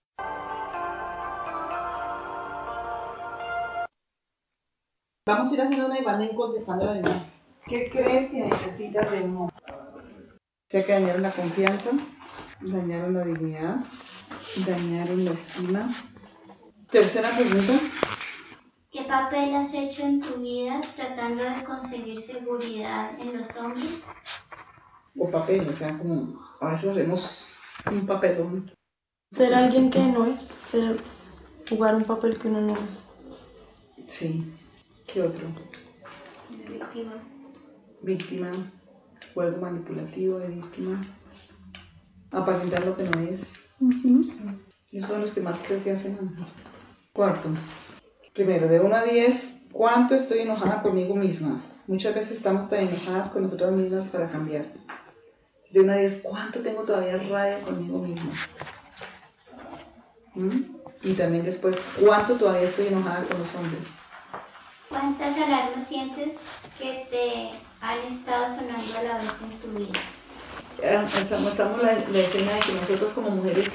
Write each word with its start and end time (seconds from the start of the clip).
Vamos 5.27 5.51
a 5.51 5.55
ir 5.55 5.63
haciendo 5.63 5.87
una 5.87 5.99
y 5.99 6.05
a 6.05 6.37
contestando 6.37 6.85
las 6.85 6.97
demás. 6.97 7.43
¿Qué 7.67 7.89
crees 7.91 8.31
que 8.31 8.45
necesitas 8.45 9.11
de 9.11 9.23
un 9.23 9.37
hombre? 9.37 9.55
sea 10.75 10.85
que 10.85 10.93
dañaron 10.93 11.23
la 11.23 11.31
confianza, 11.31 11.91
dañaron 12.61 13.15
la 13.15 13.25
dignidad, 13.25 13.77
dañaron 14.67 15.25
la 15.25 15.33
estima. 15.33 15.95
Tercera 16.91 17.37
pregunta. 17.37 17.81
¿Qué 18.91 19.03
papel 19.03 19.55
has 19.55 19.75
hecho 19.75 20.03
en 20.03 20.21
tu 20.21 20.37
vida 20.41 20.81
tratando 20.95 21.43
de 21.43 21.65
conseguir 21.65 22.23
seguridad 22.23 23.19
en 23.19 23.39
los 23.39 23.57
hombres? 23.57 24.03
O 25.19 25.31
papel, 25.31 25.69
o 25.69 25.73
sea, 25.73 25.99
como 25.99 26.41
a 26.61 26.69
veces 26.69 26.91
hacemos 26.91 27.47
un 27.91 28.07
papelón. 28.07 28.73
Ser 29.31 29.55
alguien 29.55 29.91
que 29.91 30.01
no 30.01 30.27
es, 30.27 30.55
ser, 30.67 31.01
jugar 31.69 31.97
un 31.97 32.05
papel 32.05 32.39
que 32.39 32.49
uno 32.49 32.61
no 32.61 32.75
es. 32.75 34.13
Sí. 34.13 34.53
¿Qué 35.07 35.23
otro? 35.23 35.49
Víctima. 36.69 37.13
Víctima 38.03 38.51
juego 39.35 39.61
manipulativo 39.61 40.39
de 40.39 40.49
víctima, 40.49 41.05
aparentar 42.31 42.85
lo 42.87 42.97
que 42.97 43.05
no 43.05 43.21
es. 43.21 43.64
Esos 44.93 45.11
son 45.11 45.21
los 45.23 45.33
que 45.33 45.41
más 45.41 45.61
creo 45.67 45.83
que 45.83 45.93
hacen. 45.93 46.19
Cuarto, 47.13 47.49
primero, 48.33 48.69
de 48.69 48.81
1 48.81 48.97
a 48.97 49.05
10, 49.05 49.63
¿cuánto 49.73 50.15
estoy 50.15 50.41
enojada 50.41 50.83
conmigo 50.83 51.15
misma? 51.15 51.63
Muchas 51.87 52.15
veces 52.15 52.39
estamos 52.39 52.69
tan 52.71 52.89
enojadas 52.89 53.31
con 53.31 53.43
nosotras 53.43 53.73
mismas 53.73 54.09
para 54.09 54.31
cambiar. 54.31 54.67
De 55.71 55.81
1 55.81 55.93
a 55.93 55.97
10, 55.97 56.23
¿cuánto 56.23 56.61
tengo 56.61 56.83
todavía 56.83 57.17
rabia 57.17 57.61
conmigo 57.63 57.99
misma? 57.99 58.33
¿Mm? 60.35 60.61
Y 61.03 61.15
también 61.15 61.45
después, 61.45 61.79
¿cuánto 62.01 62.37
todavía 62.37 62.69
estoy 62.69 62.89
enojada 62.89 63.25
con 63.25 63.39
los 63.39 63.55
hombres? 63.55 63.83
¿Cuántas 64.89 65.37
alarmas 65.37 65.89
sientes 65.89 66.35
que 66.79 67.07
te 67.11 67.51
han 67.81 67.99
estado 68.13 68.57
sonando 68.57 68.99
a 68.99 69.03
la 69.03 69.19
vez 69.19 69.33
en 69.43 69.59
tu 69.59 69.79
vida? 69.79 70.01
Estamos, 70.83 71.83
la, 71.83 71.95
la, 72.09 72.19
escena 72.19 72.55
de 72.55 72.61
que 72.61 72.73
nosotros 72.73 73.13
como 73.13 73.31
mujeres, 73.31 73.71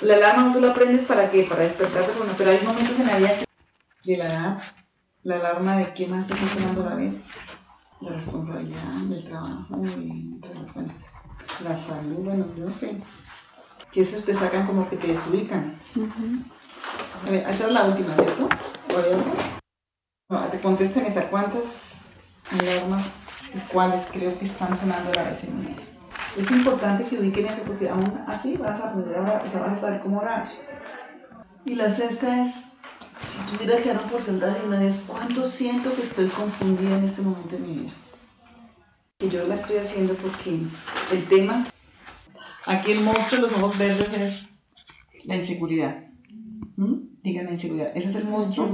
la 0.00 0.14
alarma 0.14 0.52
tú 0.52 0.60
la 0.60 0.70
aprendes 0.70 1.04
para 1.04 1.30
qué, 1.30 1.44
para 1.44 1.62
despertarte, 1.62 2.16
bueno, 2.16 2.34
pero 2.38 2.50
hay 2.50 2.60
momentos 2.64 2.98
en 2.98 3.06
la 3.06 3.18
vida 3.18 3.38
de 4.04 4.16
la 4.16 4.24
edad, 4.26 4.62
la 5.22 5.36
alarma 5.36 5.78
de 5.78 5.92
qué 5.94 6.06
más 6.06 6.26
te 6.26 6.34
está 6.34 6.48
sonando 6.48 6.86
a 6.86 6.90
la 6.90 6.96
vez, 6.96 7.26
la 8.00 8.10
responsabilidad, 8.10 9.12
el 9.12 9.24
trabajo 9.24 9.82
y 9.98 10.34
otras 10.38 10.54
las 10.58 10.72
cuentas. 10.72 11.04
La 11.62 11.74
salud, 11.76 12.24
bueno, 12.24 12.46
yo 12.56 12.64
no 12.66 12.72
sé, 12.72 12.96
que 13.92 14.00
esos 14.00 14.24
te 14.24 14.34
sacan 14.34 14.66
como 14.66 14.88
que 14.88 14.96
te 14.96 15.08
desubican. 15.08 15.78
a 17.26 17.30
ver, 17.30 17.48
esa 17.48 17.66
es 17.66 17.72
la 17.72 17.84
última, 17.84 18.14
¿cierto? 18.14 18.48
¿O 18.90 18.98
hay 18.98 19.22
No, 20.28 20.40
te 20.48 20.60
contestan 20.60 21.06
esas 21.06 21.26
cuántas 21.26 21.64
alarmas 22.50 23.24
cuáles 23.72 24.06
creo 24.12 24.36
que 24.38 24.46
están 24.46 24.76
sonando 24.76 25.10
a 25.10 25.14
la 25.14 25.22
vez 25.24 25.44
en 25.44 25.60
mi 25.60 25.93
Es 26.36 26.50
importante 26.50 27.04
que 27.04 27.18
ubiquen 27.18 27.46
eso 27.46 27.62
porque 27.64 27.88
aún 27.88 28.20
así 28.26 28.56
vas 28.56 28.80
a 28.80 28.90
aprender 28.90 29.16
a 29.18 29.22
orar, 29.22 29.46
o 29.46 29.50
sea, 29.50 29.60
vas 29.60 29.78
a 29.78 29.80
saber 29.80 30.00
cómo 30.00 30.18
orar. 30.18 30.50
Y 31.64 31.76
la 31.76 31.90
sexta 31.90 32.42
es, 32.42 32.66
si 33.22 33.38
tuviera 33.52 33.80
que 33.80 33.90
dar 33.90 34.02
un 34.02 34.10
porcentaje 34.10 34.60
de 34.60 34.66
una 34.66 34.80
vez, 34.80 35.02
¿cuánto 35.06 35.44
siento 35.44 35.94
que 35.94 36.02
estoy 36.02 36.26
confundida 36.28 36.98
en 36.98 37.04
este 37.04 37.22
momento 37.22 37.56
de 37.56 37.62
mi 37.62 37.74
vida? 37.74 37.92
Que 39.18 39.28
yo 39.28 39.46
la 39.46 39.54
estoy 39.54 39.76
haciendo 39.76 40.14
porque 40.14 40.58
el 41.12 41.28
tema, 41.28 41.66
aquí 42.66 42.92
el 42.92 43.00
monstruo 43.00 43.40
de 43.40 43.48
los 43.48 43.52
ojos 43.52 43.78
verdes 43.78 44.12
es 44.12 44.48
la 45.24 45.36
inseguridad. 45.36 46.04
¿Mm? 46.76 46.94
Digan 47.22 47.46
la 47.46 47.52
inseguridad. 47.52 47.92
Ese 47.94 48.08
es 48.08 48.16
el 48.16 48.24
monstruo, 48.24 48.68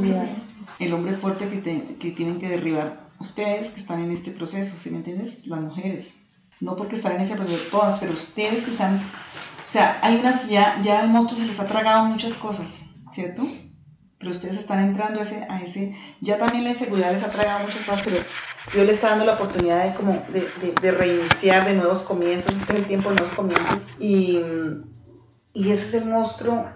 el 0.79 0.93
hombre 0.95 1.15
fuerte 1.17 1.47
que, 1.47 1.97
que 1.99 2.11
tienen 2.13 2.39
que 2.39 2.49
derribar 2.49 3.11
ustedes 3.21 3.69
que 3.69 3.81
están 3.81 4.03
en 4.03 4.13
este 4.13 4.31
proceso, 4.31 4.75
¿sí 4.79 4.91
me 4.91 4.97
entiendes? 4.97 5.47
Las 5.47 5.61
mujeres. 5.61 6.15
No 6.61 6.77
porque 6.77 6.97
están 6.97 7.17
en 7.17 7.23
ese 7.23 7.37
proceso 7.37 7.65
todas, 7.71 7.99
pero 7.99 8.13
ustedes 8.13 8.65
que 8.65 8.73
están, 8.73 8.97
o 8.97 9.71
sea, 9.71 9.99
hay 10.03 10.17
unas 10.17 10.47
ya, 10.49 10.81
ya 10.83 11.03
el 11.03 11.09
monstruo 11.09 11.41
se 11.41 11.47
les 11.47 11.59
ha 11.59 11.67
tragado 11.67 12.05
muchas 12.05 12.35
cosas, 12.35 12.69
¿cierto? 13.13 13.43
Pero 14.19 14.33
ustedes 14.33 14.59
están 14.59 14.81
entrando 14.81 15.21
a 15.21 15.23
ese, 15.23 15.47
a 15.49 15.63
ese, 15.63 15.97
ya 16.21 16.39
también 16.39 16.65
la 16.65 16.71
inseguridad 16.71 17.13
les 17.13 17.23
ha 17.23 17.31
tragado 17.31 17.61
muchas 17.65 17.83
cosas, 17.87 18.03
pero 18.05 18.17
Dios 18.75 18.87
les 18.87 18.97
está 18.97 19.09
dando 19.11 19.25
la 19.25 19.35
oportunidad 19.35 19.85
de 19.85 19.95
como 19.95 20.13
de, 20.29 20.41
de, 20.61 20.75
de 20.81 20.91
reiniciar, 20.93 21.67
de 21.67 21.75
nuevos 21.75 22.03
comienzos, 22.03 22.55
este 22.55 22.75
es 22.75 22.79
el 22.81 22.85
tiempo 22.85 23.09
de 23.09 23.17
nuevos 23.17 23.35
comienzos, 23.35 23.89
y, 23.99 24.39
y 25.55 25.71
ese 25.71 25.89
es 25.89 25.95
el 25.95 26.11
monstruo 26.11 26.69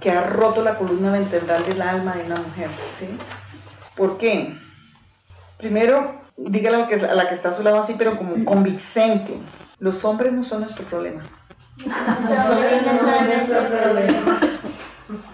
que 0.00 0.12
ha 0.12 0.22
roto 0.22 0.62
la 0.62 0.78
columna 0.78 1.10
vertebral 1.10 1.66
del 1.66 1.82
alma 1.82 2.14
de 2.14 2.24
una 2.24 2.36
mujer, 2.36 2.70
¿sí? 2.94 3.08
¿Por 3.96 4.18
qué? 4.18 4.56
Primero, 5.58 6.21
dígale 6.36 6.76
a 6.76 6.80
la, 6.80 6.86
que, 6.86 6.94
a 6.94 7.14
la 7.14 7.28
que 7.28 7.34
está 7.34 7.50
a 7.50 7.52
su 7.52 7.62
lado 7.62 7.78
así, 7.78 7.94
pero 7.96 8.16
como 8.16 8.44
convincente. 8.44 9.38
Los 9.78 10.04
hombres 10.04 10.32
no 10.32 10.44
son 10.44 10.60
nuestro 10.60 10.84
problema. 10.86 11.22
Los 11.76 12.06
hombres 12.38 12.82
no 12.84 12.98
son 12.98 13.26
nuestro 13.28 13.68
problema. 13.68 14.40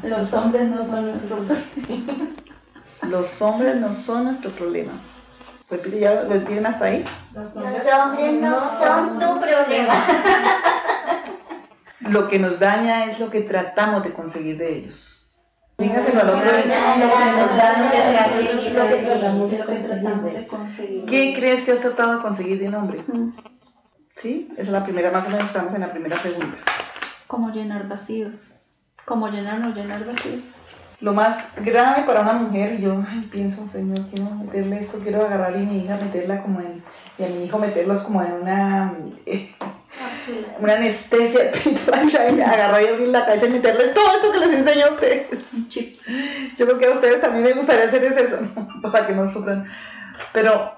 Los 0.03 0.33
hombres 0.33 0.69
no 0.69 0.85
son 0.85 1.07
nuestro 1.07 1.37
problema. 1.37 2.29
Los 3.03 3.43
hombres 3.43 3.77
no 3.77 3.93
son 3.93 4.25
nuestro 4.25 4.51
problema. 4.51 4.93
Repite, 5.71 6.01
¿ya 6.01 6.23
lo 6.23 6.41
tienen 6.43 6.67
hasta 6.67 6.87
ahí? 6.87 7.05
Los 7.35 7.55
hombres 7.57 8.33
no 8.41 8.59
son 8.79 9.19
tu 9.19 9.41
problema. 9.41 9.95
Lo 12.01 12.27
que 12.27 12.39
nos 12.39 12.59
daña 12.59 13.05
es 13.05 13.21
lo 13.21 13.31
que 13.31 13.43
tratamos 13.43 14.03
de 14.03 14.13
conseguir 14.13 14.57
de 14.57 14.77
ellos. 14.77 15.18
Dígaselo 15.79 16.21
al 16.21 16.31
otro. 16.31 16.51
¿Qué 21.07 21.35
crees 21.37 21.65
que 21.65 21.71
has 21.71 21.81
tratado 21.81 22.17
de 22.17 22.23
conseguir 22.23 22.59
de 22.59 22.67
un 22.67 22.75
hombre? 22.75 23.05
¿Sí? 24.17 24.49
Esa 24.55 24.63
es 24.63 24.69
la 24.71 24.83
primera, 24.83 25.13
más 25.13 25.29
o 25.29 25.31
menos 25.31 25.47
estamos 25.47 25.73
en 25.75 25.83
la 25.83 25.93
primera 25.93 26.21
pregunta. 26.21 26.59
Como 27.29 27.51
llenar 27.51 27.87
vacíos. 27.87 28.57
Como 29.05 29.29
llenar 29.29 29.63
o 29.63 29.73
llenar 29.73 30.05
vacíos. 30.05 30.43
Lo 31.01 31.13
más 31.13 31.47
grave 31.59 32.03
para 32.03 32.23
una 32.23 32.33
mujer, 32.33 32.81
yo 32.81 33.01
ay, 33.09 33.29
pienso, 33.31 33.69
Señor, 33.69 34.01
quiero 34.13 34.35
meterle 34.35 34.81
esto, 34.81 34.99
quiero 34.99 35.25
agarrar 35.25 35.55
a 35.55 35.59
mi 35.59 35.85
hija, 35.85 35.97
meterla 36.03 36.43
como 36.43 36.59
en, 36.59 36.83
y 37.19 37.25
a 37.25 37.29
mi 37.29 37.45
hijo 37.45 37.57
meterlos 37.57 38.03
como 38.03 38.21
en 38.21 38.33
una, 38.33 38.95
eh, 39.25 39.55
una 40.59 40.75
anestesia 40.75 41.51
espiritual, 41.51 42.09
agarrar 42.45 42.83
y 42.83 42.87
abrir 42.89 43.09
la 43.09 43.27
cabeza 43.27 43.47
y 43.47 43.51
meterles 43.51 43.95
todo 43.95 44.15
esto 44.15 44.33
que 44.33 44.39
les 44.39 44.53
enseño 44.53 44.87
a 44.87 44.91
ustedes. 44.91 45.29
Yo 46.57 46.67
creo 46.67 46.79
que 46.79 46.87
a 46.87 46.93
ustedes 46.93 47.21
también 47.21 47.45
me 47.45 47.53
gustaría 47.53 47.85
hacer 47.85 48.05
eso, 48.05 48.39
para 48.83 49.07
que 49.07 49.15
no 49.15 49.29
sufran. 49.29 49.67
Pero 50.33 50.73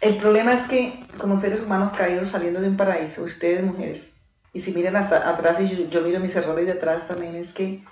el 0.00 0.16
problema 0.16 0.54
es 0.54 0.62
que 0.62 1.04
como 1.18 1.36
seres 1.36 1.62
humanos 1.62 1.92
caídos 1.92 2.30
saliendo 2.30 2.60
de 2.60 2.68
un 2.68 2.76
paraíso, 2.76 3.22
ustedes 3.22 3.62
mujeres, 3.62 4.16
y 4.52 4.60
si 4.60 4.72
miran 4.72 4.96
hasta 4.96 5.28
atrás 5.28 5.60
y 5.60 5.88
yo, 5.88 6.00
miro 6.00 6.20
mis 6.20 6.34
errores 6.34 6.66
de 6.66 6.72
atrás 6.72 7.06
también, 7.06 7.36
es 7.36 7.52
que 7.52 7.84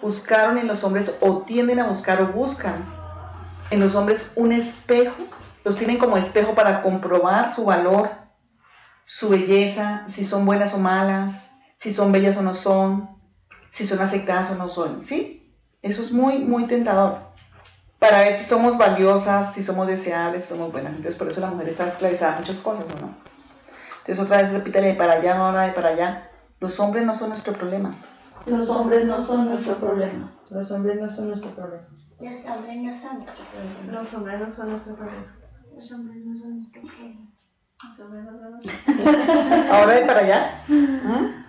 buscaron 0.00 0.56
en 0.58 0.66
los 0.66 0.84
hombres 0.84 1.14
o 1.20 1.42
tienden 1.42 1.80
a 1.80 1.88
buscar 1.88 2.22
o 2.22 2.28
buscan 2.28 2.84
en 3.70 3.80
los 3.80 3.94
hombres 3.94 4.32
un 4.36 4.52
espejo, 4.52 5.16
los 5.64 5.76
tienen 5.76 5.98
como 5.98 6.16
espejo 6.16 6.54
para 6.54 6.82
comprobar 6.82 7.54
su 7.54 7.64
valor, 7.64 8.08
su 9.06 9.28
belleza, 9.28 10.02
si 10.08 10.24
son 10.24 10.44
buenas 10.44 10.74
o 10.74 10.78
malas, 10.78 11.50
si 11.76 11.94
son 11.94 12.10
bellas 12.12 12.36
o 12.36 12.42
no 12.42 12.52
son, 12.52 13.08
si 13.70 13.86
son 13.86 14.00
aceptadas 14.00 14.50
o 14.50 14.56
no 14.56 14.68
son, 14.68 15.02
¿sí? 15.02 15.54
Eso 15.80 16.02
es 16.02 16.12
muy, 16.12 16.40
muy 16.40 16.66
tentador. 16.66 17.18
Para 18.00 18.20
ver 18.20 18.34
si 18.34 18.44
somos 18.44 18.76
valiosas, 18.76 19.54
si 19.54 19.62
somos 19.62 19.86
deseables, 19.86 20.42
si 20.42 20.48
somos 20.48 20.72
buenas. 20.72 20.96
Entonces, 20.96 21.16
por 21.16 21.28
eso 21.28 21.40
la 21.40 21.50
mujer 21.50 21.68
está 21.68 21.86
esclavizada 21.86 22.34
a 22.34 22.38
muchas 22.40 22.58
cosas, 22.58 22.84
¿o 22.84 23.00
no? 23.00 23.14
Entonces, 24.00 24.18
otra 24.18 24.42
vez 24.42 24.52
repítale 24.52 24.88
de 24.88 24.94
para 24.94 25.14
allá, 25.14 25.38
ahora 25.38 25.62
de 25.62 25.72
para 25.72 25.90
allá. 25.90 26.30
Los 26.58 26.78
hombres 26.80 27.06
no 27.06 27.14
son 27.14 27.30
nuestro 27.30 27.54
problema. 27.54 27.96
Los 28.44 28.68
hombres 28.68 29.04
no 29.06 29.24
son 29.24 29.48
nuestro 29.48 29.76
problema. 29.76 30.32
Los 30.50 30.70
hombres 30.70 31.00
no 31.00 31.10
son 31.10 31.28
nuestro 31.28 31.54
problema. 31.54 31.88
Los 32.18 32.44
hombres 32.44 32.80
no 32.80 32.90
son 32.90 33.08
nuestro 33.08 33.34
problema. 33.36 33.86
Los 33.92 34.14
hombres 34.14 34.40
no 34.40 34.52
son 34.52 34.70
nuestro 34.70 34.96
problema. 34.96 35.36
Los 35.74 35.92
hombres 35.92 36.24
no 36.24 36.36
son 36.36 36.54
nuestro 36.54 36.82
problema. 36.82 37.35
Ahora 39.72 39.92
de 39.94 40.06
para 40.06 40.20
allá. 40.20 40.64
¿Mm? 40.68 41.44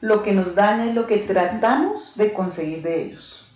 Lo 0.00 0.22
que 0.22 0.32
nos 0.32 0.54
daña 0.54 0.86
es 0.86 0.94
lo 0.94 1.06
que 1.06 1.18
tratamos 1.18 2.16
de 2.16 2.32
conseguir 2.32 2.82
de 2.82 3.02
ellos. 3.02 3.48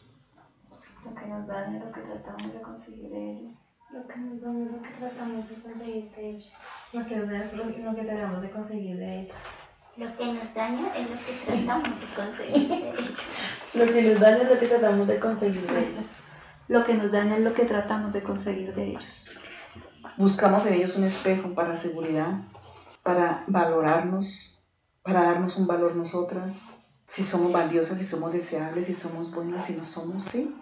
Lo 1.05 1.15
que 1.15 1.27
nos 1.27 1.47
daña 1.47 1.79
es 1.79 1.85
lo 1.85 1.93
que 1.93 2.01
tratamos 2.01 2.53
de 2.53 2.61
conseguir 2.61 3.09
de 3.11 3.31
ellos. 3.33 3.55
Lo 3.93 4.07
que 4.09 4.17
nos 4.17 4.41
daña 4.41 4.65
es 4.65 4.73
lo 4.73 4.83
que 4.83 4.89
tratamos 4.99 5.49
de 5.49 5.55
conseguir 5.63 6.11
de 6.11 6.31
ellos. 6.31 6.53
Lo 6.93 7.07
que 7.07 7.17
nos 7.17 7.29
da 7.31 7.45
es 7.45 7.53
lo, 7.55 7.65
lo 7.65 7.95
que 7.97 8.05
tratamos 8.05 8.43
de 8.43 8.51
conseguir 8.51 8.97
de 8.97 9.21
ellos. 9.21 9.37
Lo 9.97 10.17
que 10.17 10.27
nos 10.33 10.55
daña 10.55 10.95
es 10.97 11.11
lo 11.11 11.17
que 11.19 11.33
tratamos 11.45 12.01
de 12.01 12.07
conseguir 12.17 12.69
de 12.69 12.89
ellos. 12.89 13.15
Lo 13.75 13.87
que 13.87 14.03
nos 14.03 14.21
daña 14.21 14.43
es 14.43 14.49
lo 14.49 14.59
que 14.59 14.67
tratamos 14.67 15.07
de 15.07 15.21
conseguir 15.21 15.67
de 15.67 15.81
ellos. 15.81 16.05
Lo 16.69 16.85
que 16.85 16.95
nos 16.95 17.13
daña 17.13 17.37
es 17.37 17.43
lo 17.43 17.53
que 17.53 17.65
tratamos 17.65 18.13
de 18.13 18.23
conseguir 18.23 18.75
de 18.75 18.85
ellos. 18.85 19.22
Buscamos 20.23 20.65
en 20.67 20.75
ellos 20.75 20.95
un 20.95 21.03
espejo 21.03 21.53
para 21.53 21.75
seguridad, 21.75 22.43
para 23.03 23.43
valorarnos, 23.49 24.57
para 25.03 25.23
darnos 25.23 25.57
un 25.57 25.67
valor 25.67 25.97
nosotras, 25.97 26.79
si 27.07 27.25
somos 27.25 27.51
valiosas, 27.51 27.99
si 27.99 28.05
somos 28.05 28.33
deseables, 28.33 28.87
si 28.87 28.95
somos 28.95 29.33
buenas, 29.33 29.67
si 29.67 29.73
no 29.73 29.85
somos, 29.85 30.25
¿sí? 30.27 30.55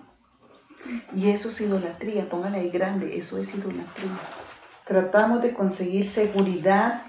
Y 1.14 1.28
eso 1.28 1.50
es 1.50 1.60
idolatría, 1.60 2.30
póngale 2.30 2.56
ahí 2.56 2.70
grande, 2.70 3.18
eso 3.18 3.36
es 3.36 3.54
idolatría. 3.54 4.18
Tratamos 4.86 5.42
de 5.42 5.52
conseguir 5.52 6.06
seguridad 6.06 7.02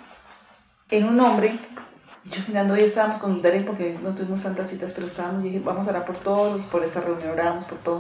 en 0.89 1.07
un 1.07 1.21
hombre. 1.21 1.57
Yo 2.25 2.42
mirando 2.50 2.74
hoy 2.74 2.81
estábamos 2.81 3.19
con 3.19 3.42
Darren 3.42 3.63
porque 3.63 3.98
no 3.98 4.13
tuvimos 4.13 4.44
tantas 4.44 4.69
citas, 4.69 4.92
pero 4.94 5.07
estábamos, 5.07 5.45
y 5.45 5.48
dije, 5.48 5.62
vamos 5.63 5.88
a 5.88 5.92
orar 5.92 6.06
por 6.06 6.18
todos, 6.18 6.63
por 6.63 6.83
esta 6.83 7.00
reunión 7.00 7.31
oramos 7.31 7.63
por 7.63 7.77
todo. 7.77 8.00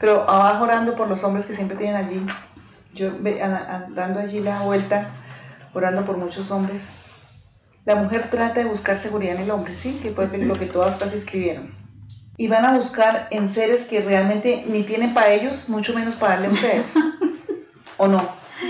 Pero 0.00 0.22
abajo 0.22 0.64
orando 0.64 0.96
por 0.96 1.08
los 1.08 1.22
hombres 1.24 1.44
que 1.44 1.52
siempre 1.52 1.76
tienen 1.76 1.96
allí, 1.96 2.26
yo 2.94 3.10
ve- 3.20 3.42
a- 3.42 3.46
a- 3.76 3.86
dando 3.94 4.20
allí 4.20 4.40
la 4.40 4.62
vuelta, 4.62 5.06
orando 5.74 6.04
por 6.04 6.16
muchos 6.18 6.50
hombres. 6.50 6.88
La 7.84 7.96
mujer 7.96 8.28
trata 8.30 8.60
de 8.60 8.66
buscar 8.66 8.96
seguridad 8.96 9.34
en 9.36 9.42
el 9.42 9.50
hombre, 9.50 9.74
¿sí? 9.74 9.98
Que 10.02 10.10
fue 10.12 10.26
lo 10.38 10.54
que 10.54 10.66
todas 10.66 10.96
casi 10.96 11.16
escribieron. 11.16 11.74
Y 12.36 12.48
van 12.48 12.64
a 12.64 12.72
buscar 12.76 13.28
en 13.30 13.48
seres 13.48 13.84
que 13.84 14.00
realmente 14.00 14.64
ni 14.68 14.84
tienen 14.84 15.14
para 15.14 15.30
ellos, 15.30 15.68
mucho 15.68 15.92
menos 15.94 16.14
para 16.14 16.34
darle 16.34 16.46
a 16.48 16.50
ustedes. 16.50 16.94
¿O 17.96 18.06
no? 18.06 18.26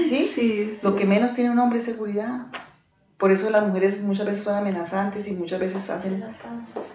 ¿Sí? 0.08 0.30
Sí, 0.34 0.78
Lo 0.82 0.94
que 0.96 1.04
menos 1.04 1.34
tiene 1.34 1.50
un 1.50 1.58
hombre 1.58 1.78
es 1.78 1.84
seguridad. 1.84 2.46
Por 3.19 3.30
eso 3.30 3.50
las 3.50 3.66
mujeres 3.66 4.00
muchas 4.02 4.26
veces 4.26 4.42
son 4.44 4.56
amenazantes 4.56 5.28
y 5.28 5.32
muchas 5.32 5.60
veces 5.60 5.88
hacen... 5.90 6.24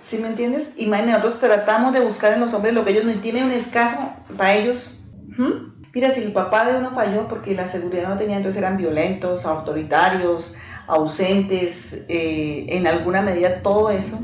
¿Sí 0.02 0.18
me 0.18 0.28
entiendes? 0.28 0.72
Imagínate, 0.76 1.24
nosotros 1.24 1.40
tratamos 1.40 1.94
de 1.94 2.02
buscar 2.02 2.34
en 2.34 2.40
los 2.42 2.54
hombres 2.54 2.74
lo 2.74 2.84
que 2.84 2.92
ellos 2.92 3.06
no 3.06 3.14
tienen 3.22 3.46
un 3.46 3.52
escaso 3.52 3.98
para 4.36 4.56
ellos. 4.56 5.00
¿Mm? 5.38 5.77
Mira, 5.94 6.12
si 6.12 6.22
el 6.22 6.34
papá 6.34 6.66
de 6.66 6.78
uno 6.78 6.92
falló 6.92 7.28
porque 7.28 7.56
la 7.56 7.66
seguridad 7.66 8.10
no 8.10 8.18
tenía, 8.18 8.38
entonces 8.38 8.62
eran 8.62 8.78
violentos, 8.78 9.46
autoritarios, 9.46 10.54
ausentes, 10.88 12.06
eh, 12.08 12.66
en 12.70 12.88
alguna 12.88 13.22
medida 13.22 13.62
todo 13.62 13.90
eso. 13.90 14.20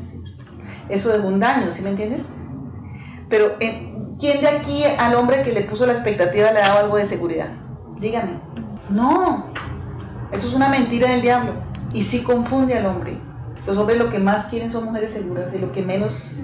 Eso 0.89 1.11
dejó 1.11 1.27
un 1.27 1.39
daño, 1.39 1.71
¿sí 1.71 1.81
me 1.81 1.91
entiendes? 1.91 2.31
Pero 3.29 3.55
eh, 3.59 3.91
¿quién 4.19 4.41
de 4.41 4.47
aquí 4.47 4.83
al 4.83 5.15
hombre 5.15 5.41
que 5.41 5.51
le 5.51 5.61
puso 5.61 5.85
la 5.85 5.93
expectativa 5.93 6.51
le 6.51 6.59
ha 6.59 6.67
dado 6.67 6.79
algo 6.79 6.97
de 6.97 7.05
seguridad? 7.05 7.49
Dígame. 7.99 8.39
No, 8.89 9.51
eso 10.31 10.47
es 10.47 10.53
una 10.53 10.69
mentira 10.69 11.09
del 11.09 11.21
diablo. 11.21 11.53
Y 11.93 12.03
sí 12.03 12.21
confunde 12.23 12.75
al 12.75 12.85
hombre. 12.85 13.17
Los 13.65 13.77
hombres 13.77 13.97
lo 13.97 14.09
que 14.09 14.19
más 14.19 14.47
quieren 14.47 14.71
son 14.71 14.85
mujeres 14.85 15.13
seguras 15.13 15.53
y 15.53 15.59
lo 15.59 15.71
que 15.71 15.81
menos 15.81 16.37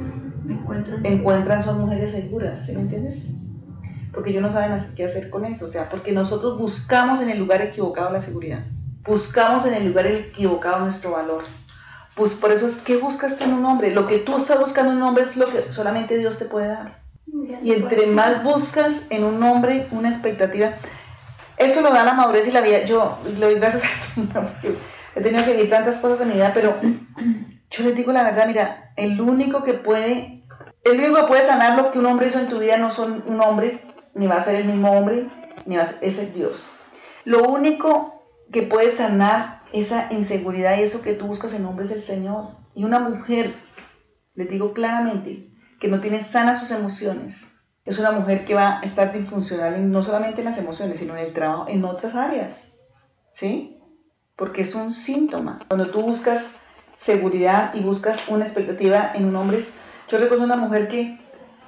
encuentran. 0.48 1.06
encuentran 1.06 1.62
son 1.62 1.82
mujeres 1.82 2.12
seguras, 2.12 2.66
¿sí 2.66 2.72
me 2.74 2.82
entiendes? 2.82 3.34
Porque 4.14 4.32
ellos 4.32 4.42
no 4.42 4.52
saben 4.52 4.78
qué 4.96 5.06
hacer 5.06 5.30
con 5.30 5.46
eso, 5.46 5.66
o 5.66 5.70
sea, 5.70 5.90
porque 5.90 6.12
nosotros 6.12 6.58
buscamos 6.58 7.22
en 7.22 7.30
el 7.30 7.40
lugar 7.40 7.62
equivocado 7.62 8.12
la 8.12 8.20
seguridad, 8.20 8.64
buscamos 9.04 9.66
en 9.66 9.76
el 9.76 9.88
lugar 9.88 10.08
equivocado 10.08 10.80
nuestro 10.80 11.12
valor. 11.12 11.44
Pues 12.16 12.34
por 12.34 12.52
eso 12.52 12.68
es 12.68 12.78
que 12.78 12.98
buscas 12.98 13.38
tú 13.38 13.46
en 13.46 13.54
un 13.54 13.66
hombre, 13.66 13.92
lo 13.92 14.08
que 14.08 14.20
tú 14.20 14.36
estás 14.36 14.60
buscando 14.60 14.92
en 14.92 14.98
un 14.98 15.04
hombre 15.04 15.24
es 15.24 15.38
lo 15.38 15.50
que 15.50 15.72
solamente 15.72 16.18
Dios 16.18 16.38
te 16.38 16.46
puede 16.46 16.68
dar. 16.68 17.00
Y 17.64 17.74
entre 17.74 18.08
más 18.08 18.44
buscas 18.44 19.06
en 19.10 19.24
un 19.24 19.42
hombre 19.44 19.88
una 19.92 20.10
expectativa, 20.10 20.76
eso 21.58 21.82
lo 21.82 21.92
da 21.92 22.04
la 22.04 22.14
madurez 22.14 22.48
y 22.48 22.52
la 22.52 22.62
vida. 22.62 22.86
Yo 22.86 23.20
le 23.26 23.34
doy 23.34 23.56
gracias 23.56 23.84
a 23.84 24.16
Señor 24.16 24.32
porque 24.32 24.78
he 25.16 25.22
tenido 25.22 25.44
que 25.44 25.52
vivir 25.52 25.70
tantas 25.70 25.98
cosas 25.98 26.22
en 26.22 26.30
mi 26.30 26.34
vida, 26.36 26.52
pero 26.54 26.76
yo 27.72 27.84
les 27.84 27.96
digo 27.96 28.12
la 28.12 28.24
verdad, 28.24 28.48
mira, 28.48 28.92
el 28.96 29.20
único 29.20 29.64
que 29.64 29.74
puede, 29.74 30.44
el 30.84 31.00
único 31.00 31.16
que 31.16 31.28
puede 31.28 31.46
sanar 31.46 31.78
lo 31.78 31.92
que 31.92 32.00
un 32.00 32.06
hombre 32.06 32.28
hizo 32.28 32.40
en 32.40 32.48
tu 32.48 32.60
vida 32.60 32.78
no 32.78 32.92
son 32.92 33.24
un 33.28 33.42
hombre, 33.42 33.82
ni 34.20 34.28
va 34.28 34.36
a 34.36 34.44
ser 34.44 34.56
el 34.56 34.68
mismo 34.68 34.92
hombre, 34.92 35.30
ni 35.66 35.78
va 35.78 35.84
a 35.84 35.86
ser, 35.86 35.98
es 36.02 36.20
el 36.20 36.34
Dios. 36.34 36.70
Lo 37.24 37.48
único 37.48 38.22
que 38.52 38.64
puede 38.64 38.92
sanar 38.92 39.62
esa 39.72 40.12
inseguridad 40.12 40.78
y 40.78 40.82
eso 40.82 41.02
que 41.02 41.14
tú 41.14 41.26
buscas 41.26 41.54
en 41.54 41.66
hombre 41.66 41.86
es 41.86 41.92
el 41.92 42.04
Señor. 42.04 42.50
Y 42.76 42.84
una 42.84 43.00
mujer, 43.00 43.54
les 44.36 44.50
digo 44.50 44.74
claramente, 44.74 45.48
que 45.80 45.88
no 45.88 46.02
tiene 46.02 46.20
sanas 46.20 46.60
sus 46.60 46.72
emociones, 46.72 47.56
es 47.86 47.98
una 47.98 48.12
mujer 48.12 48.44
que 48.44 48.56
va 48.56 48.80
a 48.80 48.82
estar 48.82 49.14
disfuncional 49.14 49.90
no 49.90 50.04
solamente 50.04 50.42
en 50.42 50.46
las 50.46 50.58
emociones, 50.58 51.00
sino 51.00 51.16
en 51.16 51.26
el 51.26 51.34
trabajo, 51.34 51.68
en 51.70 51.86
otras 51.86 52.14
áreas. 52.14 52.74
¿Sí? 53.32 53.80
Porque 54.36 54.64
es 54.64 54.76
un 54.76 54.92
síntoma. 54.92 55.60
Cuando 55.70 55.88
tú 55.88 56.02
buscas 56.02 56.44
seguridad 56.98 57.74
y 57.74 57.80
buscas 57.80 58.28
una 58.28 58.44
expectativa 58.44 59.14
en 59.16 59.26
un 59.26 59.36
hombre, 59.38 59.66
yo 60.10 60.18
recuerdo 60.18 60.44
una 60.44 60.58
mujer 60.58 60.90
que 60.90 61.18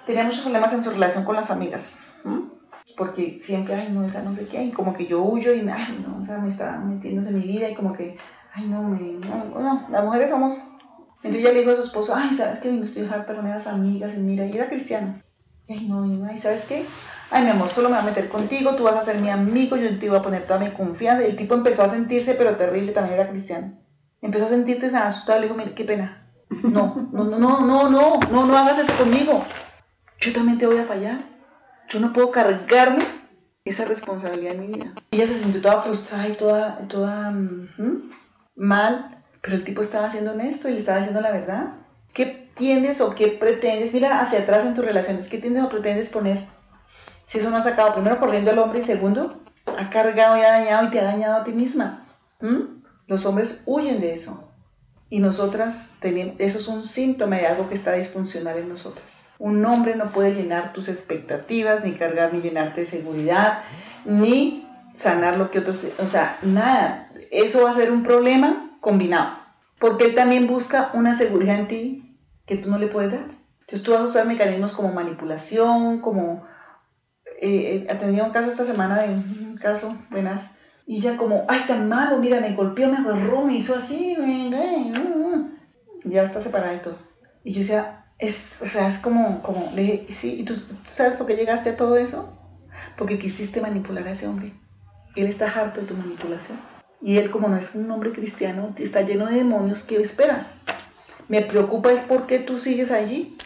tenía 0.06 0.26
muchos 0.26 0.42
problemas 0.42 0.74
en 0.74 0.84
su 0.84 0.90
relación 0.90 1.24
con 1.24 1.38
las 1.38 1.50
amigas. 1.50 1.98
Porque 3.02 3.40
siempre, 3.40 3.74
ay, 3.74 3.90
no, 3.92 4.06
esa 4.06 4.22
no 4.22 4.32
sé 4.32 4.48
qué, 4.48 4.64
y 4.64 4.70
como 4.70 4.94
que 4.94 5.08
yo 5.08 5.24
huyo 5.24 5.56
y, 5.56 5.64
me- 5.64 5.72
ay, 5.72 6.06
no, 6.08 6.22
esa 6.22 6.38
me 6.38 6.50
está 6.50 6.78
metiéndose 6.78 7.30
en 7.30 7.40
mi 7.40 7.46
vida 7.48 7.68
y 7.68 7.74
como 7.74 7.94
que, 7.94 8.16
ay, 8.54 8.68
no, 8.68 8.84
me, 8.84 9.00
no, 9.00 9.60
no, 9.60 9.88
las 9.90 10.06
mujeres 10.06 10.30
somos. 10.30 10.54
Entonces 11.24 11.42
ella 11.42 11.52
le 11.52 11.62
dijo 11.62 11.72
a 11.72 11.76
su 11.78 11.82
esposo, 11.82 12.14
ay, 12.16 12.36
¿sabes 12.36 12.60
qué? 12.60 12.70
Me 12.72 12.86
estoy 12.86 13.08
harta 13.12 13.36
con 13.36 13.48
esas 13.48 13.66
amigas, 13.74 14.14
y 14.16 14.20
mira, 14.20 14.46
y 14.46 14.52
era 14.56 14.68
cristiano. 14.70 15.20
Ay, 15.68 15.88
no, 15.90 16.06
y, 16.06 16.22
ay, 16.30 16.38
¿sabes 16.38 16.66
qué? 16.66 16.86
Ay, 17.32 17.44
mi 17.44 17.50
amor, 17.50 17.70
solo 17.70 17.90
me 17.90 17.96
voy 17.96 18.04
a 18.04 18.06
meter 18.06 18.30
contigo, 18.30 18.76
tú 18.76 18.84
vas 18.84 18.98
a 18.98 19.02
ser 19.02 19.18
mi 19.18 19.32
amigo, 19.32 19.78
yo 19.78 19.98
te 19.98 20.08
voy 20.08 20.20
a 20.20 20.22
poner 20.22 20.46
toda 20.46 20.60
mi 20.60 20.70
confianza. 20.70 21.26
El 21.26 21.36
tipo 21.38 21.56
empezó 21.56 21.82
a 21.82 21.90
sentirse, 21.90 22.36
pero 22.36 22.56
terrible, 22.56 22.92
también 22.92 23.20
era 23.20 23.32
cristiano. 23.32 23.80
Empezó 24.22 24.46
a 24.46 24.50
sentirse 24.50 24.92
tan 24.92 25.08
asustado, 25.08 25.40
le 25.40 25.48
dijo, 25.48 25.58
mira, 25.58 25.74
qué 25.74 25.86
pena. 25.86 26.28
No, 26.62 27.10
no, 27.12 27.24
no, 27.24 27.40
no, 27.40 27.62
no, 27.66 27.90
no, 27.90 28.20
no, 28.32 28.46
no 28.46 28.58
hagas 28.58 28.78
eso 28.78 28.94
conmigo. 28.96 29.44
Yo 30.20 30.34
también 30.34 30.60
te 30.60 30.68
voy 30.68 30.78
a 30.78 30.86
fallar. 30.86 31.31
Yo 31.92 32.00
no 32.00 32.14
puedo 32.14 32.32
cargarme 32.32 33.04
esa 33.66 33.84
responsabilidad 33.84 34.54
en 34.54 34.62
mi 34.62 34.68
vida. 34.68 34.94
Ella 35.12 35.28
se 35.28 35.40
sintió 35.40 35.62
toda 35.62 35.82
frustrada 35.82 36.30
y 36.30 36.34
toda, 36.34 36.88
toda 36.88 37.32
mm, 37.32 38.12
mal, 38.56 39.22
pero 39.42 39.58
el 39.58 39.66
tipo 39.66 39.82
estaba 39.82 40.10
siendo 40.10 40.32
honesto 40.32 40.70
y 40.70 40.74
le 40.74 40.80
estaba 40.80 41.00
diciendo 41.00 41.20
la 41.20 41.32
verdad. 41.32 41.74
¿Qué 42.14 42.50
tienes 42.56 43.02
o 43.02 43.14
qué 43.14 43.28
pretendes? 43.28 43.94
Mira 43.94 44.22
hacia 44.22 44.40
atrás 44.40 44.66
en 44.66 44.74
tus 44.74 44.86
relaciones, 44.86 45.28
¿qué 45.28 45.38
tienes 45.38 45.64
o 45.64 45.70
pretendes 45.70 46.08
poner? 46.08 46.40
Si 47.28 47.40
eso 47.40 47.50
no 47.50 47.58
ha 47.58 47.62
sacado, 47.62 47.94
primero 47.94 48.20
corriendo 48.20 48.52
al 48.52 48.60
hombre 48.60 48.80
y 48.80 48.84
segundo, 48.84 49.42
ha 49.66 49.90
cargado 49.90 50.38
y 50.38 50.42
ha 50.42 50.52
dañado 50.52 50.88
y 50.88 50.92
te 50.92 51.00
ha 51.02 51.04
dañado 51.04 51.42
a 51.42 51.44
ti 51.44 51.52
misma. 51.52 52.06
Los 53.08 53.26
hombres 53.26 53.64
huyen 53.66 54.00
de 54.00 54.14
eso. 54.14 54.50
Y 55.10 55.20
nosotras, 55.20 55.92
tenemos, 56.00 56.36
eso 56.40 56.60
es 56.60 56.70
un 56.70 56.84
síntoma 56.84 57.36
de 57.36 57.48
algo 57.48 57.68
que 57.68 57.76
está 57.76 57.92
disfuncional 57.92 58.58
en 58.58 58.70
nosotras. 58.70 59.21
Un 59.42 59.66
hombre 59.66 59.96
no 59.96 60.12
puede 60.12 60.36
llenar 60.36 60.72
tus 60.72 60.88
expectativas, 60.88 61.84
ni 61.84 61.94
cargar, 61.94 62.32
ni 62.32 62.42
llenarte 62.42 62.82
de 62.82 62.86
seguridad, 62.86 63.64
ni 64.06 64.68
sanar 64.94 65.38
lo 65.38 65.50
que 65.50 65.58
otros, 65.58 65.84
o 65.98 66.06
sea, 66.06 66.38
nada. 66.44 67.10
Eso 67.32 67.64
va 67.64 67.72
a 67.72 67.74
ser 67.74 67.92
un 67.92 68.04
problema 68.04 68.78
combinado. 68.82 69.32
Porque 69.80 70.06
él 70.06 70.14
también 70.14 70.46
busca 70.46 70.92
una 70.94 71.18
seguridad 71.18 71.58
en 71.60 71.68
ti 71.68 72.18
que 72.46 72.58
tú 72.58 72.70
no 72.70 72.78
le 72.78 72.86
puedes 72.86 73.12
dar. 73.12 73.26
Entonces 73.62 73.82
tú 73.82 73.94
vas 73.94 74.02
a 74.02 74.06
usar 74.06 74.28
mecanismos 74.28 74.74
como 74.74 74.94
manipulación, 74.94 76.02
como... 76.02 76.46
Eh, 77.42 77.88
eh, 77.90 77.96
tenía 77.96 78.24
un 78.24 78.30
caso 78.30 78.52
esta 78.52 78.66
semana 78.66 79.02
de 79.02 79.10
un 79.10 79.58
caso 79.60 79.98
buenas 80.12 80.56
y 80.86 80.98
ella 80.98 81.18
como, 81.18 81.46
ay, 81.48 81.62
tan 81.68 81.90
malo, 81.90 82.20
mira, 82.20 82.40
me 82.42 82.54
golpeó, 82.54 82.88
me 82.92 82.98
agarró, 82.98 83.42
me 83.44 83.56
hizo 83.56 83.76
así, 83.76 84.16
me- 84.20 84.50
me- 84.52 85.50
ya 86.04 86.22
está 86.22 86.42
separada 86.42 86.76
y 86.76 86.80
todo. 86.80 86.98
Y 87.44 87.54
yo 87.54 87.60
decía, 87.62 88.01
es, 88.22 88.62
o 88.62 88.68
sea, 88.68 88.88
es 88.88 89.00
como, 89.00 89.42
como, 89.42 89.72
le 89.76 89.82
dije, 89.82 90.06
sí, 90.12 90.40
¿y 90.40 90.46
tú 90.46 90.56
sabes 90.86 91.16
por 91.16 91.26
qué 91.26 91.36
llegaste 91.36 91.72
a 91.72 91.76
todo 91.76 91.98
eso? 91.98 92.38
Porque 92.98 93.18
quisiste 93.18 93.60
manipular 93.60 94.08
a 94.08 94.12
ese 94.12 94.28
hombre. 94.28 94.54
Él 95.16 95.26
está 95.26 95.48
harto 95.48 95.82
de 95.82 95.88
tu 95.88 95.96
manipulación. 95.96 96.60
Y 97.02 97.18
él, 97.18 97.32
como 97.32 97.48
no 97.48 97.58
es 97.58 97.74
un 97.74 97.90
hombre 97.90 98.12
cristiano, 98.12 98.74
está 98.78 99.02
lleno 99.02 99.26
de 99.26 99.38
demonios, 99.38 99.84
¿qué 99.84 100.00
esperas? 100.00 100.62
Me 101.28 101.42
preocupa 101.42 101.92
es 101.92 102.02
por 102.02 102.28
qué 102.28 102.38
tú 102.38 102.60
sigues 102.60 102.92
allí, 102.92 103.38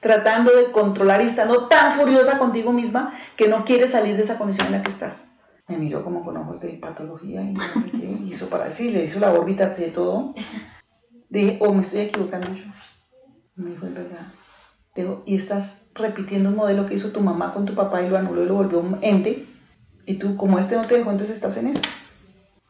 tratando 0.00 0.56
de 0.56 0.72
controlar 0.72 1.20
y 1.20 1.26
estando 1.26 1.68
tan 1.68 1.92
furiosa 1.92 2.38
contigo 2.38 2.72
misma 2.72 3.18
que 3.36 3.48
no 3.48 3.66
quieres 3.66 3.90
salir 3.90 4.16
de 4.16 4.22
esa 4.22 4.38
condición 4.38 4.68
en 4.68 4.72
la 4.72 4.82
que 4.82 4.90
estás. 4.90 5.28
Me 5.68 5.76
miró 5.76 6.02
como 6.02 6.24
con 6.24 6.38
ojos 6.38 6.60
de 6.60 6.70
patología 6.70 7.42
y 7.42 8.28
hizo 8.30 8.48
para 8.48 8.70
sí, 8.70 8.90
le 8.90 9.04
hizo 9.04 9.20
la 9.20 9.32
órbita 9.32 9.68
de 9.68 9.88
todo. 9.88 10.34
Dije, 11.28 11.58
o 11.60 11.72
me 11.74 11.82
estoy 11.82 12.00
equivocando 12.00 12.48
yo. 12.54 12.64
Me 13.60 13.70
dijo, 13.70 13.86
es 13.86 13.94
verdad. 13.94 14.26
Digo, 14.94 15.22
y 15.26 15.36
estás 15.36 15.82
repitiendo 15.94 16.48
un 16.48 16.56
modelo 16.56 16.86
que 16.86 16.94
hizo 16.94 17.12
tu 17.12 17.20
mamá 17.20 17.52
con 17.52 17.66
tu 17.66 17.74
papá 17.74 18.02
y 18.02 18.08
lo 18.08 18.16
anuló 18.16 18.42
y 18.42 18.46
lo 18.46 18.54
volvió 18.54 18.80
un 18.80 18.98
ente. 19.02 19.46
Y 20.06 20.14
tú, 20.14 20.36
como 20.36 20.58
este 20.58 20.76
no 20.76 20.86
te 20.86 20.96
dejó, 20.96 21.10
entonces 21.10 21.36
estás 21.36 21.56
en 21.56 21.68
eso. 21.68 21.80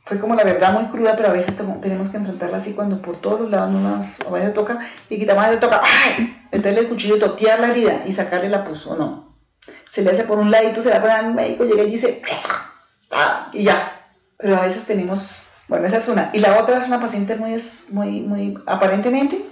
Fue 0.04 0.18
como 0.18 0.34
la 0.34 0.42
verdad 0.42 0.72
muy 0.72 0.86
cruda, 0.86 1.14
pero 1.14 1.28
a 1.28 1.32
veces 1.32 1.54
tenemos 1.80 2.08
que 2.08 2.16
enfrentarla 2.16 2.56
así 2.56 2.72
cuando 2.72 3.00
por 3.00 3.20
todos 3.20 3.42
los 3.42 3.50
lados 3.50 3.70
no 3.70 3.80
nos, 3.80 4.20
a 4.20 4.30
veces 4.30 4.54
toca, 4.54 4.80
y 5.08 5.18
quitamos, 5.18 5.44
a 5.44 5.48
veces 5.50 5.60
toca, 5.60 5.82
¡ay! 5.84 6.36
Meterle 6.50 6.80
el 6.80 6.88
cuchillo 6.88 7.16
y 7.16 7.20
toquear 7.20 7.60
la 7.60 7.70
herida 7.70 8.02
y 8.06 8.12
sacarle 8.12 8.48
la 8.48 8.64
pus, 8.64 8.86
o 8.88 8.96
no. 8.96 9.36
Se 9.92 10.02
le 10.02 10.10
hace 10.10 10.24
por 10.24 10.38
un 10.38 10.50
ladito, 10.50 10.82
se 10.82 10.90
va 10.90 11.00
para 11.00 11.20
el 11.20 11.34
médico, 11.34 11.64
llega 11.64 11.84
y 11.84 11.90
dice, 11.92 12.22
¡ah! 13.12 13.50
y 13.52 13.62
ya. 13.62 13.92
Pero 14.36 14.56
a 14.56 14.62
veces 14.62 14.84
tenemos, 14.84 15.46
bueno, 15.68 15.86
esa 15.86 15.98
es 15.98 16.08
una. 16.08 16.30
Y 16.32 16.40
la 16.40 16.60
otra 16.60 16.78
es 16.78 16.86
una 16.86 17.00
paciente 17.00 17.36
muy, 17.36 17.62
muy, 17.90 18.20
muy, 18.22 18.58
aparentemente, 18.66 19.44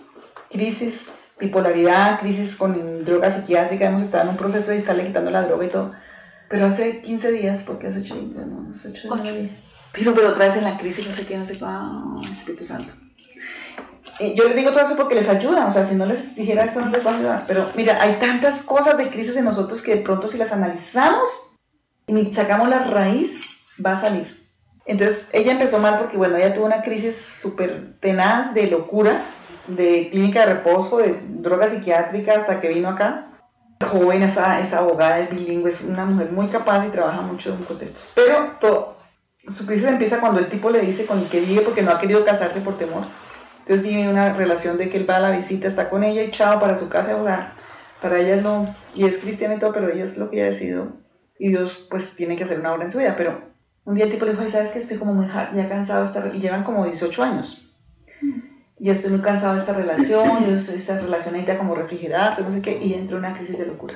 crisis, 0.51 1.09
bipolaridad, 1.39 2.21
crisis 2.21 2.57
con 2.57 3.05
droga 3.05 3.31
psiquiátrica, 3.31 3.87
hemos 3.87 4.03
estado 4.03 4.25
en 4.25 4.31
un 4.31 4.37
proceso 4.37 4.71
de 4.71 4.79
estarle 4.79 5.07
quitando 5.07 5.31
la 5.31 5.43
droga 5.43 5.65
y 5.65 5.69
todo. 5.69 5.93
Pero 6.49 6.67
hace 6.67 7.01
15 7.03 7.33
días, 7.33 7.63
porque 7.67 7.89
hace 7.89 8.01
8, 8.01 8.15
no, 8.47 8.71
hace 8.71 8.89
8, 8.89 9.09
8. 9.11 9.23
días 9.23 9.51
pero, 9.93 10.15
pero 10.15 10.29
otra 10.31 10.47
vez 10.47 10.57
en 10.57 10.65
la 10.65 10.77
crisis, 10.77 11.07
no 11.07 11.15
sé 11.15 11.27
qué, 11.27 11.37
no 11.37 11.45
sé 11.45 11.59
qué, 11.59 11.65
ah, 11.67 12.17
Espíritu 12.23 12.65
Santo. 12.65 12.93
yo 14.21 14.45
les 14.45 14.57
digo 14.57 14.71
todo 14.71 14.85
eso 14.85 14.97
porque 14.97 15.15
les 15.15 15.29
ayuda, 15.29 15.67
o 15.67 15.71
sea, 15.71 15.85
si 15.85 15.95
no 15.95 16.07
les 16.07 16.35
dijera 16.35 16.65
esto 16.65 16.81
no 16.81 16.91
les 16.91 17.07
va 17.07 17.13
a 17.13 17.17
ayudar. 17.17 17.45
Pero 17.47 17.71
mira, 17.75 18.01
hay 18.01 18.15
tantas 18.15 18.63
cosas 18.63 18.99
de 18.99 19.09
crisis 19.09 19.37
en 19.37 19.45
nosotros 19.45 19.83
que 19.83 19.97
de 19.97 20.03
pronto 20.03 20.29
si 20.29 20.39
las 20.39 20.53
analizamos 20.53 21.29
y 22.07 22.33
sacamos 22.33 22.69
la 22.69 22.85
raíz, 22.85 23.41
va 23.85 23.93
a 23.93 24.01
salir. 24.01 24.27
Entonces, 24.87 25.27
ella 25.33 25.53
empezó 25.53 25.79
mal 25.79 25.99
porque, 25.99 26.17
bueno, 26.17 26.37
ella 26.37 26.55
tuvo 26.55 26.65
una 26.65 26.81
crisis 26.81 27.17
súper 27.17 27.99
tenaz 28.01 28.55
de 28.55 28.69
locura, 28.69 29.23
de 29.69 30.09
clínica 30.11 30.41
de 30.41 30.55
reposo, 30.55 30.99
de 30.99 31.21
droga 31.29 31.69
psiquiátrica, 31.69 32.35
hasta 32.35 32.61
que 32.61 32.69
vino 32.69 32.89
acá. 32.89 33.27
Joven, 33.81 34.23
esa, 34.23 34.61
esa 34.61 34.79
abogada, 34.79 35.21
es 35.21 35.31
bilingüe, 35.31 35.71
es 35.71 35.83
una 35.83 36.05
mujer 36.05 36.33
muy 36.33 36.49
capaz 36.49 36.87
y 36.87 36.91
trabaja 36.91 37.21
mucho 37.21 37.51
en 37.51 37.59
un 37.59 37.65
contexto. 37.65 38.01
Pero 38.15 38.57
todo, 38.61 38.97
su 39.57 39.67
crisis 39.67 39.87
empieza 39.87 40.21
cuando 40.21 40.41
el 40.41 40.49
tipo 40.49 40.71
le 40.71 40.81
dice 40.81 41.07
con 41.07 41.21
el 41.21 41.29
que 41.29 41.41
vive 41.41 41.63
porque 41.63 41.83
no 41.83 41.93
ha 41.93 42.01
querido 42.01 42.25
casarse 42.25 42.61
por 42.61 42.77
temor. 42.77 43.05
Entonces 43.61 43.85
vive 43.85 44.09
una 44.09 44.33
relación 44.33 44.79
de 44.79 44.89
que 44.89 44.97
él 44.97 45.09
va 45.09 45.17
a 45.17 45.21
la 45.21 45.31
visita, 45.31 45.69
está 45.69 45.91
con 45.91 46.03
ella 46.03 46.23
y 46.23 46.31
chao 46.31 46.59
para 46.59 46.79
su 46.79 46.89
casa 46.89 47.17
hogar. 47.17 47.53
Para 48.01 48.19
ella 48.19 48.41
no, 48.41 48.75
y 48.95 49.05
es 49.05 49.19
cristiana 49.19 49.55
y 49.55 49.59
todo, 49.59 49.73
pero 49.73 49.91
ella 49.91 50.05
es 50.05 50.17
lo 50.17 50.31
que 50.31 50.37
ella 50.37 50.47
decidido. 50.47 50.89
Y 51.39 51.51
Dios 51.51 51.87
pues 51.91 52.17
tiene 52.17 52.37
que 52.37 52.45
hacer 52.45 52.61
una 52.61 52.73
obra 52.73 52.85
en 52.85 52.91
su 52.91 52.99
vida. 52.99 53.15
Pero 53.17 53.41
un 53.85 53.95
día 53.95 54.05
el 54.05 54.11
tipo 54.11 54.25
le 54.25 54.33
dijo, 54.33 54.49
¿sabes 54.49 54.71
que 54.71 54.79
Estoy 54.79 54.99
como 54.99 55.15
muy 55.15 55.27
ya 55.27 55.69
cansado 55.69 56.03
de 56.03 56.09
estar, 56.09 56.35
y 56.35 56.41
llevan 56.41 56.65
como 56.65 56.85
18 56.85 57.23
años. 57.23 57.68
Y 58.81 58.91
estoy 58.91 59.11
muy 59.11 59.21
cansado 59.21 59.55
de 59.55 59.61
esta 59.61 59.73
relación, 59.73 60.45
esta 60.55 60.99
relación 60.99 61.35
necesita 61.35 61.59
como 61.59 61.75
refrigerarse, 61.75 62.43
no 62.43 62.53
sé 62.53 62.63
qué, 62.63 62.79
y 62.83 62.95
entró 62.95 63.19
en 63.19 63.25
una 63.25 63.35
crisis 63.35 63.59
de 63.59 63.67
locura. 63.67 63.95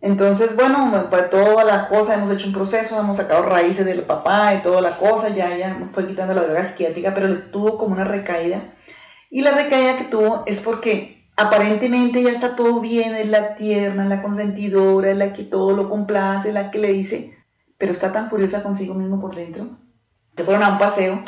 Entonces, 0.00 0.54
bueno, 0.56 1.06
pues 1.10 1.30
toda 1.30 1.64
la 1.64 1.88
cosa, 1.88 2.14
hemos 2.14 2.30
hecho 2.30 2.48
un 2.48 2.52
proceso, 2.52 2.98
hemos 2.98 3.16
sacado 3.16 3.42
raíces 3.42 3.86
del 3.86 4.02
papá 4.02 4.54
y 4.54 4.62
toda 4.62 4.80
la 4.80 4.96
cosa, 4.98 5.30
ya 5.30 5.54
ella 5.54 5.76
fue 5.92 6.06
quitando 6.06 6.34
la 6.34 6.42
droga 6.42 6.66
psiquiátrica, 6.66 7.14
pero 7.14 7.44
tuvo 7.50 7.78
como 7.78 7.94
una 7.94 8.04
recaída. 8.04 8.74
Y 9.30 9.42
la 9.42 9.52
recaída 9.52 9.96
que 9.96 10.04
tuvo 10.04 10.42
es 10.46 10.60
porque 10.60 11.26
aparentemente 11.36 12.22
ya 12.22 12.30
está 12.30 12.56
todo 12.56 12.80
bien, 12.80 13.14
es 13.14 13.28
la 13.28 13.54
tierna, 13.54 14.04
la 14.04 14.22
consentidora, 14.22 15.10
es 15.10 15.16
la 15.16 15.32
que 15.32 15.44
todo 15.44 15.72
lo 15.72 15.88
complace, 15.88 16.52
la 16.52 16.70
que 16.70 16.78
le 16.78 16.92
dice, 16.92 17.36
pero 17.78 17.92
está 17.92 18.12
tan 18.12 18.28
furiosa 18.28 18.62
consigo 18.62 18.94
mismo 18.94 19.20
por 19.20 19.34
dentro. 19.34 19.66
Se 20.36 20.44
fueron 20.44 20.62
a 20.62 20.70
un 20.70 20.78
paseo 20.78 21.22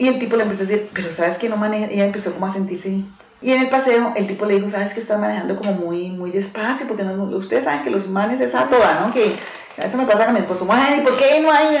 y 0.00 0.08
el 0.08 0.18
tipo 0.18 0.36
le 0.36 0.44
empezó 0.44 0.64
a 0.64 0.66
decir, 0.66 0.90
pero 0.94 1.12
sabes 1.12 1.36
que 1.36 1.48
no 1.48 1.56
maneja, 1.56 1.92
y 1.92 1.94
ella 1.94 2.06
empezó 2.06 2.32
como 2.32 2.46
a 2.46 2.50
sentirse 2.50 3.04
y 3.42 3.52
en 3.52 3.62
el 3.62 3.70
paseo 3.70 4.12
el 4.16 4.26
tipo 4.26 4.44
le 4.44 4.56
dijo, 4.56 4.68
sabes 4.68 4.92
que 4.92 5.00
estás 5.00 5.18
manejando 5.18 5.56
como 5.56 5.72
muy, 5.72 6.10
muy 6.10 6.30
despacio, 6.30 6.86
porque 6.86 7.04
no, 7.04 7.24
ustedes 7.36 7.64
saben 7.64 7.84
que 7.84 7.90
los 7.90 8.06
manes 8.08 8.40
es 8.40 8.54
a 8.54 8.68
toda, 8.68 9.00
¿no? 9.00 9.12
Que 9.12 9.36
eso 9.78 9.96
me 9.96 10.06
pasa 10.06 10.26
con 10.26 10.34
mi 10.34 10.40
esposo, 10.40 10.66
ay, 10.68 11.00
¿por 11.00 11.16
qué 11.16 11.40
no 11.40 11.50
hay? 11.50 11.76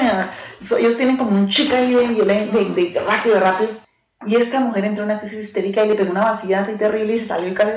ellos 0.78 0.96
tienen 0.96 1.18
como 1.18 1.32
un 1.32 1.48
chica 1.48 1.76
ahí 1.76 1.94
de 1.94 2.06
violencia, 2.08 2.58
de, 2.58 2.64
de, 2.64 3.00
rápido, 3.00 3.40
rápido. 3.40 3.70
Y 4.26 4.36
esta 4.36 4.60
mujer 4.60 4.84
entró 4.86 5.04
en 5.04 5.10
una 5.10 5.20
crisis 5.20 5.44
histérica 5.44 5.84
y 5.84 5.88
le 5.88 5.94
pegó 5.96 6.10
una 6.10 6.24
vacía 6.24 6.64
terrible 6.78 7.16
y 7.16 7.26
salió 7.26 7.54
casi 7.54 7.72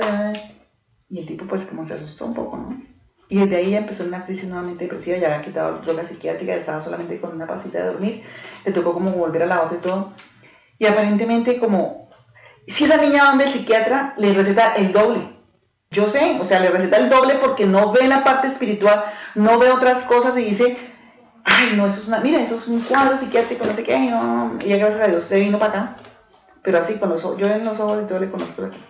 Y 1.10 1.20
el 1.20 1.26
tipo 1.26 1.46
pues 1.46 1.66
como 1.66 1.86
se 1.86 1.94
asustó 1.94 2.26
un 2.26 2.34
poco, 2.34 2.56
¿no? 2.56 2.82
Y 3.28 3.38
desde 3.38 3.56
ahí 3.56 3.74
empezó 3.74 4.04
una 4.04 4.24
crisis 4.24 4.44
nuevamente 4.44 4.84
depresiva, 4.84 5.16
ya 5.16 5.28
había 5.28 5.40
quitado 5.40 5.78
droga 5.78 6.04
psiquiátrica, 6.04 6.54
estaba 6.54 6.80
solamente 6.80 7.20
con 7.20 7.32
una 7.32 7.46
pasita 7.46 7.78
de 7.78 7.86
dormir, 7.86 8.22
le 8.64 8.72
tocó 8.72 8.92
como 8.92 9.10
volver 9.12 9.42
a 9.42 9.46
la 9.46 9.62
otra 9.62 9.78
y 9.78 9.80
todo. 9.80 10.12
Y 10.78 10.86
aparentemente 10.86 11.58
como 11.58 12.04
si 12.66 12.84
esa 12.84 12.96
niña 12.96 13.24
va 13.24 13.28
donde 13.30 13.44
el 13.44 13.52
psiquiatra, 13.52 14.14
le 14.16 14.32
receta 14.32 14.74
el 14.74 14.92
doble. 14.92 15.34
Yo 15.90 16.08
sé, 16.08 16.38
o 16.40 16.44
sea, 16.44 16.60
le 16.60 16.70
receta 16.70 16.96
el 16.96 17.08
doble 17.08 17.36
porque 17.36 17.66
no 17.66 17.92
ve 17.92 18.08
la 18.08 18.24
parte 18.24 18.48
espiritual, 18.48 19.04
no 19.34 19.58
ve 19.58 19.70
otras 19.70 20.02
cosas 20.04 20.36
y 20.38 20.44
dice, 20.44 20.76
ay, 21.44 21.74
no, 21.76 21.86
eso 21.86 22.00
es 22.00 22.08
una, 22.08 22.20
mira, 22.20 22.40
eso 22.40 22.54
es 22.56 22.66
un 22.66 22.80
cuadro 22.80 23.16
psiquiátrico, 23.16 23.64
no 23.64 23.76
sé 23.76 23.84
qué, 23.84 23.98
no. 23.98 24.56
y 24.60 24.68
ya 24.68 24.76
gracias 24.78 25.02
a 25.02 25.06
Dios 25.08 25.24
usted 25.24 25.40
vino 25.40 25.58
para 25.58 25.72
acá. 25.72 25.96
Pero 26.62 26.78
así, 26.78 26.94
con 26.94 27.10
los 27.10 27.24
ojos, 27.24 27.38
yo 27.38 27.46
en 27.46 27.64
los 27.64 27.78
ojos 27.78 28.02
y 28.02 28.06
todo 28.06 28.18
le 28.18 28.30
conozco 28.30 28.62
la 28.62 28.70
casa. 28.70 28.88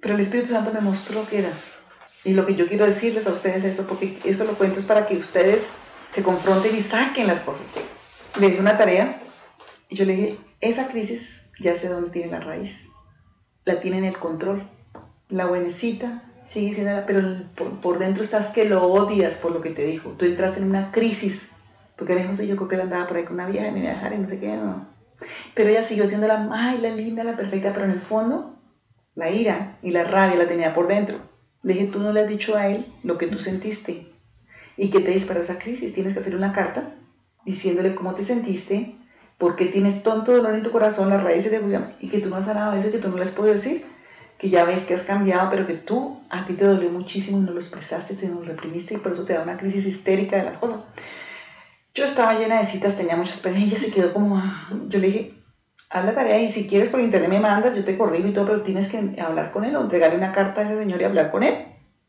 Pero 0.00 0.14
el 0.14 0.20
Espíritu 0.20 0.50
Santo 0.50 0.70
me 0.72 0.80
mostró 0.80 1.26
que 1.28 1.40
era. 1.40 1.50
Y 2.22 2.34
lo 2.34 2.46
que 2.46 2.54
yo 2.54 2.68
quiero 2.68 2.86
decirles 2.86 3.26
a 3.26 3.32
ustedes 3.32 3.64
es 3.64 3.74
eso, 3.74 3.86
porque 3.86 4.18
eso 4.24 4.44
lo 4.44 4.52
cuento 4.54 4.78
es 4.78 4.86
para 4.86 5.06
que 5.06 5.16
ustedes 5.16 5.68
se 6.12 6.22
confronten 6.22 6.76
y 6.76 6.82
saquen 6.82 7.26
las 7.26 7.40
cosas. 7.40 7.88
Le 8.38 8.50
di 8.50 8.58
una 8.58 8.78
tarea 8.78 9.20
y 9.88 9.96
yo 9.96 10.04
le 10.04 10.14
dije, 10.14 10.38
esa 10.60 10.88
crisis 10.88 11.50
ya 11.58 11.76
sé 11.76 11.88
dónde 11.88 12.10
tiene 12.10 12.30
la 12.30 12.40
raíz 12.40 12.90
la 13.64 13.80
tiene 13.80 13.98
en 13.98 14.04
el 14.04 14.18
control. 14.18 14.62
La 15.28 15.46
buenecita 15.46 16.22
sigue 16.46 16.74
siendo 16.74 16.92
la, 16.92 17.06
pero 17.06 17.22
por, 17.80 17.98
dentro 17.98 18.24
estás 18.24 18.48
que 18.52 18.64
lo 18.64 18.84
odias 18.84 19.36
por 19.36 19.52
lo 19.52 19.60
que 19.60 19.70
te 19.70 19.84
dijo. 19.84 20.10
Tú 20.10 20.24
entraste 20.24 20.60
en 20.60 20.68
una 20.68 20.90
crisis, 20.90 21.50
porque 21.96 22.14
me 22.14 22.26
dijo, 22.26 22.42
yo 22.42 22.56
creo 22.56 22.68
que 22.68 22.74
él 22.74 22.80
andaba 22.82 23.06
por 23.06 23.16
ahí 23.16 23.24
con 23.24 23.34
una 23.34 23.46
vieja 23.46 23.70
me 23.70 23.80
iba 23.80 23.90
a 23.90 23.94
dejar 23.94 24.14
y 24.14 24.18
no 24.18 24.28
sé 24.28 24.40
qué, 24.40 24.56
no. 24.56 24.88
Pero 25.54 25.70
ella 25.70 25.82
siguió 25.82 26.08
siendo 26.08 26.26
la, 26.26 26.48
ay, 26.50 26.78
la 26.78 26.90
linda, 26.90 27.22
la 27.24 27.36
perfecta, 27.36 27.72
pero 27.72 27.84
en 27.84 27.92
el 27.92 28.00
fondo, 28.00 28.56
la 29.14 29.30
ira 29.30 29.78
y 29.82 29.90
la 29.90 30.04
rabia 30.04 30.36
la 30.36 30.48
tenía 30.48 30.74
por 30.74 30.88
dentro. 30.88 31.18
Le 31.62 31.74
dije, 31.74 31.86
tú 31.86 32.00
no 32.00 32.12
le 32.12 32.20
has 32.20 32.28
dicho 32.28 32.56
a 32.56 32.68
él 32.68 32.86
lo 33.02 33.18
que 33.18 33.26
tú 33.26 33.38
sentiste 33.38 34.10
y 34.78 34.88
que 34.88 35.00
te 35.00 35.10
disparó 35.10 35.42
esa 35.42 35.58
crisis. 35.58 35.92
Tienes 35.92 36.14
que 36.14 36.20
hacer 36.20 36.34
una 36.34 36.54
carta 36.54 36.94
diciéndole 37.44 37.94
cómo 37.94 38.14
te 38.14 38.24
sentiste, 38.24 38.96
porque 39.40 39.64
tienes 39.64 40.02
tonto 40.02 40.36
dolor 40.36 40.54
en 40.54 40.62
tu 40.62 40.70
corazón, 40.70 41.08
las 41.08 41.24
raíces 41.24 41.50
de 41.50 41.94
y 41.98 42.10
que 42.10 42.20
tú 42.20 42.28
no 42.28 42.36
has 42.36 42.44
sanado 42.44 42.74
eso 42.74 42.90
que 42.90 42.98
tú 42.98 43.08
no 43.08 43.16
les 43.16 43.30
puedo 43.30 43.50
decir, 43.50 43.86
que 44.36 44.50
ya 44.50 44.64
ves 44.64 44.84
que 44.84 44.92
has 44.92 45.02
cambiado, 45.02 45.48
pero 45.48 45.66
que 45.66 45.74
tú, 45.74 46.20
a 46.28 46.44
ti 46.44 46.52
te 46.52 46.66
dolió 46.66 46.90
muchísimo 46.90 47.38
y 47.38 47.40
no 47.40 47.52
lo 47.52 47.58
expresaste, 47.58 48.14
te 48.14 48.28
lo 48.28 48.42
reprimiste 48.42 48.94
y 48.94 48.98
por 48.98 49.12
eso 49.12 49.24
te 49.24 49.32
da 49.32 49.42
una 49.42 49.56
crisis 49.56 49.86
histérica 49.86 50.36
de 50.36 50.44
las 50.44 50.58
cosas. 50.58 50.80
Yo 51.94 52.04
estaba 52.04 52.38
llena 52.38 52.58
de 52.58 52.66
citas, 52.66 52.98
tenía 52.98 53.16
muchas 53.16 53.40
penas 53.40 53.60
y 53.60 53.64
ella 53.64 53.78
se 53.78 53.90
quedó 53.90 54.12
como, 54.12 54.36
ah, 54.36 54.68
yo 54.88 54.98
le 54.98 55.06
dije, 55.06 55.34
haz 55.88 56.04
la 56.04 56.14
tarea 56.14 56.38
y 56.42 56.50
si 56.50 56.66
quieres 56.66 56.90
por 56.90 57.00
internet 57.00 57.30
me 57.30 57.40
mandas, 57.40 57.74
yo 57.74 57.82
te 57.82 57.96
corrijo 57.96 58.28
y 58.28 58.34
todo, 58.34 58.44
pero 58.44 58.60
tienes 58.60 58.90
que 58.90 59.18
hablar 59.22 59.52
con 59.52 59.64
él 59.64 59.74
o 59.74 59.80
entregarle 59.80 60.18
una 60.18 60.32
carta 60.32 60.60
a 60.60 60.64
ese 60.64 60.76
señor 60.76 61.00
y 61.00 61.04
hablar 61.04 61.30
con 61.30 61.44
él. 61.44 61.64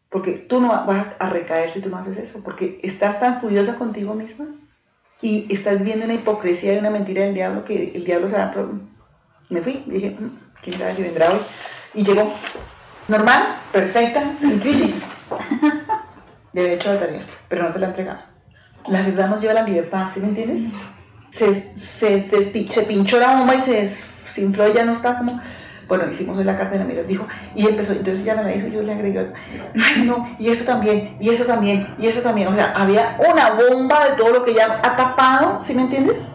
Porque 0.10 0.34
tú 0.34 0.60
no 0.60 0.68
vas 0.68 1.08
a 1.18 1.30
recaer 1.30 1.70
si 1.70 1.82
tú 1.82 1.90
no 1.90 1.96
haces 1.96 2.18
eso, 2.18 2.44
porque 2.44 2.82
estás 2.84 3.22
tan 3.22 3.40
furiosa 3.40 3.78
contigo 3.78 4.14
misma 4.16 4.48
y 5.22 5.52
estás 5.54 5.82
viendo 5.84 6.06
una 6.06 6.16
hipocresía 6.16 6.74
y 6.74 6.78
una 6.78 6.90
mentira 6.90 7.24
del 7.24 7.34
diablo 7.34 7.64
que 7.64 7.92
el 7.96 8.04
diablo 8.04 8.28
se 8.28 8.36
va 8.36 8.44
a... 8.44 8.54
Me 9.50 9.62
fui, 9.62 9.84
dije, 9.86 10.16
mm, 10.18 10.40
¿quién 10.64 10.80
sabe 10.80 10.96
si 10.96 11.04
vendrá 11.04 11.32
hoy? 11.32 11.40
Y 11.94 12.04
llegó, 12.04 12.34
normal, 13.08 13.44
perfecta, 13.72 14.36
sin 14.40 14.60
crisis. 14.60 15.04
Había 16.54 16.74
hecho 16.74 16.94
la 16.94 17.00
tarea, 17.00 17.26
pero 17.50 17.64
no 17.64 17.72
se 17.72 17.80
la 17.80 17.88
ha 17.88 17.90
entregado. 17.90 18.20
La 18.88 19.02
verdad 19.02 19.30
nos 19.30 19.42
lleva 19.42 19.52
a 19.54 19.56
la 19.56 19.64
libertad, 19.64 20.08
¿sí 20.14 20.20
me 20.20 20.30
entiendes? 20.30 20.72
Se, 21.32 21.54
se, 21.78 22.20
se, 22.22 22.68
se 22.68 22.82
pinchó 22.84 23.20
la 23.20 23.38
bomba 23.38 23.56
y 23.56 23.62
se 23.62 23.90
desinfló 24.26 24.70
y 24.70 24.74
ya 24.74 24.84
no 24.84 24.94
está 24.94 25.18
como 25.18 25.40
bueno, 25.92 26.10
hicimos 26.10 26.38
hoy 26.38 26.46
la 26.46 26.56
carta 26.56 26.72
de 26.72 26.80
la 26.80 26.86
mira, 26.86 27.04
dijo, 27.04 27.28
y 27.54 27.68
empezó, 27.68 27.92
entonces 27.92 28.24
ella 28.24 28.36
me 28.36 28.44
la 28.44 28.52
dijo, 28.52 28.68
yo 28.68 28.82
le 28.82 28.94
agregué, 28.94 29.34
no, 30.06 30.26
y 30.40 30.48
eso 30.48 30.64
también, 30.64 31.18
y 31.20 31.28
eso 31.32 31.44
también, 31.44 31.96
y 32.00 32.08
eso 32.08 32.22
también, 32.22 32.48
o 32.48 32.54
sea, 32.54 32.72
había 32.72 33.18
una 33.30 33.52
bomba 33.56 34.08
de 34.08 34.16
todo 34.16 34.32
lo 34.32 34.46
que 34.46 34.52
ella 34.52 34.80
ha 34.82 34.96
tapado, 34.96 35.62
¿sí 35.62 35.74
me 35.74 35.82
entiendes? 35.82 36.26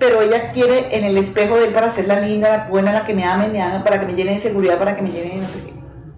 Pero 0.00 0.20
ella 0.22 0.50
quiere 0.50 0.96
en 0.96 1.04
el 1.04 1.16
espejo 1.18 1.54
de 1.54 1.66
él 1.66 1.72
para 1.72 1.90
ser 1.90 2.08
la 2.08 2.18
linda, 2.18 2.48
la 2.48 2.64
buena, 2.68 2.92
la 2.92 3.04
que 3.04 3.14
me 3.14 3.22
ame, 3.22 3.46
me 3.46 3.62
ama, 3.62 3.84
para 3.84 4.00
que 4.00 4.06
me 4.06 4.14
llene 4.14 4.32
de 4.32 4.38
seguridad, 4.40 4.76
para 4.76 4.96
que 4.96 5.02
me 5.02 5.12
llene 5.12 5.36
de 5.36 5.36
no 5.36 5.48
sé 5.50 5.60
qué. 5.60 5.72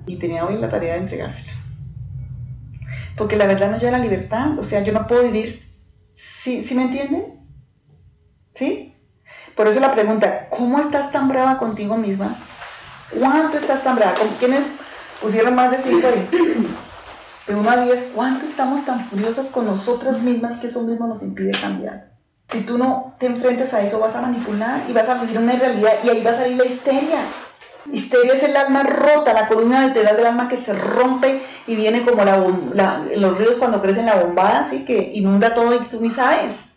Y 0.06 0.16
tenía 0.16 0.46
hoy 0.46 0.56
la 0.56 0.70
tarea 0.70 0.94
de 0.94 1.00
entregársela. 1.00 1.52
Porque 3.18 3.36
la 3.36 3.44
verdad 3.44 3.70
no 3.70 3.76
lleva 3.76 3.98
la 3.98 4.04
libertad, 4.04 4.58
o 4.58 4.64
sea, 4.64 4.82
yo 4.82 4.94
no 4.94 5.06
puedo 5.06 5.24
vivir, 5.24 5.62
¿sí, 6.14 6.64
¿sí 6.64 6.74
me 6.74 6.84
entienden? 6.84 7.34
¿Sí? 8.54 8.94
Por 9.54 9.68
eso 9.68 9.78
la 9.78 9.92
pregunta, 9.92 10.48
¿cómo 10.48 10.78
estás 10.78 11.12
tan 11.12 11.28
brava 11.28 11.58
contigo 11.58 11.98
misma 11.98 12.38
¿Cuánto 13.18 13.58
estás 13.58 13.82
tan 13.82 13.96
brava? 13.96 14.14
¿Quiénes 14.38 14.62
pusieron 15.20 15.54
más 15.54 15.70
de 15.70 15.78
5 15.78 16.06
ahí? 16.06 16.28
De 17.46 17.54
1 17.56 17.70
a 17.70 17.84
10, 17.84 18.12
¿cuánto 18.14 18.46
estamos 18.46 18.84
tan 18.84 19.04
furiosas 19.06 19.48
con 19.48 19.66
nosotras 19.66 20.22
mismas 20.22 20.58
que 20.58 20.68
eso 20.68 20.82
mismo 20.82 21.08
nos 21.08 21.22
impide 21.22 21.50
cambiar? 21.50 22.12
Si 22.50 22.60
tú 22.60 22.78
no 22.78 23.14
te 23.18 23.26
enfrentas 23.26 23.74
a 23.74 23.82
eso, 23.82 23.98
vas 23.98 24.14
a 24.14 24.20
manipular 24.20 24.82
y 24.88 24.92
vas 24.92 25.08
a 25.08 25.20
vivir 25.20 25.38
una 25.38 25.54
realidad 25.54 25.94
y 26.04 26.08
ahí 26.08 26.22
va 26.22 26.30
a 26.30 26.36
salir 26.36 26.56
la 26.56 26.66
histeria. 26.66 27.24
Histeria 27.90 28.34
es 28.34 28.42
el 28.44 28.56
alma 28.56 28.84
rota, 28.84 29.34
la 29.34 29.48
columna 29.48 29.86
vertebral 29.86 30.16
del 30.16 30.26
alma 30.26 30.48
que 30.48 30.56
se 30.56 30.72
rompe 30.72 31.42
y 31.66 31.74
viene 31.74 32.04
como 32.04 32.24
la, 32.24 32.38
la, 32.74 33.04
los 33.16 33.38
ríos 33.38 33.56
cuando 33.56 33.82
crecen 33.82 34.06
la 34.06 34.22
bombada, 34.22 34.60
así 34.60 34.84
que 34.84 35.12
inunda 35.14 35.52
todo 35.52 35.74
y 35.74 35.84
tú 35.86 36.00
ni 36.00 36.10
sabes. 36.10 36.74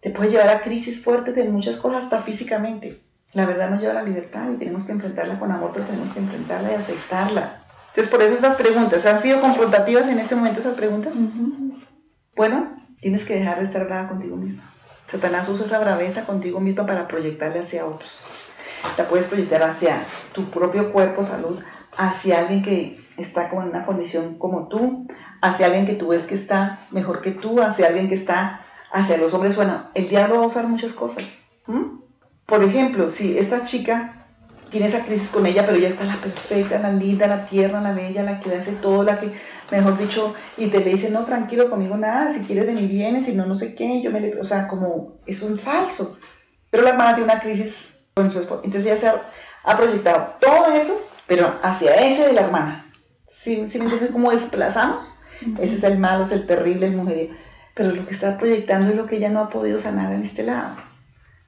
Te 0.00 0.10
puede 0.10 0.30
llevar 0.30 0.48
a 0.48 0.60
crisis 0.62 1.00
fuertes 1.00 1.36
de 1.36 1.44
muchas 1.44 1.76
cosas, 1.76 2.04
hasta 2.04 2.22
físicamente. 2.22 2.98
La 3.32 3.46
verdad 3.46 3.70
nos 3.70 3.80
lleva 3.80 3.92
a 3.92 3.96
la 3.96 4.02
libertad 4.02 4.50
y 4.50 4.58
tenemos 4.58 4.84
que 4.84 4.92
enfrentarla 4.92 5.38
con 5.38 5.50
amor, 5.50 5.70
pero 5.72 5.86
tenemos 5.86 6.12
que 6.12 6.20
enfrentarla 6.20 6.72
y 6.72 6.74
aceptarla. 6.74 7.62
Entonces, 7.88 8.10
por 8.10 8.22
eso 8.22 8.34
estas 8.34 8.56
preguntas, 8.56 9.04
¿han 9.06 9.20
sido 9.20 9.40
confrontativas 9.40 10.08
en 10.08 10.18
este 10.18 10.34
momento 10.34 10.60
esas 10.60 10.74
preguntas? 10.74 11.14
Bueno, 12.36 12.76
tienes 13.00 13.24
que 13.24 13.34
dejar 13.34 13.58
de 13.58 13.64
estar 13.64 13.84
brava 13.86 14.08
contigo 14.08 14.36
misma. 14.36 14.72
Satanás 15.06 15.48
usa 15.48 15.66
esa 15.66 15.78
braveza 15.78 16.24
contigo 16.24 16.60
misma 16.60 16.86
para 16.86 17.06
proyectarle 17.08 17.60
hacia 17.60 17.86
otros. 17.86 18.10
La 18.96 19.08
puedes 19.08 19.26
proyectar 19.26 19.62
hacia 19.62 20.04
tu 20.32 20.50
propio 20.50 20.92
cuerpo, 20.92 21.24
salud, 21.24 21.60
hacia 21.96 22.40
alguien 22.40 22.62
que 22.62 23.00
está 23.16 23.48
con 23.48 23.68
una 23.68 23.84
condición 23.84 24.38
como 24.38 24.68
tú, 24.68 25.06
hacia 25.40 25.66
alguien 25.66 25.86
que 25.86 25.94
tú 25.94 26.08
ves 26.08 26.26
que 26.26 26.34
está 26.34 26.78
mejor 26.90 27.20
que 27.20 27.32
tú, 27.32 27.60
hacia 27.60 27.88
alguien 27.88 28.08
que 28.08 28.14
está 28.14 28.62
hacia 28.90 29.16
los 29.16 29.34
hombres. 29.34 29.56
Bueno, 29.56 29.90
el 29.94 30.08
diablo 30.08 30.38
va 30.38 30.44
a 30.44 30.48
usar 30.48 30.66
muchas 30.66 30.92
cosas. 30.92 31.24
Por 32.46 32.62
ejemplo, 32.64 33.08
si 33.08 33.38
esta 33.38 33.64
chica 33.64 34.22
tiene 34.72 34.86
esa 34.86 35.04
crisis 35.04 35.30
con 35.30 35.44
ella, 35.46 35.66
pero 35.66 35.76
ella 35.76 35.88
está 35.88 36.04
la 36.04 36.16
perfecta, 36.16 36.78
la 36.78 36.90
linda, 36.90 37.26
la 37.26 37.46
tierna, 37.46 37.82
la 37.82 37.92
bella, 37.92 38.22
la 38.22 38.40
que 38.40 38.54
hace 38.54 38.72
todo, 38.72 39.02
la 39.04 39.18
que, 39.18 39.30
mejor 39.70 39.98
dicho, 39.98 40.34
y 40.56 40.68
te 40.68 40.80
le 40.80 40.92
dice, 40.92 41.10
no, 41.10 41.26
tranquilo, 41.26 41.68
conmigo 41.68 41.96
nada, 41.96 42.32
si 42.32 42.40
quieres 42.40 42.66
de 42.66 42.72
mí 42.72 42.86
vienes, 42.86 43.26
si 43.26 43.34
no, 43.34 43.44
no 43.44 43.54
sé 43.54 43.74
qué, 43.74 44.00
yo 44.00 44.10
me 44.10 44.20
le... 44.20 44.40
O 44.40 44.44
sea, 44.46 44.68
como, 44.68 45.18
es 45.26 45.42
un 45.42 45.58
falso. 45.58 46.18
Pero 46.70 46.84
la 46.84 46.90
hermana 46.90 47.14
tiene 47.14 47.30
una 47.30 47.40
crisis 47.40 47.94
con 48.14 48.30
su 48.30 48.40
esposo. 48.40 48.62
Entonces 48.64 48.90
ella 48.90 48.96
se 48.96 49.08
ha, 49.08 49.76
proyectado 49.76 50.36
todo 50.40 50.72
eso, 50.72 50.98
pero 51.26 51.58
hacia 51.62 51.94
ese 51.96 52.28
de 52.28 52.32
la 52.32 52.40
hermana. 52.40 52.90
¿Sí, 53.28 53.66
¿sí 53.68 53.78
me 53.78 53.84
entiendes 53.84 54.10
cómo 54.10 54.30
desplazamos? 54.30 55.06
Ese 55.60 55.74
es 55.74 55.84
el 55.84 55.98
malo, 55.98 56.24
es 56.24 56.32
el 56.32 56.46
terrible, 56.46 56.86
el 56.86 56.96
mujeriego. 56.96 57.34
Pero 57.74 57.90
lo 57.90 58.06
que 58.06 58.14
está 58.14 58.38
proyectando 58.38 58.88
es 58.88 58.96
lo 58.96 59.06
que 59.06 59.16
ella 59.16 59.28
no 59.28 59.40
ha 59.40 59.50
podido 59.50 59.78
sanar 59.78 60.12
en 60.14 60.22
este 60.22 60.44
lado. 60.44 60.76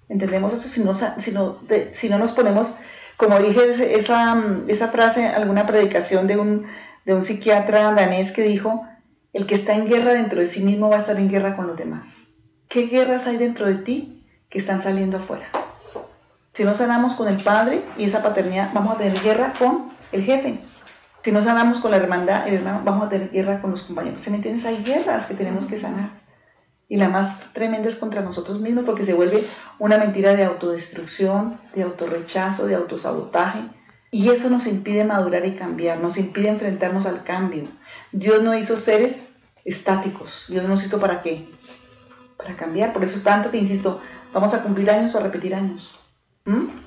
¿Entendemos 0.09 0.53
eso? 0.53 0.69
Si 0.69 0.83
no, 0.83 0.95
si 0.95 1.33
no, 1.33 1.59
si 1.93 2.09
no 2.09 2.19
nos 2.19 2.33
ponemos 2.33 2.75
como 3.17 3.39
dije, 3.39 3.97
esa, 3.97 4.43
esa 4.67 4.89
frase, 4.89 5.27
alguna 5.27 5.67
predicación 5.67 6.27
de 6.27 6.37
un, 6.37 6.67
de 7.05 7.15
un 7.15 7.23
psiquiatra 7.23 7.93
danés 7.93 8.33
que 8.33 8.43
dijo, 8.43 8.87
el 9.33 9.47
que 9.47 9.55
está 9.55 9.75
en 9.75 9.89
guerra 9.89 10.15
dentro 10.15 10.41
de 10.41 10.47
sí 10.47 10.65
mismo 10.65 10.89
va 10.89 10.97
a 10.97 11.01
estar 11.01 11.17
en 11.17 11.29
guerra 11.29 11.55
con 11.57 11.67
los 11.67 11.77
demás. 11.77 12.29
¿Qué 12.69 12.87
guerras 12.87 13.27
hay 13.27 13.37
dentro 13.37 13.67
de 13.67 13.77
ti 13.77 14.27
que 14.49 14.59
están 14.59 14.83
saliendo 14.83 15.19
afuera? 15.19 15.47
Si 16.55 16.65
no 16.65 16.75
sanamos 16.75 17.15
con 17.15 17.29
el 17.29 17.43
padre 17.43 17.83
y 17.97 18.05
esa 18.05 18.23
paternidad, 18.23 18.71
vamos 18.73 18.95
a 18.95 18.99
tener 18.99 19.21
guerra 19.21 19.53
con 19.59 19.93
el 20.13 20.23
jefe. 20.23 20.59
Si 21.23 21.33
no 21.33 21.43
sanamos 21.43 21.81
con 21.81 21.93
la 21.93 21.97
hermandad, 21.99 22.49
el 22.49 22.55
hermano, 22.55 22.83
vamos 22.85 23.07
a 23.07 23.11
tener 23.11 23.31
guerra 23.31 23.61
con 23.61 23.71
los 23.71 23.85
compañeros. 23.85 24.21
¿Se 24.21 24.31
me 24.31 24.37
entiendes? 24.37 24.65
Hay 24.67 24.83
guerras 24.83 25.27
que 25.27 25.35
tenemos 25.35 25.67
que 25.67 25.79
sanar. 25.79 26.11
Y 26.89 26.97
la 26.97 27.09
más 27.09 27.53
tremenda 27.53 27.89
es 27.89 27.97
contra 27.97 28.21
nosotros 28.21 28.61
mismos 28.61 28.85
porque 28.85 29.05
se 29.05 29.15
vuelve 29.15 29.47
una 29.79 29.99
mentira 29.99 30.35
de 30.35 30.45
autodestrucción, 30.45 31.59
de 31.75 31.83
autorrechazo, 31.83 32.67
de 32.67 32.75
autosabotaje. 32.75 33.63
Y 34.11 34.29
eso 34.29 34.51
nos 34.51 34.67
impide 34.67 35.05
madurar 35.05 35.45
y 35.47 35.55
cambiar, 35.55 35.99
nos 35.99 36.17
impide 36.17 36.49
enfrentarnos 36.49 37.07
al 37.07 37.25
cambio. 37.25 37.69
Dios 38.13 38.43
no 38.43 38.57
hizo 38.57 38.77
seres 38.77 39.35
estáticos. 39.65 40.45
Dios 40.49 40.65
nos 40.69 40.85
hizo 40.85 41.01
para 41.01 41.23
qué? 41.23 41.49
Para 42.37 42.57
cambiar. 42.57 42.93
Por 42.93 43.03
eso 43.03 43.21
tanto 43.23 43.51
que 43.51 43.59
insisto, 43.59 44.01
vamos 44.33 44.55
a 44.55 44.63
cumplir 44.63 44.91
años 44.91 45.15
o 45.15 45.19
a 45.19 45.23
repetir 45.23 45.55
años. 45.55 45.99
¿Mm? 46.45 46.84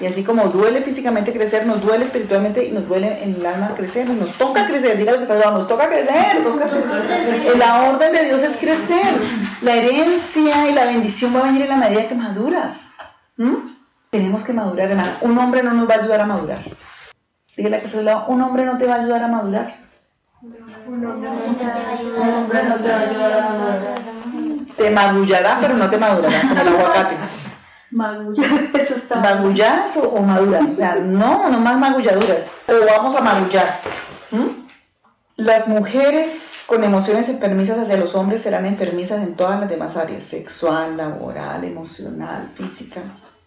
Y 0.00 0.06
así 0.06 0.22
como 0.22 0.44
duele 0.44 0.82
físicamente 0.82 1.32
crecer, 1.32 1.66
nos 1.66 1.80
duele 1.80 2.04
espiritualmente 2.04 2.64
y 2.64 2.70
nos 2.70 2.86
duele 2.86 3.22
en 3.22 3.34
el 3.34 3.46
alma 3.46 3.74
crecer. 3.74 4.08
Nos 4.08 4.32
toca 4.34 4.66
crecer, 4.66 4.96
diga 4.96 5.12
lo 5.12 5.18
que 5.18 5.24
está 5.24 5.50
nos 5.50 5.66
toca 5.66 5.88
crecer. 5.88 6.44
La 7.56 7.90
orden 7.90 8.12
de 8.12 8.24
Dios 8.26 8.42
es 8.42 8.56
crecer. 8.58 9.14
La 9.62 9.74
herencia 9.74 10.70
y 10.70 10.74
la 10.74 10.84
bendición 10.84 11.34
va 11.34 11.40
a 11.40 11.44
venir 11.44 11.62
en 11.62 11.68
la 11.70 11.76
medida 11.76 12.06
que 12.06 12.14
maduras. 12.14 12.92
¿Mm? 13.36 13.54
Tenemos 14.10 14.44
que 14.44 14.52
madurar, 14.52 14.90
hermano. 14.90 15.12
Un 15.22 15.36
hombre 15.36 15.62
no 15.64 15.72
nos 15.72 15.88
va 15.88 15.94
a 15.94 15.98
ayudar 15.98 16.20
a 16.20 16.26
madurar. 16.26 16.62
Dígale 17.56 17.82
que 17.82 18.02
lado, 18.02 18.26
un 18.28 18.40
hombre 18.40 18.64
no 18.64 18.78
te 18.78 18.86
va 18.86 18.94
a 18.94 18.98
ayudar 19.00 19.24
a 19.24 19.28
madurar. 19.28 19.66
Un 20.40 21.04
hombre 21.04 21.28
no 21.30 21.56
te 21.56 21.64
va 22.88 22.96
a 22.96 23.00
ayudar 23.00 23.32
a 23.32 23.48
madurar. 23.50 23.98
Te 24.76 24.90
magullará, 24.90 25.58
pero 25.60 25.74
no 25.74 25.90
te 25.90 25.96
madurará, 25.96 26.40
como 26.42 26.60
el 26.60 26.68
aguacate. 26.68 27.16
Magullar, 27.90 28.70
eso 28.74 28.94
está. 28.96 29.16
¿Magullas 29.16 29.96
o, 29.96 30.20
maduras? 30.20 30.70
O 30.70 30.76
sea, 30.76 30.94
no, 31.02 31.48
no 31.48 31.60
más 31.60 31.78
magulladuras. 31.78 32.50
O 32.66 32.86
vamos 32.86 33.14
a 33.16 33.20
magullar. 33.20 33.80
Las 35.36 35.68
mujeres 35.68 36.64
con 36.66 36.84
emociones 36.84 37.28
enfermizas 37.28 37.78
hacia 37.78 37.96
los 37.96 38.14
hombres 38.14 38.42
serán 38.42 38.66
enfermizas 38.66 39.22
en 39.22 39.36
todas 39.36 39.58
las 39.58 39.70
demás 39.70 39.96
áreas, 39.96 40.24
sexual, 40.24 40.96
laboral, 40.96 41.64
emocional, 41.64 42.50
física. 42.56 43.00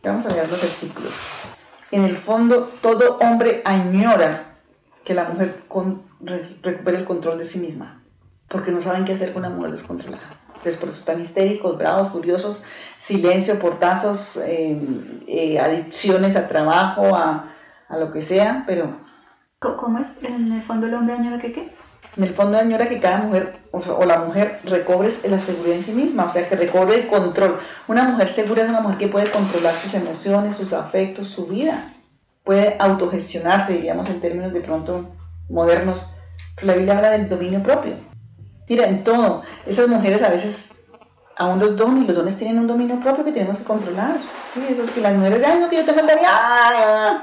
Vamos 0.04 0.26
a 0.26 0.34
ver 0.34 0.50
los 0.50 0.60
versículos. 0.60 1.14
En 1.92 2.04
el 2.06 2.18
fondo, 2.18 2.72
todo 2.82 3.20
hombre 3.20 3.62
añora 3.66 4.56
que 5.04 5.14
la 5.14 5.26
mujer 5.26 5.62
recupere 6.64 6.98
el 6.98 7.06
control 7.06 7.38
de 7.38 7.46
sí 7.46 7.60
misma, 7.60 8.02
porque 8.48 8.72
no 8.72 8.82
saben 8.82 9.06
qué 9.06 9.14
hacer 9.14 9.34
con 9.34 9.46
una 9.46 9.54
mujer 9.54 9.72
descontrolada. 9.72 10.41
Entonces, 10.62 10.80
por 10.80 10.90
eso 10.90 11.00
están 11.00 11.20
histéricos, 11.20 11.76
bravos, 11.76 12.12
furiosos, 12.12 12.64
silencio, 13.00 13.58
portazos, 13.58 14.38
eh, 14.38 14.80
eh, 15.28 15.60
adicciones 15.60 16.36
a 16.36 16.48
trabajo, 16.48 17.16
a, 17.16 17.52
a, 17.90 17.98
lo 17.98 18.12
que 18.12 18.22
sea, 18.22 18.64
pero... 18.68 18.96
¿Cómo 19.58 19.98
es? 19.98 20.08
En 20.22 20.52
el 20.52 20.62
fondo 20.62 20.86
el 20.86 20.94
hombre 20.94 21.16
añora 21.16 21.40
que 21.40 21.52
qué? 21.52 21.72
En 22.16 22.24
el 22.24 22.34
fondo 22.36 22.60
añora 22.60 22.88
que 22.88 23.00
cada 23.00 23.22
mujer 23.22 23.54
o, 23.72 24.06
la 24.06 24.20
mujer 24.20 24.60
recobre 24.66 25.10
la 25.24 25.40
seguridad 25.40 25.78
en 25.78 25.84
sí 25.84 25.94
misma, 25.94 26.26
o 26.26 26.30
sea, 26.30 26.48
que 26.48 26.56
recobre 26.56 27.02
el 27.02 27.08
control. 27.08 27.60
Una 27.88 28.04
mujer 28.04 28.30
segura 28.30 28.64
es 28.64 28.70
una 28.70 28.82
mujer 28.82 29.00
que 29.00 29.08
puede 29.08 29.32
controlar 29.32 29.74
sus 29.76 29.96
emociones, 29.96 30.58
sus 30.58 30.74
afectos, 30.74 31.30
su 31.30 31.48
vida. 31.48 31.92
Puede 32.44 32.76
autogestionarse, 32.78 33.74
diríamos 33.74 34.08
en 34.10 34.22
términos 34.22 34.54
de 34.54 34.62
pronto 34.62 35.10
modernos. 35.50 36.06
Pero 36.56 36.68
la 36.68 36.74
Biblia 36.76 36.98
habla 36.98 37.12
del 37.12 37.30
dominio 37.30 37.64
propio. 37.64 38.11
Mira, 38.72 38.88
en 38.88 39.04
todo, 39.04 39.42
esas 39.66 39.90
mujeres 39.90 40.24
a 40.24 40.30
veces 40.30 40.70
aún 41.36 41.60
los 41.60 41.76
dones, 41.76 42.08
los 42.08 42.16
dones 42.16 42.38
tienen 42.38 42.58
un 42.58 42.68
dominio 42.68 43.02
propio 43.02 43.26
que 43.26 43.34
tenemos 43.34 43.58
que 43.58 43.66
controlar. 43.66 44.16
Sí, 44.54 44.62
esos 44.70 44.90
que 44.92 45.02
las 45.02 45.14
mujeres, 45.14 45.44
ay, 45.46 45.60
no, 45.60 45.70
que 45.70 45.84
tengo 45.84 46.00
el 46.00 46.10
¡ah! 46.26 47.22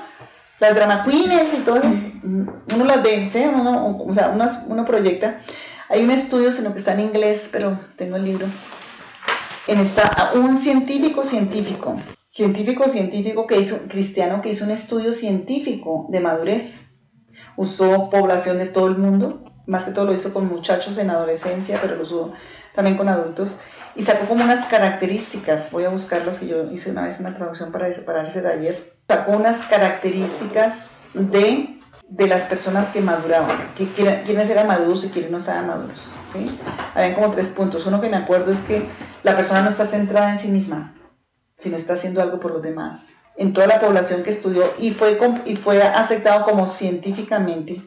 Las 0.61 0.75
drama 0.75 1.03
queens 1.05 1.55
y 1.55 1.63
todo 1.63 1.77
eso, 1.77 1.89
uno 2.23 2.85
las 2.85 3.03
ve, 3.03 3.31
¿sí? 3.33 3.47
uno, 3.51 3.97
o 3.97 4.13
sea, 4.13 4.37
uno, 4.69 4.85
proyecta. 4.85 5.41
Hay 5.89 6.05
un 6.05 6.11
estudio, 6.11 6.53
sino 6.53 6.73
que 6.73 6.81
está 6.81 6.93
en 6.93 7.01
inglés, 7.01 7.49
pero 7.51 7.81
tengo 7.97 8.17
el 8.17 8.27
libro. 8.27 8.47
En 9.69 9.81
esta, 9.81 10.33
un 10.35 10.59
científico 10.59 11.25
científico, 11.25 11.97
científico 12.31 12.91
científico 12.91 13.47
que 13.47 13.59
hizo, 13.59 13.89
cristiano 13.89 14.43
que 14.43 14.51
hizo 14.51 14.67
un 14.67 14.73
estudio 14.73 15.13
científico 15.13 16.09
de 16.11 16.21
madurez. 16.21 16.87
Usó 17.57 18.11
población 18.11 18.59
de 18.59 18.67
todo 18.67 18.87
el 18.89 18.99
mundo, 18.99 19.48
más 19.69 19.85
que 19.85 19.93
todo 19.93 20.07
lo 20.07 20.15
hizo 20.15 20.33
con 20.33 20.49
muchachos 20.49 20.99
en 20.99 21.11
adolescencia, 21.11 21.79
pero 21.81 21.95
lo 21.95 22.03
usó 22.03 22.33
también 22.75 22.97
con 22.97 23.09
adultos 23.09 23.55
y 23.95 24.03
sacó 24.03 24.27
como 24.27 24.45
unas 24.45 24.65
características, 24.67 25.71
voy 25.71 25.85
a 25.85 25.89
buscarlas 25.91 26.39
que 26.39 26.47
yo 26.47 26.71
hice 26.71 26.91
una 26.91 27.03
vez 27.03 27.21
una 27.21 27.35
traducción 27.35 27.71
para, 27.73 27.89
para 28.07 28.27
ese 28.27 28.41
taller, 28.41 28.93
sacó 29.09 29.33
unas 29.33 29.59
características 29.67 30.87
de, 31.13 31.81
de 32.09 32.27
las 32.29 32.45
personas 32.45 32.89
que 32.91 33.01
maduraban, 33.01 33.75
que, 33.77 33.87
quiénes 33.87 34.49
eran 34.51 34.69
maduros 34.69 35.05
y 35.05 35.09
quiénes 35.09 35.31
no 35.31 35.39
estaban 35.39 35.67
maduros. 35.67 36.01
¿sí? 36.33 36.59
Habían 36.95 37.15
como 37.15 37.31
tres 37.33 37.49
puntos. 37.49 37.87
Uno 37.87 38.01
que 38.01 38.09
me 38.09 38.17
acuerdo 38.17 38.53
es 38.53 38.61
que 38.61 38.89
la 39.23 39.37
persona 39.37 39.63
no 39.63 39.71
está 39.71 39.87
centrada 39.87 40.31
en 40.33 40.39
sí 40.39 40.49
misma, 40.49 40.95
sino 41.57 41.77
está 41.77 41.95
haciendo 41.95 42.23
algo 42.23 42.39
por 42.41 42.53
los 42.53 42.63
demás. 42.63 43.09
En 43.37 43.53
toda 43.53 43.67
la 43.67 43.81
población 43.81 44.23
que 44.23 44.31
estudió 44.31 44.65
y 44.79 44.93
fue, 44.93 45.19
y 45.45 45.57
fue 45.57 45.83
aceptado 45.83 46.45
como 46.45 46.67
científicamente 46.67 47.83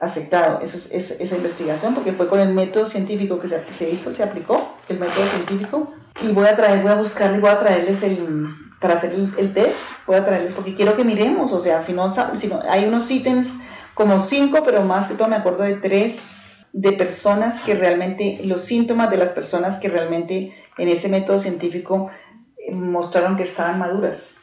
aceptado 0.00 0.60
eso, 0.60 0.78
es, 0.90 1.10
esa 1.10 1.36
investigación 1.36 1.94
porque 1.94 2.12
fue 2.12 2.28
con 2.28 2.40
el 2.40 2.54
método 2.54 2.86
científico 2.86 3.40
que 3.40 3.48
se, 3.48 3.72
se, 3.72 3.90
hizo, 3.90 4.14
se 4.14 4.22
aplicó, 4.22 4.76
el 4.88 4.98
método 4.98 5.26
científico. 5.26 5.92
Y 6.22 6.32
voy 6.32 6.46
a 6.46 6.56
traer, 6.56 6.82
voy 6.82 6.92
a 6.92 6.96
buscarle, 6.96 7.38
voy 7.38 7.50
a 7.50 7.58
traerles 7.58 8.02
el, 8.02 8.48
para 8.80 8.94
hacer 8.94 9.12
el, 9.12 9.52
test, 9.54 9.78
voy 10.06 10.16
a 10.16 10.24
traerles 10.24 10.52
porque 10.52 10.74
quiero 10.74 10.96
que 10.96 11.04
miremos, 11.04 11.52
o 11.52 11.60
sea, 11.60 11.80
si 11.80 11.92
no, 11.92 12.10
si 12.36 12.48
no, 12.48 12.60
hay 12.68 12.86
unos 12.86 13.10
ítems 13.10 13.56
como 13.94 14.20
cinco, 14.20 14.62
pero 14.64 14.82
más 14.82 15.06
que 15.06 15.14
todo 15.14 15.28
me 15.28 15.36
acuerdo 15.36 15.64
de 15.64 15.76
tres 15.76 16.24
de 16.72 16.92
personas 16.92 17.60
que 17.60 17.74
realmente, 17.74 18.40
los 18.44 18.62
síntomas 18.62 19.10
de 19.10 19.16
las 19.16 19.32
personas 19.32 19.78
que 19.78 19.88
realmente 19.88 20.54
en 20.76 20.88
ese 20.88 21.08
método 21.08 21.38
científico 21.38 22.10
eh, 22.56 22.72
mostraron 22.72 23.36
que 23.36 23.44
estaban 23.44 23.78
maduras. 23.78 24.36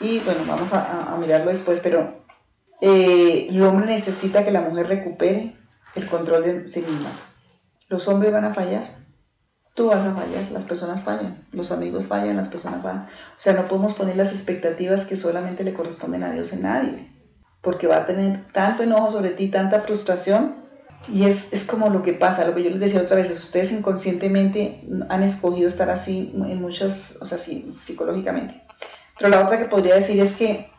Y 0.00 0.18
bueno, 0.20 0.40
vamos 0.46 0.72
a, 0.72 1.12
a 1.12 1.16
mirarlo 1.18 1.50
después, 1.50 1.80
pero 1.80 2.19
eh, 2.80 3.48
el 3.50 3.62
hombre 3.62 3.86
necesita 3.86 4.44
que 4.44 4.50
la 4.50 4.62
mujer 4.62 4.88
recupere 4.88 5.56
el 5.94 6.06
control 6.06 6.44
de 6.44 6.68
sí 6.68 6.80
mismas. 6.80 7.14
Los 7.88 8.08
hombres 8.08 8.32
van 8.32 8.44
a 8.44 8.54
fallar. 8.54 9.00
Tú 9.74 9.86
vas 9.86 10.04
a 10.04 10.14
fallar, 10.14 10.50
las 10.50 10.64
personas 10.64 11.02
fallan, 11.02 11.46
los 11.52 11.70
amigos 11.70 12.04
fallan, 12.06 12.36
las 12.36 12.48
personas 12.48 12.82
fallan. 12.82 13.04
O 13.04 13.40
sea, 13.40 13.52
no 13.52 13.68
podemos 13.68 13.94
poner 13.94 14.16
las 14.16 14.32
expectativas 14.32 15.06
que 15.06 15.16
solamente 15.16 15.64
le 15.64 15.74
corresponden 15.74 16.24
a 16.24 16.32
Dios 16.32 16.52
en 16.52 16.62
nadie, 16.62 17.10
porque 17.62 17.86
va 17.86 17.98
a 17.98 18.06
tener 18.06 18.52
tanto 18.52 18.82
enojo 18.82 19.12
sobre 19.12 19.30
ti, 19.30 19.48
tanta 19.48 19.80
frustración, 19.80 20.56
y 21.08 21.24
es, 21.24 21.52
es 21.52 21.64
como 21.64 21.88
lo 21.88 22.02
que 22.02 22.12
pasa, 22.12 22.46
lo 22.46 22.54
que 22.54 22.64
yo 22.64 22.70
les 22.70 22.80
decía 22.80 23.00
otra 23.00 23.16
vez, 23.16 23.30
ustedes 23.30 23.72
inconscientemente 23.72 24.84
han 25.08 25.22
escogido 25.22 25.68
estar 25.68 25.88
así 25.88 26.32
en 26.34 26.60
muchas, 26.60 27.16
o 27.20 27.26
sea, 27.26 27.38
sí, 27.38 27.74
psicológicamente. 27.84 28.62
Pero 29.18 29.30
la 29.30 29.44
otra 29.44 29.58
que 29.58 29.68
podría 29.68 29.94
decir 29.94 30.20
es 30.20 30.32
que 30.32 30.70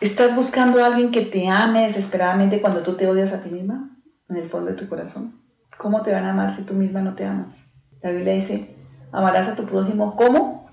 estás 0.00 0.34
buscando 0.36 0.82
a 0.82 0.86
alguien 0.86 1.10
que 1.10 1.22
te 1.22 1.48
ame 1.48 1.86
desesperadamente 1.86 2.60
cuando 2.60 2.82
tú 2.82 2.96
te 2.96 3.06
odias 3.06 3.32
a 3.32 3.42
ti 3.42 3.50
misma, 3.50 3.90
en 4.28 4.36
el 4.36 4.48
fondo 4.48 4.70
de 4.70 4.76
tu 4.76 4.88
corazón. 4.88 5.40
¿Cómo 5.78 6.02
te 6.02 6.12
van 6.12 6.24
a 6.24 6.30
amar 6.30 6.50
si 6.50 6.62
tú 6.62 6.74
misma 6.74 7.00
no 7.00 7.14
te 7.14 7.24
amas? 7.24 7.54
La 8.02 8.10
Biblia 8.10 8.34
dice, 8.34 8.76
amarás 9.12 9.48
a 9.48 9.56
tu 9.56 9.64
prójimo 9.64 10.16
como 10.16 10.66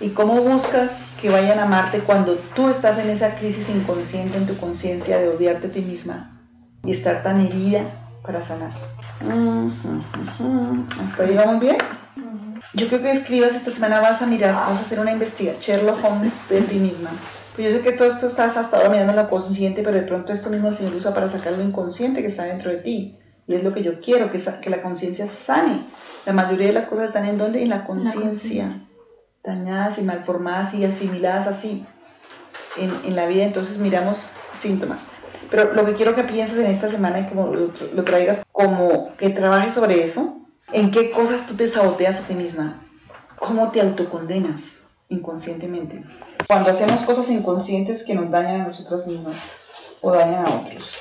¿Y 0.00 0.10
cómo 0.10 0.40
buscas 0.40 1.14
que 1.20 1.30
vayan 1.30 1.60
a 1.60 1.64
amarte 1.64 2.00
cuando 2.00 2.36
tú 2.56 2.68
estás 2.68 2.98
en 2.98 3.10
esa 3.10 3.36
crisis 3.36 3.68
inconsciente 3.68 4.36
en 4.36 4.46
tu 4.46 4.56
conciencia 4.56 5.18
de 5.18 5.28
odiarte 5.28 5.68
a 5.68 5.70
ti 5.70 5.80
misma 5.80 6.40
y 6.84 6.90
estar 6.90 7.22
tan 7.22 7.40
herida 7.40 7.82
para 8.24 8.42
sanar? 8.42 8.72
¿Hasta 11.04 11.22
ahí 11.22 11.36
vamos 11.36 11.60
bien? 11.60 11.76
Yo 12.74 12.88
creo 12.88 13.02
que 13.02 13.12
escribas 13.12 13.54
esta 13.54 13.70
semana, 13.70 14.00
vas 14.00 14.22
a 14.22 14.26
mirar, 14.26 14.54
vas 14.54 14.78
a 14.78 14.82
hacer 14.82 14.98
una 14.98 15.12
investigación, 15.12 15.60
Sherlock 15.60 16.02
Holmes 16.04 16.32
de 16.48 16.62
ti 16.62 16.78
misma. 16.78 17.10
Pues 17.54 17.70
yo 17.70 17.76
sé 17.76 17.82
que 17.82 17.92
todo 17.92 18.08
esto 18.08 18.26
estás 18.26 18.56
hasta 18.56 18.78
ahora 18.78 18.88
mirando 18.88 19.12
la 19.12 19.28
consciente, 19.28 19.82
pero 19.82 19.96
de 19.96 20.04
pronto 20.04 20.32
esto 20.32 20.48
mismo 20.48 20.72
Señor 20.72 20.94
usa 20.94 21.12
para 21.12 21.28
sacar 21.28 21.52
lo 21.52 21.62
inconsciente 21.62 22.22
que 22.22 22.28
está 22.28 22.44
dentro 22.44 22.70
de 22.70 22.78
ti. 22.78 23.18
Y 23.46 23.54
es 23.54 23.62
lo 23.62 23.74
que 23.74 23.82
yo 23.82 24.00
quiero, 24.00 24.30
que, 24.30 24.40
que 24.62 24.70
la 24.70 24.80
conciencia 24.80 25.26
sane. 25.26 25.86
La 26.24 26.32
mayoría 26.32 26.68
de 26.68 26.72
las 26.72 26.86
cosas 26.86 27.06
están 27.06 27.26
en 27.26 27.36
donde? 27.36 27.62
En 27.62 27.68
la 27.68 27.84
conciencia. 27.84 28.68
Dañadas 29.44 29.98
y 29.98 30.02
malformadas 30.02 30.72
y 30.72 30.84
asimiladas 30.84 31.46
así 31.46 31.84
en, 32.78 32.90
en, 33.04 33.16
la 33.16 33.26
vida. 33.26 33.44
Entonces 33.44 33.78
miramos 33.78 34.28
síntomas. 34.54 35.00
Pero 35.50 35.74
lo 35.74 35.84
que 35.84 35.94
quiero 35.94 36.14
que 36.14 36.22
pienses 36.22 36.58
en 36.58 36.70
esta 36.70 36.88
semana 36.88 37.20
y 37.20 37.24
como 37.24 37.48
lo, 37.48 37.70
lo 37.94 38.04
traigas 38.04 38.42
como 38.52 39.14
que 39.16 39.28
trabajes 39.30 39.74
sobre 39.74 40.04
eso. 40.04 40.38
¿En 40.72 40.90
qué 40.90 41.10
cosas 41.10 41.46
tú 41.46 41.54
te 41.54 41.66
saboteas 41.66 42.20
a 42.20 42.22
ti 42.22 42.34
misma? 42.34 42.82
¿Cómo 43.38 43.70
te 43.70 43.80
autocondenas 43.82 44.62
inconscientemente? 45.10 46.02
Cuando 46.48 46.70
hacemos 46.70 47.02
cosas 47.02 47.28
inconscientes 47.28 48.02
que 48.02 48.14
nos 48.14 48.30
dañan 48.30 48.62
a 48.62 48.64
nosotras 48.64 49.06
mismas 49.06 49.36
o 50.00 50.12
dañan 50.12 50.46
a 50.46 50.54
otros. 50.56 50.96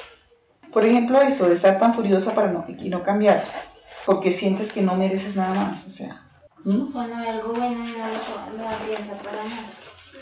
Por 0.74 0.86
ejemplo, 0.86 1.22
eso 1.22 1.48
de 1.48 1.54
estar 1.54 1.80
tan 1.80 1.94
furiosa 1.94 2.36
para 2.36 2.52
no, 2.52 2.66
y 2.68 2.90
no 2.90 3.04
cambiar, 3.04 3.44
porque 4.06 4.32
sientes 4.34 4.74
que 4.74 4.82
no 4.82 4.96
mereces 4.96 5.38
nada 5.38 5.54
más, 5.54 5.88
o 5.88 5.90
sea. 5.90 6.22
Cuando 6.64 7.16
hay 7.16 7.30
algo 7.30 7.54
bueno 7.54 7.86
y 7.86 7.92
no 7.92 8.08
lo, 8.08 8.86
piensa 8.86 9.16
para 9.24 9.38
nada. 9.38 9.70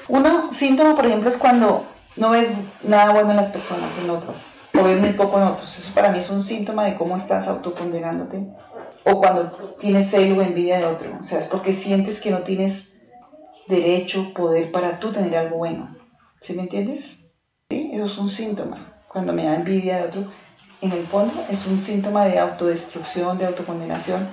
Uno 0.07 0.53
síntoma, 0.53 0.95
por 0.95 1.07
ejemplo, 1.07 1.29
es 1.29 1.38
cuando 1.38 1.85
no 2.17 2.29
ves 2.29 2.49
nada 2.83 3.13
bueno 3.13 3.31
en 3.31 3.38
las 3.38 3.49
personas, 3.49 3.97
en 3.97 4.12
otras, 4.12 4.59
o 4.79 4.83
ves 4.83 4.99
muy 4.99 5.13
poco 5.13 5.38
en 5.38 5.43
otros. 5.43 5.75
Eso 5.77 5.91
para 5.93 6.12
mí 6.12 6.19
es 6.19 6.29
un 6.29 6.43
síntoma 6.43 6.85
de 6.85 6.95
cómo 6.95 7.17
estás 7.17 7.47
autocondenándote. 7.47 8.47
O 9.11 9.19
cuando 9.19 9.51
tienes 9.79 10.11
celo 10.11 10.37
o 10.37 10.41
envidia 10.41 10.77
de 10.77 10.85
otro, 10.85 11.17
o 11.19 11.23
sea, 11.23 11.39
es 11.39 11.47
porque 11.47 11.73
sientes 11.73 12.21
que 12.21 12.29
no 12.29 12.39
tienes 12.39 12.93
derecho, 13.67 14.33
poder 14.35 14.71
para 14.71 14.99
tú 14.99 15.11
tener 15.11 15.35
algo 15.35 15.57
bueno. 15.57 15.95
¿Sí 16.41 16.53
me 16.53 16.63
entiendes? 16.63 17.19
¿Sí? 17.71 17.89
Eso 17.91 18.05
es 18.05 18.17
un 18.19 18.29
síntoma. 18.29 19.03
Cuando 19.07 19.33
me 19.33 19.45
da 19.45 19.55
envidia 19.55 19.97
de 19.97 20.03
otro, 20.03 20.25
en 20.81 20.91
el 20.91 21.07
fondo 21.07 21.33
es 21.49 21.65
un 21.65 21.79
síntoma 21.79 22.25
de 22.25 22.37
autodestrucción, 22.37 23.39
de 23.39 23.47
autocondenación, 23.47 24.27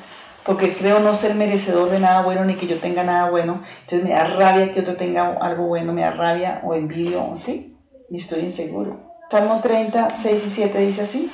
porque 0.44 0.74
creo 0.74 1.00
no 1.00 1.14
ser 1.14 1.34
merecedor 1.34 1.90
de 1.90 1.98
nada 1.98 2.20
bueno 2.22 2.44
ni 2.44 2.56
que 2.56 2.66
yo 2.66 2.78
tenga 2.78 3.02
nada 3.02 3.30
bueno. 3.30 3.62
Entonces 3.80 4.04
me 4.04 4.14
da 4.14 4.26
rabia 4.26 4.72
que 4.72 4.80
otro 4.80 4.96
tenga 4.96 5.38
algo 5.40 5.66
bueno, 5.68 5.94
me 5.94 6.02
da 6.02 6.10
rabia 6.10 6.60
o 6.64 6.74
envidio, 6.74 7.32
¿sí? 7.36 7.78
Y 8.10 8.18
estoy 8.18 8.40
inseguro. 8.40 9.00
Salmo 9.30 9.60
30, 9.62 10.10
6 10.10 10.44
y 10.44 10.48
7 10.50 10.78
dice 10.80 11.02
así. 11.02 11.32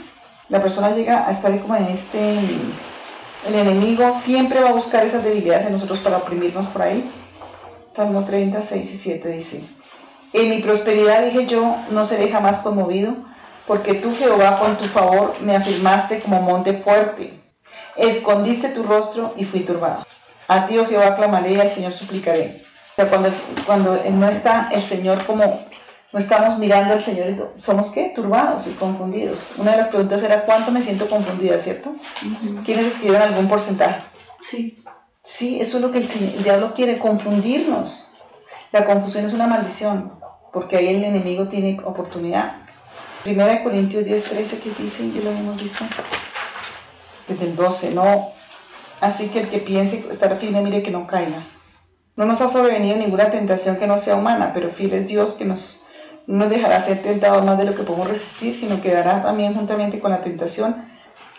La 0.48 0.62
persona 0.62 0.94
llega 0.94 1.26
a 1.26 1.31
estar 1.33 1.61
como 1.61 1.74
en 1.74 1.87
este... 1.88 2.38
El 3.46 3.57
enemigo 3.57 4.12
siempre 4.14 4.61
va 4.61 4.68
a 4.70 4.72
buscar 4.72 5.05
esas 5.05 5.24
debilidades 5.24 5.66
en 5.66 5.72
nosotros 5.72 5.98
para 6.00 6.18
oprimirnos 6.18 6.66
por 6.68 6.83
ahí. 6.83 7.11
Salmo 7.92 8.24
30, 8.24 8.62
6 8.62 8.94
y 8.94 8.98
7 8.98 9.28
dice. 9.28 9.61
En 10.33 10.48
mi 10.48 10.62
prosperidad 10.62 11.24
dije 11.24 11.46
yo, 11.46 11.76
no 11.90 12.05
seré 12.05 12.31
jamás 12.31 12.61
conmovido 12.61 13.16
porque 13.66 13.94
tú 13.94 14.14
Jehová 14.16 14.59
con 14.59 14.76
tu 14.78 14.85
favor 14.85 15.35
me 15.40 15.57
afirmaste 15.57 16.20
como 16.20 16.40
monte 16.40 16.74
fuerte. 16.74 17.40
Escondiste 17.96 18.68
tu 18.68 18.83
rostro 18.85 19.35
y 19.37 19.44
fui 19.44 19.61
turbado. 19.61 20.07
A 20.48 20.66
ti, 20.66 20.78
oh 20.78 20.87
Jehová, 20.87 21.14
clamaré 21.14 21.52
y 21.52 21.61
al 21.61 21.70
Señor 21.70 21.92
suplicaré. 21.92 22.62
O 22.92 22.94
sea, 22.96 23.09
cuando, 23.09 23.28
cuando 23.66 24.00
no 24.11 24.28
está 24.28 24.68
el 24.72 24.83
Señor 24.83 25.24
como, 25.26 25.64
no 26.12 26.18
estamos 26.18 26.59
mirando 26.59 26.92
al 26.92 27.01
Señor, 27.01 27.31
y 27.31 27.61
somos 27.61 27.90
qué? 27.90 28.12
Turbados 28.14 28.66
y 28.66 28.72
confundidos. 28.72 29.38
Una 29.57 29.70
de 29.70 29.79
las 29.79 29.88
preguntas 29.88 30.22
era, 30.22 30.44
¿cuánto 30.44 30.70
me 30.70 30.83
siento 30.83 31.09
confundida, 31.09 31.59
cierto? 31.59 31.94
¿Quiénes 32.64 32.87
escriben 32.87 33.22
algún 33.22 33.48
porcentaje? 33.48 34.03
Sí. 34.42 34.79
Sí, 35.22 35.61
eso 35.61 35.79
es 35.79 35.83
lo 35.83 35.92
que 35.92 35.98
el, 35.98 36.11
el 36.37 36.42
diablo 36.42 36.75
quiere, 36.75 36.98
confundirnos. 36.98 38.09
La 38.72 38.85
confusión 38.85 39.25
es 39.25 39.33
una 39.33 39.46
maldición, 39.46 40.12
porque 40.53 40.77
ahí 40.77 40.88
el 40.88 41.05
enemigo 41.05 41.48
tiene 41.48 41.81
oportunidad. 41.85 42.57
Primera 43.22 43.62
Corintios 43.62 44.05
10, 44.05 44.22
13, 44.25 44.59
que 44.59 44.70
dice, 44.83 45.12
yo 45.12 45.22
lo 45.22 45.31
hemos 45.31 45.62
visto, 45.62 45.85
desde 47.29 47.44
el 47.44 47.55
12, 47.55 47.92
no, 47.92 48.33
así 49.01 49.29
que 49.29 49.40
el 49.40 49.48
que 49.48 49.59
piense 49.59 50.05
estar 50.11 50.37
firme, 50.38 50.61
mire 50.61 50.83
que 50.83 50.90
no 50.90 51.07
caiga. 51.07 51.46
No 52.16 52.25
nos 52.25 52.40
ha 52.40 52.48
sobrevenido 52.48 52.96
ninguna 52.96 53.31
tentación 53.31 53.77
que 53.77 53.87
no 53.87 53.98
sea 53.98 54.16
humana, 54.16 54.51
pero 54.53 54.70
fiel 54.70 54.92
es 54.94 55.07
Dios 55.07 55.35
que 55.35 55.44
nos, 55.44 55.82
no 56.27 56.49
dejará 56.49 56.81
ser 56.81 57.03
tentados 57.03 57.45
más 57.45 57.59
de 57.59 57.65
lo 57.65 57.75
que 57.75 57.83
podemos 57.83 58.09
resistir, 58.09 58.55
sino 58.55 58.81
que 58.81 58.93
dará 58.93 59.23
también 59.23 59.55
juntamente 59.55 59.99
con 59.99 60.11
la 60.11 60.23
tentación 60.23 60.85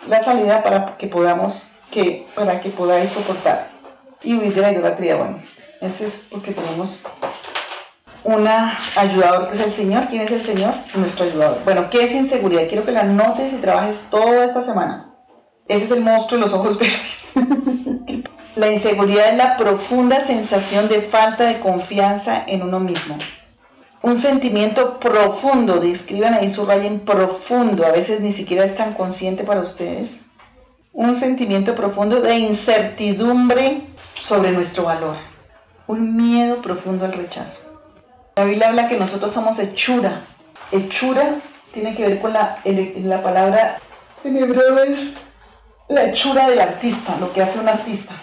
la 0.07 0.21
salida 0.23 0.63
para 0.63 0.97
que 0.97 1.07
podamos, 1.07 1.67
que, 1.91 2.25
para 2.35 2.59
que 2.59 2.69
podáis 2.69 3.11
soportar 3.11 3.69
y 4.21 4.35
huir 4.35 4.53
de 4.53 4.61
la 4.61 4.71
idolatría. 4.71 5.15
Bueno, 5.15 5.39
ese 5.81 6.05
es 6.05 6.27
porque 6.29 6.51
tenemos 6.51 7.01
una 8.23 8.77
ayudador 8.95 9.47
que 9.47 9.55
es 9.55 9.61
el 9.61 9.71
Señor. 9.71 10.07
¿Quién 10.09 10.23
es 10.23 10.31
el 10.31 10.43
Señor? 10.43 10.73
Nuestro 10.95 11.25
ayudador. 11.25 11.63
Bueno, 11.63 11.89
¿qué 11.89 12.03
es 12.03 12.13
inseguridad? 12.13 12.67
Quiero 12.67 12.85
que 12.85 12.91
la 12.91 13.03
notes 13.03 13.53
y 13.53 13.57
trabajes 13.57 14.05
toda 14.09 14.45
esta 14.45 14.61
semana. 14.61 15.13
Ese 15.67 15.85
es 15.85 15.91
el 15.91 16.01
monstruo 16.01 16.39
de 16.39 16.45
los 16.45 16.53
ojos 16.53 16.77
verdes. 17.33 17.33
la 18.55 18.71
inseguridad 18.71 19.29
es 19.29 19.37
la 19.37 19.57
profunda 19.57 20.21
sensación 20.21 20.87
de 20.89 21.01
falta 21.01 21.45
de 21.45 21.59
confianza 21.59 22.43
en 22.45 22.63
uno 22.63 22.79
mismo. 22.79 23.17
Un 24.03 24.17
sentimiento 24.17 24.99
profundo, 24.99 25.79
describan 25.79 26.35
ahí, 26.35 26.49
subrayen 26.49 26.99
profundo, 26.99 27.85
a 27.85 27.91
veces 27.91 28.21
ni 28.21 28.31
siquiera 28.31 28.63
es 28.63 28.75
tan 28.75 28.93
consciente 28.93 29.43
para 29.43 29.61
ustedes. 29.61 30.21
Un 30.91 31.15
sentimiento 31.15 31.73
profundo 31.73 32.21
de 32.21 32.35
incertidumbre 32.35 33.87
sobre 34.13 34.51
nuestro 34.51 34.83
valor. 34.83 35.15
Un 35.87 36.15
miedo 36.15 36.61
profundo 36.61 37.05
al 37.05 37.13
rechazo 37.13 37.73
la 38.35 38.45
Biblia 38.45 38.69
habla 38.69 38.87
que 38.87 38.97
nosotros 38.97 39.31
somos 39.31 39.59
hechura. 39.59 40.25
Hechura 40.71 41.35
tiene 41.71 41.93
que 41.93 42.07
ver 42.07 42.19
con 42.19 42.33
la, 42.33 42.59
la 42.65 43.21
palabra 43.21 43.79
en 44.23 44.37
hebreo 44.37 44.83
es 44.83 45.13
la 45.87 46.05
hechura 46.05 46.49
del 46.49 46.59
artista, 46.59 47.17
lo 47.17 47.31
que 47.31 47.41
hace 47.41 47.59
un 47.59 47.69
artista. 47.69 48.15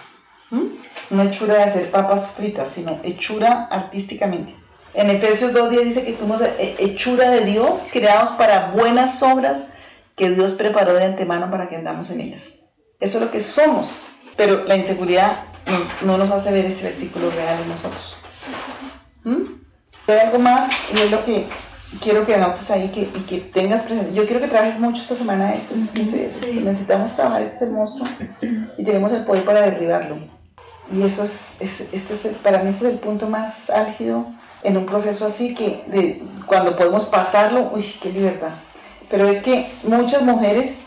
¿Mm? 0.50 0.64
No 1.10 1.22
hechura 1.22 1.54
de 1.54 1.62
hacer 1.62 1.90
papas 1.90 2.26
fritas, 2.36 2.70
sino 2.70 2.98
hechura 3.04 3.68
artísticamente. 3.70 4.56
En 4.94 5.08
Efesios 5.10 5.52
2.10 5.52 5.84
dice 5.84 6.04
que 6.04 6.14
fuimos 6.14 6.42
hechura 6.58 7.30
de 7.30 7.44
Dios, 7.44 7.86
creados 7.92 8.30
para 8.30 8.72
buenas 8.72 9.22
obras 9.22 9.72
que 10.16 10.30
Dios 10.30 10.54
preparó 10.54 10.94
de 10.94 11.04
antemano 11.04 11.50
para 11.50 11.68
que 11.68 11.76
andamos 11.76 12.10
en 12.10 12.20
ellas. 12.20 12.54
Eso 12.98 13.18
es 13.18 13.24
lo 13.24 13.30
que 13.30 13.40
somos. 13.40 13.88
Pero 14.36 14.64
la 14.64 14.76
inseguridad 14.76 15.44
no, 16.02 16.18
nos 16.18 16.30
hace 16.30 16.50
ver 16.50 16.66
ese 16.66 16.84
versículo 16.84 17.30
real 17.30 17.62
en 17.62 17.68
nosotros. 17.68 18.16
¿Mm? 19.24 19.60
Hay 20.08 20.18
algo 20.18 20.38
más 20.38 20.70
y 20.92 21.00
es 21.00 21.10
lo 21.10 21.24
que 21.24 21.46
quiero 22.02 22.26
que 22.26 22.34
anotes 22.34 22.70
ahí 22.70 22.88
que, 22.88 23.02
y 23.02 23.24
que 23.28 23.38
tengas 23.40 23.82
presente. 23.82 24.12
Yo 24.12 24.24
quiero 24.24 24.40
que 24.40 24.48
trabajes 24.48 24.78
mucho 24.78 25.02
esta 25.02 25.14
semana, 25.14 25.54
estos 25.54 25.90
15 25.90 26.16
días. 26.16 26.54
Necesitamos 26.64 27.14
trabajar, 27.14 27.42
este 27.42 27.56
es 27.56 27.62
el 27.62 27.70
monstruo 27.70 28.08
y 28.76 28.84
tenemos 28.84 29.12
el 29.12 29.24
poder 29.24 29.44
para 29.44 29.62
derribarlo. 29.62 30.16
Y 30.92 31.02
eso 31.02 31.22
es, 31.22 31.56
este 31.60 32.14
es 32.14 32.26
para 32.42 32.62
mí 32.62 32.70
este 32.70 32.88
es 32.88 32.94
el 32.94 32.98
punto 32.98 33.28
más 33.28 33.70
álgido 33.70 34.26
en 34.62 34.76
un 34.76 34.86
proceso 34.86 35.24
así 35.26 35.54
que 35.54 35.84
de, 35.88 36.22
cuando 36.46 36.76
podemos 36.76 37.04
pasarlo, 37.06 37.70
uy, 37.72 37.84
qué 38.00 38.10
libertad. 38.10 38.50
Pero 39.08 39.28
es 39.28 39.42
que 39.42 39.72
muchas 39.82 40.22
mujeres 40.22 40.82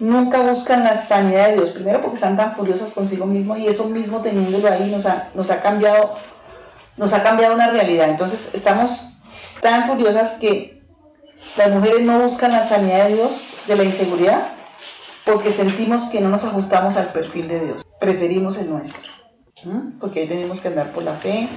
nunca 0.00 0.40
buscan 0.40 0.84
la 0.84 0.96
sanidad 0.96 1.48
de 1.48 1.54
Dios, 1.54 1.70
primero 1.70 2.00
porque 2.00 2.16
están 2.16 2.36
tan 2.36 2.54
furiosas 2.54 2.92
consigo 2.92 3.26
mismo 3.26 3.56
y 3.56 3.66
eso 3.66 3.84
mismo 3.84 4.20
teniéndolo 4.20 4.68
ahí 4.68 4.90
nos 4.90 5.06
ha, 5.06 5.30
nos 5.34 5.50
ha 5.50 5.62
cambiado 5.62 6.16
nos 6.96 7.12
ha 7.12 7.22
cambiado 7.22 7.54
una 7.54 7.70
realidad. 7.70 8.10
Entonces 8.10 8.50
estamos 8.52 9.14
tan 9.62 9.84
furiosas 9.84 10.32
que 10.40 10.82
las 11.56 11.70
mujeres 11.70 12.02
no 12.02 12.18
buscan 12.20 12.52
la 12.52 12.64
sanidad 12.64 13.06
de 13.06 13.14
Dios 13.14 13.46
de 13.66 13.76
la 13.76 13.84
inseguridad, 13.84 14.48
porque 15.24 15.50
sentimos 15.50 16.04
que 16.04 16.20
no 16.20 16.28
nos 16.28 16.44
ajustamos 16.44 16.96
al 16.96 17.08
perfil 17.12 17.48
de 17.48 17.60
Dios, 17.60 17.86
preferimos 18.00 18.56
el 18.58 18.70
nuestro, 18.70 19.10
¿m? 19.64 19.92
porque 20.00 20.20
ahí 20.20 20.26
tenemos 20.28 20.60
que 20.60 20.68
andar 20.68 20.92
por 20.92 21.02
la 21.02 21.14
fe, 21.14 21.48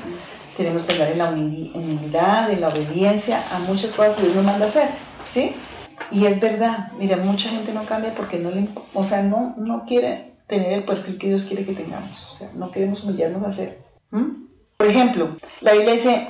tenemos 0.58 0.86
que 0.86 0.94
andar 0.94 1.12
en 1.12 1.18
la 1.18 1.30
humildad, 1.30 2.52
en 2.52 2.62
la 2.62 2.70
obediencia 2.70 3.44
a 3.52 3.60
muchas 3.60 3.94
cosas 3.94 4.16
que 4.16 4.24
Dios 4.24 4.36
nos 4.36 4.46
manda 4.46 4.66
hacer, 4.66 4.90
¿sí? 5.32 5.56
Y 6.10 6.26
es 6.26 6.40
verdad, 6.40 6.92
mira, 6.98 7.18
mucha 7.18 7.50
gente 7.50 7.72
no 7.74 7.84
cambia 7.86 8.14
porque 8.16 8.38
no 8.40 8.52
le, 8.52 8.68
o 8.94 9.04
sea, 9.06 9.22
no, 9.22 9.54
no 9.58 9.86
quiere 9.86 10.34
tener 10.48 10.74
el 10.74 10.84
perfil 10.84 11.18
que 11.18 11.28
Dios 11.28 11.44
quiere 11.44 11.64
que 11.64 11.74
tengamos, 11.74 12.12
o 12.32 12.36
sea, 12.36 12.50
no 12.56 12.70
queremos 12.72 13.04
humillarnos 13.04 13.44
a 13.44 13.48
hacer. 13.48 13.78
Por 14.78 14.88
ejemplo, 14.88 15.38
la 15.62 15.74
Biblia 15.74 15.94
dice, 15.94 16.28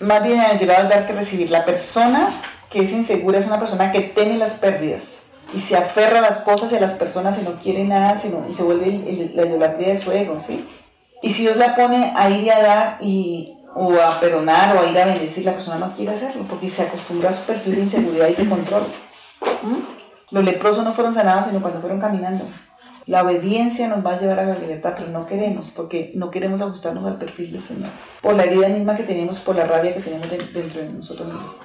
más 0.00 0.22
bienaventurado 0.22 0.82
al 0.82 0.88
dar 0.88 1.06
que 1.06 1.12
recibir. 1.14 1.50
La 1.50 1.64
persona 1.64 2.42
que 2.70 2.80
es 2.82 2.92
insegura 2.92 3.38
es 3.38 3.46
una 3.46 3.58
persona 3.58 3.90
que 3.90 4.00
teme 4.02 4.36
las 4.36 4.52
pérdidas 4.54 5.22
y 5.54 5.60
se 5.60 5.76
aferra 5.76 6.18
a 6.18 6.22
las 6.22 6.38
cosas 6.38 6.70
y 6.72 6.76
a 6.76 6.80
las 6.80 6.92
personas 6.92 7.38
y 7.38 7.42
no 7.42 7.58
quiere 7.60 7.84
nada, 7.84 8.16
sino, 8.16 8.46
y 8.48 8.52
se 8.52 8.62
vuelve 8.62 8.86
el- 8.88 9.08
el- 9.08 9.32
la 9.36 9.46
idolatría 9.46 9.88
de 9.88 9.96
su 9.98 10.12
ego, 10.12 10.38
¿sí? 10.40 10.64
Y 11.26 11.30
si 11.30 11.42
Dios 11.42 11.56
la 11.56 11.74
pone 11.74 12.12
a 12.16 12.30
ir 12.30 12.44
y 12.44 12.50
a 12.50 12.62
dar 12.62 12.98
y, 13.00 13.56
o 13.74 13.92
a 14.00 14.20
perdonar 14.20 14.76
o 14.76 14.80
a 14.80 14.86
ir 14.86 14.96
a 14.96 15.06
bendecir, 15.06 15.44
la 15.44 15.54
persona 15.54 15.78
no 15.78 15.92
quiere 15.94 16.12
hacerlo 16.12 16.44
porque 16.48 16.68
se 16.70 16.82
acostumbra 16.82 17.30
a 17.30 17.32
su 17.32 17.44
perfil 17.44 17.74
de 17.74 17.80
inseguridad 17.82 18.28
y 18.28 18.34
de 18.34 18.48
control. 18.48 18.82
¿Mm? 19.62 19.74
Los 20.30 20.44
leprosos 20.44 20.84
no 20.84 20.92
fueron 20.92 21.14
sanados 21.14 21.46
sino 21.46 21.60
cuando 21.60 21.80
fueron 21.80 22.00
caminando. 22.00 22.44
La 23.06 23.22
obediencia 23.24 23.88
nos 23.88 24.06
va 24.06 24.12
a 24.14 24.18
llevar 24.18 24.38
a 24.38 24.44
la 24.44 24.54
libertad, 24.58 24.94
pero 24.96 25.08
no 25.10 25.26
queremos, 25.26 25.70
porque 25.72 26.12
no 26.14 26.30
queremos 26.30 26.60
ajustarnos 26.60 27.04
al 27.06 27.18
perfil 27.18 27.52
del 27.54 27.62
Señor. 27.64 27.90
Por 28.22 28.34
la 28.34 28.44
herida 28.44 28.68
misma 28.68 28.94
que 28.96 29.02
tenemos, 29.02 29.40
por 29.40 29.56
la 29.56 29.64
rabia 29.64 29.94
que 29.94 30.00
tenemos 30.00 30.30
de- 30.30 30.38
dentro 30.38 30.82
de 30.82 30.88
nosotros 30.92 31.26
mismos. 31.26 31.56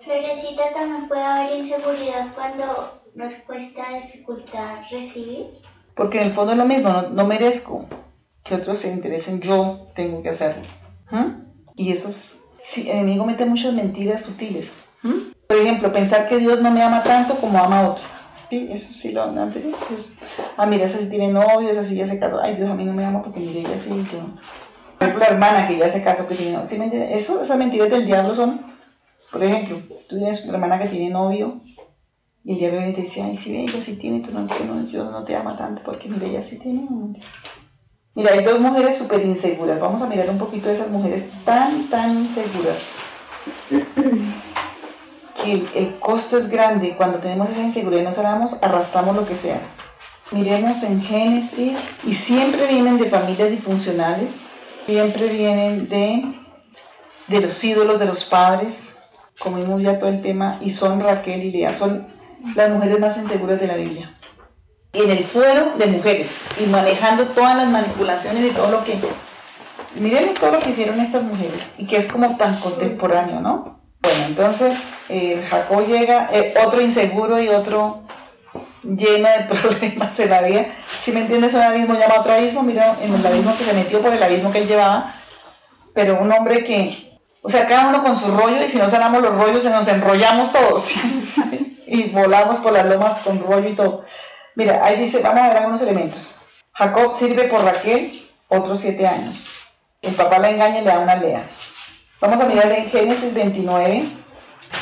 Florecita, 0.00 0.62
también 0.74 1.08
puede 1.08 1.22
haber 1.22 1.56
inseguridad 1.58 2.28
cuando 2.34 3.00
nos 3.14 3.34
cuesta 3.46 3.82
dificultad 4.02 4.76
recibir. 4.90 5.46
Porque 5.94 6.20
en 6.22 6.28
el 6.28 6.32
fondo 6.32 6.52
es 6.52 6.58
lo 6.58 6.64
mismo, 6.64 6.88
no, 6.88 7.02
no 7.10 7.26
merezco 7.26 7.84
que 8.44 8.54
otros 8.54 8.78
se 8.78 8.92
interesen, 8.92 9.40
yo 9.40 9.88
tengo 9.94 10.22
que 10.22 10.30
hacerlo. 10.30 10.62
Y 11.76 11.92
esos, 11.92 12.38
sí, 12.58 12.88
el 12.88 12.98
enemigo 12.98 13.24
mete 13.24 13.44
muchas 13.44 13.72
mentiras 13.72 14.22
sutiles. 14.22 14.76
Por 15.46 15.56
ejemplo, 15.56 15.92
pensar 15.92 16.26
que 16.26 16.38
Dios 16.38 16.60
no 16.60 16.70
me 16.70 16.82
ama 16.82 17.02
tanto 17.02 17.36
como 17.36 17.58
ama 17.58 17.80
a 17.80 17.90
otro. 17.90 18.04
Sí, 18.48 18.68
eso 18.70 18.92
sí 18.92 19.12
lo 19.12 19.22
han. 19.22 19.52
Pues, 19.88 20.12
ah, 20.56 20.66
mira, 20.66 20.84
esa 20.84 20.98
sí 20.98 21.06
tiene 21.06 21.28
novio, 21.28 21.68
esa 21.68 21.84
sí 21.84 21.94
ya 21.94 22.06
se 22.06 22.18
casó. 22.18 22.40
Ay, 22.40 22.54
Dios 22.54 22.68
a 22.68 22.74
mí 22.74 22.84
no 22.84 22.92
me 22.92 23.04
ama 23.04 23.22
porque 23.22 23.40
mire, 23.40 23.60
ella 23.60 23.76
sí, 23.76 23.90
yo. 24.12 24.20
Por 24.98 25.08
ejemplo, 25.08 25.20
la 25.20 25.26
hermana 25.26 25.66
que 25.66 25.78
ya 25.78 25.90
se 25.90 26.02
casó, 26.02 26.26
que 26.26 26.34
tiene 26.34 26.52
novio. 26.52 26.68
¿Sí? 26.68 26.78
Eso, 27.10 27.40
esas 27.40 27.56
mentiras 27.56 27.90
del 27.90 28.06
diablo 28.06 28.34
son, 28.34 28.60
por 29.30 29.42
ejemplo, 29.42 29.80
tú 30.08 30.16
tienes 30.16 30.44
una 30.44 30.54
hermana 30.54 30.78
que 30.78 30.88
tiene 30.88 31.10
novio 31.10 31.60
y 32.44 32.52
el 32.52 32.58
diablo 32.58 32.80
te 32.94 33.02
dice, 33.02 33.22
ay, 33.22 33.36
sí, 33.36 33.52
ve, 33.52 33.62
ella 33.62 33.80
sí 33.80 33.96
tiene, 33.96 34.20
tú 34.20 34.30
tú 34.30 34.64
no, 34.64 34.82
Dios 34.82 35.10
no 35.10 35.24
te 35.24 35.36
ama 35.36 35.56
tanto 35.56 35.82
porque 35.84 36.08
mira, 36.08 36.26
ella 36.26 36.42
sí 36.42 36.58
tiene. 36.58 36.88
Mira, 38.14 38.32
hay 38.32 38.42
dos 38.42 38.58
mujeres 38.58 38.98
súper 38.98 39.24
inseguras. 39.24 39.78
Vamos 39.78 40.02
a 40.02 40.06
mirar 40.06 40.28
un 40.30 40.38
poquito 40.38 40.68
de 40.68 40.74
esas 40.74 40.90
mujeres 40.90 41.24
tan, 41.44 41.88
tan 41.88 42.16
inseguras. 42.18 42.86
Que 45.42 45.52
el, 45.74 45.98
costo 46.00 46.36
es 46.36 46.50
grande. 46.50 46.96
Cuando 46.98 47.18
tenemos 47.18 47.48
esa 47.48 47.62
inseguridad 47.62 48.02
y 48.02 48.04
no 48.04 48.12
sanamos, 48.12 48.56
arrastramos 48.60 49.16
lo 49.16 49.26
que 49.26 49.36
sea. 49.36 49.62
Miremos 50.32 50.82
en 50.82 51.00
Génesis 51.00 51.78
y 52.04 52.12
siempre 52.12 52.66
vienen 52.66 52.98
de 52.98 53.08
familias 53.08 53.50
disfuncionales, 53.50 54.32
siempre 54.84 55.28
vienen 55.28 55.88
de, 55.88 56.34
de 57.28 57.40
los 57.40 57.64
ídolos 57.64 57.98
de 57.98 58.04
los 58.04 58.22
padres, 58.24 58.98
como 59.38 59.56
vimos 59.56 59.80
ya 59.80 59.98
todo 59.98 60.10
el 60.10 60.20
tema, 60.20 60.58
y 60.60 60.68
son 60.68 61.00
Raquel 61.00 61.42
y 61.42 61.52
Lea, 61.52 61.72
son 61.72 62.08
las 62.54 62.68
mujeres 62.68 63.00
más 63.00 63.16
inseguras 63.16 63.58
de 63.58 63.66
la 63.66 63.76
Biblia 63.76 64.19
en 64.92 65.10
el 65.10 65.24
fuero 65.24 65.72
de 65.76 65.86
mujeres 65.86 66.30
y 66.58 66.66
manejando 66.66 67.26
todas 67.28 67.56
las 67.56 67.68
manipulaciones 67.68 68.44
y 68.44 68.50
todo 68.50 68.70
lo 68.70 68.84
que... 68.84 68.98
Miremos 69.94 70.38
todo 70.38 70.52
lo 70.52 70.60
que 70.60 70.70
hicieron 70.70 71.00
estas 71.00 71.22
mujeres 71.22 71.74
y 71.78 71.86
que 71.86 71.96
es 71.96 72.06
como 72.06 72.36
tan 72.36 72.56
contemporáneo, 72.60 73.40
¿no? 73.40 73.80
Bueno, 74.02 74.24
entonces 74.26 74.78
eh, 75.08 75.44
Jacob 75.48 75.86
llega, 75.86 76.28
eh, 76.32 76.54
otro 76.64 76.80
inseguro 76.80 77.40
y 77.40 77.48
otro 77.48 78.02
lleno 78.82 79.28
de 79.28 79.44
problemas 79.48 80.18
en 80.18 80.30
la 80.30 80.42
vida. 80.42 80.66
Si 81.02 81.12
me 81.12 81.20
entiendes, 81.20 81.54
un 81.54 81.62
abismo 81.62 81.94
llama 81.94 82.20
otro 82.20 82.32
abismo, 82.32 82.62
mira 82.62 82.96
en 83.00 83.14
el 83.14 83.26
abismo 83.26 83.56
que 83.56 83.64
se 83.64 83.72
metió 83.72 84.00
por 84.00 84.12
el 84.12 84.22
abismo 84.22 84.52
que 84.52 84.58
él 84.58 84.68
llevaba, 84.68 85.14
pero 85.94 86.20
un 86.20 86.32
hombre 86.32 86.64
que, 86.64 87.18
o 87.42 87.48
sea, 87.48 87.66
cada 87.66 87.88
uno 87.88 88.02
con 88.02 88.16
su 88.16 88.30
rollo 88.30 88.62
y 88.62 88.68
si 88.68 88.78
no 88.78 88.88
sanamos 88.88 89.22
los 89.22 89.36
rollos, 89.36 89.62
se 89.62 89.70
nos 89.70 89.88
enrollamos 89.88 90.52
todos 90.52 90.90
y 91.86 92.04
volamos 92.10 92.58
por 92.58 92.72
las 92.72 92.86
lomas 92.86 93.20
con 93.22 93.40
rollo 93.40 93.68
y 93.68 93.74
todo. 93.74 94.04
Mira, 94.54 94.84
ahí 94.84 94.98
dice, 94.98 95.20
vamos 95.20 95.42
a 95.42 95.48
ver 95.48 95.56
algunos 95.58 95.82
elementos. 95.82 96.34
Jacob 96.74 97.16
sirve 97.16 97.44
por 97.44 97.62
Raquel 97.62 98.28
otros 98.48 98.80
siete 98.80 99.06
años. 99.06 99.46
El 100.02 100.14
papá 100.14 100.38
la 100.38 100.50
engaña 100.50 100.78
y 100.78 100.84
le 100.84 100.90
da 100.90 100.98
una 100.98 101.16
lea. 101.16 101.44
Vamos 102.20 102.40
a 102.40 102.46
mirar 102.46 102.70
en 102.72 102.90
Génesis 102.90 103.32
29. 103.34 104.04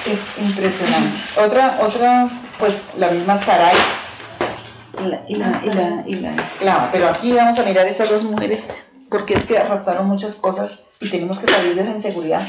Es 0.06 0.20
impresionante. 0.38 1.18
Otra, 1.40 1.78
otra, 1.80 2.28
pues 2.58 2.84
la 2.96 3.08
misma 3.08 3.36
Sarai 3.36 3.76
y 4.98 5.04
la, 5.04 5.22
y 5.26 5.34
la, 5.36 5.60
y 5.64 5.70
la, 5.70 6.02
y 6.06 6.14
la 6.14 6.34
esclava. 6.34 6.88
Pero 6.92 7.08
aquí 7.08 7.32
vamos 7.32 7.58
a 7.58 7.64
mirar 7.64 7.86
estas 7.86 8.08
dos 8.10 8.24
mujeres 8.24 8.66
porque 9.08 9.34
es 9.34 9.44
que 9.44 9.58
arrastraron 9.58 10.06
muchas 10.06 10.34
cosas 10.34 10.84
y 11.00 11.10
tenemos 11.10 11.38
que 11.38 11.50
salir 11.50 11.74
de 11.74 11.82
esa 11.82 11.92
inseguridad. 11.92 12.46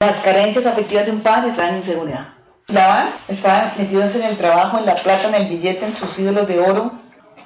Las 0.00 0.16
carencias 0.18 0.66
afectivas 0.66 1.06
de 1.06 1.12
un 1.12 1.20
padre 1.20 1.52
traen 1.52 1.76
inseguridad. 1.76 2.28
Labán 2.68 3.08
estaba 3.28 3.72
metido 3.78 4.02
en 4.02 4.22
el 4.24 4.36
trabajo, 4.36 4.76
en 4.76 4.84
la 4.84 4.94
plata, 4.94 5.28
en 5.28 5.34
el 5.34 5.46
billete, 5.48 5.86
en 5.86 5.94
sus 5.94 6.18
ídolos 6.18 6.46
de 6.46 6.60
oro, 6.60 6.92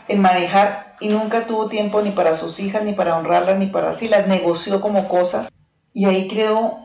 en 0.08 0.20
manejar 0.20 0.96
y 0.98 1.06
nunca 1.08 1.46
tuvo 1.46 1.68
tiempo 1.68 2.02
ni 2.02 2.10
para 2.10 2.34
sus 2.34 2.58
hijas, 2.58 2.82
ni 2.82 2.92
para 2.92 3.16
honrarlas, 3.16 3.56
ni 3.56 3.66
para 3.66 3.90
así, 3.90 4.08
las 4.08 4.26
negoció 4.26 4.80
como 4.80 5.06
cosas 5.06 5.48
y 5.94 6.06
ahí 6.06 6.26
creó, 6.26 6.76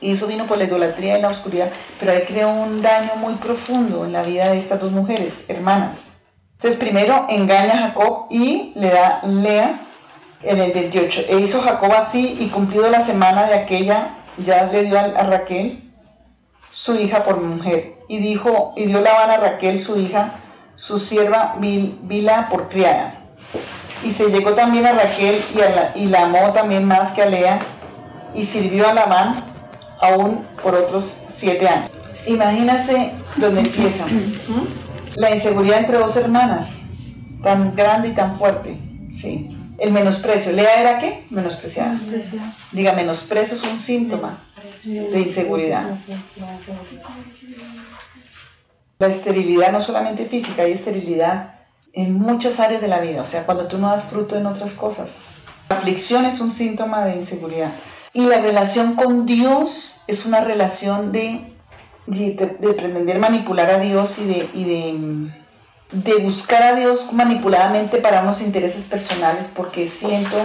y 0.00 0.12
eso 0.12 0.26
vino 0.26 0.46
por 0.46 0.56
la 0.56 0.64
idolatría 0.64 1.18
y 1.18 1.20
la 1.20 1.28
oscuridad, 1.28 1.70
pero 2.00 2.12
ahí 2.12 2.22
creó 2.26 2.50
un 2.50 2.80
daño 2.80 3.16
muy 3.16 3.34
profundo 3.34 4.06
en 4.06 4.14
la 4.14 4.22
vida 4.22 4.48
de 4.48 4.56
estas 4.56 4.80
dos 4.80 4.92
mujeres, 4.92 5.44
hermanas. 5.48 6.08
Entonces 6.54 6.80
primero 6.80 7.26
engaña 7.28 7.74
a 7.74 7.88
Jacob 7.88 8.28
y 8.30 8.72
le 8.76 8.88
da 8.88 9.20
Lea 9.24 9.78
en 10.42 10.58
el 10.58 10.72
28. 10.72 11.24
E 11.28 11.40
hizo 11.40 11.60
Jacob 11.60 11.92
así 11.92 12.38
y 12.40 12.48
cumplido 12.48 12.88
la 12.88 13.04
semana 13.04 13.46
de 13.46 13.56
aquella, 13.56 14.16
ya 14.38 14.64
le 14.64 14.84
dio 14.84 14.98
a 14.98 15.24
Raquel 15.24 15.87
su 16.70 16.94
hija 16.94 17.24
por 17.24 17.40
mujer. 17.40 17.94
Y 18.08 18.18
dijo, 18.18 18.72
y 18.76 18.86
dio 18.86 19.00
Labán 19.00 19.30
a 19.30 19.36
Raquel 19.38 19.78
su 19.78 19.98
hija, 19.98 20.40
su 20.76 20.98
sierva 20.98 21.56
Bila 21.58 22.48
por 22.48 22.68
criada. 22.68 23.20
Y 24.04 24.10
se 24.10 24.28
llegó 24.30 24.54
también 24.54 24.86
a 24.86 24.92
Raquel 24.92 25.42
y, 25.94 26.06
la, 26.06 26.22
amó 26.22 26.52
también 26.52 26.84
más 26.84 27.12
que 27.12 27.22
a 27.22 27.26
Lea, 27.26 27.58
y 28.34 28.44
sirvió 28.44 28.88
a 28.88 28.94
Labán 28.94 29.44
aún 30.00 30.46
por 30.62 30.74
otros 30.74 31.18
siete 31.28 31.68
años. 31.68 31.90
Imagínase 32.26 33.12
donde 33.36 33.60
empieza. 33.60 34.06
La 35.16 35.34
inseguridad 35.34 35.80
entre 35.80 35.98
dos 35.98 36.16
hermanas, 36.16 36.82
tan 37.42 37.74
grande 37.74 38.08
y 38.08 38.12
tan 38.12 38.38
fuerte. 38.38 38.76
Sí. 39.12 39.57
El 39.78 39.92
menosprecio. 39.92 40.52
¿Lea 40.52 40.80
era 40.80 40.98
qué? 40.98 41.24
Menospreciada. 41.30 42.00
Diga, 42.72 42.92
menosprecio 42.92 43.56
es 43.56 43.62
un 43.62 43.78
síntoma 43.78 44.36
de 44.84 45.20
inseguridad. 45.20 45.98
La 48.98 49.06
esterilidad 49.06 49.70
no 49.70 49.80
solamente 49.80 50.26
física, 50.26 50.62
hay 50.62 50.72
esterilidad 50.72 51.54
en 51.92 52.14
muchas 52.14 52.58
áreas 52.58 52.80
de 52.80 52.88
la 52.88 53.00
vida, 53.00 53.22
o 53.22 53.24
sea, 53.24 53.46
cuando 53.46 53.68
tú 53.68 53.78
no 53.78 53.88
das 53.88 54.04
fruto 54.04 54.36
en 54.36 54.46
otras 54.46 54.74
cosas. 54.74 55.22
La 55.68 55.76
aflicción 55.76 56.24
es 56.24 56.40
un 56.40 56.50
síntoma 56.50 57.04
de 57.04 57.16
inseguridad. 57.16 57.72
Y 58.12 58.22
la 58.22 58.40
relación 58.40 58.94
con 58.94 59.26
Dios 59.26 60.00
es 60.06 60.26
una 60.26 60.40
relación 60.40 61.12
de, 61.12 61.52
de, 62.06 63.18
manipular 63.20 63.70
a 63.70 63.78
Dios 63.78 64.18
y 64.18 64.24
de, 64.24 64.50
y 64.54 64.64
de, 64.64 65.30
de 65.92 66.16
buscar 66.16 66.62
a 66.62 66.74
Dios 66.74 67.12
manipuladamente 67.12 67.98
para 67.98 68.22
unos 68.22 68.40
intereses 68.40 68.84
personales, 68.84 69.48
porque 69.54 69.86
siento 69.86 70.36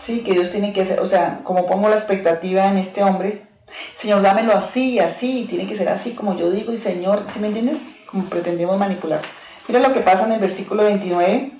sí, 0.00 0.20
que 0.20 0.32
Dios 0.32 0.50
tiene 0.50 0.72
que 0.72 0.82
hacer, 0.82 1.00
o 1.00 1.04
sea, 1.04 1.40
como 1.44 1.66
pongo 1.66 1.88
la 1.88 1.96
expectativa 1.96 2.68
en 2.68 2.78
este 2.78 3.02
hombre, 3.02 3.46
Señor, 3.94 4.22
dámelo 4.22 4.52
así 4.52 4.98
así, 4.98 5.46
tiene 5.48 5.66
que 5.66 5.76
ser 5.76 5.88
así 5.88 6.12
como 6.12 6.36
yo 6.36 6.50
digo, 6.50 6.72
y 6.72 6.76
Señor, 6.76 7.24
¿sí 7.26 7.40
me 7.40 7.48
entiendes? 7.48 7.96
Como 8.06 8.24
pretendemos 8.24 8.78
manipular. 8.78 9.22
Mira 9.66 9.80
lo 9.80 9.92
que 9.92 10.00
pasa 10.00 10.26
en 10.26 10.32
el 10.32 10.40
versículo 10.40 10.84
29. 10.84 11.52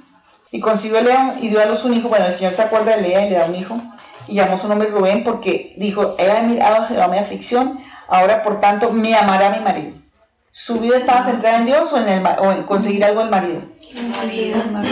Y 0.52 0.60
consiguió 0.60 1.00
Lea 1.00 1.36
y 1.40 1.48
dio 1.48 1.60
a 1.60 1.66
luz 1.66 1.84
un 1.84 1.94
hijo. 1.94 2.08
Bueno, 2.08 2.26
el 2.26 2.32
Señor 2.32 2.54
se 2.54 2.62
acuerda 2.62 2.94
de 2.94 3.02
Lea 3.02 3.26
y 3.26 3.30
le 3.30 3.36
da 3.36 3.46
un 3.46 3.54
hijo. 3.54 3.80
Y 4.28 4.34
llamó 4.34 4.56
su 4.56 4.68
nombre 4.68 4.88
Rubén 4.88 5.24
porque 5.24 5.74
dijo, 5.78 6.14
he 6.18 6.42
mirado 6.42 6.76
a 6.76 6.86
Jehová 6.86 7.08
mi 7.08 7.18
aflicción, 7.18 7.78
ahora 8.08 8.42
por 8.42 8.60
tanto 8.60 8.90
me 8.92 9.14
amará 9.14 9.50
mi 9.50 9.60
marido. 9.60 10.03
¿Su 10.56 10.78
vida 10.78 10.96
estaba 10.98 11.24
centrada 11.24 11.58
en 11.58 11.66
Dios 11.66 11.92
o 11.92 11.98
en, 11.98 12.08
el, 12.08 12.24
o 12.38 12.52
en 12.52 12.62
conseguir 12.62 13.04
algo 13.04 13.18
del 13.20 13.28
marido? 13.30 13.60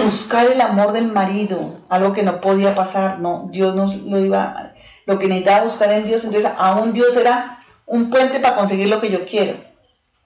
Buscar 0.04 0.46
el 0.46 0.60
amor 0.60 0.90
del 0.92 1.06
marido, 1.06 1.78
algo 1.88 2.12
que 2.12 2.24
no 2.24 2.40
podía 2.40 2.74
pasar, 2.74 3.20
no, 3.20 3.48
Dios 3.52 3.72
nos 3.76 3.94
lo 4.02 4.18
iba, 4.18 4.72
lo 5.06 5.18
que 5.20 5.28
necesitaba 5.28 5.62
buscar 5.62 5.92
en 5.92 6.04
Dios, 6.04 6.24
entonces 6.24 6.50
aún 6.58 6.92
Dios 6.92 7.16
era 7.16 7.60
un 7.86 8.10
puente 8.10 8.40
para 8.40 8.56
conseguir 8.56 8.88
lo 8.88 9.00
que 9.00 9.10
yo 9.10 9.24
quiero, 9.24 9.54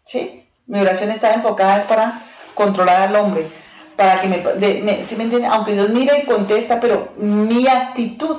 ¿sí? 0.04 0.42
Mi 0.66 0.80
oración 0.80 1.10
está 1.10 1.34
enfocada 1.34 1.76
es 1.78 1.84
para 1.84 2.22
controlar 2.54 3.02
al 3.02 3.16
hombre, 3.16 3.46
para 3.94 4.18
que 4.22 4.28
me, 4.28 4.38
de- 4.38 4.80
me- 4.82 5.02
¿sí 5.02 5.16
me 5.16 5.24
entiende? 5.24 5.48
Aunque 5.48 5.74
Dios 5.74 5.90
mira 5.90 6.16
y 6.18 6.24
contesta, 6.24 6.80
pero 6.80 7.12
mi 7.18 7.68
actitud. 7.68 8.38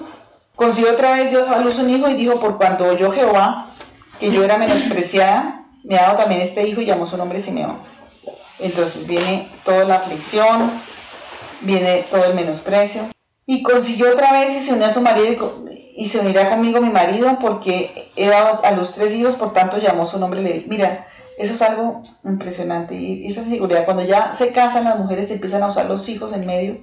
Consiguió 0.55 0.93
otra 0.93 1.11
vez 1.11 1.29
Dios 1.29 1.47
a 1.47 1.59
luz 1.59 1.77
un 1.77 1.91
hijo 1.91 2.09
y 2.09 2.15
dijo, 2.15 2.39
por 2.39 2.57
cuanto 2.57 2.85
oyó 2.87 3.11
Jehová, 3.11 3.67
que 4.19 4.31
yo 4.31 4.43
era 4.43 4.57
menospreciada, 4.57 5.56
me 5.87 5.97
ha 5.97 6.03
dado 6.03 6.17
también 6.17 6.41
este 6.41 6.67
hijo 6.67 6.81
y 6.81 6.85
llamó 6.85 7.05
su 7.05 7.17
nombre 7.17 7.41
Simeón. 7.41 7.77
Entonces 8.59 9.07
viene 9.07 9.49
toda 9.63 9.85
la 9.85 9.95
aflicción, 9.95 10.71
viene 11.61 12.05
todo 12.09 12.25
el 12.25 12.35
menosprecio. 12.35 13.03
Y 13.45 13.63
consiguió 13.63 14.11
otra 14.11 14.33
vez 14.33 14.61
y 14.61 14.65
se 14.65 14.73
unió 14.73 14.87
a 14.87 14.91
su 14.91 14.99
marido 14.99 15.65
y, 15.95 16.07
se 16.07 16.19
unirá 16.19 16.49
conmigo 16.49 16.81
mi 16.81 16.89
marido 16.89 17.37
porque 17.39 18.11
he 18.15 18.27
dado 18.27 18.63
a 18.63 18.71
los 18.71 18.91
tres 18.93 19.13
hijos, 19.13 19.35
por 19.35 19.53
tanto 19.53 19.77
llamó 19.77 20.05
su 20.05 20.19
nombre 20.19 20.41
Levi. 20.41 20.65
Mira, 20.67 21.07
eso 21.37 21.53
es 21.53 21.61
algo 21.61 22.03
impresionante. 22.25 22.95
Y 22.95 23.25
esa 23.25 23.45
seguridad, 23.45 23.85
cuando 23.85 24.03
ya 24.03 24.33
se 24.33 24.51
casan 24.51 24.83
las 24.83 24.99
mujeres, 24.99 25.31
empiezan 25.31 25.63
a 25.63 25.67
usar 25.67 25.85
los 25.85 26.09
hijos 26.09 26.33
en 26.33 26.45
medio, 26.45 26.79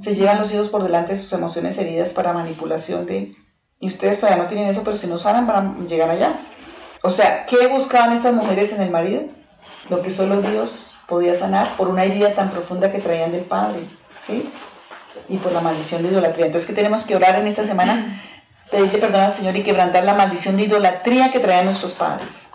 se 0.00 0.16
llevan 0.16 0.38
los 0.38 0.52
hijos 0.52 0.68
por 0.68 0.82
delante 0.82 1.12
de 1.12 1.18
sus 1.18 1.32
emociones 1.32 1.78
heridas 1.78 2.12
para 2.12 2.32
manipulación 2.32 3.06
de... 3.06 3.32
Y 3.78 3.86
ustedes 3.88 4.18
todavía 4.18 4.42
no 4.42 4.48
tienen 4.48 4.66
eso, 4.66 4.82
pero 4.84 4.96
si 4.96 5.06
no 5.06 5.18
sanan 5.18 5.46
van 5.46 5.82
a 5.82 5.86
llegar 5.86 6.10
allá. 6.10 6.40
O 7.06 7.10
sea, 7.10 7.44
¿qué 7.44 7.66
buscaban 7.66 8.14
estas 8.14 8.32
mujeres 8.32 8.72
en 8.72 8.80
el 8.80 8.90
marido? 8.90 9.24
Lo 9.90 10.00
que 10.00 10.08
solo 10.08 10.40
Dios 10.40 10.94
podía 11.06 11.34
sanar 11.34 11.76
por 11.76 11.88
una 11.88 12.04
herida 12.04 12.32
tan 12.32 12.48
profunda 12.50 12.90
que 12.90 12.98
traían 12.98 13.30
del 13.30 13.42
padre, 13.42 13.80
¿sí? 14.22 14.50
Y 15.28 15.36
por 15.36 15.52
la 15.52 15.60
maldición 15.60 16.02
de 16.02 16.08
idolatría. 16.08 16.46
Entonces, 16.46 16.66
¿qué 16.66 16.74
tenemos 16.74 17.04
que 17.04 17.14
orar 17.14 17.38
en 17.38 17.46
esta 17.46 17.62
semana? 17.62 18.22
Pedirle 18.70 19.00
perdón 19.00 19.20
al 19.20 19.34
Señor 19.34 19.54
y 19.54 19.62
quebrantar 19.62 20.02
la 20.02 20.14
maldición 20.14 20.56
de 20.56 20.62
idolatría 20.62 21.30
que 21.30 21.40
traían 21.40 21.66
nuestros 21.66 21.92
padres. 21.92 22.48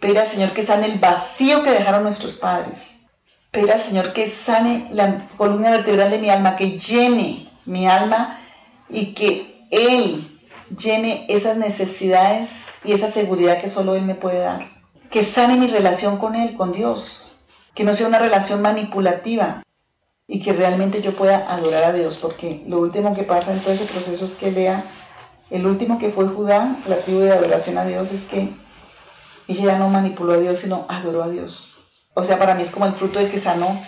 Pedir 0.00 0.18
al 0.18 0.26
Señor 0.26 0.50
que 0.50 0.64
sane 0.64 0.86
el 0.86 0.98
vacío 0.98 1.62
que 1.62 1.70
dejaron 1.70 2.02
nuestros 2.02 2.32
padres. 2.32 3.00
Pedir 3.52 3.70
al 3.70 3.80
Señor 3.80 4.12
que 4.12 4.26
sane 4.26 4.88
la 4.90 5.24
columna 5.36 5.70
vertebral 5.70 6.10
de 6.10 6.18
mi 6.18 6.30
alma, 6.30 6.56
que 6.56 6.80
llene 6.80 7.48
mi 7.64 7.86
alma 7.86 8.40
y 8.90 9.14
que 9.14 9.68
Él 9.70 10.36
llene 10.76 11.26
esas 11.28 11.56
necesidades 11.56 12.66
y 12.86 12.92
esa 12.92 13.08
seguridad 13.08 13.60
que 13.60 13.68
solo 13.68 13.94
Él 13.94 14.02
me 14.02 14.14
puede 14.14 14.38
dar. 14.38 14.68
Que 15.10 15.22
sane 15.22 15.56
mi 15.56 15.66
relación 15.66 16.18
con 16.18 16.34
Él, 16.34 16.56
con 16.56 16.72
Dios. 16.72 17.26
Que 17.74 17.84
no 17.84 17.92
sea 17.92 18.06
una 18.06 18.18
relación 18.18 18.62
manipulativa 18.62 19.62
y 20.28 20.40
que 20.40 20.52
realmente 20.52 21.02
yo 21.02 21.14
pueda 21.14 21.52
adorar 21.52 21.84
a 21.84 21.92
Dios, 21.92 22.16
porque 22.16 22.64
lo 22.66 22.80
último 22.80 23.14
que 23.14 23.22
pasa 23.22 23.52
en 23.52 23.60
todo 23.60 23.72
ese 23.72 23.84
proceso 23.84 24.24
es 24.24 24.32
que 24.32 24.50
Lea, 24.50 24.84
el 25.50 25.66
último 25.66 25.98
que 25.98 26.10
fue 26.10 26.26
Judá, 26.26 26.76
la 26.88 26.96
tribu 26.98 27.20
de 27.20 27.32
adoración 27.32 27.78
a 27.78 27.84
Dios, 27.84 28.10
es 28.10 28.24
que 28.24 28.48
ella 29.46 29.64
ya 29.64 29.78
no 29.78 29.88
manipuló 29.88 30.32
a 30.32 30.38
Dios, 30.38 30.58
sino 30.58 30.84
adoró 30.88 31.22
a 31.22 31.28
Dios. 31.28 31.72
O 32.14 32.24
sea, 32.24 32.38
para 32.38 32.54
mí 32.54 32.62
es 32.62 32.70
como 32.70 32.86
el 32.86 32.94
fruto 32.94 33.20
de 33.20 33.28
que 33.28 33.38
sanó 33.38 33.80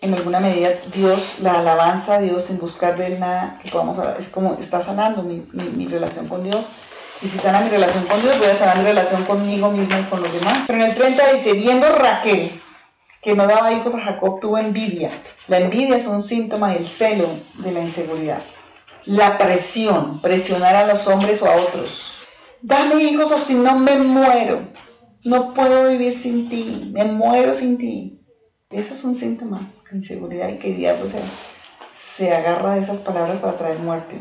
en 0.00 0.14
alguna 0.14 0.40
medida 0.40 0.70
Dios, 0.92 1.36
la 1.40 1.60
alabanza 1.60 2.14
a 2.14 2.20
Dios 2.20 2.44
sin 2.44 2.58
buscar 2.58 2.96
de 2.96 3.06
él 3.06 3.20
nada 3.20 3.58
que 3.62 3.70
podamos 3.70 3.98
hablar. 3.98 4.16
Es 4.18 4.28
como 4.28 4.54
está 4.54 4.80
sanando 4.80 5.22
mi, 5.22 5.46
mi, 5.52 5.64
mi 5.64 5.86
relación 5.86 6.28
con 6.28 6.42
Dios. 6.42 6.66
Y 7.20 7.26
si 7.26 7.38
sana 7.38 7.60
mi 7.60 7.70
relación 7.70 8.06
con 8.06 8.22
Dios, 8.22 8.38
voy 8.38 8.46
a 8.46 8.54
sanar 8.54 8.78
mi 8.78 8.84
relación 8.84 9.24
conmigo 9.24 9.70
mismo 9.70 9.98
y 9.98 10.04
con 10.04 10.22
los 10.22 10.32
demás. 10.32 10.64
Pero 10.66 10.78
en 10.78 10.90
el 10.90 10.94
30 10.94 11.32
dice, 11.32 11.52
viendo 11.54 11.88
Raquel, 11.96 12.52
que 13.20 13.34
no 13.34 13.46
daba 13.46 13.72
hijos 13.72 13.94
a 13.94 14.00
Jacob, 14.00 14.38
tuvo 14.40 14.58
envidia. 14.58 15.10
La 15.48 15.58
envidia 15.58 15.96
es 15.96 16.06
un 16.06 16.22
síntoma 16.22 16.72
del 16.72 16.86
celo 16.86 17.28
de 17.54 17.72
la 17.72 17.80
inseguridad. 17.80 18.42
La 19.04 19.36
presión, 19.36 20.20
presionar 20.20 20.76
a 20.76 20.86
los 20.86 21.06
hombres 21.08 21.42
o 21.42 21.46
a 21.46 21.56
otros. 21.56 22.18
Dame 22.62 23.02
hijos 23.02 23.32
o 23.32 23.38
si 23.38 23.54
no 23.54 23.78
me 23.78 23.96
muero. 23.96 24.68
No 25.24 25.54
puedo 25.54 25.88
vivir 25.88 26.12
sin 26.12 26.48
ti, 26.48 26.90
me 26.92 27.04
muero 27.04 27.52
sin 27.54 27.78
ti. 27.78 28.20
Eso 28.70 28.94
es 28.94 29.02
un 29.02 29.16
síntoma 29.16 29.72
de 29.90 29.96
inseguridad 29.96 30.48
y 30.50 30.58
que 30.58 30.74
el 30.74 30.96
se 31.92 32.32
agarra 32.32 32.74
de 32.74 32.80
esas 32.80 33.00
palabras 33.00 33.40
para 33.40 33.56
traer 33.56 33.80
muerte. 33.80 34.16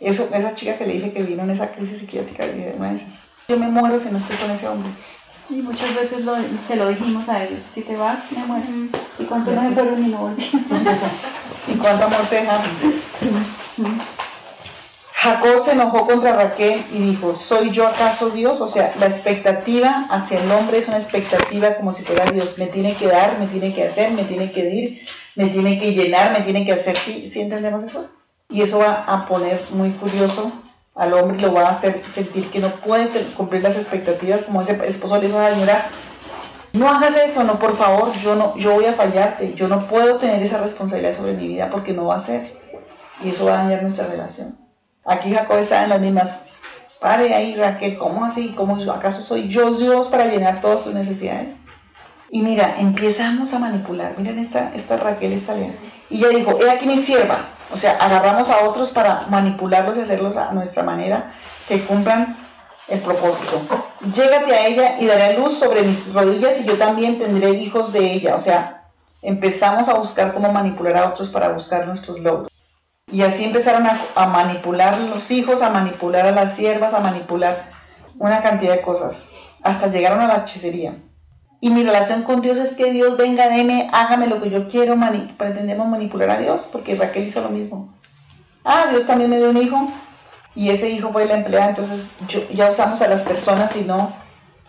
Eso, 0.00 0.28
esa 0.32 0.54
chica 0.54 0.76
que 0.76 0.86
le 0.86 0.94
dije 0.94 1.10
que 1.12 1.22
vino 1.22 1.42
en 1.42 1.50
esa 1.50 1.72
crisis 1.72 1.98
psiquiátrica, 1.98 2.44
una 2.76 2.90
de 2.90 2.96
esas. 2.96 3.26
Yo 3.48 3.56
me 3.56 3.68
muero 3.68 3.98
si 3.98 4.10
no 4.10 4.18
estoy 4.18 4.36
con 4.36 4.50
ese 4.50 4.68
hombre. 4.68 4.90
Y 5.50 5.54
muchas 5.62 5.94
veces 5.94 6.20
lo- 6.24 6.36
se 6.66 6.76
lo 6.76 6.88
dijimos 6.88 7.28
a 7.28 7.42
ellos, 7.44 7.62
si 7.62 7.80
te 7.82 7.96
vas, 7.96 8.18
me 8.32 8.44
muero. 8.44 8.66
Y 9.18 9.24
cuánto 9.24 9.50
no 9.52 9.62
se 9.62 9.70
fueron 9.70 10.04
y 10.04 10.08
no 10.08 10.18
volví. 10.18 10.42
¿Y 11.66 11.74
cuánto 11.76 12.04
amor 12.04 12.20
te 12.28 12.36
dejaron? 12.36 12.70
Jacob 15.14 15.64
se 15.64 15.72
enojó 15.72 16.06
contra 16.06 16.32
Raquel 16.36 16.84
y 16.92 16.98
dijo, 16.98 17.34
¿soy 17.34 17.70
yo 17.70 17.88
acaso 17.88 18.30
Dios? 18.30 18.60
O 18.60 18.68
sea, 18.68 18.94
la 19.00 19.06
expectativa 19.06 20.06
hacia 20.10 20.40
el 20.40 20.50
hombre 20.52 20.78
es 20.78 20.86
una 20.86 20.98
expectativa 20.98 21.74
como 21.76 21.92
si 21.92 22.04
fuera 22.04 22.24
Dios. 22.30 22.56
Me 22.56 22.66
tiene 22.68 22.94
que 22.94 23.08
dar, 23.08 23.38
me 23.40 23.46
tiene 23.48 23.74
que 23.74 23.82
hacer, 23.84 24.12
me 24.12 24.24
tiene 24.24 24.52
que 24.52 24.64
dir, 24.64 25.00
me 25.34 25.46
tiene 25.48 25.76
que 25.78 25.92
llenar, 25.92 26.32
me 26.32 26.42
tiene 26.42 26.64
que 26.64 26.72
hacer. 26.72 26.96
¿Sí, 26.96 27.26
¿Sí 27.26 27.40
entendemos 27.40 27.82
eso? 27.82 28.08
Y 28.48 28.62
eso 28.62 28.78
va 28.78 29.04
a 29.06 29.26
poner 29.26 29.60
muy 29.72 29.90
furioso 29.90 30.52
al 30.94 31.12
hombre 31.14 31.36
y 31.38 31.42
lo 31.42 31.52
va 31.52 31.66
a 31.66 31.70
hacer 31.70 32.02
sentir 32.08 32.50
que 32.50 32.58
no 32.58 32.70
puede 32.76 33.08
cumplir 33.34 33.62
las 33.62 33.76
expectativas, 33.76 34.44
como 34.44 34.62
ese 34.62 34.78
esposo 34.86 35.18
le 35.18 35.26
dijo 35.26 35.38
a 35.38 35.50
la 35.50 35.54
señora, 35.54 35.90
no 36.72 36.88
hagas 36.88 37.16
eso, 37.16 37.44
no, 37.44 37.58
por 37.58 37.76
favor, 37.76 38.12
yo 38.18 38.34
no, 38.34 38.56
yo 38.56 38.72
voy 38.72 38.86
a 38.86 38.92
fallarte, 38.92 39.54
yo 39.54 39.68
no 39.68 39.86
puedo 39.86 40.16
tener 40.16 40.42
esa 40.42 40.58
responsabilidad 40.58 41.12
sobre 41.12 41.34
mi 41.34 41.48
vida 41.48 41.70
porque 41.70 41.92
no 41.92 42.06
va 42.06 42.16
a 42.16 42.20
ser. 42.20 42.58
Y 43.22 43.30
eso 43.30 43.46
va 43.46 43.60
a 43.60 43.62
dañar 43.64 43.82
nuestra 43.82 44.06
relación. 44.06 44.58
Aquí 45.04 45.32
Jacob 45.32 45.58
está 45.58 45.82
en 45.82 45.88
las 45.88 46.00
mismas. 46.00 46.46
Pare 47.00 47.32
ahí, 47.34 47.54
Raquel, 47.54 47.96
¿cómo 47.96 48.24
así? 48.24 48.50
¿Cómo? 48.56 48.76
¿Acaso 48.92 49.22
soy 49.22 49.48
yo 49.48 49.72
Dios 49.74 50.08
para 50.08 50.26
llenar 50.26 50.60
todas 50.60 50.84
tus 50.84 50.92
necesidades? 50.92 51.56
Y 52.30 52.42
mira, 52.42 52.74
empezamos 52.78 53.54
a 53.54 53.58
manipular. 53.58 54.14
Miren 54.18 54.38
esta, 54.38 54.72
esta 54.74 54.96
Raquel, 54.96 55.32
esta 55.32 55.54
Lea. 55.54 55.72
Y 56.10 56.18
ella 56.18 56.28
dijo, 56.38 56.56
he 56.60 56.70
aquí 56.70 56.86
mi 56.86 56.96
sierva. 56.96 57.50
O 57.70 57.76
sea, 57.76 57.96
agarramos 57.96 58.48
a 58.48 58.64
otros 58.64 58.90
para 58.90 59.26
manipularlos 59.28 59.96
y 59.98 60.00
hacerlos 60.00 60.36
a 60.36 60.52
nuestra 60.52 60.82
manera, 60.82 61.32
que 61.66 61.84
cumplan 61.84 62.36
el 62.88 63.00
propósito. 63.00 63.60
Llégate 64.12 64.54
a 64.54 64.66
ella 64.66 64.96
y 64.98 65.06
daré 65.06 65.36
luz 65.38 65.58
sobre 65.58 65.82
mis 65.82 66.12
rodillas 66.14 66.60
y 66.60 66.64
yo 66.64 66.78
también 66.78 67.18
tendré 67.18 67.50
hijos 67.50 67.92
de 67.92 68.12
ella. 68.12 68.36
O 68.36 68.40
sea, 68.40 68.84
empezamos 69.20 69.88
a 69.88 69.94
buscar 69.94 70.32
cómo 70.32 70.50
manipular 70.50 70.96
a 70.96 71.08
otros 71.08 71.28
para 71.28 71.50
buscar 71.50 71.86
nuestros 71.86 72.18
logros. 72.20 72.50
Y 73.10 73.22
así 73.22 73.44
empezaron 73.44 73.86
a, 73.86 74.00
a 74.14 74.26
manipular 74.26 74.98
los 74.98 75.30
hijos, 75.30 75.62
a 75.62 75.70
manipular 75.70 76.26
a 76.26 76.30
las 76.30 76.54
siervas, 76.56 76.94
a 76.94 77.00
manipular 77.00 77.70
una 78.18 78.42
cantidad 78.42 78.74
de 78.74 78.82
cosas. 78.82 79.30
Hasta 79.62 79.88
llegaron 79.88 80.20
a 80.20 80.28
la 80.28 80.36
hechicería. 80.38 80.94
Y 81.60 81.70
mi 81.70 81.82
relación 81.82 82.22
con 82.22 82.40
Dios 82.40 82.58
es 82.58 82.74
que 82.74 82.92
Dios 82.92 83.16
venga, 83.16 83.48
deme, 83.48 83.88
hágame 83.92 84.26
lo 84.28 84.40
que 84.40 84.50
yo 84.50 84.68
quiero. 84.68 84.96
mani- 84.96 85.34
pretendemos 85.36 85.88
manipular 85.88 86.30
a 86.30 86.38
Dios 86.38 86.68
porque 86.70 86.94
Raquel 86.94 87.26
hizo 87.26 87.40
lo 87.40 87.48
mismo. 87.48 87.92
Ah, 88.64 88.86
Dios 88.90 89.06
también 89.06 89.30
me 89.30 89.38
dio 89.38 89.50
un 89.50 89.56
hijo 89.56 89.90
y 90.54 90.70
ese 90.70 90.88
hijo 90.90 91.10
fue 91.12 91.26
la 91.26 91.34
empleada. 91.34 91.70
Entonces 91.70 92.06
yo- 92.28 92.46
ya 92.50 92.70
usamos 92.70 93.02
a 93.02 93.08
las 93.08 93.22
personas 93.22 93.74
y 93.76 93.80
no 93.82 94.12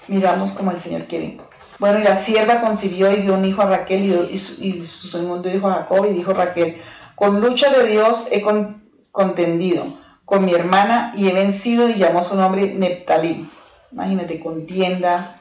miramos 0.08 0.52
como 0.54 0.72
el 0.72 0.80
Señor 0.80 1.04
quiere. 1.04 1.38
Bueno, 1.78 2.00
y 2.00 2.04
la 2.04 2.16
sierva 2.16 2.60
concibió 2.62 3.12
y 3.12 3.22
dio 3.22 3.36
un 3.36 3.46
hijo 3.46 3.62
a 3.62 3.66
Raquel 3.68 4.28
y, 4.32 4.38
su, 4.38 4.62
y 4.64 4.84
su 4.84 5.08
segundo 5.08 5.48
hijo 5.50 5.68
a 5.68 5.74
Jacob 5.76 6.06
y 6.10 6.14
dijo 6.14 6.34
Raquel, 6.34 6.82
con 7.16 7.40
lucha 7.40 7.70
de 7.72 7.86
Dios 7.88 8.28
he 8.32 8.42
con- 8.42 8.84
contendido 9.12 9.86
con 10.26 10.44
mi 10.46 10.54
hermana 10.54 11.14
y 11.16 11.28
he 11.28 11.34
vencido 11.34 11.88
y 11.90 11.96
llamó 11.96 12.22
su 12.22 12.36
nombre 12.36 12.74
Neptalí. 12.74 13.50
Imagínate, 13.92 14.40
contienda, 14.40 15.39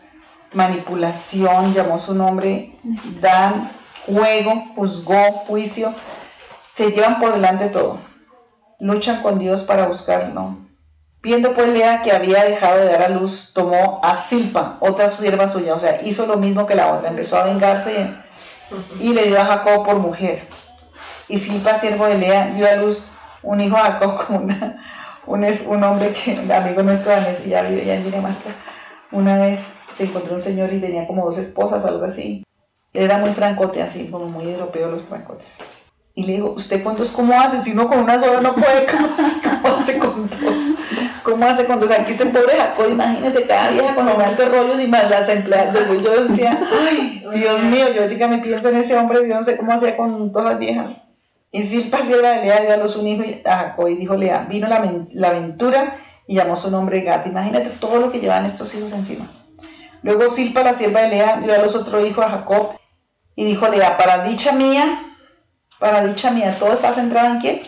manipulación, 0.53 1.75
llamó 1.75 1.99
su 1.99 2.15
nombre 2.15 2.73
Dan, 3.21 3.71
juego, 4.07 4.65
juzgó, 4.75 5.33
juicio. 5.47 5.95
Se 6.75 6.91
llevan 6.91 7.19
por 7.19 7.33
delante 7.33 7.69
todo. 7.69 8.01
Luchan 8.81 9.23
con 9.23 9.39
Dios 9.39 9.63
para 9.65 9.87
buscarlo. 9.87 10.57
Viendo 11.21 11.53
pues 11.53 11.69
Lea 11.69 12.03
que 12.03 12.13
había 12.13 12.45
dejado 12.45 12.79
de 12.79 12.87
dar 12.87 13.03
a 13.03 13.09
luz, 13.09 13.51
tomó 13.53 14.01
a 14.05 14.15
Silpa, 14.15 14.77
otra 14.81 15.09
sierva 15.09 15.49
suya, 15.49 15.75
o 15.75 15.79
sea, 15.79 16.01
hizo 16.03 16.27
lo 16.27 16.37
mismo 16.37 16.65
que 16.65 16.77
la 16.77 16.93
otra, 16.93 17.09
empezó 17.09 17.37
a 17.37 17.43
vengarse 17.43 18.09
y 19.01 19.13
le 19.13 19.25
dio 19.25 19.41
a 19.41 19.45
Jacob 19.45 19.85
por 19.85 19.97
mujer. 19.97 20.39
Y 21.27 21.39
Silpa, 21.39 21.79
siervo 21.81 22.07
de 22.07 22.19
Lea, 22.19 22.53
dio 22.55 22.69
a 22.69 22.77
luz 22.77 23.05
un 23.43 23.61
hijo 23.61 23.77
a 23.77 23.81
Jacob 23.81 24.27
una, 24.29 24.77
un, 25.27 25.45
un 25.67 25.85
hombre 25.85 26.11
que, 26.11 26.55
amigo 26.55 26.83
nuestro 26.85 27.13
ya 27.47 27.63
vive 27.63 27.85
ya 27.85 27.95
en 27.97 28.05
Dinamarca, 28.05 28.51
una 29.11 29.39
vez 29.39 29.78
se 29.99 30.05
encontró 30.05 30.35
un 30.37 30.41
señor 30.41 30.73
y 30.73 30.79
tenía 30.81 31.07
como 31.07 31.25
dos 31.25 31.37
esposas, 31.39 31.85
algo 31.85 32.05
así. 32.05 32.45
Él 32.95 33.03
era 33.03 33.19
muy 33.19 33.33
francote, 33.33 33.83
así, 33.83 34.07
como 34.07 34.27
muy 34.27 34.49
europeo 34.49 34.91
los 34.91 35.03
francotes. 35.03 35.57
Y 36.15 36.25
le 36.25 36.35
dijo, 36.35 36.51
¿usted 36.53 36.83
con 36.83 36.97
dos 36.97 37.11
cómo 37.11 37.39
hace? 37.39 37.59
Si 37.59 37.73
uno 37.73 37.89
con 37.89 37.99
una 37.99 38.19
sola 38.19 38.41
no 38.41 38.55
puede, 38.55 38.87
¿cómo 39.63 39.75
hace, 39.77 39.99
con 39.99 40.31
dos? 40.31 40.59
¿Cómo 41.25 41.45
hace 41.47 41.65
con 41.67 41.79
dos? 41.81 41.91
Aquí 41.91 42.13
está 42.13 42.25
el 42.25 42.31
pobre 42.31 42.57
Jacob, 42.57 42.89
imagínese, 42.91 43.43
cada 43.43 43.71
vieja 43.71 43.95
con 43.95 44.07
los 44.07 44.17
rollos 44.17 44.81
y 44.81 44.87
más 44.87 45.11
las 45.11 45.29
empleadas. 45.29 45.75
Yo- 46.03 46.25
decía, 46.25 46.59
ay, 46.89 47.25
Dios 47.35 47.63
mío, 47.65 47.93
yo 47.93 48.03
ahorita 48.03 48.27
me 48.29 48.39
pienso 48.39 48.69
en 48.69 48.77
ese 48.77 48.97
hombre, 48.97 49.29
yo 49.29 49.35
no 49.35 49.45
sé 49.45 49.57
cómo 49.57 49.73
hacía 49.73 49.97
con 49.97 50.33
todas 50.33 50.49
las 50.53 50.59
viejas. 50.59 51.05
Y 51.51 51.65
Silpa, 51.65 52.03
sierva 52.03 52.31
de 52.31 52.43
Lea, 52.43 52.61
dio 52.63 52.75
a 52.75 52.77
luz 52.79 52.97
un 52.97 53.07
hijo 53.09 53.25
a 53.45 53.57
Jacob 53.57 53.89
y 53.89 53.97
dijo 53.97 54.15
Lea, 54.17 54.47
vino 54.49 54.69
la, 54.69 54.85
la 55.13 55.29
aventura 55.29 55.99
y 56.27 56.35
llamó 56.37 56.57
su 56.57 56.71
nombre 56.71 57.01
Gat. 57.03 57.27
Imagínate 57.27 57.71
todo 57.81 57.99
lo 58.01 58.11
que 58.11 58.21
llevan 58.21 58.45
estos 58.45 58.75
hijos 58.75 58.93
encima. 58.93 59.31
Luego 60.03 60.29
Silpa, 60.29 60.63
la 60.63 60.75
sierva 60.75 61.03
de 61.03 61.09
Lea, 61.11 61.41
dio 61.41 61.55
a 61.55 61.59
luz 61.59 61.75
otro 61.75 62.05
hijo 62.05 62.23
a 62.23 62.31
Jacob 62.31 62.79
Y 63.37 63.45
dijo 63.45 63.69
Lea, 63.69 63.97
para 63.97 64.25
dicha 64.25 64.53
mía, 64.53 65.03
para 65.79 66.05
dicha 66.07 66.31
mía, 66.31 66.57
todo 66.59 66.73
está 66.73 66.93
centrado 66.93 67.35
en 67.35 67.39
qué? 67.41 67.63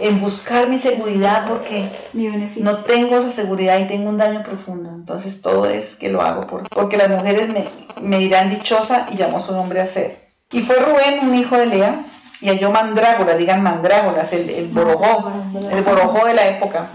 En 0.00 0.20
buscar 0.20 0.68
mi 0.68 0.78
seguridad 0.78 1.46
porque 1.46 1.90
Mi 2.12 2.28
no 2.56 2.76
tengo 2.78 3.18
esa 3.18 3.30
seguridad 3.30 3.78
y 3.78 3.84
tengo 3.88 4.08
un 4.08 4.16
daño 4.16 4.42
profundo. 4.42 4.90
Entonces 4.90 5.42
todo 5.42 5.66
es 5.66 5.96
que 5.96 6.08
lo 6.08 6.22
hago 6.22 6.46
por, 6.46 6.68
porque 6.70 6.96
las 6.96 7.10
mujeres 7.10 7.52
me, 7.52 7.66
me 8.00 8.18
dirán 8.18 8.50
dichosa 8.50 9.06
y 9.10 9.16
llamó 9.16 9.38
su 9.40 9.52
nombre 9.52 9.80
a 9.80 9.86
ser. 9.86 10.26
Y 10.50 10.62
fue 10.62 10.76
Rubén, 10.76 11.28
un 11.28 11.34
hijo 11.34 11.56
de 11.56 11.66
Lea, 11.66 12.04
y 12.40 12.48
halló 12.48 12.70
mandrágora, 12.70 13.36
digan 13.36 13.62
mandrágoras, 13.62 14.32
el, 14.32 14.48
el 14.48 14.68
borojó, 14.68 15.30
el 15.70 15.82
borojó 15.82 16.26
de 16.26 16.34
la 16.34 16.48
época. 16.48 16.90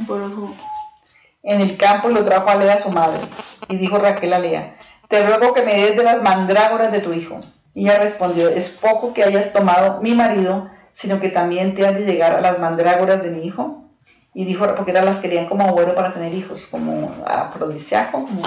En 1.43 1.61
el 1.61 1.77
campo 1.77 2.09
lo 2.09 2.23
trajo 2.23 2.49
a 2.49 2.55
Lea 2.55 2.81
su 2.81 2.91
madre. 2.91 3.21
Y 3.67 3.77
dijo 3.77 3.97
Raquel 3.97 4.33
a 4.33 4.39
Lea, 4.39 4.75
te 5.07 5.25
ruego 5.25 5.53
que 5.53 5.63
me 5.63 5.75
des 5.75 5.95
de 5.95 6.03
las 6.03 6.21
mandrágoras 6.21 6.91
de 6.91 6.99
tu 6.99 7.13
hijo. 7.13 7.39
Y 7.73 7.85
ella 7.85 7.99
respondió, 7.99 8.49
es 8.49 8.69
poco 8.69 9.13
que 9.13 9.23
hayas 9.23 9.51
tomado 9.53 10.01
mi 10.01 10.13
marido, 10.13 10.69
sino 10.91 11.19
que 11.19 11.29
también 11.29 11.75
te 11.75 11.85
has 11.85 11.95
de 11.95 12.05
llegar 12.05 12.33
a 12.33 12.41
las 12.41 12.59
mandrágoras 12.59 13.23
de 13.23 13.31
mi 13.31 13.45
hijo. 13.45 13.85
Y 14.33 14.45
dijo, 14.45 14.65
porque 14.75 14.91
eran 14.91 15.05
las 15.05 15.19
querían 15.19 15.47
como 15.47 15.63
abuelo 15.67 15.95
para 15.95 16.13
tener 16.13 16.33
hijos, 16.33 16.67
como 16.67 17.23
afrodisíaco, 17.25 18.23
como. 18.23 18.41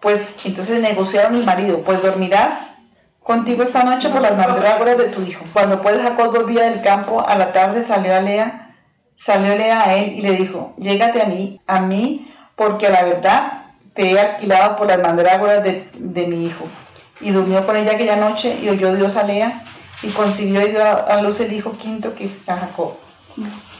Pues 0.00 0.36
entonces 0.44 0.82
negociaron 0.82 1.34
el 1.34 1.44
marido, 1.44 1.82
pues 1.82 2.02
dormirás 2.02 2.76
contigo 3.20 3.62
esta 3.62 3.84
noche 3.84 4.10
por 4.10 4.20
las 4.20 4.36
mandrágoras 4.36 4.98
de 4.98 5.08
tu 5.08 5.22
hijo. 5.22 5.44
Cuando 5.52 5.80
pues 5.80 6.00
Jacob 6.02 6.30
volvía 6.30 6.64
del 6.64 6.82
campo, 6.82 7.26
a 7.26 7.36
la 7.36 7.52
tarde 7.52 7.84
salió 7.84 8.14
a 8.14 8.20
Lea, 8.20 8.63
salió 9.16 9.56
Lea 9.56 9.82
a 9.82 9.94
él 9.96 10.14
y 10.18 10.22
le 10.22 10.32
dijo, 10.32 10.74
llégate 10.76 11.22
a 11.22 11.26
mí, 11.26 11.60
a 11.66 11.80
mí, 11.80 12.32
porque 12.56 12.86
a 12.86 12.90
la 12.90 13.04
verdad 13.04 13.52
te 13.94 14.10
he 14.10 14.20
alquilado 14.20 14.76
por 14.76 14.86
las 14.86 15.00
mandrágoras 15.00 15.62
de, 15.62 15.88
de 15.94 16.26
mi 16.26 16.46
hijo. 16.46 16.64
Y 17.20 17.30
durmió 17.30 17.64
con 17.64 17.76
ella 17.76 17.92
aquella 17.92 18.16
noche 18.16 18.58
y 18.60 18.68
oyó 18.68 18.94
Dios 18.94 19.16
a 19.16 19.22
Lea 19.22 19.62
y 20.02 20.08
concibió 20.08 20.66
y 20.66 20.70
dio 20.70 20.84
a, 20.84 20.92
a 20.92 21.22
luz 21.22 21.40
el 21.40 21.52
hijo 21.52 21.72
quinto 21.78 22.14
que 22.14 22.28
a 22.46 22.56
Jacob. 22.56 22.94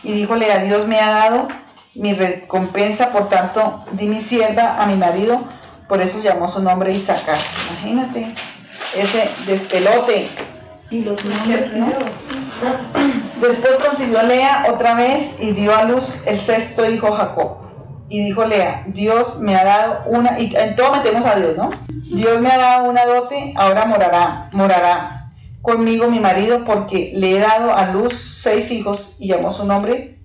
Y 0.03 0.12
dijo 0.12 0.37
Lea, 0.37 0.59
Dios 0.59 0.87
me 0.87 1.01
ha 1.01 1.09
dado 1.09 1.49
mi 1.95 2.12
recompensa, 2.14 3.11
por 3.12 3.28
tanto 3.28 3.85
di 3.93 4.07
mi 4.07 4.20
sierva 4.20 4.82
a 4.82 4.87
mi 4.87 4.97
marido, 4.97 5.41
por 5.89 6.01
eso 6.01 6.20
llamó 6.20 6.49
su 6.49 6.61
nombre 6.61 6.93
Isaacar. 6.93 7.39
Imagínate 7.70 8.35
ese 8.97 9.30
despelote. 9.47 10.28
Y 10.91 11.03
los 11.03 11.24
nombres, 11.24 11.72
¿no? 11.72 11.87
Después 13.45 13.78
concibió 13.78 14.22
Lea 14.22 14.68
otra 14.72 14.95
vez 14.95 15.36
y 15.38 15.53
dio 15.53 15.76
a 15.76 15.84
luz 15.84 16.22
el 16.24 16.38
sexto 16.38 16.88
hijo 16.88 17.12
Jacob. 17.12 17.59
Y 18.09 18.24
dijo 18.24 18.47
Lea, 18.47 18.84
Dios 18.86 19.38
me 19.38 19.55
ha 19.55 19.64
dado 19.64 20.05
una, 20.07 20.40
y 20.40 20.51
en 20.57 20.74
todo 20.74 20.92
metemos 20.92 21.26
a 21.26 21.36
Dios, 21.36 21.55
¿no? 21.55 21.68
Dios 21.88 22.40
me 22.40 22.51
ha 22.51 22.57
dado 22.57 22.88
una 22.88 23.05
dote, 23.05 23.53
ahora 23.55 23.84
morará, 23.84 24.49
morará 24.53 25.30
conmigo 25.61 26.09
mi 26.09 26.20
marido 26.20 26.64
porque 26.64 27.12
le 27.14 27.36
he 27.36 27.38
dado 27.38 27.74
a 27.74 27.86
luz 27.86 28.14
seis 28.14 28.70
hijos 28.70 29.16
y 29.18 29.28
llamó 29.28 29.51
su 29.51 29.66
nombre 29.66 30.18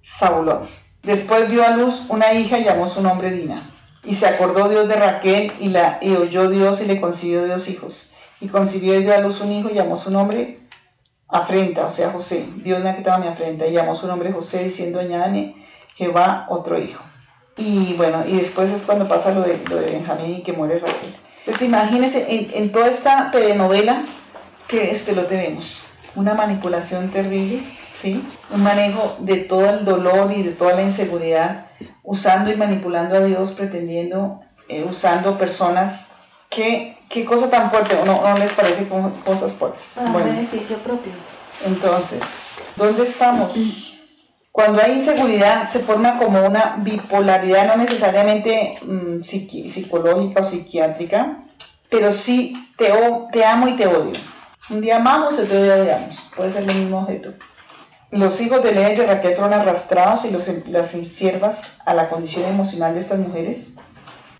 Saulón. 0.00 0.60
Después 1.02 1.50
dio 1.50 1.66
a 1.66 1.70
luz 1.70 2.04
una 2.08 2.34
hija 2.34 2.60
y 2.60 2.64
llamó 2.64 2.86
su 2.86 3.02
nombre 3.02 3.32
Dina. 3.32 3.68
Y 4.04 4.14
se 4.14 4.28
acordó 4.28 4.68
Dios 4.68 4.86
de 4.86 4.94
Raquel 4.94 5.54
y, 5.58 5.70
la, 5.70 5.98
oyó 6.20 6.48
Dios 6.48 6.80
y 6.80 6.86
le 6.86 7.00
concibió 7.00 7.44
Dios 7.44 7.68
hijos. 7.68 8.12
Y 8.40 8.46
concibió 8.46 8.94
y 8.94 9.02
dio 9.02 9.12
a 9.12 9.18
luz 9.18 9.40
un 9.40 9.50
hijo 9.50 9.70
y 9.70 9.74
llamó 9.74 9.96
su 9.96 10.12
nombre 10.12 10.59
afrenta, 11.30 11.86
o 11.86 11.90
sea, 11.90 12.10
José. 12.10 12.46
Dios 12.56 12.82
me 12.82 12.90
ha 12.90 12.96
quitado 12.96 13.18
mi 13.18 13.28
afrenta 13.28 13.66
y 13.66 13.72
llamó 13.72 13.94
su 13.94 14.06
nombre 14.06 14.32
José, 14.32 14.64
diciendo, 14.64 15.00
añádame 15.00 15.54
Jehová 15.96 16.46
otro 16.48 16.78
hijo. 16.78 17.02
Y 17.56 17.94
bueno, 17.94 18.24
y 18.26 18.36
después 18.36 18.70
es 18.70 18.82
cuando 18.82 19.06
pasa 19.08 19.32
lo 19.32 19.42
de, 19.42 19.62
lo 19.68 19.76
de 19.76 19.92
Benjamín 19.92 20.36
y 20.36 20.42
que 20.42 20.52
muere 20.52 20.78
Raquel. 20.78 21.14
Pues 21.44 21.60
imagínense, 21.62 22.26
en, 22.28 22.50
en 22.52 22.72
toda 22.72 22.88
esta 22.88 23.30
telenovela, 23.30 24.04
que 24.68 24.90
este 24.90 25.14
lo 25.14 25.26
tenemos, 25.26 25.84
una 26.14 26.34
manipulación 26.34 27.10
terrible, 27.10 27.62
¿sí? 27.94 28.24
Un 28.50 28.62
manejo 28.62 29.16
de 29.20 29.36
todo 29.38 29.68
el 29.68 29.84
dolor 29.84 30.32
y 30.32 30.42
de 30.42 30.52
toda 30.52 30.74
la 30.74 30.82
inseguridad, 30.82 31.66
usando 32.02 32.52
y 32.52 32.56
manipulando 32.56 33.16
a 33.16 33.20
Dios, 33.20 33.52
pretendiendo, 33.52 34.40
eh, 34.68 34.84
usando 34.88 35.38
personas 35.38 36.10
que, 36.48 36.96
qué 37.10 37.24
cosa 37.26 37.50
tan 37.50 37.70
fuerte, 37.70 37.94
¿o 37.96 38.06
no, 38.06 38.22
no 38.22 38.38
les 38.38 38.52
parece 38.52 38.88
como 38.88 39.10
cosas 39.24 39.52
fuertes? 39.52 39.92
Para 39.96 40.10
Bueno. 40.10 40.28
beneficio 40.28 40.78
propio. 40.78 41.12
Entonces, 41.66 42.22
¿dónde 42.76 43.02
estamos? 43.02 43.52
Cuando 44.52 44.82
hay 44.82 44.92
inseguridad 44.92 45.68
se 45.70 45.80
forma 45.80 46.18
como 46.18 46.42
una 46.44 46.76
bipolaridad, 46.78 47.66
no 47.66 47.76
necesariamente 47.76 48.76
mm, 48.82 49.20
psiqui- 49.20 49.68
psicológica 49.68 50.40
o 50.40 50.44
psiquiátrica, 50.44 51.38
pero 51.90 52.10
sí 52.12 52.54
te, 52.78 52.90
te 53.32 53.44
amo 53.44 53.68
y 53.68 53.76
te 53.76 53.86
odio. 53.86 54.18
Un 54.70 54.80
día 54.80 54.96
amamos 54.96 55.38
y 55.38 55.42
otro 55.42 55.62
día 55.62 55.74
odiamos. 55.76 56.16
Puede 56.36 56.50
ser 56.50 56.62
el 56.68 56.74
mismo 56.74 57.00
objeto. 57.00 57.32
Los 58.10 58.40
hijos 58.40 58.62
de 58.64 58.72
Lea 58.72 58.92
y 58.92 58.96
de 58.96 59.06
Raquel 59.06 59.34
fueron 59.34 59.52
arrastrados 59.52 60.24
y 60.24 60.30
los, 60.30 60.48
las 60.66 60.88
siervas 60.88 61.62
a 61.84 61.94
la 61.94 62.08
condición 62.08 62.44
emocional 62.46 62.94
de 62.94 63.00
estas 63.00 63.18
mujeres. 63.20 63.68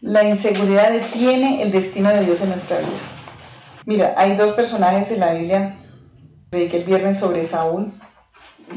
La 0.02 0.24
inseguridad 0.24 0.92
detiene 0.92 1.62
el 1.62 1.72
destino 1.72 2.10
de 2.10 2.24
Dios 2.24 2.40
en 2.40 2.48
nuestra 2.48 2.78
vida. 2.78 2.88
Mira, 3.84 4.14
hay 4.16 4.34
dos 4.34 4.52
personajes 4.52 5.10
en 5.10 5.20
la 5.20 5.34
Biblia 5.34 5.76
prediqué 6.50 6.78
el 6.78 6.84
viernes 6.84 7.18
sobre 7.18 7.44
Saúl. 7.44 7.92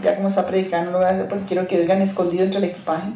Ya 0.03 0.15
como 0.15 0.27
está 0.27 0.45
predicando, 0.45 0.91
lo 0.91 0.97
voy 0.97 1.07
a 1.07 1.09
hacer 1.09 1.27
porque 1.27 1.45
quiero 1.45 1.67
que 1.67 1.79
oigan 1.79 2.01
escondido 2.01 2.43
entre 2.43 2.59
el 2.59 2.65
equipaje. 2.65 3.13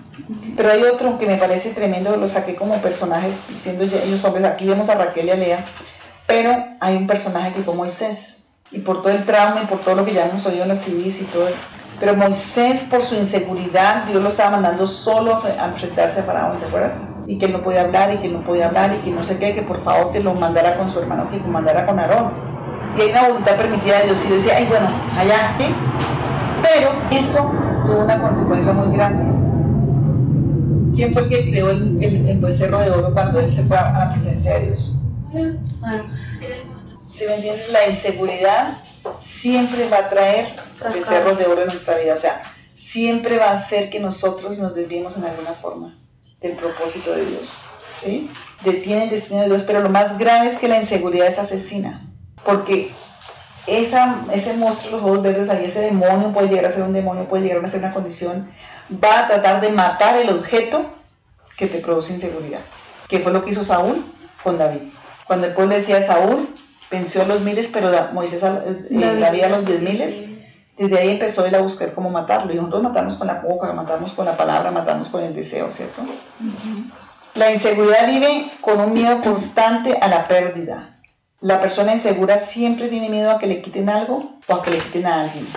Pero 0.55 0.71
hay 0.71 0.83
otro 0.83 1.17
que 1.17 1.25
me 1.25 1.37
parece 1.37 1.71
tremendo, 1.71 2.15
lo 2.17 2.27
saqué 2.27 2.55
como 2.55 2.79
personajes, 2.81 3.39
siendo 3.57 3.83
ya 3.85 4.01
ellos 4.03 4.23
hombres. 4.23 4.45
Aquí 4.45 4.65
vemos 4.65 4.89
a 4.89 4.95
Raquel 4.95 5.27
y 5.27 5.31
a 5.31 5.35
Lea. 5.35 5.65
Pero 6.27 6.55
hay 6.79 6.95
un 6.95 7.07
personaje 7.07 7.51
que 7.51 7.63
fue 7.63 7.73
Moisés. 7.73 8.45
Y 8.71 8.79
por 8.79 9.01
todo 9.01 9.11
el 9.11 9.25
trauma 9.25 9.63
y 9.63 9.67
por 9.67 9.81
todo 9.81 9.95
lo 9.95 10.05
que 10.05 10.13
ya 10.13 10.27
hemos 10.27 10.45
oído 10.45 10.63
en 10.63 10.69
los 10.69 10.79
CDs 10.79 11.21
y 11.21 11.25
todo. 11.25 11.47
Pero 11.99 12.15
Moisés, 12.15 12.83
por 12.83 13.01
su 13.01 13.15
inseguridad, 13.15 14.03
Dios 14.05 14.21
lo 14.21 14.29
estaba 14.29 14.51
mandando 14.51 14.85
solo 14.85 15.41
a 15.43 15.65
enfrentarse 15.65 16.19
a 16.19 16.23
Faraón, 16.23 16.59
¿te 16.59 16.65
acuerdas? 16.65 17.01
Y 17.27 17.37
que 17.37 17.47
no 17.49 17.61
podía 17.61 17.81
hablar, 17.81 18.13
y 18.13 18.17
que 18.17 18.29
no 18.29 18.41
podía 18.43 18.67
hablar, 18.67 18.93
y 18.95 19.03
que 19.03 19.11
no 19.11 19.23
sé 19.23 19.37
qué, 19.37 19.53
que 19.53 19.61
por 19.61 19.79
favor 19.81 20.11
que 20.11 20.21
lo 20.21 20.33
mandara 20.33 20.77
con 20.77 20.89
su 20.89 20.99
hermano, 20.99 21.29
que 21.29 21.37
lo 21.37 21.47
mandara 21.47 21.85
con 21.85 21.99
Aarón 21.99 22.31
y 22.97 23.01
hay 23.01 23.11
una 23.11 23.27
voluntad 23.27 23.57
permitida 23.57 23.99
de 23.99 24.05
Dios. 24.05 24.25
Y 24.25 24.29
yo 24.29 24.35
decía, 24.35 24.53
ay, 24.57 24.65
bueno, 24.65 24.87
allá, 25.17 25.55
¿sí? 25.59 25.65
Pero 26.63 26.91
eso 27.11 27.51
tuvo 27.85 28.03
una 28.05 28.19
consecuencia 28.21 28.71
muy 28.73 28.95
grande. 28.95 29.25
¿Quién 30.95 31.13
fue 31.13 31.23
el 31.23 31.29
que 31.29 31.45
creó 31.51 31.69
el, 31.71 32.01
el- 32.01 32.29
el 32.29 32.39
becerro 32.39 32.79
de 32.79 32.89
oro 32.89 33.13
cuando 33.13 33.39
él 33.39 33.49
se 33.53 33.63
fue 33.65 33.77
a, 33.77 33.89
a 33.95 34.05
la 34.05 34.11
presencia 34.11 34.53
de 34.57 34.65
Dios? 34.67 34.95
¿Sí 37.03 37.25
me 37.27 37.35
entiendes? 37.35 37.71
La 37.71 37.85
inseguridad 37.87 38.77
siempre 39.19 39.89
va 39.89 39.97
a 39.99 40.09
traer 40.09 40.45
becerros 40.93 41.37
de 41.37 41.45
oro 41.45 41.61
en 41.61 41.67
nuestra 41.67 41.97
vida. 41.97 42.13
O 42.13 42.17
sea, 42.17 42.41
siempre 42.73 43.37
va 43.37 43.49
a 43.49 43.51
hacer 43.51 43.89
que 43.89 43.99
nosotros 43.99 44.57
nos 44.59 44.73
desviemos 44.73 45.17
en 45.17 45.25
alguna 45.25 45.51
forma 45.51 45.93
del 46.41 46.53
propósito 46.53 47.11
de 47.13 47.25
Dios. 47.25 47.53
¿Sí? 48.01 48.29
Detiene 48.63 49.05
el 49.05 49.09
destino 49.09 49.41
de 49.41 49.47
Dios, 49.47 49.63
pero 49.63 49.81
lo 49.81 49.89
más 49.89 50.17
grave 50.17 50.47
es 50.47 50.57
que 50.57 50.67
la 50.67 50.77
inseguridad 50.77 51.27
es 51.27 51.39
asesina. 51.39 52.01
Porque 52.43 52.91
esa, 53.65 54.25
ese 54.31 54.53
monstruo, 54.55 54.93
los 54.93 55.01
ojos 55.01 55.21
verdes 55.21 55.49
ahí, 55.49 55.65
ese 55.65 55.81
demonio 55.81 56.31
puede 56.31 56.49
llegar 56.49 56.65
a 56.65 56.71
ser 56.71 56.83
un 56.83 56.93
demonio, 56.93 57.27
puede 57.27 57.43
llegar 57.43 57.63
a 57.63 57.67
ser 57.67 57.79
una 57.79 57.93
condición, 57.93 58.49
va 59.03 59.19
a 59.19 59.27
tratar 59.27 59.61
de 59.61 59.69
matar 59.69 60.17
el 60.17 60.29
objeto 60.29 60.85
que 61.57 61.67
te 61.67 61.79
produce 61.79 62.13
inseguridad. 62.13 62.61
Que 63.09 63.19
fue 63.19 63.33
lo 63.33 63.41
que 63.41 63.49
hizo 63.49 63.63
Saúl 63.63 64.05
con 64.43 64.57
David. 64.57 64.81
Cuando 65.25 65.47
el 65.47 65.53
pueblo 65.53 65.75
decía 65.75 66.01
Saúl, 66.05 66.49
venció 66.89 67.23
a 67.23 67.25
los 67.25 67.41
miles, 67.41 67.67
pero 67.67 67.91
Moisés 68.13 68.41
eh, 68.43 68.85
David 68.89 69.43
a 69.43 69.49
los 69.49 69.65
diez 69.65 69.81
miles. 69.81 70.36
Desde 70.77 70.99
ahí 70.99 71.09
empezó 71.11 71.45
él 71.45 71.55
a 71.55 71.61
buscar 71.61 71.93
cómo 71.93 72.09
matarlo. 72.09 72.51
Y 72.53 72.55
nosotros 72.55 72.83
matamos 72.83 73.15
con 73.15 73.27
la 73.27 73.35
boca, 73.41 73.71
matamos 73.73 74.13
con 74.13 74.25
la 74.25 74.37
palabra, 74.37 74.69
matamos 74.71 75.09
con 75.09 75.23
el 75.23 75.33
deseo, 75.33 75.71
¿cierto? 75.71 76.03
La 77.35 77.51
inseguridad 77.51 78.07
vive 78.07 78.51
con 78.61 78.79
un 78.79 78.93
miedo 78.93 79.21
constante 79.21 79.97
a 79.99 80.07
la 80.07 80.27
pérdida. 80.27 80.99
La 81.41 81.59
persona 81.59 81.93
insegura 81.93 82.37
siempre 82.37 82.87
tiene 82.87 83.09
miedo 83.09 83.29
a 83.31 83.37
que 83.37 83.47
le 83.47 83.61
quiten 83.61 83.89
algo 83.89 84.33
o 84.47 84.53
a 84.53 84.63
que 84.63 84.71
le 84.71 84.79
quiten 84.79 85.05
a 85.05 85.21
alguien. 85.21 85.47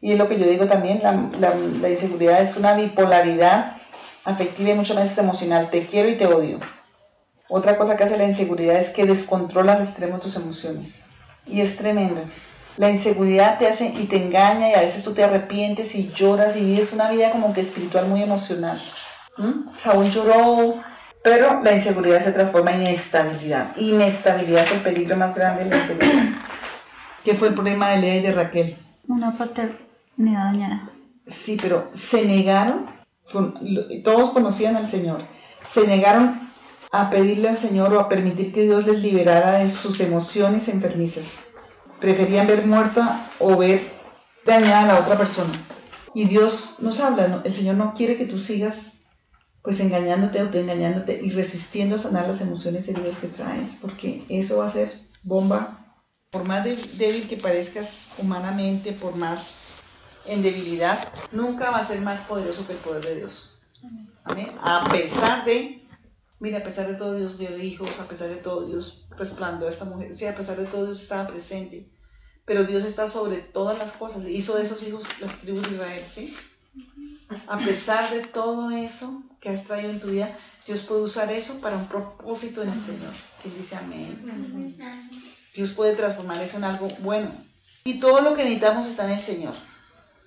Y 0.00 0.12
es 0.12 0.18
lo 0.18 0.28
que 0.28 0.38
yo 0.38 0.46
digo 0.46 0.66
también, 0.66 1.00
la, 1.02 1.12
la- 1.38 1.54
la 1.54 1.88
inseguridad 1.90 2.40
es 2.40 2.56
una 2.56 2.72
bipolaridad 2.74 3.76
afectiva 4.24 4.70
y 4.70 4.74
muchas 4.74 4.96
veces 4.96 5.18
emocional. 5.18 5.68
Te 5.70 5.84
quiero 5.86 6.08
y 6.08 6.16
te 6.16 6.26
odio. 6.26 6.58
Otra 7.48 7.76
cosa 7.76 7.96
que 7.96 8.04
hace 8.04 8.16
la 8.16 8.24
inseguridad 8.24 8.76
es 8.76 8.90
que 8.90 9.04
descontrola 9.04 9.74
al 9.74 9.82
extremo 9.82 10.18
tus 10.20 10.36
emociones. 10.36 11.04
Y 11.46 11.60
es 11.60 11.76
tremendo. 11.76 12.22
La 12.80 12.88
inseguridad 12.88 13.58
te 13.58 13.66
hace 13.66 13.92
y 13.94 14.06
te 14.06 14.16
engaña 14.16 14.70
y 14.70 14.72
a 14.72 14.80
veces 14.80 15.04
tú 15.04 15.12
te 15.12 15.22
arrepientes 15.22 15.94
y 15.94 16.10
lloras 16.14 16.56
y 16.56 16.64
vives 16.64 16.94
una 16.94 17.10
vida 17.10 17.30
como 17.30 17.52
que 17.52 17.60
espiritual 17.60 18.08
muy 18.08 18.22
emocional. 18.22 18.80
¿Mm? 19.36 19.74
Saúl 19.76 20.10
lloró, 20.10 20.80
pero 21.22 21.60
la 21.62 21.74
inseguridad 21.74 22.24
se 22.24 22.32
transforma 22.32 22.72
en 22.72 22.80
inestabilidad. 22.80 23.76
Inestabilidad 23.76 24.64
es 24.64 24.72
el 24.72 24.80
peligro 24.80 25.14
más 25.14 25.34
grande 25.34 25.64
de 25.64 25.70
la 25.70 25.76
inseguridad. 25.76 26.24
¿Qué 27.22 27.34
fue 27.34 27.48
el 27.48 27.54
problema 27.54 27.90
de 27.90 27.98
Lea 27.98 28.16
y 28.16 28.22
de 28.22 28.32
Raquel? 28.32 28.78
Una 29.08 29.36
paternidad 29.36 30.44
dañada. 30.44 30.88
Sí, 31.26 31.58
pero 31.60 31.84
se 31.92 32.24
negaron, 32.24 32.86
todos 34.02 34.30
conocían 34.30 34.76
al 34.76 34.88
Señor, 34.88 35.20
se 35.66 35.86
negaron 35.86 36.50
a 36.92 37.10
pedirle 37.10 37.50
al 37.50 37.56
Señor 37.56 37.92
o 37.92 38.00
a 38.00 38.08
permitir 38.08 38.54
que 38.54 38.62
Dios 38.62 38.86
les 38.86 39.02
liberara 39.02 39.58
de 39.58 39.68
sus 39.68 40.00
emociones 40.00 40.66
enfermizas. 40.68 41.44
Preferían 42.00 42.46
ver 42.46 42.66
muerta 42.66 43.30
o 43.38 43.56
ver 43.56 43.80
dañada 44.44 44.82
a 44.82 44.86
la 44.86 45.00
otra 45.00 45.18
persona. 45.18 45.52
Y 46.14 46.24
Dios 46.24 46.76
nos 46.80 46.98
habla, 46.98 47.28
¿no? 47.28 47.42
el 47.44 47.52
Señor 47.52 47.76
no 47.76 47.94
quiere 47.94 48.16
que 48.16 48.26
tú 48.26 48.38
sigas 48.38 49.00
pues 49.62 49.78
engañándote, 49.80 50.40
autoengañándote 50.40 51.20
y 51.22 51.30
resistiendo 51.30 51.96
a 51.96 51.98
sanar 51.98 52.26
las 52.26 52.40
emociones 52.40 52.88
heridas 52.88 53.16
que 53.18 53.28
traes, 53.28 53.76
porque 53.80 54.24
eso 54.28 54.58
va 54.58 54.66
a 54.66 54.70
ser 54.70 54.90
bomba. 55.22 55.76
Por 56.30 56.46
más 56.46 56.64
débil 56.64 57.28
que 57.28 57.36
parezcas 57.36 58.14
humanamente, 58.18 58.92
por 58.92 59.16
más 59.16 59.82
en 60.26 60.42
debilidad, 60.42 61.08
nunca 61.32 61.70
va 61.70 61.78
a 61.78 61.84
ser 61.84 62.00
más 62.00 62.20
poderoso 62.22 62.66
que 62.66 62.74
el 62.74 62.78
poder 62.78 63.04
de 63.04 63.16
Dios. 63.16 63.58
Amén. 64.24 64.52
A 64.62 64.84
pesar 64.90 65.44
de, 65.44 65.79
mira, 66.40 66.58
a 66.58 66.64
pesar 66.64 66.88
de 66.88 66.94
todo 66.94 67.14
Dios 67.14 67.38
dio 67.38 67.56
hijos, 67.56 68.00
a 68.00 68.08
pesar 68.08 68.28
de 68.28 68.36
todo 68.36 68.66
Dios 68.66 69.06
resplandó 69.16 69.66
a 69.66 69.68
esta 69.68 69.84
mujer, 69.84 70.12
sí, 70.12 70.26
a 70.26 70.36
pesar 70.36 70.56
de 70.56 70.66
todo 70.66 70.86
Dios 70.86 71.00
estaba 71.00 71.28
presente, 71.28 71.88
pero 72.44 72.64
Dios 72.64 72.84
está 72.84 73.06
sobre 73.06 73.36
todas 73.36 73.78
las 73.78 73.92
cosas, 73.92 74.24
hizo 74.26 74.56
de 74.56 74.62
esos 74.62 74.82
hijos 74.82 75.20
las 75.20 75.38
tribus 75.38 75.62
de 75.62 75.76
Israel, 75.76 76.04
¿sí? 76.08 76.36
A 77.46 77.58
pesar 77.58 78.10
de 78.12 78.20
todo 78.26 78.70
eso 78.70 79.22
que 79.40 79.50
has 79.50 79.64
traído 79.64 79.90
en 79.90 80.00
tu 80.00 80.08
vida, 80.08 80.36
Dios 80.66 80.82
puede 80.82 81.02
usar 81.02 81.30
eso 81.30 81.60
para 81.60 81.76
un 81.76 81.86
propósito 81.86 82.62
en 82.62 82.70
el 82.70 82.82
Señor. 82.82 83.12
Que 83.42 83.50
dice 83.50 83.76
amén. 83.76 84.74
Dios 85.54 85.72
puede 85.72 85.94
transformar 85.94 86.42
eso 86.42 86.56
en 86.56 86.64
algo 86.64 86.88
bueno. 87.00 87.32
Y 87.84 88.00
todo 88.00 88.20
lo 88.20 88.34
que 88.34 88.44
necesitamos 88.44 88.86
está 88.86 89.06
en 89.06 89.12
el 89.12 89.20
Señor. 89.20 89.54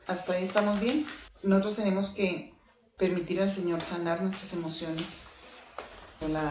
Hasta 0.07 0.33
ahí 0.33 0.43
estamos 0.43 0.79
bien. 0.79 1.05
Nosotros 1.43 1.75
tenemos 1.75 2.11
que 2.11 2.53
permitir 2.97 3.41
al 3.41 3.49
Señor 3.49 3.81
sanar 3.81 4.21
nuestras 4.21 4.53
emociones. 4.53 5.25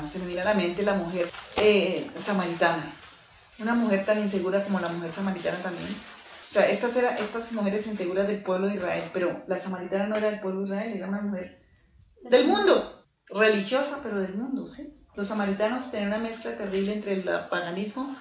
Se 0.05 0.18
me 0.18 0.27
viene 0.27 0.43
a 0.43 0.47
la 0.47 0.55
mente 0.55 0.83
la 0.83 0.95
mujer 0.95 1.31
eh, 1.57 2.11
samaritana. 2.16 2.93
Una 3.59 3.75
mujer 3.75 4.05
tan 4.05 4.18
insegura 4.18 4.64
como 4.64 4.81
la 4.81 4.89
mujer 4.89 5.12
samaritana 5.12 5.59
también 5.59 5.89
o 6.53 6.55
sea, 6.55 6.68
estas, 6.68 6.95
eran 6.97 7.16
estas 7.16 7.51
mujeres 7.53 7.87
inseguras 7.87 8.29
del 8.29 8.43
pueblo 8.43 8.66
de 8.66 8.75
Israel, 8.75 9.05
pero 9.14 9.43
la 9.47 9.57
samaritana 9.57 10.07
no 10.07 10.16
era 10.16 10.31
del 10.31 10.41
pueblo 10.41 10.61
de 10.61 10.66
Israel, 10.66 10.93
era 10.93 11.09
una 11.09 11.23
mujer 11.23 11.47
del 12.25 12.47
mundo, 12.47 13.07
religiosa, 13.31 14.01
pero 14.03 14.20
del 14.20 14.35
mundo, 14.35 14.66
¿sí? 14.66 15.03
Los 15.14 15.29
samaritanos 15.29 15.91
tenían 15.91 16.09
una 16.09 16.18
mezcla 16.18 16.55
terrible 16.55 16.93
entre 16.93 17.14
el 17.14 17.23
paganismo 17.49 18.14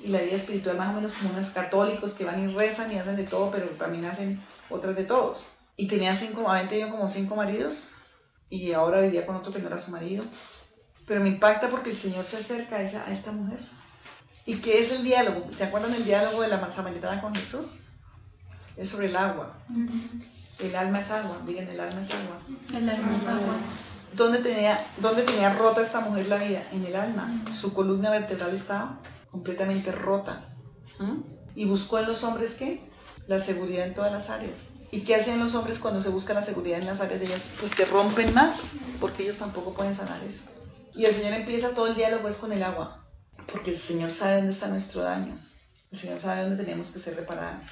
y 0.00 0.08
la 0.08 0.22
vida 0.22 0.34
espiritual, 0.34 0.76
más 0.76 0.90
o 0.90 0.94
menos 0.94 1.12
como 1.12 1.30
unos 1.30 1.50
católicos 1.50 2.14
que 2.14 2.24
van 2.24 2.50
y 2.50 2.52
rezan 2.52 2.90
y 2.90 2.98
hacen 2.98 3.14
de 3.14 3.22
todo, 3.22 3.52
pero 3.52 3.66
también 3.66 4.06
hacen 4.06 4.42
otras 4.70 4.96
de 4.96 5.04
todos. 5.04 5.58
Y 5.76 5.86
tenía 5.86 6.16
cinco, 6.16 6.50
habían 6.50 6.66
tenido 6.66 6.90
como 6.90 7.06
cinco 7.06 7.36
maridos 7.36 7.90
y 8.50 8.72
ahora 8.72 9.02
vivía 9.02 9.24
con 9.24 9.36
otro 9.36 9.56
no 9.56 9.68
era 9.68 9.78
su 9.78 9.92
marido. 9.92 10.24
Pero 11.08 11.20
me 11.20 11.28
impacta 11.28 11.68
porque 11.68 11.90
el 11.90 11.96
Señor 11.96 12.24
se 12.24 12.36
acerca 12.36 12.76
a, 12.76 12.82
esa, 12.82 13.04
a 13.06 13.10
esta 13.10 13.32
mujer 13.32 13.58
¿Y 14.48 14.54
qué 14.60 14.80
es 14.80 14.92
el 14.92 15.04
diálogo? 15.04 15.46
¿Se 15.54 15.64
acuerdan 15.64 15.92
del 15.92 16.06
diálogo 16.06 16.40
de 16.40 16.48
la 16.48 16.70
samaritana 16.70 17.20
con 17.20 17.34
Jesús? 17.34 17.82
Es 18.78 18.88
sobre 18.88 19.08
el 19.08 19.16
agua. 19.16 19.58
El 20.58 20.74
alma 20.74 21.00
es 21.00 21.10
agua, 21.10 21.36
digan, 21.46 21.68
el 21.68 21.78
alma 21.78 22.00
es 22.00 22.10
agua. 22.10 22.38
El 22.74 22.88
alma 22.88 23.14
es 23.14 23.28
agua. 23.28 23.56
¿Dónde 24.14 24.38
tenía, 24.38 24.82
¿Dónde 25.02 25.24
tenía 25.24 25.52
rota 25.52 25.82
esta 25.82 26.00
mujer 26.00 26.28
la 26.28 26.38
vida? 26.38 26.62
En 26.72 26.82
el 26.86 26.96
alma. 26.96 27.44
Su 27.52 27.74
columna 27.74 28.08
vertebral 28.08 28.54
estaba 28.54 29.00
completamente 29.30 29.92
rota. 29.92 30.48
¿Y 31.54 31.66
buscó 31.66 31.98
en 31.98 32.06
los 32.06 32.24
hombres 32.24 32.54
qué? 32.54 32.90
La 33.26 33.40
seguridad 33.40 33.86
en 33.86 33.92
todas 33.92 34.10
las 34.10 34.30
áreas. 34.30 34.70
¿Y 34.90 35.00
qué 35.00 35.16
hacen 35.16 35.40
los 35.40 35.54
hombres 35.56 35.78
cuando 35.78 36.00
se 36.00 36.08
busca 36.08 36.32
la 36.32 36.40
seguridad 36.40 36.78
en 36.78 36.86
las 36.86 37.02
áreas 37.02 37.20
de 37.20 37.26
ellas? 37.26 37.50
Pues 37.60 37.76
te 37.76 37.84
rompen 37.84 38.32
más, 38.32 38.76
porque 38.98 39.24
ellos 39.24 39.36
tampoco 39.36 39.74
pueden 39.74 39.94
sanar 39.94 40.24
eso. 40.24 40.44
Y 40.94 41.04
el 41.04 41.14
Señor 41.14 41.34
empieza 41.34 41.70
todo 41.70 41.86
el 41.86 41.94
diálogo 41.94 42.28
es 42.28 42.36
con 42.36 42.52
el 42.52 42.62
agua 42.62 42.98
porque 43.50 43.70
el 43.70 43.78
Señor 43.78 44.10
sabe 44.10 44.36
dónde 44.36 44.52
está 44.52 44.68
nuestro 44.68 45.02
daño. 45.02 45.38
El 45.90 45.98
Señor 45.98 46.20
sabe 46.20 46.42
dónde 46.42 46.62
tenemos 46.62 46.90
que 46.90 46.98
ser 46.98 47.16
reparadas. 47.16 47.68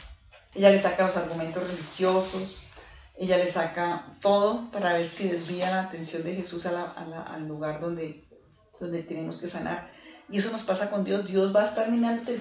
Ella 0.54 0.70
le 0.70 0.80
saca 0.80 1.06
los 1.06 1.16
argumentos 1.16 1.68
religiosos, 1.68 2.68
ella 3.14 3.36
le 3.36 3.46
saca 3.46 4.06
todo 4.22 4.70
para 4.70 4.94
ver 4.94 5.04
si 5.04 5.28
desvía 5.28 5.70
la 5.70 5.82
atención 5.82 6.22
de 6.24 6.34
Jesús 6.34 6.64
al 6.66 7.46
lugar 7.46 7.78
donde, 7.78 8.26
donde 8.80 9.02
tenemos 9.02 9.36
que 9.36 9.46
sanar. 9.46 9.90
Y 10.30 10.38
eso 10.38 10.50
nos 10.50 10.62
pasa 10.62 10.90
con 10.90 11.04
Dios. 11.04 11.26
Dios 11.26 11.54
va 11.54 11.64
a 11.64 11.66
estar 11.66 11.90
mirándote, 11.90 12.40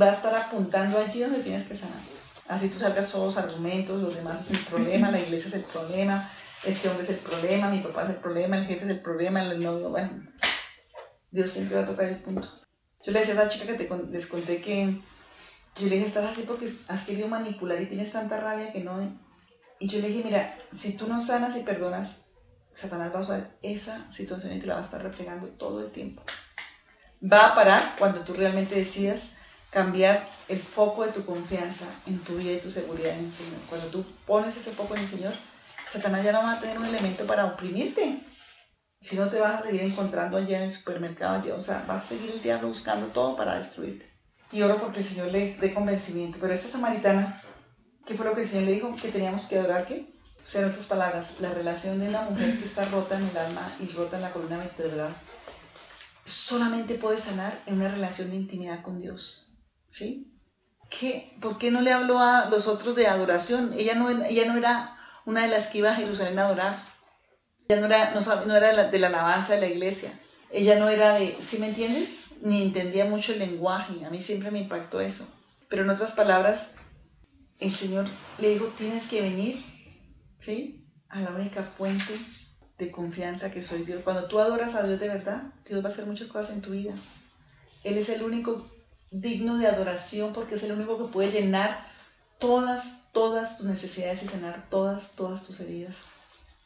va 0.00 0.06
a 0.06 0.12
estar 0.12 0.34
apuntando 0.34 0.98
allí 0.98 1.20
donde 1.20 1.40
tienes 1.40 1.64
que 1.64 1.74
sanar. 1.74 2.00
Así 2.46 2.68
tú 2.68 2.78
salgas 2.78 3.10
todos 3.10 3.34
los 3.34 3.44
argumentos, 3.44 4.00
los 4.00 4.14
demás 4.14 4.42
es 4.42 4.52
el 4.52 4.64
problema, 4.66 5.10
la 5.10 5.18
iglesia 5.18 5.48
es 5.48 5.54
el 5.54 5.64
problema, 5.64 6.30
este 6.64 6.88
hombre 6.88 7.04
es 7.04 7.10
el 7.10 7.16
problema, 7.16 7.70
mi 7.70 7.80
papá 7.80 8.04
es 8.04 8.10
el 8.10 8.16
problema, 8.16 8.58
el 8.58 8.66
jefe 8.66 8.84
es 8.84 8.90
el 8.90 9.00
problema, 9.00 9.42
el 9.42 9.62
novio, 9.62 9.90
bueno. 9.90 10.10
Dios 11.30 11.50
siempre 11.50 11.76
va 11.76 11.82
a 11.82 11.86
tocar 11.86 12.06
el 12.06 12.16
punto. 12.16 12.48
Yo 13.04 13.12
le 13.12 13.20
decía 13.20 13.34
a 13.34 13.42
esa 13.42 13.48
chica 13.48 13.66
que 13.66 13.84
te 13.84 13.88
les 14.10 14.26
conté 14.26 14.60
que 14.60 14.98
yo 15.76 15.88
le 15.88 15.96
dije, 15.96 16.06
estás 16.06 16.24
así 16.24 16.42
porque 16.42 16.68
has 16.88 17.04
querido 17.04 17.28
manipular 17.28 17.80
y 17.80 17.86
tienes 17.86 18.10
tanta 18.10 18.38
rabia 18.38 18.72
que 18.72 18.80
no. 18.80 19.12
Y 19.78 19.88
yo 19.88 20.00
le 20.00 20.08
dije, 20.08 20.22
mira, 20.24 20.58
si 20.72 20.94
tú 20.96 21.06
no 21.06 21.20
sanas 21.20 21.54
y 21.56 21.60
perdonas, 21.60 22.30
Satanás 22.72 23.12
va 23.14 23.18
a 23.18 23.22
usar 23.22 23.56
esa 23.62 24.10
situación 24.10 24.54
y 24.54 24.58
te 24.58 24.66
la 24.66 24.74
va 24.74 24.80
a 24.80 24.84
estar 24.84 25.02
replegando 25.02 25.48
todo 25.48 25.82
el 25.82 25.92
tiempo. 25.92 26.22
Va 27.22 27.46
a 27.46 27.54
parar 27.54 27.96
cuando 27.98 28.20
tú 28.22 28.32
realmente 28.32 28.74
decidas 28.74 29.36
cambiar 29.70 30.26
el 30.48 30.58
foco 30.58 31.04
de 31.04 31.12
tu 31.12 31.26
confianza 31.26 31.86
en 32.06 32.18
tu 32.20 32.36
vida 32.36 32.52
y 32.52 32.60
tu 32.60 32.70
seguridad 32.70 33.18
en 33.18 33.26
el 33.26 33.32
Señor. 33.32 33.60
Cuando 33.68 33.88
tú 33.88 34.04
pones 34.26 34.56
ese 34.56 34.70
foco 34.70 34.94
en 34.94 35.02
el 35.02 35.08
Señor, 35.08 35.34
Satanás 35.88 36.24
ya 36.24 36.32
no 36.32 36.42
va 36.42 36.52
a 36.52 36.60
tener 36.60 36.78
un 36.78 36.86
elemento 36.86 37.26
para 37.26 37.46
oprimirte. 37.46 38.20
Si 39.00 39.16
no 39.16 39.28
te 39.28 39.38
vas 39.38 39.60
a 39.60 39.62
seguir 39.62 39.82
encontrando 39.82 40.36
allá 40.36 40.58
en 40.58 40.64
el 40.64 40.70
supermercado, 40.70 41.56
o 41.56 41.60
sea, 41.60 41.84
va 41.88 41.98
a 41.98 42.02
seguir 42.02 42.30
el 42.30 42.42
diablo 42.42 42.68
buscando 42.68 43.06
todo 43.08 43.36
para 43.36 43.54
destruirte. 43.56 44.10
Y 44.52 44.62
oro 44.62 44.78
porque 44.78 45.00
el 45.00 45.04
Señor 45.04 45.28
le 45.28 45.56
dé 45.56 45.74
convencimiento. 45.74 46.38
Pero 46.40 46.52
esta 46.52 46.68
samaritana, 46.68 47.40
¿qué 48.04 48.14
fue 48.14 48.26
lo 48.26 48.34
que 48.34 48.42
el 48.42 48.46
Señor 48.46 48.64
le 48.64 48.72
dijo? 48.72 48.94
Que 48.94 49.08
teníamos 49.08 49.46
que 49.46 49.58
adorar, 49.58 49.86
¿qué? 49.86 50.08
O 50.42 50.46
sea, 50.46 50.62
en 50.62 50.70
otras 50.70 50.86
palabras, 50.86 51.40
la 51.40 51.52
relación 51.52 51.98
de 51.98 52.08
una 52.08 52.22
mujer 52.22 52.58
que 52.58 52.64
está 52.64 52.84
rota 52.86 53.18
en 53.18 53.28
el 53.28 53.36
alma 53.36 53.72
y 53.80 53.88
rota 53.88 54.16
en 54.16 54.22
la 54.22 54.32
columna 54.32 54.58
vertebral 54.58 55.14
solamente 56.24 56.94
puede 56.94 57.18
sanar 57.18 57.62
en 57.66 57.76
una 57.76 57.88
relación 57.88 58.30
de 58.30 58.36
intimidad 58.36 58.82
con 58.82 58.98
Dios. 58.98 59.52
¿Sí? 59.88 60.32
¿Qué? 60.90 61.36
¿Por 61.40 61.58
qué 61.58 61.70
no 61.70 61.80
le 61.80 61.92
habló 61.92 62.18
a 62.18 62.46
los 62.46 62.66
otros 62.66 62.94
de 62.96 63.06
adoración? 63.06 63.72
Ella 63.76 63.94
no, 63.94 64.10
ella 64.10 64.44
no 64.46 64.56
era 64.56 64.95
una 65.26 65.42
de 65.42 65.48
las 65.48 65.68
que 65.68 65.78
iba 65.78 65.90
a 65.90 65.96
Jerusalén 65.96 66.38
a 66.38 66.46
adorar. 66.46 66.82
Ella 67.68 67.80
no 67.80 67.86
era, 67.86 68.14
no, 68.14 68.56
era 68.56 68.88
de 68.88 68.98
la 68.98 69.08
alabanza 69.08 69.54
de 69.54 69.60
la 69.60 69.66
iglesia. 69.66 70.10
Ella 70.50 70.78
no 70.78 70.88
era 70.88 71.14
de, 71.14 71.36
¿sí 71.42 71.58
me 71.58 71.68
entiendes? 71.68 72.38
Ni 72.42 72.62
entendía 72.62 73.04
mucho 73.04 73.32
el 73.32 73.40
lenguaje. 73.40 74.04
A 74.04 74.10
mí 74.10 74.20
siempre 74.20 74.50
me 74.50 74.60
impactó 74.60 75.00
eso. 75.00 75.26
Pero 75.68 75.82
en 75.82 75.90
otras 75.90 76.12
palabras, 76.12 76.76
el 77.58 77.72
Señor 77.72 78.06
le 78.38 78.50
dijo, 78.50 78.66
tienes 78.78 79.08
que 79.08 79.20
venir, 79.20 79.56
¿sí? 80.38 80.86
A 81.08 81.20
la 81.20 81.30
única 81.30 81.64
fuente 81.64 82.14
de 82.78 82.90
confianza 82.92 83.50
que 83.50 83.62
soy 83.62 83.82
Dios. 83.82 84.02
Cuando 84.04 84.28
tú 84.28 84.38
adoras 84.38 84.76
a 84.76 84.86
Dios 84.86 85.00
de 85.00 85.08
verdad, 85.08 85.42
Dios 85.68 85.82
va 85.82 85.88
a 85.88 85.92
hacer 85.92 86.06
muchas 86.06 86.28
cosas 86.28 86.54
en 86.54 86.62
tu 86.62 86.70
vida. 86.70 86.94
Él 87.82 87.98
es 87.98 88.08
el 88.10 88.22
único 88.22 88.64
digno 89.10 89.58
de 89.58 89.66
adoración 89.66 90.32
porque 90.32 90.56
es 90.56 90.62
el 90.62 90.72
único 90.72 90.98
que 90.98 91.12
puede 91.12 91.32
llenar 91.32 91.86
todas, 92.38 93.05
todas 93.16 93.56
tus 93.56 93.64
necesidades 93.64 94.22
y 94.22 94.26
sanar 94.26 94.68
todas, 94.68 95.12
todas 95.12 95.42
tus 95.42 95.60
heridas 95.60 96.04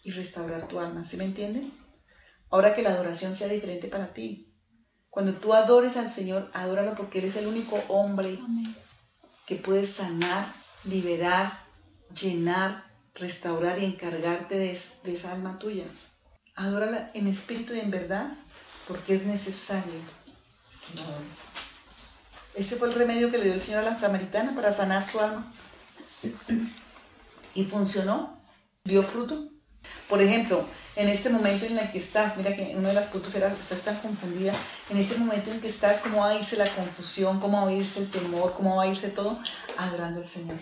y 0.03 0.11
restaurar 0.11 0.67
tu 0.67 0.81
alma. 0.81 1.05
¿Sí 1.05 1.17
me 1.17 1.23
entienden? 1.23 1.73
Ahora 2.51 2.75
que 2.75 2.83
la 2.83 2.91
adoración 2.91 3.37
sea 3.37 3.47
diferente 3.47 3.87
para 3.87 4.13
ti. 4.13 4.53
Cuando 5.11 5.35
tú 5.35 5.55
adores 5.55 5.97
al 5.97 6.11
Señor, 6.11 6.51
adóralo 6.53 6.97
porque 6.97 7.21
Él 7.21 7.27
es 7.27 7.37
el 7.37 7.47
único 7.47 7.81
hombre 7.87 8.37
que 9.47 9.55
puede 9.55 9.87
sanar, 9.87 10.45
liberar, 10.83 11.57
llenar, 12.21 12.83
restaurar 13.15 13.79
y 13.79 13.85
encargarte 13.85 14.57
de, 14.57 14.73
esa 14.73 15.33
alma 15.33 15.57
tuya. 15.61 15.85
Adórala 16.57 17.13
en 17.15 17.29
espíritu 17.29 17.75
y 17.75 17.79
en 17.79 17.93
verdad 17.93 18.33
porque 18.89 19.15
es 19.15 19.25
necesario 19.25 20.01
que 20.83 21.01
adores. 21.01 21.37
Ese 22.57 22.75
fue 22.75 22.89
el 22.89 22.95
remedio 22.95 23.31
que 23.31 23.39
le 23.39 23.45
dio 23.45 23.55
el 23.55 23.61
Señor 23.61 23.87
a 23.87 23.93
la 23.93 24.01
samaritana 24.01 24.53
para 24.57 24.73
sanar 24.73 25.09
su 25.09 25.21
alma. 25.21 25.53
Y 27.55 27.65
funcionó, 27.65 28.39
dio 28.85 29.03
fruto. 29.03 29.51
Por 30.09 30.21
ejemplo, 30.21 30.65
en 30.97 31.09
este 31.09 31.31
momento 31.31 31.67
en 31.67 31.79
el 31.79 31.91
que 31.91 31.99
estás, 31.99 32.37
mira 32.37 32.53
que 32.53 32.75
uno 32.77 32.89
de 32.89 32.95
los 32.95 33.07
puntos 33.07 33.35
era 33.35 33.53
estás 33.53 33.83
tan 33.83 33.97
confundida, 34.01 34.53
en 34.91 34.97
este 34.97 35.17
momento 35.17 35.51
en 35.51 35.61
que 35.61 35.69
estás, 35.69 36.01
¿cómo 36.01 36.19
va 36.19 36.31
a 36.31 36.39
irse 36.39 36.57
la 36.57 36.69
confusión? 36.69 37.41
¿Cómo 37.41 37.65
va 37.65 37.71
a 37.71 37.73
irse 37.73 38.01
el 38.01 38.11
temor? 38.11 38.55
¿Cómo 38.57 38.77
va 38.77 38.85
a 38.85 38.89
irse 38.89 39.09
todo? 39.11 39.39
Adorando 39.79 40.21
al 40.21 40.27
Señor. 40.27 40.57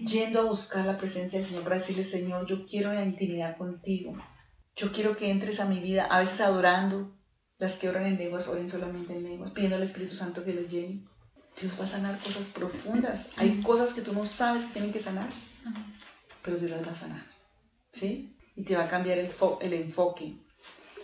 Yendo 0.00 0.40
a 0.40 0.44
buscar 0.44 0.84
la 0.84 0.98
presencia 0.98 1.38
del 1.38 1.48
Señor 1.48 1.62
para 1.62 1.76
decirle, 1.76 2.04
Señor, 2.04 2.46
yo 2.46 2.66
quiero 2.66 2.92
la 2.92 3.04
intimidad 3.04 3.56
contigo. 3.56 4.16
Yo 4.74 4.92
quiero 4.92 5.16
que 5.16 5.30
entres 5.30 5.60
a 5.60 5.66
mi 5.66 5.80
vida, 5.80 6.04
a 6.04 6.20
veces 6.20 6.40
adorando. 6.40 7.14
Las 7.58 7.76
que 7.78 7.88
oran 7.88 8.06
en 8.06 8.18
lenguas, 8.18 8.46
oren 8.46 8.68
solamente 8.68 9.12
en 9.14 9.24
lenguas, 9.24 9.50
pidiendo 9.50 9.76
al 9.76 9.82
Espíritu 9.82 10.14
Santo 10.14 10.44
que 10.44 10.54
los 10.54 10.68
llene. 10.68 11.04
Dios 11.60 11.72
va 11.78 11.84
a 11.84 11.86
sanar 11.88 12.18
cosas 12.18 12.46
profundas. 12.46 13.30
Hay 13.36 13.60
cosas 13.62 13.92
que 13.94 14.02
tú 14.02 14.12
no 14.12 14.24
sabes 14.24 14.64
que 14.66 14.72
tienen 14.74 14.92
que 14.92 15.00
sanar, 15.00 15.28
pero 16.42 16.56
Dios 16.56 16.70
las 16.70 16.86
va 16.86 16.92
a 16.92 16.94
sanar. 16.94 17.24
¿Sí? 17.92 18.34
y 18.56 18.64
te 18.64 18.76
va 18.76 18.84
a 18.84 18.88
cambiar 18.88 19.18
el, 19.18 19.30
el 19.60 19.72
enfoque. 19.72 20.34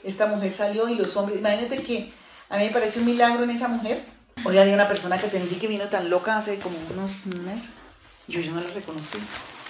esta 0.03 0.27
mujer 0.27 0.51
salió 0.51 0.89
y 0.89 0.97
los 0.97 1.17
hombres, 1.17 1.39
imagínate 1.39 1.83
que 1.85 2.13
a 2.49 2.57
mí 2.59 2.65
me 2.65 2.71
parece 2.73 2.99
un 2.99 3.07
milagro 3.07 3.45
en 3.45 3.51
esa 3.51 3.69
mujer. 3.69 4.05
Hoy 4.45 4.59
había 4.59 4.75
una 4.75 4.89
persona 4.89 5.19
que 5.19 5.27
atendí 5.27 5.55
que 5.55 5.69
vino 5.69 5.89
tan 5.89 6.11
loca 6.11 6.37
hace 6.37 6.59
como 6.59 6.77
unos 6.93 7.27
meses, 7.27 7.71
yo, 8.27 8.41
yo 8.41 8.53
no 8.53 8.61
la 8.61 8.71
reconocí, 8.71 9.19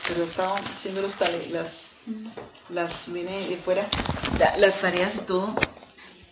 pero 0.09 0.25
estaba 0.25 0.57
haciendo 0.57 1.03
los 1.03 1.15
las, 1.53 1.97
las, 2.71 3.13
viene 3.13 3.37
de 3.47 3.57
fuera, 3.59 3.87
la- 4.39 4.57
las 4.57 4.81
tareas 4.81 5.17
y 5.17 5.21
todo. 5.27 5.55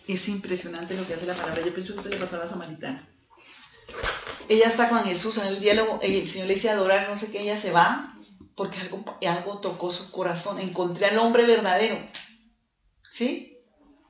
Es 0.07 0.27
impresionante 0.27 0.97
lo 0.97 1.05
que 1.07 1.13
hace 1.13 1.27
la 1.27 1.35
palabra. 1.35 1.63
Yo 1.63 1.73
pienso 1.73 1.95
que 1.95 2.01
se 2.01 2.09
le 2.09 2.17
pasó 2.17 2.37
a 2.37 2.39
la 2.39 2.47
samaritana. 2.47 2.99
Ella 4.49 4.67
está 4.67 4.89
con 4.89 5.03
Jesús 5.03 5.37
en 5.37 5.45
el 5.45 5.59
diálogo, 5.59 5.99
el 6.01 6.29
Señor 6.29 6.47
le 6.47 6.55
dice 6.55 6.69
adorar, 6.69 7.09
no 7.09 7.15
sé 7.15 7.31
qué, 7.31 7.41
ella 7.41 7.57
se 7.57 7.71
va 7.71 8.13
porque 8.55 8.79
algo, 8.79 9.03
algo 9.27 9.59
tocó 9.59 9.89
su 9.89 10.11
corazón. 10.11 10.59
Encontré 10.59 11.07
al 11.07 11.17
hombre 11.17 11.45
verdadero. 11.45 11.97
¿Sí? 13.09 13.57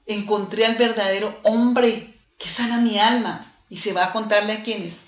Encontré 0.05 0.65
al 0.65 0.76
verdadero 0.76 1.38
hombre 1.43 2.13
que 2.38 2.49
sana 2.49 2.80
mi 2.80 2.99
alma. 2.99 3.39
Y 3.69 3.78
se 3.78 3.93
va 3.93 4.05
a 4.05 4.13
contarle 4.13 4.53
a 4.53 4.63
quienes. 4.63 5.05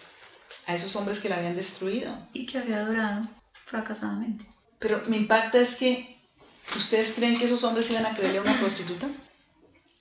A 0.68 0.74
esos 0.74 0.95
hombres 0.95 1.20
que 1.20 1.30
la 1.30 1.36
habían 1.36 1.55
destruido. 1.55 2.11
Y 2.34 2.45
que 2.45 2.57
había 2.57 2.80
adorado 2.80 3.28
fracasadamente. 3.66 4.45
Pero 4.80 5.03
me 5.07 5.18
impacta 5.18 5.59
es 5.59 5.76
que 5.76 6.18
ustedes 6.76 7.13
creen 7.13 7.38
que 7.38 7.45
esos 7.45 7.63
hombres 7.63 7.89
iban 7.91 8.05
a 8.05 8.16
creerle 8.16 8.39
a 8.39 8.41
una 8.41 8.59
prostituta. 8.59 9.07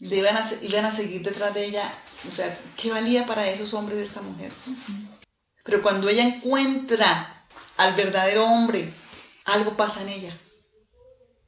Le 0.04 0.16
iban 0.18 0.36
a, 0.36 0.46
iban 0.60 0.84
a 0.84 0.90
seguir 0.90 1.22
detrás 1.22 1.54
de 1.54 1.64
ella. 1.64 1.90
O 2.28 2.30
sea, 2.30 2.58
¿qué 2.76 2.90
valía 2.90 3.24
para 3.26 3.48
esos 3.48 3.72
hombres 3.72 3.96
de 3.96 4.04
esta 4.04 4.20
mujer? 4.20 4.52
Pero 5.64 5.82
cuando 5.82 6.10
ella 6.10 6.24
encuentra 6.24 7.46
al 7.78 7.94
verdadero 7.94 8.44
hombre, 8.44 8.92
algo 9.46 9.78
pasa 9.78 10.02
en 10.02 10.10
ella. 10.10 10.38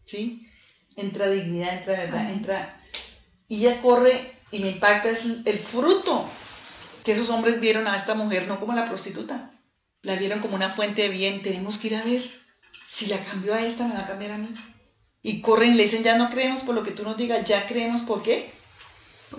¿Sí? 0.02 0.48
Entra 0.96 1.28
dignidad, 1.28 1.74
entra 1.74 1.96
verdad, 1.96 2.30
entra... 2.30 2.82
Y 3.46 3.66
ella 3.66 3.80
corre 3.82 4.32
y 4.50 4.60
me 4.60 4.68
impacta 4.68 5.10
es 5.10 5.26
el 5.44 5.58
fruto 5.58 6.26
que 7.04 7.12
esos 7.12 7.28
hombres 7.28 7.60
vieron 7.60 7.86
a 7.86 7.94
esta 7.94 8.14
mujer, 8.14 8.48
no 8.48 8.58
como 8.58 8.72
la 8.72 8.86
prostituta. 8.86 9.52
La 10.00 10.16
vieron 10.16 10.40
como 10.40 10.54
una 10.54 10.70
fuente 10.70 11.02
de 11.02 11.08
bien. 11.10 11.42
Tenemos 11.42 11.76
que 11.76 11.88
ir 11.88 11.96
a 11.96 12.02
ver. 12.02 12.22
Si 12.86 13.06
la 13.06 13.18
cambió 13.18 13.52
a 13.54 13.60
esta, 13.60 13.86
me 13.86 13.94
va 13.94 14.00
a 14.00 14.06
cambiar 14.06 14.32
a 14.32 14.38
mí. 14.38 14.48
Y 15.26 15.40
corren 15.40 15.72
y 15.72 15.74
le 15.74 15.82
dicen, 15.82 16.04
ya 16.04 16.16
no 16.16 16.28
creemos 16.28 16.62
por 16.62 16.76
lo 16.76 16.84
que 16.84 16.92
tú 16.92 17.02
nos 17.02 17.16
digas, 17.16 17.44
ya 17.44 17.66
creemos 17.66 18.02
por 18.02 18.22
qué. 18.22 18.48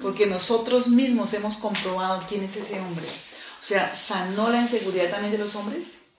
Porque 0.01 0.25
nosotros 0.25 0.89
mismos 0.89 1.33
hemos 1.33 1.55
comprobado 1.55 2.25
quién 2.27 2.43
es 2.43 2.57
ese 2.57 2.77
hombre. 2.81 3.05
O 3.05 3.63
sea, 3.63 3.93
sanó 3.93 4.49
la 4.49 4.63
inseguridad 4.63 5.09
también 5.09 5.31
de 5.31 5.38
los 5.38 5.55
hombres. 5.55 6.09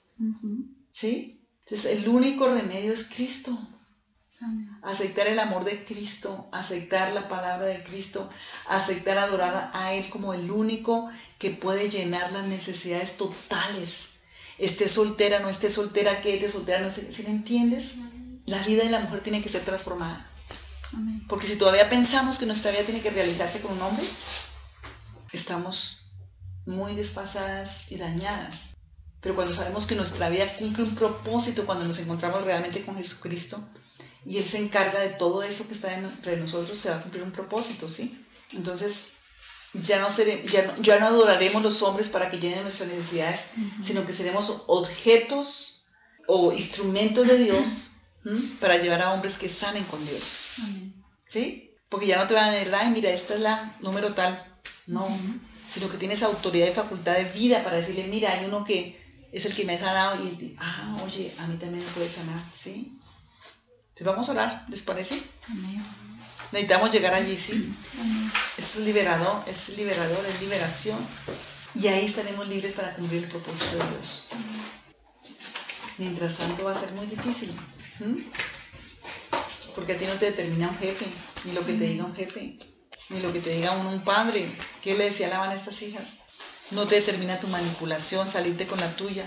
¿Sí? 0.91 1.45
Entonces, 1.67 1.99
el 1.99 2.09
único 2.09 2.49
remedio 2.49 2.95
es 2.95 3.11
Cristo. 3.11 3.59
Aceptar 4.81 5.27
el 5.27 5.39
amor 5.39 5.65
de 5.65 5.85
Cristo, 5.85 6.49
aceptar 6.51 7.13
la 7.13 7.29
palabra 7.29 7.67
de 7.67 7.83
Cristo, 7.83 8.31
aceptar 8.69 9.19
adorar 9.19 9.71
a 9.75 9.93
Él 9.93 10.09
como 10.09 10.33
el 10.33 10.51
único 10.51 11.11
que 11.39 11.51
puede 11.51 11.91
llenar 11.91 12.33
las 12.33 12.47
necesidades 12.47 13.19
totales. 13.19 14.21
Esté 14.57 14.89
soltera, 14.89 15.41
no 15.41 15.51
esté 15.51 15.69
soltera, 15.69 16.23
que 16.23 16.37
esté 16.37 16.49
soltera, 16.49 16.81
no 16.81 16.89
esté, 16.89 17.13
¿sí 17.13 17.25
me 17.25 17.33
entiendes? 17.33 17.99
La 18.49 18.63
vida 18.63 18.83
de 18.83 18.91
la 18.91 19.01
mujer 19.01 19.21
tiene 19.21 19.43
que 19.43 19.51
ser 19.51 19.63
transformada. 19.63 20.27
Amén. 20.95 21.23
Porque 21.29 21.47
si 21.47 21.57
todavía 21.57 21.91
pensamos 21.91 22.39
que 22.39 22.47
nuestra 22.47 22.71
vida 22.71 22.83
tiene 22.83 23.03
que 23.03 23.11
realizarse 23.11 23.61
con 23.61 23.73
un 23.73 23.83
hombre, 23.83 24.07
estamos 25.33 26.13
muy 26.65 26.95
desfasadas 26.95 27.93
y 27.93 27.97
dañadas. 27.97 28.75
Pero 29.21 29.35
cuando 29.35 29.53
sabemos 29.53 29.87
que 29.87 29.97
nuestra 29.97 30.31
vida 30.31 30.47
cumple 30.59 30.85
un 30.85 30.95
propósito, 30.95 31.67
cuando 31.67 31.85
nos 31.85 31.99
encontramos 31.99 32.45
realmente 32.45 32.83
con 32.83 32.97
Jesucristo, 32.97 33.63
y 34.25 34.39
Él 34.39 34.45
se 34.45 34.57
encarga 34.57 34.99
de 35.01 35.11
todo 35.11 35.43
eso 35.43 35.67
que 35.67 35.75
está 35.75 35.93
entre 35.93 36.39
nosotros, 36.39 36.79
se 36.79 36.89
va 36.89 36.97
a 36.97 37.03
cumplir 37.03 37.25
un 37.25 37.33
propósito, 37.33 37.87
¿sí? 37.87 38.25
Entonces, 38.53 39.09
ya 39.75 40.01
no, 40.01 40.09
seré, 40.09 40.47
ya 40.47 40.65
no, 40.65 40.77
ya 40.77 40.99
no 40.99 41.09
adoraremos 41.09 41.63
los 41.63 41.83
hombres 41.83 42.09
para 42.09 42.31
que 42.31 42.39
llenen 42.39 42.63
nuestras 42.63 42.89
necesidades, 42.89 43.49
sino 43.83 44.07
que 44.07 44.15
seremos 44.15 44.63
objetos 44.69 45.85
o 46.27 46.53
instrumentos 46.53 47.27
de 47.27 47.37
Dios 47.37 47.98
¿m? 48.25 48.41
para 48.61 48.77
llevar 48.77 49.03
a 49.03 49.13
hombres 49.13 49.39
que 49.39 49.49
sanen 49.49 49.85
con 49.85 50.05
Dios. 50.07 50.55
Amén. 50.63 50.95
¿Sí? 51.25 51.71
Porque 51.89 52.07
ya 52.07 52.19
no 52.19 52.27
te 52.27 52.35
van 52.35 52.51
a 52.51 52.53
decir, 52.53 52.75
ay, 52.75 52.91
mira, 52.91 53.11
esta 53.11 53.35
es 53.35 53.41
la 53.41 53.77
número 53.81 54.13
tal. 54.15 54.45
No, 54.87 55.09
sino 55.69 55.89
que 55.89 55.99
tienes 55.99 56.23
autoridad 56.23 56.67
y 56.67 56.75
facultad 56.75 57.15
de 57.15 57.25
vida 57.25 57.63
para 57.63 57.77
decirle, 57.77 58.05
mira, 58.05 58.33
hay 58.33 58.47
uno 58.47 58.65
que 58.65 58.99
es 59.33 59.45
el 59.45 59.55
que 59.55 59.65
me 59.65 59.75
ha 59.75 59.79
sanado 59.79 60.17
y, 60.25 60.57
ah, 60.59 60.99
oye, 61.05 61.35
a 61.39 61.47
mí 61.47 61.57
también 61.59 61.85
me 61.85 61.91
puede 61.93 62.09
sanar, 62.09 62.43
¿sí? 62.55 62.99
Entonces 63.89 64.07
vamos 64.07 64.29
a 64.29 64.33
orar, 64.33 64.67
¿les 64.69 64.83
parece? 64.83 65.23
Amén. 65.49 65.85
Necesitamos 66.53 66.91
llegar 66.93 67.15
allí, 67.15 67.37
¿sí? 67.37 67.75
Amén. 68.01 68.33
Eso 68.57 68.79
es 68.79 68.87
liberador, 68.87 69.45
es 69.47 69.77
liberador, 69.77 70.25
es 70.25 70.41
liberación. 70.41 70.99
Y 71.75 71.87
ahí 71.89 72.07
estaremos 72.07 72.49
libres 72.49 72.73
para 72.73 72.95
cumplir 72.95 73.25
el 73.25 73.29
propósito 73.29 73.77
de 73.77 73.91
Dios. 73.91 74.25
Mientras 75.99 76.37
tanto 76.37 76.65
va 76.65 76.73
a 76.73 76.79
ser 76.79 76.93
muy 76.93 77.07
difícil. 77.07 77.55
Porque 79.75 79.93
a 79.93 79.99
ti 79.99 80.07
no 80.07 80.15
te 80.15 80.27
determina 80.27 80.69
un 80.69 80.79
jefe, 80.79 81.07
ni 81.45 81.53
lo 81.53 81.65
que 81.65 81.73
te 81.75 81.85
diga 81.85 82.05
un 82.05 82.15
jefe, 82.15 82.57
ni 83.11 83.21
lo 83.21 83.33
que 83.33 83.41
te 83.41 83.51
diga 83.51 83.73
un, 83.73 83.87
un 83.87 84.01
padre. 84.05 84.51
¿Qué 84.83 84.95
le 84.97 85.05
decía 85.05 85.29
Labán 85.29 85.51
a 85.51 85.55
estas 85.55 85.81
hijas? 85.83 86.25
No 86.73 86.87
te 86.87 86.97
determina 86.97 87.39
tu 87.41 87.47
manipulación, 87.49 88.29
salirte 88.29 88.67
con 88.67 88.81
la 88.81 88.95
tuya. 88.97 89.27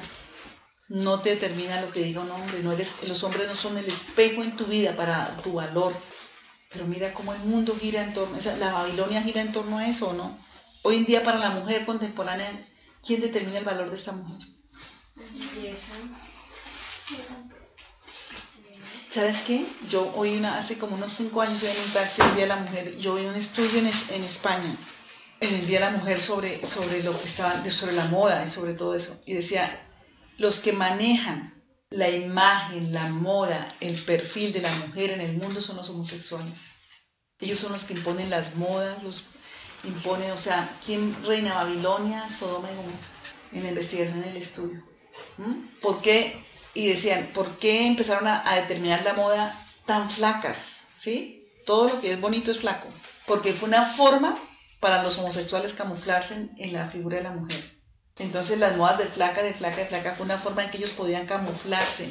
No 0.89 1.21
te 1.21 1.29
determina 1.31 1.81
lo 1.81 1.89
que 1.89 2.03
diga 2.03 2.21
un 2.21 2.31
hombre. 2.31 2.61
No 2.61 2.73
eres, 2.73 3.03
los 3.07 3.23
hombres 3.23 3.47
no 3.47 3.55
son 3.55 3.77
el 3.77 3.85
espejo 3.87 4.43
en 4.43 4.55
tu 4.57 4.65
vida 4.65 4.95
para 4.95 5.37
tu 5.41 5.53
valor. 5.53 5.93
Pero 6.71 6.85
mira 6.85 7.13
cómo 7.13 7.33
el 7.33 7.39
mundo 7.39 7.75
gira 7.79 8.01
en 8.03 8.13
torno, 8.13 8.37
esa- 8.37 8.57
la 8.57 8.71
Babilonia 8.73 9.21
gira 9.21 9.41
en 9.41 9.51
torno 9.51 9.77
a 9.77 9.87
eso, 9.87 10.09
¿o 10.09 10.13
¿no? 10.13 10.37
Hoy 10.83 10.97
en 10.97 11.05
día 11.05 11.23
para 11.23 11.37
la 11.39 11.49
mujer 11.51 11.85
contemporánea, 11.85 12.49
¿quién 13.05 13.21
determina 13.21 13.57
el 13.59 13.65
valor 13.65 13.89
de 13.89 13.95
esta 13.95 14.11
mujer? 14.13 14.47
¿Sabes 19.09 19.41
qué? 19.41 19.65
Yo 19.89 20.13
oí 20.15 20.37
una, 20.37 20.57
hace 20.57 20.77
como 20.77 20.95
unos 20.95 21.11
cinco 21.11 21.41
años, 21.41 21.61
yo 21.61 21.67
en 21.67 21.77
un 21.77 21.91
taxi 21.91 22.21
el 22.21 22.35
Día 22.35 22.43
de 22.43 22.47
la 22.47 22.55
Mujer, 22.55 22.97
yo 22.97 23.13
oí 23.15 23.25
un 23.25 23.35
estudio 23.35 23.79
en, 23.79 23.87
en 23.87 24.23
España, 24.23 24.73
en 25.41 25.53
el 25.53 25.67
Día 25.67 25.79
de 25.79 25.85
la 25.85 25.97
Mujer, 25.97 26.17
sobre, 26.17 26.65
sobre 26.65 27.03
lo 27.03 27.17
que 27.19 27.25
estaban, 27.25 27.69
sobre 27.69 27.93
la 27.93 28.05
moda 28.05 28.41
y 28.43 28.47
sobre 28.47 28.73
todo 28.73 28.95
eso. 28.95 29.21
Y 29.25 29.33
decía, 29.33 29.69
los 30.37 30.61
que 30.61 30.71
manejan 30.71 31.61
la 31.89 32.09
imagen, 32.09 32.93
la 32.93 33.09
moda, 33.09 33.75
el 33.81 34.01
perfil 34.01 34.53
de 34.53 34.61
la 34.61 34.73
mujer 34.75 35.11
en 35.11 35.19
el 35.19 35.33
mundo 35.33 35.61
son 35.61 35.75
los 35.75 35.89
homosexuales. 35.89 36.71
Ellos 37.39 37.59
son 37.59 37.73
los 37.73 37.83
que 37.83 37.95
imponen 37.95 38.29
las 38.29 38.55
modas, 38.55 39.03
los 39.03 39.25
imponen, 39.83 40.31
o 40.31 40.37
sea, 40.37 40.77
¿quién 40.85 41.13
reina 41.25 41.55
Babilonia, 41.55 42.29
Sodoma 42.29 42.71
y 42.71 42.75
Gomorra? 42.75 42.97
En 43.51 43.63
la 43.63 43.69
investigación, 43.69 44.23
en 44.23 44.29
el 44.29 44.37
estudio. 44.37 44.81
¿Mm? 45.37 45.79
¿Por 45.81 46.01
qué? 46.01 46.41
Y 46.73 46.87
decían, 46.87 47.29
¿por 47.33 47.57
qué 47.57 47.85
empezaron 47.85 48.27
a, 48.27 48.55
determinar 48.55 49.03
la 49.03 49.13
moda 49.13 49.53
tan 49.85 50.09
flacas? 50.09 50.85
¿Sí? 50.95 51.47
Todo 51.65 51.89
lo 51.89 51.99
que 51.99 52.13
es 52.13 52.21
bonito 52.21 52.51
es 52.51 52.59
flaco. 52.59 52.87
Porque 53.27 53.53
fue 53.53 53.67
una 53.67 53.85
forma 53.85 54.37
para 54.79 55.03
los 55.03 55.17
homosexuales 55.19 55.73
camuflarse 55.73 56.35
en, 56.35 56.51
en 56.57 56.73
la 56.73 56.85
figura 56.85 57.17
de 57.17 57.23
la 57.23 57.31
mujer. 57.31 57.61
Entonces 58.19 58.59
las 58.59 58.77
modas 58.77 58.97
de 58.97 59.07
flaca, 59.07 59.43
de 59.43 59.53
flaca, 59.53 59.77
de 59.77 59.85
flaca 59.85 60.13
fue 60.13 60.25
una 60.25 60.37
forma 60.37 60.63
en 60.63 60.69
que 60.69 60.77
ellos 60.77 60.91
podían 60.91 61.25
camuflarse 61.25 62.05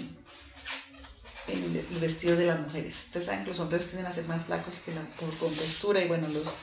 en 1.48 1.64
el, 1.64 1.76
el 1.76 1.98
vestido 2.00 2.36
de 2.36 2.46
las 2.46 2.60
mujeres. 2.60 3.06
Ustedes 3.06 3.26
saben 3.26 3.40
que 3.42 3.48
los 3.48 3.60
hombres 3.60 3.86
tienden 3.86 4.06
a 4.06 4.12
ser 4.12 4.24
más 4.24 4.44
flacos 4.44 4.80
que 4.80 4.92
la, 4.94 5.02
por 5.18 5.36
compostura 5.36 6.00
y 6.02 6.08
bueno, 6.08 6.28
los... 6.28 6.54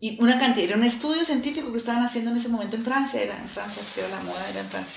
Y 0.00 0.22
una 0.22 0.38
cantidad, 0.38 0.68
era 0.68 0.76
un 0.76 0.84
estudio 0.84 1.24
científico 1.24 1.72
que 1.72 1.78
estaban 1.78 2.04
haciendo 2.04 2.30
en 2.30 2.36
ese 2.36 2.48
momento 2.48 2.76
en 2.76 2.84
Francia, 2.84 3.22
era 3.22 3.36
en 3.36 3.48
Francia, 3.48 3.82
que 3.94 4.00
era 4.00 4.10
la 4.10 4.20
moda, 4.20 4.50
era 4.50 4.60
en 4.60 4.68
Francia. 4.68 4.96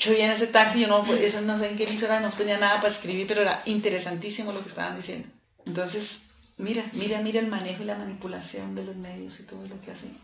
Yo 0.00 0.14
iba 0.14 0.24
en 0.24 0.30
ese 0.30 0.46
taxi, 0.46 0.80
yo 0.80 0.88
no, 0.88 1.04
eso 1.14 1.42
no 1.42 1.58
sé 1.58 1.68
en 1.68 1.76
qué 1.76 1.84
emisora, 1.84 2.20
no 2.20 2.30
tenía 2.30 2.56
nada 2.56 2.76
para 2.76 2.88
escribir, 2.88 3.26
pero 3.26 3.42
era 3.42 3.62
interesantísimo 3.66 4.50
lo 4.50 4.62
que 4.62 4.68
estaban 4.68 4.96
diciendo. 4.96 5.28
Entonces, 5.66 6.30
mira, 6.56 6.82
mira, 6.94 7.20
mira 7.20 7.38
el 7.38 7.48
manejo 7.48 7.82
y 7.82 7.86
la 7.86 7.96
manipulación 7.96 8.74
de 8.74 8.84
los 8.84 8.96
medios 8.96 9.38
y 9.40 9.42
todo 9.42 9.64
lo 9.66 9.78
que 9.82 9.90
hacen. 9.90 10.16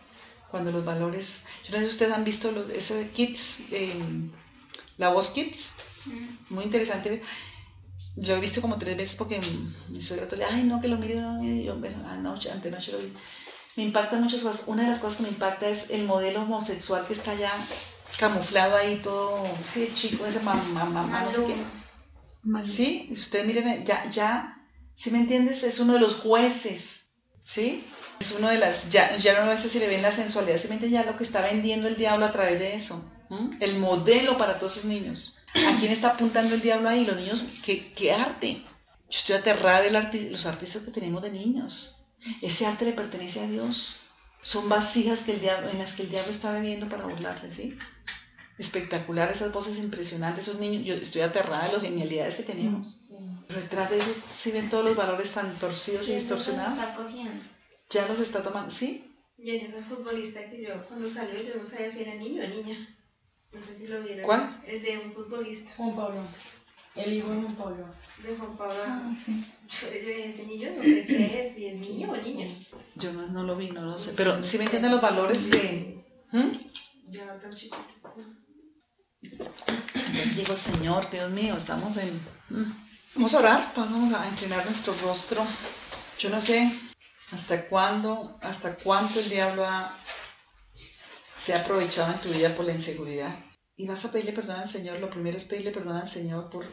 Cuando 0.50 0.72
los 0.72 0.82
valores, 0.82 1.42
yo 1.64 1.72
no 1.72 1.78
sé 1.78 1.84
si 1.84 1.90
ustedes 1.90 2.14
han 2.14 2.24
visto 2.24 2.52
los, 2.52 2.70
ese 2.70 3.10
Kids, 3.10 3.60
eh, 3.70 3.92
la 4.96 5.10
voz 5.10 5.30
Kids, 5.30 5.74
muy 6.48 6.64
interesante. 6.64 7.20
Lo 8.16 8.34
he 8.34 8.40
visto 8.40 8.62
como 8.62 8.78
tres 8.78 8.96
veces 8.96 9.16
porque 9.16 9.38
mi 9.88 10.00
suegra 10.00 10.26
le 10.38 10.44
ay 10.46 10.62
no, 10.62 10.80
que 10.80 10.88
lo 10.88 10.96
mire, 10.96 11.16
no, 11.16 11.34
mire", 11.34 11.56
y 11.56 11.64
yo, 11.64 11.76
bueno, 11.76 11.98
anoche, 12.08 12.50
antenoche 12.50 12.92
lo 12.92 12.98
vi. 12.98 13.12
Me 13.76 13.82
impactan 13.82 14.22
muchas 14.22 14.42
cosas. 14.42 14.68
Una 14.68 14.84
de 14.84 14.88
las 14.88 15.00
cosas 15.00 15.18
que 15.18 15.24
me 15.24 15.28
impacta 15.28 15.68
es 15.68 15.90
el 15.90 16.04
modelo 16.04 16.40
homosexual 16.42 17.04
que 17.04 17.12
está 17.12 17.34
ya 17.34 17.52
camuflado 18.18 18.76
ahí 18.76 18.96
todo, 19.02 19.44
sí, 19.62 19.84
el 19.84 19.94
chico, 19.94 20.26
ese 20.26 20.40
mamá, 20.40 20.84
mamá, 20.84 21.22
no 21.22 21.30
sé 21.30 21.44
qué. 21.46 21.54
Sí, 22.64 23.08
si 23.12 23.20
ustedes 23.20 23.46
miren, 23.46 23.84
ya, 23.84 24.08
ya, 24.10 24.56
si 24.94 25.10
me 25.10 25.18
entiendes, 25.18 25.62
es 25.64 25.80
uno 25.80 25.94
de 25.94 26.00
los 26.00 26.16
jueces, 26.16 27.10
¿sí? 27.44 27.84
Es 28.20 28.32
uno 28.32 28.48
de 28.48 28.58
las, 28.58 28.88
ya, 28.90 29.16
ya 29.16 29.44
no 29.44 29.56
sé 29.56 29.68
si 29.68 29.78
le 29.78 29.88
ven 29.88 30.02
la 30.02 30.10
sensualidad, 30.12 30.56
si 30.56 30.68
me 30.68 30.74
entiendes, 30.74 31.00
ya 31.04 31.10
lo 31.10 31.16
que 31.16 31.24
está 31.24 31.40
vendiendo 31.42 31.88
el 31.88 31.96
diablo 31.96 32.24
a 32.24 32.32
través 32.32 32.58
de 32.58 32.74
eso, 32.74 33.10
el 33.60 33.78
modelo 33.80 34.36
para 34.38 34.56
todos 34.58 34.76
esos 34.76 34.84
niños. 34.88 35.38
¿A 35.54 35.76
quién 35.78 35.90
está 35.90 36.08
apuntando 36.10 36.54
el 36.54 36.60
diablo 36.60 36.88
ahí? 36.88 37.04
Los 37.04 37.16
niños, 37.16 37.44
¿qué, 37.64 37.92
qué 37.94 38.12
arte? 38.12 38.62
Yo 39.08 39.18
estoy 39.18 39.36
aterrada 39.36 39.80
de 39.82 39.90
arti- 39.90 40.30
los 40.30 40.46
artistas 40.46 40.82
que 40.82 40.90
tenemos 40.92 41.22
de 41.22 41.30
niños. 41.30 41.96
Ese 42.42 42.66
arte 42.66 42.84
le 42.84 42.92
pertenece 42.92 43.40
a 43.40 43.46
Dios. 43.46 43.96
Son 44.42 44.68
vasijas 44.68 45.22
que 45.22 45.32
el 45.32 45.40
diablo, 45.40 45.68
en 45.70 45.78
las 45.78 45.94
que 45.94 46.02
el 46.02 46.10
diablo 46.10 46.30
está 46.30 46.52
bebiendo 46.52 46.88
para 46.88 47.04
burlarse, 47.04 47.50
¿sí? 47.50 47.76
Espectacular, 48.58 49.30
esas 49.30 49.52
voces 49.52 49.78
impresionantes, 49.78 50.48
esos 50.48 50.58
niños. 50.60 50.84
Yo 50.84 50.94
estoy 50.94 51.22
aterrada 51.22 51.66
de 51.66 51.72
las 51.74 51.82
genialidades 51.82 52.36
que 52.36 52.42
tenemos. 52.42 52.98
Detrás 53.48 53.90
de 53.90 53.98
eso, 53.98 54.14
si 54.28 54.50
ven 54.52 54.68
todos 54.68 54.84
los 54.84 54.96
valores 54.96 55.30
tan 55.32 55.58
torcidos 55.58 56.08
y 56.08 56.14
distorsionados, 56.14 56.78
Está 56.78 56.94
cogiendo. 56.94 57.42
ya 57.90 58.06
los 58.08 58.20
está 58.20 58.42
tomando. 58.42 58.70
¿Sí? 58.70 59.04
Yo 59.38 59.52
era 59.52 59.76
un 59.76 59.84
futbolista 59.84 60.48
que 60.50 60.62
yo 60.62 60.86
cuando 60.88 61.08
salió 61.08 61.34
yo 61.42 61.56
no 61.58 61.64
sabía 61.64 61.90
si 61.90 62.00
era 62.02 62.14
niño 62.14 62.42
o 62.42 62.48
niña. 62.48 62.96
No 63.52 63.60
sé 63.62 63.74
si 63.74 63.86
lo 63.88 64.02
vieron. 64.02 64.24
¿Cuál? 64.24 64.50
El 64.66 64.82
de 64.82 64.98
un 64.98 65.12
futbolista, 65.12 65.70
Juan 65.76 65.94
Pablo. 65.94 66.20
El 66.96 67.12
hijo 67.12 67.28
de 67.28 67.34
Juan 67.42 67.54
Pablo. 67.56 67.86
de 68.22 68.36
Juan 68.36 68.56
Pablo. 68.56 68.74
Ah, 68.86 69.14
sí. 69.14 69.44
Yo, 69.68 69.88
ese 69.88 70.46
niño 70.46 70.70
no 70.76 70.82
sé 70.82 71.06
qué 71.06 71.46
es, 71.46 71.54
si 71.54 71.66
es 71.66 71.78
niño 71.78 72.10
o 72.10 72.16
niña. 72.16 72.46
Yo 72.94 73.12
no, 73.12 73.26
no 73.28 73.42
lo 73.42 73.54
vi, 73.56 73.70
no 73.70 73.82
lo 73.82 73.98
sé. 73.98 74.14
Pero 74.16 74.42
sí 74.42 74.56
me 74.58 74.64
entienden 74.64 74.90
los 74.92 75.02
valores 75.02 75.50
de... 75.50 76.02
¿Mm? 76.32 76.48
Yo 77.10 77.26
no 77.26 77.34
tan 77.34 77.50
chiquito. 77.50 77.76
Entonces 79.94 80.36
digo, 80.36 80.54
Señor, 80.56 81.08
Dios 81.10 81.30
mío, 81.30 81.56
estamos 81.56 81.96
en... 81.96 82.14
Mm. 82.50 82.72
Vamos 83.14 83.34
a 83.34 83.38
orar, 83.38 83.72
vamos 83.74 84.12
a 84.12 84.28
entrenar 84.28 84.64
nuestro 84.66 84.94
rostro. 85.02 85.46
Yo 86.18 86.28
no 86.30 86.40
sé 86.40 86.70
hasta 87.32 87.66
cuándo, 87.66 88.38
hasta 88.42 88.76
cuánto 88.76 89.18
el 89.20 89.28
diablo 89.30 89.64
ha- 89.66 89.96
se 91.36 91.54
ha 91.54 91.60
aprovechado 91.60 92.12
en 92.12 92.20
tu 92.20 92.28
vida 92.30 92.54
por 92.54 92.64
la 92.66 92.72
inseguridad. 92.72 93.34
Y 93.76 93.86
vas 93.86 94.04
a 94.04 94.12
pedirle 94.12 94.32
perdón 94.32 94.60
al 94.60 94.68
Señor. 94.68 94.98
Lo 95.00 95.10
primero 95.10 95.36
es 95.36 95.44
pedirle 95.44 95.70
perdón 95.70 95.96
al 95.96 96.08
Señor 96.08 96.50
por... 96.50 96.66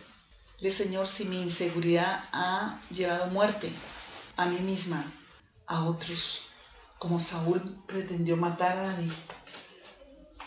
Dile, 0.59 0.71
Señor, 0.71 1.07
si 1.07 1.25
mi 1.25 1.41
inseguridad 1.41 2.23
ha 2.31 2.79
llevado 2.91 3.27
muerte 3.27 3.71
a 4.37 4.45
mí 4.45 4.59
misma, 4.59 5.03
a 5.67 5.85
otros, 5.85 6.41
como 6.99 7.19
Saúl 7.19 7.83
pretendió 7.87 8.37
matar 8.37 8.77
a 8.77 8.83
David 8.83 9.11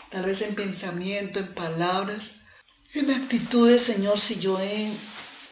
tal 0.09 0.25
vez 0.25 0.41
en 0.41 0.55
pensamiento, 0.55 1.39
en 1.39 1.53
palabras, 1.53 2.41
en 2.93 3.11
actitudes, 3.11 3.81
Señor, 3.81 4.17
si 4.19 4.39
yo 4.39 4.59
he 4.59 4.91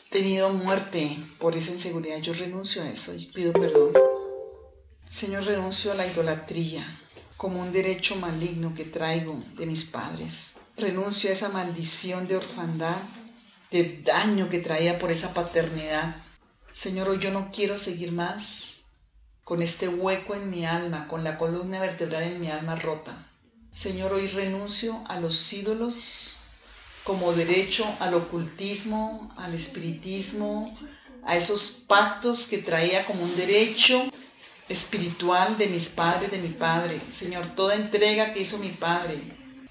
tenido 0.10 0.50
muerte 0.50 1.18
por 1.40 1.56
esa 1.56 1.72
inseguridad, 1.72 2.20
yo 2.20 2.34
renuncio 2.34 2.82
a 2.82 2.90
eso 2.90 3.14
y 3.14 3.26
pido 3.26 3.52
perdón. 3.54 3.92
Señor, 5.08 5.44
renuncio 5.44 5.92
a 5.92 5.96
la 5.96 6.08
idolatría 6.08 6.84
como 7.38 7.62
un 7.62 7.72
derecho 7.72 8.16
maligno 8.16 8.74
que 8.74 8.86
traigo 8.86 9.44
de 9.56 9.66
mis 9.66 9.84
padres. 9.86 10.54
Renuncio 10.78 11.30
a 11.30 11.34
esa 11.34 11.50
maldición 11.50 12.28
de 12.28 12.38
orfandad, 12.38 13.02
de 13.72 14.02
daño 14.04 14.50
que 14.50 14.60
traía 14.60 14.98
por 14.98 15.12
esa 15.12 15.34
paternidad. 15.34 16.16
Señor, 16.72 17.10
hoy 17.10 17.20
yo 17.20 17.32
no 17.32 17.50
quiero 17.52 17.78
seguir 17.78 18.14
más 18.14 18.92
con 19.44 19.62
este 19.62 19.88
hueco 19.88 20.34
en 20.34 20.50
mi 20.50 20.66
alma, 20.66 21.08
con 21.08 21.24
la 21.24 21.38
columna 21.38 21.80
vertebral 21.80 22.24
en 22.24 22.40
mi 22.40 22.50
alma 22.50 22.76
rota. 22.76 23.32
Señor, 23.76 24.14
hoy 24.14 24.28
renuncio 24.28 25.04
a 25.10 25.20
los 25.20 25.52
ídolos 25.52 26.38
como 27.04 27.34
derecho 27.34 27.86
al 28.00 28.14
ocultismo, 28.14 29.34
al 29.36 29.54
espiritismo, 29.54 30.76
a 31.26 31.36
esos 31.36 31.84
pactos 31.86 32.48
que 32.48 32.60
traía 32.60 33.06
como 33.06 33.22
un 33.24 33.36
derecho 33.36 34.02
espiritual 34.70 35.58
de 35.58 35.68
mis 35.68 35.90
padres, 35.90 36.32
de 36.32 36.38
mi 36.38 36.50
padre. 36.50 37.02
Señor, 37.10 37.48
toda 37.48 37.76
entrega 37.76 38.34
que 38.34 38.40
hizo 38.40 38.58
mi 38.60 38.70
padre, 38.70 39.20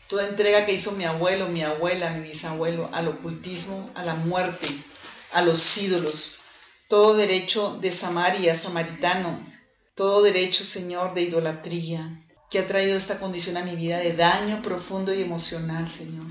toda 0.07 0.29
entrega 0.29 0.67
que 0.67 0.75
hizo 0.75 0.93
mi 0.93 1.07
abuelo, 1.07 1.49
mi 1.49 1.63
abuela, 1.63 2.11
mi 2.11 2.21
bisabuelo, 2.29 2.91
al 2.93 3.09
ocultismo, 3.09 3.91
a 3.95 4.05
la 4.05 4.15
muerte, 4.15 4.69
a 5.33 5.41
los 5.41 5.79
ídolos, 5.79 6.41
todo 6.89 7.17
derecho 7.17 7.79
de 7.81 7.91
Samaria, 7.91 8.55
samaritano, 8.55 9.35
todo 9.95 10.21
derecho, 10.23 10.63
Señor, 10.63 11.15
de 11.15 11.23
idolatría, 11.23 12.24
que 12.55 12.61
ha 12.61 12.69
traído 12.69 12.97
esta 12.97 13.19
condición 13.19 13.57
a 13.57 13.65
mi 13.65 13.75
vida 13.75 13.99
de 13.99 14.13
daño 14.13 14.63
profundo 14.63 15.13
y 15.13 15.21
emocional, 15.21 15.89
Señor. 15.89 16.29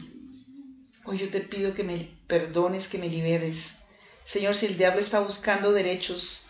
Hoy 1.04 1.18
yo 1.18 1.30
te 1.30 1.42
pido 1.42 1.74
que 1.74 1.84
me 1.84 1.98
perdones, 2.28 2.88
que 2.88 2.98
me 2.98 3.10
liberes. 3.10 3.74
Señor, 4.24 4.56
si 4.56 4.68
el 4.68 4.78
diablo 4.78 5.02
está 5.02 5.20
buscando 5.20 5.74
derechos 5.74 6.46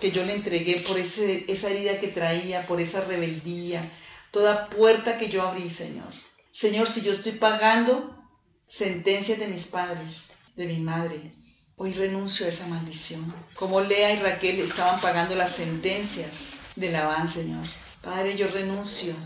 que 0.00 0.10
yo 0.10 0.22
le 0.22 0.34
entregué 0.34 0.80
por 0.80 0.98
ese, 0.98 1.46
esa 1.48 1.70
herida 1.70 1.98
que 1.98 2.08
traía, 2.08 2.66
por 2.66 2.78
esa 2.78 3.00
rebeldía, 3.06 3.90
toda 4.32 4.68
puerta 4.68 5.16
que 5.16 5.30
yo 5.30 5.40
abrí, 5.40 5.70
Señor. 5.70 6.12
Señor, 6.52 6.86
si 6.86 7.00
yo 7.00 7.12
estoy 7.12 7.32
pagando 7.32 8.22
sentencias 8.68 9.38
de 9.38 9.48
mis 9.48 9.64
padres, 9.64 10.32
de 10.56 10.66
mi 10.66 10.80
madre, 10.80 11.30
hoy 11.76 11.94
renuncio 11.94 12.44
a 12.44 12.50
esa 12.50 12.66
maldición. 12.66 13.34
Como 13.54 13.80
Lea 13.80 14.12
y 14.12 14.18
Raquel 14.18 14.60
estaban 14.60 15.00
pagando 15.00 15.34
las 15.34 15.52
sentencias 15.56 16.56
de 16.76 16.90
Labán, 16.90 17.26
Señor. 17.28 17.64
Padre, 18.06 18.36
yo 18.36 18.46
renuncio 18.46 19.16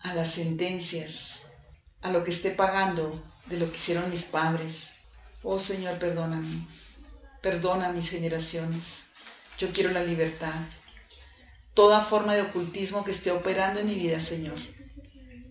a 0.00 0.14
las 0.14 0.30
sentencias, 0.30 1.48
a 2.00 2.10
lo 2.10 2.24
que 2.24 2.30
esté 2.30 2.50
pagando 2.50 3.12
de 3.44 3.58
lo 3.58 3.70
que 3.70 3.76
hicieron 3.76 4.08
mis 4.08 4.24
padres. 4.24 5.00
Oh 5.42 5.58
Señor, 5.58 5.98
perdóname. 5.98 6.66
Perdona 7.42 7.90
mis 7.90 8.08
generaciones. 8.08 9.08
Yo 9.58 9.70
quiero 9.70 9.90
la 9.90 10.02
libertad. 10.02 10.54
Toda 11.74 12.00
forma 12.00 12.34
de 12.34 12.40
ocultismo 12.40 13.04
que 13.04 13.10
esté 13.10 13.30
operando 13.32 13.80
en 13.80 13.86
mi 13.88 13.96
vida, 13.96 14.18
Señor. 14.18 14.56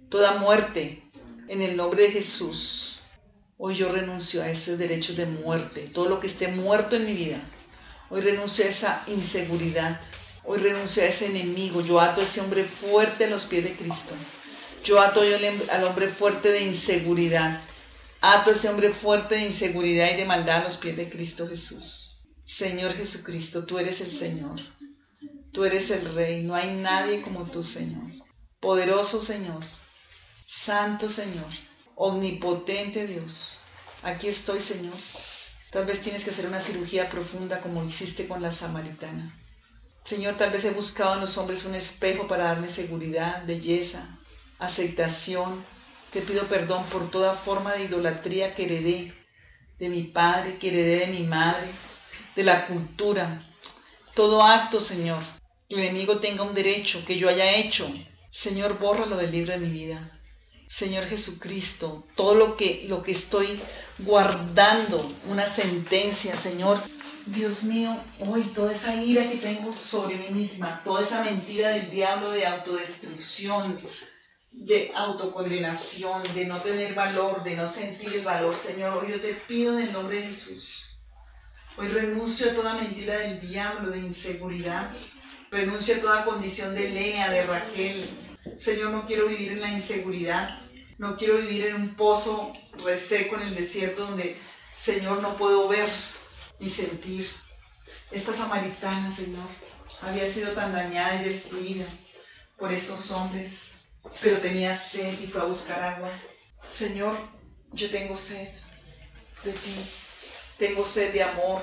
Toda 0.10 0.40
muerte, 0.40 1.04
en 1.50 1.62
el 1.62 1.78
nombre 1.78 2.02
de 2.02 2.14
Jesús. 2.14 3.00
Hoy 3.60 3.76
yo 3.76 3.92
renuncio 3.92 4.42
a 4.42 4.50
ese 4.50 4.76
derecho 4.76 5.14
de 5.14 5.28
muerte. 5.28 5.88
Todo 5.94 6.10
lo 6.10 6.20
que 6.20 6.26
esté 6.26 6.48
muerto 6.48 6.96
en 6.96 7.06
mi 7.06 7.14
vida. 7.14 7.40
Hoy 8.10 8.22
renuncio 8.22 8.66
a 8.66 8.70
esa 8.70 9.04
inseguridad. 9.06 10.02
Hoy 10.44 10.58
renuncio 10.60 11.04
a 11.04 11.08
ese 11.08 11.28
enemigo. 11.28 11.82
Yo 11.82 12.00
ato 12.00 12.22
a 12.22 12.24
ese 12.24 12.42
hombre 12.42 12.64
fuerte 12.64 13.26
a 13.26 13.30
los 13.30 13.46
pies 13.46 13.64
de 13.64 13.76
Cristo. 13.76 14.16
Yo 14.84 15.00
ato 15.00 15.22
al 15.22 15.84
hombre 15.84 16.08
fuerte 16.08 16.50
de 16.50 16.62
inseguridad. 16.62 17.62
Ato 18.22 18.50
a 18.50 18.54
ese 18.54 18.70
hombre 18.70 18.92
fuerte 18.92 19.36
de 19.36 19.46
inseguridad 19.46 20.12
y 20.12 20.18
de 20.18 20.26
maldad 20.26 20.62
a 20.62 20.64
los 20.64 20.78
pies 20.78 20.98
de 20.98 21.10
Cristo 21.10 21.48
Jesús. 21.48 22.16
Señor 22.44 22.94
Jesucristo, 22.94 23.66
tú 23.66 23.78
eres 23.78 24.02
el 24.02 24.12
Señor. 24.12 24.60
Tú 25.54 25.66
eres 25.66 25.92
el 25.92 26.14
Rey. 26.16 26.44
No 26.44 26.56
hay 26.56 26.76
nadie 26.76 27.22
como 27.22 27.50
tú, 27.50 27.64
Señor. 27.64 28.12
Poderoso 28.60 29.22
Señor. 29.22 29.64
Santo 30.46 31.08
Señor. 31.08 31.50
Omnipotente 31.96 33.06
Dios. 33.06 33.60
Aquí 34.02 34.28
estoy, 34.28 34.60
Señor. 34.60 34.98
Tal 35.72 35.86
vez 35.86 36.02
tienes 36.02 36.24
que 36.24 36.32
hacer 36.32 36.48
una 36.48 36.60
cirugía 36.60 37.10
profunda 37.10 37.62
como 37.62 37.84
hiciste 37.84 38.28
con 38.28 38.42
la 38.42 38.52
samaritana. 38.52 39.32
Señor, 40.04 40.36
tal 40.36 40.52
vez 40.52 40.66
he 40.66 40.72
buscado 40.72 41.14
en 41.14 41.22
los 41.22 41.38
hombres 41.38 41.64
un 41.66 41.76
espejo 41.76 42.28
para 42.28 42.46
darme 42.46 42.70
seguridad, 42.70 43.46
belleza, 43.46 44.08
aceptación. 44.58 45.64
Te 46.12 46.22
pido 46.22 46.48
perdón 46.48 46.84
por 46.86 47.10
toda 47.10 47.36
forma 47.36 47.74
de 47.74 47.86
idolatría 47.86 48.54
que 48.54 48.66
heredé 48.66 49.14
de 49.80 49.90
mi 49.90 50.04
padre, 50.04 50.58
que 50.58 50.70
heredé 50.70 51.06
de 51.06 51.08
mi 51.08 51.24
madre, 51.24 51.68
de 52.36 52.44
la 52.44 52.68
cultura. 52.68 53.46
Todo 54.14 54.44
acto, 54.44 54.80
Señor, 54.80 55.24
que 55.70 55.76
el 55.76 55.82
enemigo 55.82 56.20
tenga 56.20 56.44
un 56.44 56.54
derecho, 56.54 57.06
que 57.06 57.18
yo 57.18 57.30
haya 57.30 57.52
hecho. 57.56 57.92
Señor, 58.30 58.80
bórralo 58.80 59.18
del 59.18 59.32
libro 59.32 59.54
de 59.54 59.60
mi 59.60 59.70
vida. 59.70 60.12
Señor 60.68 61.06
Jesucristo, 61.06 62.06
todo 62.16 62.34
lo 62.34 62.56
que, 62.56 62.86
lo 62.88 63.04
que 63.04 63.12
estoy 63.12 63.60
guardando, 64.00 65.06
una 65.28 65.46
sentencia, 65.46 66.36
Señor, 66.36 66.82
Dios 67.28 67.64
mío, 67.66 67.96
hoy 68.20 68.42
toda 68.56 68.74
esa 68.74 68.96
ira 68.96 69.30
que 69.30 69.38
tengo 69.38 69.72
sobre 69.72 70.16
mí 70.16 70.30
misma, 70.32 70.82
toda 70.84 71.04
esa 71.04 71.24
mentira 71.24 71.70
del 71.70 71.92
diablo 71.92 72.32
de 72.32 72.48
autodestrucción, 72.48 73.78
de 74.66 74.92
autocondenación, 74.96 76.24
de 76.34 76.46
no 76.46 76.60
tener 76.62 76.96
valor, 76.96 77.44
de 77.44 77.56
no 77.56 77.68
sentir 77.68 78.12
el 78.16 78.24
valor, 78.24 78.56
Señor, 78.56 78.98
hoy 78.98 79.12
yo 79.12 79.22
te 79.22 79.36
pido 79.36 79.78
en 79.78 79.86
el 79.86 79.94
nombre 79.94 80.18
de 80.18 80.28
Jesús. 80.28 80.98
Hoy 81.78 81.88
renuncio 81.88 82.50
a 82.50 82.56
toda 82.56 82.74
mentira 82.74 83.20
del 83.20 83.40
diablo, 83.40 83.92
de 83.92 84.00
inseguridad, 84.00 84.92
renuncio 85.52 85.98
a 85.98 86.00
toda 86.00 86.26
condición 86.26 86.74
de 86.74 86.90
Lea, 86.90 87.30
de 87.30 87.44
Raquel. 87.44 88.10
Señor, 88.58 88.90
no 88.90 89.06
quiero 89.06 89.28
vivir 89.28 89.52
en 89.52 89.62
la 89.62 89.70
inseguridad, 89.70 90.58
no 90.98 91.16
quiero 91.16 91.38
vivir 91.38 91.68
en 91.68 91.76
un 91.76 91.96
pozo 91.96 92.52
reseco 92.84 93.36
en 93.36 93.44
el 93.44 93.56
desierto 93.56 94.08
donde, 94.08 94.36
Señor, 94.76 95.22
no 95.22 95.38
puedo 95.38 95.68
ver 95.68 95.88
y 96.60 96.70
sentir. 96.70 97.28
Esta 98.12 98.34
samaritana, 98.34 99.12
Señor, 99.12 99.48
había 100.02 100.32
sido 100.32 100.52
tan 100.52 100.74
dañada 100.74 101.22
y 101.22 101.26
destruida 101.26 101.86
por 102.58 102.72
estos 102.72 103.10
hombres, 103.12 103.88
pero 104.22 104.38
tenía 104.38 104.76
sed 104.76 105.20
y 105.22 105.28
fue 105.28 105.42
a 105.42 105.46
buscar 105.46 105.82
agua. 105.82 106.10
Señor, 106.68 107.16
yo 107.72 107.90
tengo 107.90 108.16
sed 108.18 108.50
de 109.44 109.54
ti, 109.54 109.90
tengo 110.58 110.86
sed 110.86 111.14
de 111.14 111.24
amor, 111.24 111.62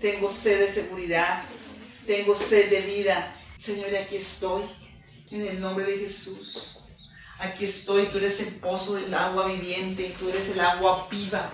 tengo 0.00 0.28
sed 0.28 0.60
de 0.60 0.70
seguridad, 0.70 1.42
tengo 2.06 2.34
sed 2.34 2.70
de 2.70 2.80
vida. 2.82 3.34
Señor, 3.56 3.92
y 3.92 3.96
aquí 3.96 4.16
estoy, 4.16 4.62
en 5.30 5.46
el 5.46 5.60
nombre 5.60 5.84
de 5.84 5.98
Jesús. 5.98 6.78
Aquí 7.38 7.64
estoy, 7.64 8.06
tú 8.06 8.18
eres 8.18 8.40
el 8.40 8.54
pozo 8.56 8.94
del 8.94 9.12
agua 9.12 9.48
viviente, 9.48 10.14
tú 10.18 10.28
eres 10.28 10.50
el 10.50 10.60
agua 10.60 11.08
viva 11.10 11.50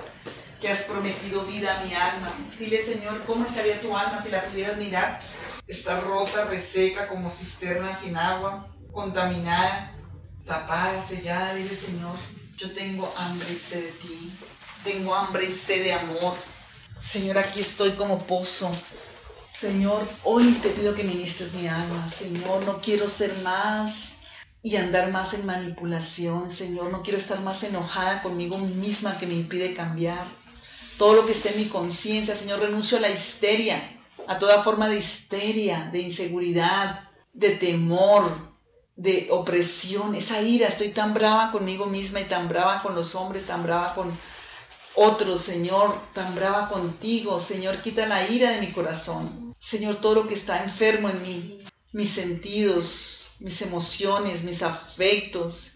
que 0.61 0.69
has 0.69 0.83
prometido 0.83 1.45
vida 1.45 1.79
a 1.79 1.85
mi 1.85 1.95
alma. 1.95 2.33
Dile, 2.59 2.83
Señor, 2.83 3.25
¿cómo 3.27 3.45
estaría 3.45 3.81
tu 3.81 3.97
alma 3.97 4.21
si 4.23 4.31
la 4.31 4.45
pudieras 4.45 4.77
mirar? 4.79 5.21
está 5.67 6.01
rota, 6.01 6.45
reseca, 6.45 7.07
como 7.07 7.31
cisterna 7.31 7.93
sin 7.93 8.17
agua, 8.17 8.69
contaminada, 8.93 9.93
tapada, 10.45 11.01
sellada. 11.01 11.55
Dile, 11.55 11.75
Señor, 11.75 12.17
yo 12.57 12.73
tengo 12.73 13.13
hambre 13.17 13.53
y 13.53 13.59
sed 13.59 13.85
de 13.85 13.93
ti. 13.93 14.33
Tengo 14.85 15.15
hambre 15.15 15.47
y 15.47 15.51
sed 15.51 15.83
de 15.83 15.93
amor. 15.93 16.35
Señor, 16.99 17.39
aquí 17.39 17.61
estoy 17.61 17.93
como 17.93 18.19
pozo. 18.19 18.71
Señor, 19.51 20.07
hoy 20.23 20.53
te 20.55 20.71
pido 20.71 20.95
que 20.95 21.03
ministres 21.03 21.55
mi 21.55 21.67
alma. 21.67 22.09
Señor, 22.09 22.65
no 22.65 22.81
quiero 22.81 23.09
ser 23.09 23.35
más 23.43 24.19
y 24.63 24.77
andar 24.77 25.11
más 25.11 25.35
en 25.35 25.47
manipulación. 25.47 26.51
Señor, 26.51 26.91
no 26.91 27.03
quiero 27.03 27.19
estar 27.19 27.41
más 27.41 27.63
enojada 27.65 28.23
conmigo 28.23 28.57
misma 28.59 29.19
que 29.19 29.27
me 29.27 29.35
impide 29.35 29.75
cambiar. 29.75 30.27
Todo 30.99 31.15
lo 31.15 31.27
que 31.27 31.33
esté 31.33 31.51
en 31.51 31.59
mi 31.59 31.69
conciencia, 31.69 32.35
Señor, 32.35 32.61
renuncio 32.61 32.99
a 32.99 33.03
la 33.03 33.11
histeria, 33.11 33.83
a 34.27 34.39
toda 34.39 34.63
forma 34.63 34.89
de 34.89 34.97
histeria, 34.97 35.91
de 35.93 36.01
inseguridad, 36.01 37.09
de 37.33 37.51
temor, 37.51 38.25
de 38.97 39.29
opresión, 39.31 40.15
esa 40.15 40.41
ira. 40.41 40.69
Estoy 40.69 40.89
tan 40.89 41.13
brava 41.13 41.53
conmigo 41.53 41.87
misma 41.87 42.21
y 42.21 42.25
tan 42.25 42.49
brava 42.49 42.83
con 42.83 42.95
los 42.95 43.15
hombres, 43.15 43.47
tan 43.47 43.63
brava 43.63 43.95
con 43.95 44.19
otros, 44.95 45.43
Señor, 45.43 45.95
tan 46.15 46.35
brava 46.35 46.69
contigo. 46.69 47.39
Señor, 47.39 47.83
quita 47.83 48.07
la 48.07 48.27
ira 48.29 48.51
de 48.51 48.61
mi 48.61 48.73
corazón. 48.73 49.55
Señor, 49.59 49.97
todo 49.97 50.15
lo 50.15 50.27
que 50.27 50.35
está 50.35 50.63
enfermo 50.63 51.11
en 51.11 51.23
mí, 51.23 51.59
mis 51.93 52.11
sentidos, 52.11 53.29
mis 53.41 53.61
emociones, 53.63 54.43
mis 54.45 54.63
afectos. 54.63 55.76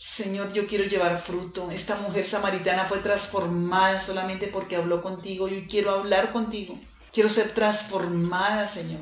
Señor, 0.00 0.52
yo 0.52 0.64
quiero 0.68 0.84
llevar 0.84 1.20
fruto. 1.20 1.72
Esta 1.72 1.96
mujer 1.96 2.24
samaritana 2.24 2.84
fue 2.84 2.98
transformada 2.98 3.98
solamente 3.98 4.46
porque 4.46 4.76
habló 4.76 5.02
contigo. 5.02 5.48
Yo 5.48 5.66
quiero 5.68 5.90
hablar 5.90 6.30
contigo. 6.30 6.78
Quiero 7.12 7.28
ser 7.28 7.50
transformada, 7.50 8.64
Señor. 8.68 9.00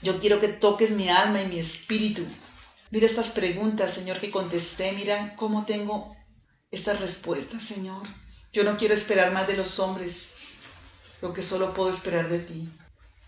Yo 0.00 0.18
quiero 0.18 0.40
que 0.40 0.48
toques 0.48 0.90
mi 0.90 1.10
alma 1.10 1.42
y 1.42 1.48
mi 1.48 1.58
espíritu. 1.58 2.26
Mira 2.90 3.04
estas 3.04 3.28
preguntas, 3.28 3.92
Señor, 3.92 4.18
que 4.18 4.30
contesté. 4.30 4.92
Mira 4.92 5.36
cómo 5.36 5.66
tengo 5.66 6.10
estas 6.70 7.02
respuestas, 7.02 7.62
Señor. 7.62 8.00
Yo 8.54 8.64
no 8.64 8.78
quiero 8.78 8.94
esperar 8.94 9.32
más 9.32 9.46
de 9.48 9.58
los 9.58 9.78
hombres 9.80 10.36
lo 11.20 11.34
que 11.34 11.42
solo 11.42 11.74
puedo 11.74 11.90
esperar 11.90 12.30
de 12.30 12.38
ti. 12.38 12.70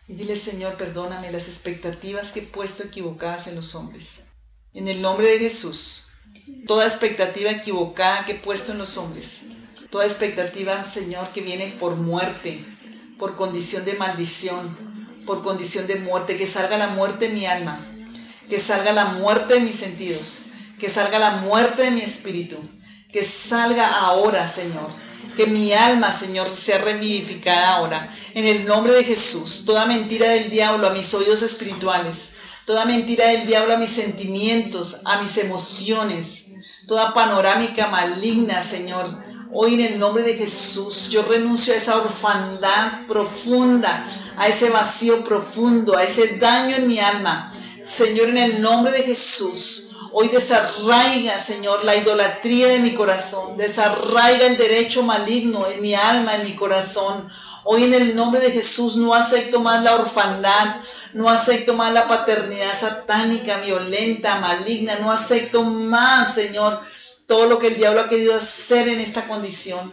Y 0.08 0.14
dile, 0.14 0.36
Señor, 0.36 0.78
perdóname 0.78 1.30
las 1.32 1.48
expectativas 1.48 2.32
que 2.32 2.40
he 2.40 2.44
puesto 2.44 2.82
equivocadas 2.82 3.46
en 3.46 3.56
los 3.56 3.74
hombres. 3.74 4.22
En 4.72 4.88
el 4.88 5.02
nombre 5.02 5.26
de 5.26 5.38
Jesús, 5.38 6.06
toda 6.66 6.86
expectativa 6.86 7.50
equivocada 7.50 8.24
que 8.24 8.32
he 8.32 8.36
puesto 8.36 8.72
en 8.72 8.78
los 8.78 8.96
hombres, 8.96 9.46
toda 9.90 10.04
expectativa, 10.04 10.84
Señor, 10.84 11.28
que 11.28 11.40
viene 11.40 11.74
por 11.78 11.96
muerte, 11.96 12.64
por 13.18 13.36
condición 13.36 13.84
de 13.84 13.94
maldición, 13.94 14.60
por 15.26 15.42
condición 15.42 15.86
de 15.86 15.96
muerte, 15.96 16.36
que 16.36 16.46
salga 16.46 16.78
la 16.78 16.88
muerte 16.88 17.26
en 17.26 17.34
mi 17.34 17.46
alma, 17.46 17.78
que 18.48 18.58
salga 18.58 18.92
la 18.92 19.06
muerte 19.06 19.56
en 19.56 19.64
mis 19.64 19.76
sentidos, 19.76 20.42
que 20.78 20.88
salga 20.88 21.18
la 21.18 21.30
muerte 21.32 21.82
de 21.82 21.90
mi 21.90 22.00
espíritu, 22.00 22.56
que 23.12 23.22
salga 23.22 23.86
ahora, 24.00 24.48
Señor, 24.48 24.88
que 25.36 25.46
mi 25.46 25.72
alma, 25.72 26.12
Señor, 26.12 26.48
sea 26.48 26.78
revivificada 26.78 27.76
ahora. 27.76 28.08
En 28.34 28.46
el 28.46 28.64
nombre 28.64 28.92
de 28.92 29.04
Jesús, 29.04 29.64
toda 29.64 29.86
mentira 29.86 30.30
del 30.30 30.50
diablo 30.50 30.88
a 30.88 30.94
mis 30.94 31.12
oídos 31.14 31.42
espirituales, 31.42 32.36
toda 32.64 32.84
mentira 32.84 33.28
del 33.28 33.46
diablo 33.46 33.74
a 33.74 33.78
mis 33.78 33.90
sentimientos, 33.90 35.00
a 35.04 35.20
mis 35.20 35.36
emociones, 35.38 36.48
toda 36.86 37.12
panorámica 37.12 37.88
maligna, 37.88 38.60
Señor. 38.62 39.06
Hoy 39.54 39.74
en 39.74 39.80
el 39.80 39.98
nombre 39.98 40.22
de 40.22 40.34
Jesús 40.34 41.10
yo 41.10 41.22
renuncio 41.22 41.74
a 41.74 41.76
esa 41.76 41.96
orfandad 41.98 43.06
profunda, 43.06 44.06
a 44.36 44.48
ese 44.48 44.70
vacío 44.70 45.22
profundo, 45.22 45.96
a 45.96 46.04
ese 46.04 46.38
daño 46.38 46.76
en 46.76 46.86
mi 46.88 46.98
alma. 46.98 47.52
Señor, 47.84 48.30
en 48.30 48.38
el 48.38 48.62
nombre 48.62 48.92
de 48.92 49.02
Jesús, 49.02 49.91
Hoy 50.14 50.28
desarraiga, 50.28 51.38
Señor, 51.38 51.84
la 51.84 51.96
idolatría 51.96 52.68
de 52.68 52.80
mi 52.80 52.92
corazón. 52.92 53.56
Desarraiga 53.56 54.46
el 54.46 54.58
derecho 54.58 55.02
maligno 55.02 55.66
en 55.66 55.80
mi 55.80 55.94
alma, 55.94 56.36
en 56.36 56.44
mi 56.44 56.54
corazón. 56.54 57.28
Hoy 57.64 57.84
en 57.84 57.94
el 57.94 58.14
nombre 58.14 58.40
de 58.40 58.50
Jesús 58.50 58.96
no 58.96 59.14
acepto 59.14 59.60
más 59.60 59.82
la 59.82 59.94
orfandad, 59.94 60.76
no 61.14 61.30
acepto 61.30 61.74
más 61.74 61.92
la 61.94 62.08
paternidad 62.08 62.78
satánica, 62.78 63.58
violenta, 63.58 64.36
maligna, 64.36 64.96
no 64.96 65.10
acepto 65.10 65.62
más, 65.62 66.34
Señor, 66.34 66.80
todo 67.26 67.46
lo 67.46 67.58
que 67.58 67.68
el 67.68 67.76
diablo 67.76 68.02
ha 68.02 68.08
querido 68.08 68.34
hacer 68.34 68.88
en 68.88 69.00
esta 69.00 69.26
condición 69.26 69.92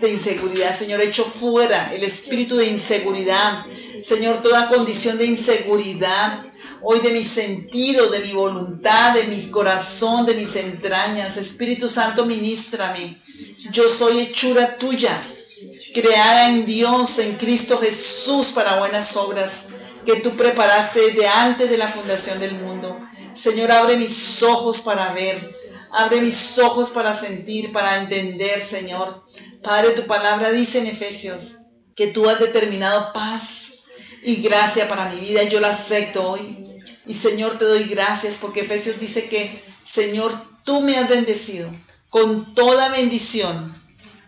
de 0.00 0.10
inseguridad. 0.10 0.74
Señor, 0.74 1.00
echo 1.00 1.24
fuera 1.24 1.90
el 1.94 2.02
espíritu 2.04 2.56
de 2.56 2.66
inseguridad. 2.66 3.64
Señor, 4.02 4.42
toda 4.42 4.68
condición 4.68 5.16
de 5.16 5.24
inseguridad 5.26 6.44
hoy 6.84 7.00
de 7.00 7.12
mis 7.12 7.28
sentidos, 7.28 8.12
de 8.12 8.20
mi 8.20 8.32
voluntad, 8.32 9.14
de 9.14 9.24
mi 9.24 9.40
corazón, 9.50 10.26
de 10.26 10.34
mis 10.34 10.54
entrañas. 10.56 11.36
Espíritu 11.36 11.88
Santo, 11.88 12.26
ministrame. 12.26 13.16
Yo 13.70 13.88
soy 13.88 14.20
hechura 14.20 14.76
tuya, 14.76 15.20
creada 15.94 16.50
en 16.50 16.66
Dios, 16.66 17.18
en 17.18 17.36
Cristo 17.36 17.78
Jesús, 17.78 18.52
para 18.52 18.78
buenas 18.78 19.16
obras 19.16 19.68
que 20.04 20.16
tú 20.16 20.30
preparaste 20.32 21.00
desde 21.00 21.26
antes 21.26 21.70
de 21.70 21.78
la 21.78 21.88
fundación 21.88 22.38
del 22.38 22.54
mundo. 22.54 23.00
Señor, 23.32 23.72
abre 23.72 23.96
mis 23.96 24.42
ojos 24.42 24.82
para 24.82 25.12
ver, 25.12 25.36
abre 25.94 26.20
mis 26.20 26.58
ojos 26.58 26.90
para 26.90 27.14
sentir, 27.14 27.72
para 27.72 27.96
entender, 27.96 28.60
Señor. 28.60 29.24
Padre, 29.62 29.90
tu 29.90 30.06
palabra 30.06 30.50
dice 30.50 30.80
en 30.80 30.88
Efesios 30.88 31.56
que 31.96 32.08
tú 32.08 32.28
has 32.28 32.38
determinado 32.38 33.12
paz 33.14 33.74
y 34.22 34.36
gracia 34.36 34.88
para 34.88 35.08
mi 35.10 35.20
vida 35.20 35.42
yo 35.44 35.60
la 35.60 35.68
acepto 35.68 36.30
hoy. 36.30 36.73
Y 37.06 37.14
Señor, 37.14 37.58
te 37.58 37.64
doy 37.64 37.84
gracias 37.84 38.36
porque 38.40 38.60
Efesios 38.60 38.98
dice 38.98 39.26
que, 39.26 39.62
Señor, 39.82 40.32
tú 40.64 40.80
me 40.80 40.96
has 40.96 41.08
bendecido 41.08 41.70
con 42.08 42.54
toda 42.54 42.88
bendición 42.88 43.82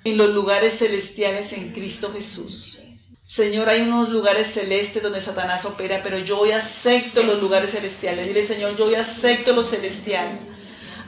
en 0.04 0.16
los 0.16 0.30
lugares 0.30 0.78
celestiales 0.78 1.52
en 1.52 1.72
Cristo 1.72 2.12
Jesús. 2.12 2.78
Señor, 3.24 3.68
hay 3.68 3.80
unos 3.82 4.08
lugares 4.08 4.46
celestes 4.46 5.02
donde 5.02 5.20
Satanás 5.20 5.64
opera, 5.64 6.00
pero 6.02 6.18
yo 6.18 6.38
hoy 6.38 6.52
acepto 6.52 7.24
los 7.24 7.40
lugares 7.40 7.72
celestiales. 7.72 8.28
Dile, 8.28 8.44
Señor, 8.44 8.76
yo 8.76 8.84
hoy 8.84 8.94
acepto 8.94 9.52
lo 9.52 9.64
celestial. 9.64 10.38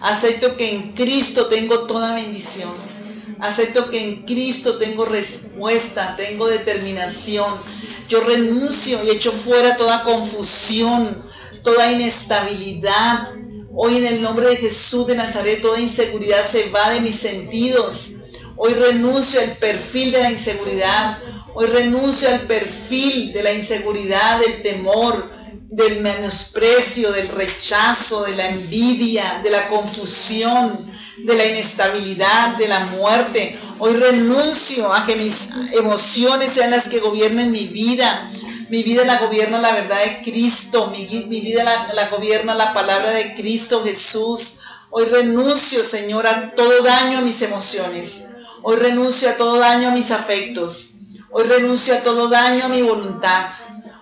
Acepto 0.00 0.56
que 0.56 0.70
en 0.70 0.94
Cristo 0.94 1.46
tengo 1.46 1.86
toda 1.86 2.14
bendición. 2.14 2.72
Acepto 3.40 3.88
que 3.88 4.02
en 4.02 4.22
Cristo 4.24 4.78
tengo 4.78 5.04
respuesta, 5.04 6.16
tengo 6.16 6.48
determinación. 6.48 7.54
Yo 8.08 8.20
renuncio 8.20 9.02
y 9.04 9.10
echo 9.10 9.30
fuera 9.30 9.76
toda 9.76 10.02
confusión, 10.02 11.22
toda 11.62 11.92
inestabilidad. 11.92 13.28
Hoy 13.74 13.98
en 13.98 14.06
el 14.06 14.22
nombre 14.22 14.48
de 14.48 14.56
Jesús 14.56 15.06
de 15.06 15.14
Nazaret, 15.14 15.60
toda 15.60 15.78
inseguridad 15.78 16.44
se 16.44 16.68
va 16.68 16.90
de 16.90 17.00
mis 17.00 17.16
sentidos. 17.16 18.14
Hoy 18.56 18.72
renuncio 18.74 19.40
al 19.40 19.52
perfil 19.52 20.12
de 20.12 20.20
la 20.20 20.30
inseguridad. 20.30 21.18
Hoy 21.54 21.66
renuncio 21.66 22.28
al 22.28 22.40
perfil 22.40 23.32
de 23.32 23.42
la 23.42 23.52
inseguridad, 23.52 24.40
del 24.40 24.62
temor, 24.62 25.30
del 25.70 26.00
menosprecio, 26.00 27.12
del 27.12 27.28
rechazo, 27.28 28.24
de 28.24 28.36
la 28.36 28.48
envidia, 28.48 29.40
de 29.42 29.50
la 29.50 29.68
confusión, 29.68 30.78
de 31.18 31.34
la 31.34 31.44
inestabilidad, 31.44 32.56
de 32.56 32.68
la 32.68 32.80
muerte. 32.86 33.56
Hoy 33.78 33.94
renuncio 33.94 34.92
a 34.92 35.04
que 35.04 35.16
mis 35.16 35.50
emociones 35.72 36.52
sean 36.52 36.70
las 36.70 36.88
que 36.88 37.00
gobiernen 37.00 37.50
mi 37.50 37.66
vida. 37.66 38.26
Mi 38.70 38.82
vida 38.82 39.04
la 39.04 39.18
gobierna 39.18 39.58
la 39.58 39.72
verdad 39.72 40.04
de 40.04 40.20
Cristo. 40.20 40.88
Mi, 40.88 41.06
vida 41.06 41.64
la, 41.64 41.86
la 41.94 42.08
gobierna 42.08 42.54
la 42.54 42.74
palabra 42.74 43.10
de 43.10 43.34
Cristo 43.34 43.82
Jesús. 43.82 44.58
Hoy 44.90 45.06
renuncio, 45.06 45.82
Señor, 45.82 46.26
a 46.26 46.54
todo 46.54 46.82
daño 46.82 47.18
a 47.18 47.22
mis 47.22 47.40
emociones. 47.40 48.26
Hoy 48.62 48.76
renuncio 48.76 49.30
a 49.30 49.36
todo 49.36 49.56
daño 49.56 49.88
a 49.88 49.92
mis 49.92 50.10
afectos. 50.10 50.92
Hoy 51.30 51.44
renuncio 51.44 51.94
a 51.94 52.02
todo 52.02 52.28
daño 52.28 52.66
a 52.66 52.68
mi 52.68 52.82
voluntad. 52.82 53.48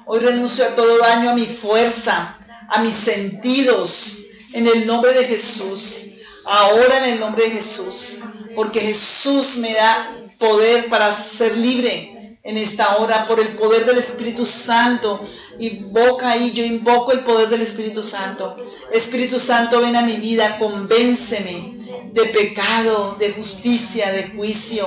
Hoy 0.04 0.18
renuncio 0.18 0.64
a 0.64 0.74
todo 0.74 0.98
daño 0.98 1.30
a 1.30 1.34
mi 1.34 1.46
fuerza, 1.46 2.36
a 2.68 2.80
mis 2.80 2.96
sentidos. 2.96 4.18
En 4.52 4.66
el 4.66 4.84
nombre 4.84 5.12
de 5.12 5.26
Jesús. 5.26 6.06
Ahora 6.46 6.98
en 6.98 7.14
el 7.14 7.20
nombre 7.20 7.44
de 7.44 7.50
Jesús. 7.52 8.18
Porque 8.56 8.80
Jesús 8.80 9.58
me 9.58 9.74
da 9.74 10.18
poder 10.38 10.88
para 10.88 11.12
ser 11.12 11.56
libre 11.56 12.15
en 12.46 12.56
esta 12.56 12.96
hora 12.96 13.26
por 13.26 13.40
el 13.40 13.56
poder 13.56 13.84
del 13.84 13.98
Espíritu 13.98 14.44
Santo. 14.44 15.20
Invoca 15.58 16.30
ahí, 16.30 16.52
yo 16.52 16.64
invoco 16.64 17.12
el 17.12 17.20
poder 17.20 17.48
del 17.48 17.62
Espíritu 17.62 18.02
Santo. 18.02 18.56
Espíritu 18.92 19.38
Santo, 19.38 19.80
ven 19.80 19.96
a 19.96 20.02
mi 20.02 20.16
vida, 20.16 20.56
convénceme 20.56 21.76
de 22.12 22.24
pecado, 22.26 23.16
de 23.18 23.32
justicia, 23.32 24.12
de 24.12 24.28
juicio. 24.28 24.86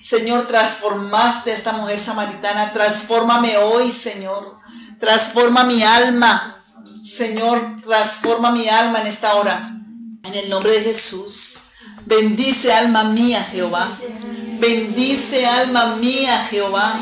Señor, 0.00 0.46
transformaste 0.46 1.50
a 1.50 1.54
esta 1.54 1.72
mujer 1.72 1.98
samaritana, 1.98 2.72
transfórmame 2.72 3.58
hoy, 3.58 3.90
Señor. 3.90 4.56
Transforma 4.98 5.64
mi 5.64 5.82
alma. 5.82 6.64
Señor, 7.02 7.76
transforma 7.82 8.52
mi 8.52 8.68
alma 8.68 9.00
en 9.00 9.08
esta 9.08 9.34
hora. 9.34 9.60
En 10.22 10.34
el 10.34 10.48
nombre 10.48 10.72
de 10.72 10.82
Jesús. 10.82 11.58
Bendice 12.10 12.72
alma 12.72 13.04
mía, 13.04 13.44
Jehová. 13.44 13.88
Bendice 14.58 15.46
alma 15.46 15.94
mía, 15.94 16.44
Jehová. 16.50 17.00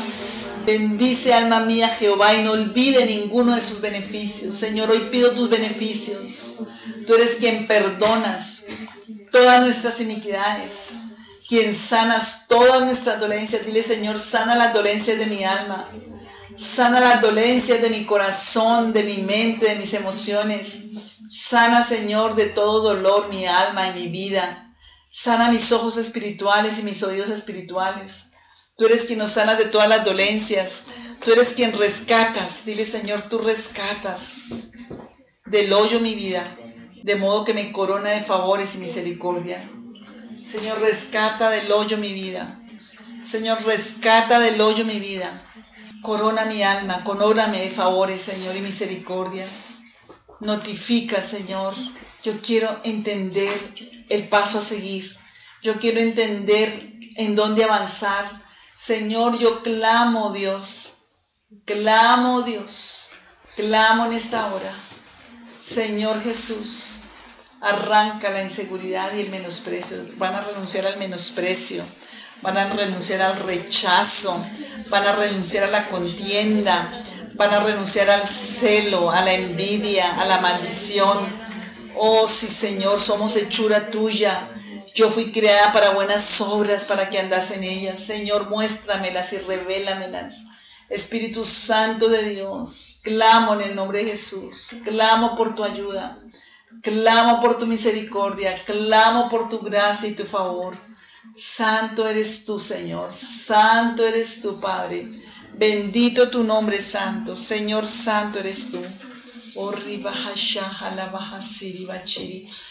Bendice 0.67 1.33
alma 1.33 1.61
mía 1.61 1.87
Jehová 1.87 2.35
y 2.35 2.43
no 2.43 2.51
olvide 2.51 3.03
ninguno 3.07 3.55
de 3.55 3.61
sus 3.61 3.81
beneficios. 3.81 4.53
Señor, 4.53 4.91
hoy 4.91 5.07
pido 5.11 5.31
tus 5.31 5.49
beneficios. 5.49 6.59
Tú 7.07 7.15
eres 7.15 7.37
quien 7.37 7.65
perdonas 7.65 8.65
todas 9.31 9.61
nuestras 9.61 9.99
iniquidades, 9.99 10.89
quien 11.47 11.73
sanas 11.73 12.45
todas 12.47 12.85
nuestras 12.85 13.19
dolencias. 13.19 13.65
Dile, 13.65 13.81
Señor, 13.81 14.15
sana 14.15 14.55
las 14.55 14.75
dolencias 14.75 15.17
de 15.17 15.25
mi 15.25 15.43
alma. 15.43 15.87
Sana 16.55 16.99
las 16.99 17.19
dolencias 17.19 17.81
de 17.81 17.89
mi 17.89 18.05
corazón, 18.05 18.93
de 18.93 19.01
mi 19.01 19.17
mente, 19.23 19.69
de 19.69 19.75
mis 19.75 19.95
emociones. 19.95 20.81
Sana, 21.31 21.81
Señor, 21.81 22.35
de 22.35 22.49
todo 22.49 22.81
dolor 22.81 23.29
mi 23.29 23.47
alma 23.47 23.87
y 23.87 23.93
mi 23.93 24.07
vida. 24.07 24.68
Sana 25.11 25.49
mis 25.49 25.71
ojos 25.71 25.97
espirituales 25.97 26.79
y 26.79 26.83
mis 26.83 27.01
oídos 27.01 27.29
espirituales. 27.29 28.33
Tú 28.77 28.85
eres 28.85 29.05
quien 29.05 29.19
nos 29.19 29.31
sana 29.31 29.55
de 29.55 29.65
todas 29.65 29.89
las 29.89 30.05
dolencias. 30.05 30.85
Tú 31.23 31.31
eres 31.31 31.53
quien 31.53 31.73
rescatas. 31.73 32.63
Dile, 32.65 32.85
Señor, 32.85 33.21
tú 33.21 33.39
rescatas 33.39 34.41
del 35.45 35.73
hoyo 35.73 35.99
mi 35.99 36.13
vida, 36.13 36.55
de 37.03 37.15
modo 37.15 37.43
que 37.43 37.53
me 37.53 37.71
corona 37.71 38.11
de 38.11 38.21
favores 38.21 38.75
y 38.75 38.77
misericordia. 38.77 39.67
Señor, 40.45 40.79
rescata 40.79 41.49
del 41.49 41.71
hoyo 41.71 41.97
mi 41.97 42.13
vida. 42.13 42.59
Señor, 43.25 43.63
rescata 43.65 44.39
del 44.39 44.61
hoyo 44.61 44.85
mi 44.85 44.99
vida. 44.99 45.41
Corona 46.01 46.45
mi 46.45 46.63
alma, 46.63 47.03
coróname 47.03 47.61
de 47.61 47.69
favores, 47.69 48.21
Señor, 48.21 48.55
y 48.55 48.61
misericordia. 48.61 49.45
Notifica, 50.39 51.19
Señor. 51.21 51.73
Yo 52.23 52.39
quiero 52.41 52.79
entender 52.83 53.98
el 54.09 54.27
paso 54.27 54.59
a 54.59 54.61
seguir. 54.61 55.09
Yo 55.61 55.79
quiero 55.79 55.99
entender 55.99 56.97
en 57.15 57.35
dónde 57.35 57.63
avanzar. 57.63 58.25
Señor, 58.75 59.37
yo 59.39 59.61
clamo, 59.61 60.31
Dios, 60.31 60.99
clamo, 61.65 62.43
Dios, 62.43 63.11
clamo 63.55 64.05
en 64.05 64.13
esta 64.13 64.45
hora. 64.47 64.71
Señor 65.59 66.21
Jesús, 66.21 66.99
arranca 67.61 68.29
la 68.29 68.43
inseguridad 68.43 69.13
y 69.13 69.21
el 69.21 69.29
menosprecio. 69.29 69.97
Van 70.17 70.35
a 70.35 70.41
renunciar 70.41 70.85
al 70.85 70.97
menosprecio, 70.97 71.83
van 72.41 72.57
a 72.57 72.69
renunciar 72.73 73.21
al 73.21 73.37
rechazo, 73.39 74.45
van 74.89 75.05
a 75.05 75.11
renunciar 75.13 75.65
a 75.65 75.71
la 75.71 75.87
contienda, 75.87 76.91
van 77.35 77.53
a 77.53 77.59
renunciar 77.59 78.09
al 78.09 78.25
celo, 78.25 79.11
a 79.11 79.21
la 79.21 79.33
envidia, 79.33 80.19
a 80.19 80.25
la 80.25 80.39
maldición. 80.39 81.48
Oh, 81.95 82.27
sí, 82.27 82.47
Señor, 82.47 82.99
somos 82.99 83.35
hechura 83.35 83.89
tuya. 83.91 84.49
Yo 84.95 85.09
fui 85.09 85.31
creada 85.31 85.71
para 85.71 85.91
buenas 85.91 86.39
obras, 86.41 86.85
para 86.85 87.09
que 87.09 87.19
andas 87.19 87.51
en 87.51 87.63
ellas. 87.63 87.99
Señor, 87.99 88.49
muéstramelas 88.49 89.33
y 89.33 89.37
revélamelas. 89.37 90.45
Espíritu 90.89 91.45
Santo 91.45 92.09
de 92.09 92.23
Dios, 92.23 92.99
clamo 93.03 93.53
en 93.53 93.61
el 93.61 93.75
nombre 93.75 93.99
de 93.99 94.11
Jesús, 94.11 94.71
clamo 94.83 95.35
por 95.35 95.53
tu 95.53 95.63
ayuda, 95.63 96.17
clamo 96.81 97.39
por 97.41 97.59
tu 97.59 97.67
misericordia, 97.67 98.63
clamo 98.65 99.29
por 99.29 99.49
tu 99.49 99.59
gracia 99.59 100.09
y 100.09 100.15
tu 100.15 100.25
favor. 100.25 100.75
Santo 101.35 102.07
eres 102.07 102.43
tú, 102.43 102.57
Señor, 102.57 103.11
santo 103.11 104.03
eres 104.03 104.41
tú, 104.41 104.59
Padre. 104.59 105.07
Bendito 105.59 106.29
tu 106.29 106.43
nombre, 106.43 106.81
Santo. 106.81 107.35
Señor, 107.35 107.85
Santo 107.85 108.39
eres 108.39 108.69
tú. 108.71 108.81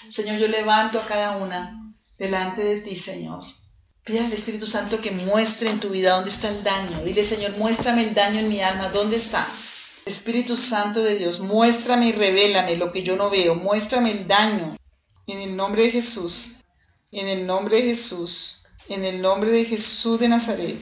Señor, 0.08 0.38
yo 0.38 0.48
levanto 0.48 0.98
a 1.00 1.06
cada 1.06 1.36
una 1.36 1.76
delante 2.18 2.62
de 2.62 2.80
ti, 2.80 2.96
Señor. 2.96 3.44
Pide 4.04 4.20
al 4.20 4.32
Espíritu 4.32 4.66
Santo 4.66 5.00
que 5.00 5.10
muestre 5.10 5.68
en 5.68 5.80
tu 5.80 5.90
vida 5.90 6.14
dónde 6.14 6.30
está 6.30 6.48
el 6.48 6.62
daño. 6.64 7.02
Dile, 7.04 7.22
Señor, 7.22 7.52
muéstrame 7.58 8.04
el 8.04 8.14
daño 8.14 8.40
en 8.40 8.48
mi 8.48 8.62
alma. 8.62 8.88
¿Dónde 8.88 9.16
está? 9.16 9.46
Espíritu 10.06 10.56
Santo 10.56 11.02
de 11.02 11.18
Dios, 11.18 11.40
muéstrame 11.40 12.08
y 12.08 12.12
revélame 12.12 12.76
lo 12.76 12.90
que 12.90 13.02
yo 13.02 13.16
no 13.16 13.28
veo. 13.28 13.54
Muéstrame 13.54 14.10
el 14.12 14.26
daño. 14.26 14.76
En 15.26 15.38
el 15.40 15.54
nombre 15.54 15.82
de 15.82 15.90
Jesús. 15.90 16.52
En 17.12 17.28
el 17.28 17.46
nombre 17.46 17.76
de 17.76 17.82
Jesús. 17.82 18.62
En 18.88 19.04
el 19.04 19.20
nombre 19.20 19.50
de 19.50 19.66
Jesús 19.66 20.18
de 20.18 20.28
Nazaret. 20.28 20.78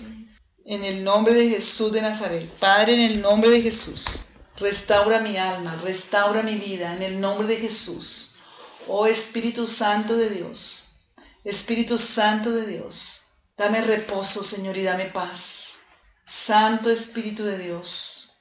En 0.64 0.84
el 0.84 1.02
nombre 1.02 1.34
de 1.34 1.48
Jesús 1.48 1.90
de 1.90 2.02
Nazaret. 2.02 2.48
Padre, 2.60 2.94
en 2.94 3.00
el 3.10 3.20
nombre 3.20 3.50
de 3.50 3.62
Jesús. 3.62 4.24
Restaura 4.58 5.20
mi 5.20 5.36
alma, 5.36 5.76
restaura 5.82 6.42
mi 6.42 6.56
vida. 6.56 6.92
En 6.92 7.02
el 7.02 7.20
nombre 7.20 7.46
de 7.46 7.56
Jesús. 7.56 8.32
Oh 8.88 9.06
Espíritu 9.06 9.66
Santo 9.66 10.16
de 10.16 10.30
Dios. 10.30 10.86
Espíritu 11.46 11.96
Santo 11.96 12.50
de 12.50 12.66
Dios, 12.66 13.20
dame 13.56 13.80
reposo, 13.80 14.42
Señor, 14.42 14.76
y 14.76 14.82
dame 14.82 15.04
paz. 15.04 15.84
Santo 16.24 16.90
Espíritu 16.90 17.44
de 17.44 17.56
Dios, 17.56 18.32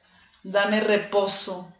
dame 0.42 0.80
reposo 0.80 1.72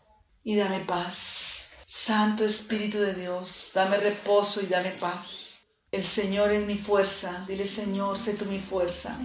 y 0.44 0.56
dame 0.56 0.82
paz. 0.82 1.66
Santo 1.88 2.46
Espíritu 2.46 3.00
de 3.00 3.16
Dios, 3.16 3.72
dame 3.74 3.98
reposo 3.98 4.62
y 4.62 4.68
dame 4.68 4.92
paz. 4.92 5.66
El 5.92 6.04
Señor 6.04 6.52
es 6.52 6.64
mi 6.68 6.78
fuerza. 6.78 7.44
Dile, 7.48 7.66
Señor, 7.66 8.20
sé 8.20 8.36
tú 8.36 8.46
mi 8.46 8.60
fuerza. 8.60 9.18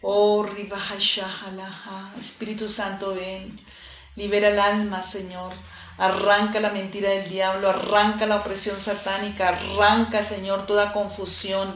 Oh, 0.00 0.46
Espíritu 2.18 2.66
Santo, 2.66 3.14
ven. 3.14 3.60
Libera 4.16 4.48
el 4.48 4.58
alma, 4.58 5.02
Señor. 5.02 5.52
Arranca 5.98 6.60
la 6.60 6.70
mentira 6.70 7.10
del 7.10 7.28
diablo, 7.28 7.70
arranca 7.70 8.26
la 8.26 8.36
opresión 8.36 8.78
satánica, 8.80 9.48
arranca, 9.48 10.22
Señor, 10.22 10.66
toda 10.66 10.92
confusión, 10.92 11.72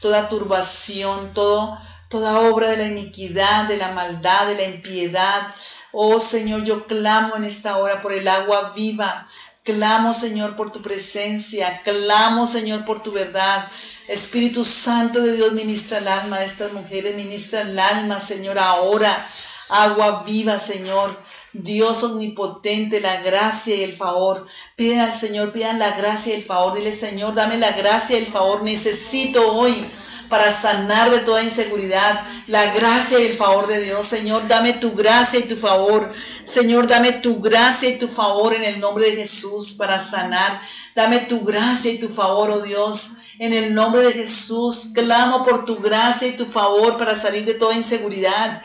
toda 0.00 0.28
turbación, 0.28 1.32
todo, 1.34 1.78
toda 2.08 2.40
obra 2.40 2.70
de 2.70 2.76
la 2.78 2.84
iniquidad, 2.84 3.68
de 3.68 3.76
la 3.76 3.92
maldad, 3.92 4.48
de 4.48 4.54
la 4.56 4.64
impiedad. 4.64 5.54
Oh 5.92 6.18
Señor, 6.18 6.64
yo 6.64 6.86
clamo 6.86 7.36
en 7.36 7.44
esta 7.44 7.76
hora 7.76 8.00
por 8.00 8.12
el 8.12 8.26
agua 8.26 8.72
viva. 8.74 9.26
Clamo, 9.62 10.14
Señor, 10.14 10.56
por 10.56 10.72
tu 10.72 10.82
presencia. 10.82 11.80
Clamo, 11.84 12.46
Señor, 12.46 12.84
por 12.84 13.02
tu 13.02 13.12
verdad. 13.12 13.68
Espíritu 14.08 14.64
Santo 14.64 15.20
de 15.20 15.34
Dios, 15.34 15.52
ministra 15.52 15.98
el 15.98 16.08
alma 16.08 16.40
de 16.40 16.46
estas 16.46 16.72
mujeres, 16.72 17.14
ministra 17.14 17.60
el 17.60 17.78
alma, 17.78 18.18
Señor, 18.18 18.58
ahora. 18.58 19.28
Agua 19.68 20.24
viva, 20.24 20.58
Señor. 20.58 21.16
Dios 21.52 22.04
omnipotente, 22.04 23.00
la 23.00 23.20
gracia 23.22 23.74
y 23.74 23.82
el 23.82 23.92
favor. 23.92 24.46
Piden 24.76 25.00
al 25.00 25.12
Señor, 25.12 25.52
pidan 25.52 25.78
la 25.78 25.92
gracia 25.96 26.32
y 26.32 26.36
el 26.36 26.44
favor. 26.44 26.74
Dile, 26.74 26.92
Señor, 26.92 27.34
dame 27.34 27.58
la 27.58 27.72
gracia 27.72 28.18
y 28.18 28.22
el 28.22 28.28
favor. 28.28 28.62
Necesito 28.62 29.52
hoy 29.52 29.84
para 30.28 30.52
sanar 30.52 31.10
de 31.10 31.20
toda 31.20 31.42
inseguridad 31.42 32.24
la 32.46 32.72
gracia 32.72 33.18
y 33.18 33.26
el 33.26 33.34
favor 33.34 33.66
de 33.66 33.80
Dios. 33.80 34.06
Señor, 34.06 34.46
dame 34.46 34.74
tu 34.74 34.92
gracia 34.92 35.40
y 35.40 35.48
tu 35.48 35.56
favor. 35.56 36.12
Señor, 36.44 36.86
dame 36.86 37.14
tu 37.14 37.40
gracia 37.40 37.88
y 37.88 37.98
tu 37.98 38.08
favor 38.08 38.54
en 38.54 38.62
el 38.62 38.78
nombre 38.78 39.10
de 39.10 39.16
Jesús 39.16 39.74
para 39.74 39.98
sanar. 39.98 40.60
Dame 40.94 41.18
tu 41.20 41.40
gracia 41.44 41.90
y 41.90 41.98
tu 41.98 42.08
favor, 42.08 42.50
oh 42.50 42.62
Dios. 42.62 43.14
En 43.40 43.52
el 43.52 43.74
nombre 43.74 44.02
de 44.02 44.12
Jesús, 44.12 44.90
clamo 44.94 45.44
por 45.44 45.64
tu 45.64 45.78
gracia 45.78 46.28
y 46.28 46.36
tu 46.36 46.44
favor 46.44 46.96
para 46.96 47.16
salir 47.16 47.44
de 47.44 47.54
toda 47.54 47.74
inseguridad 47.74 48.62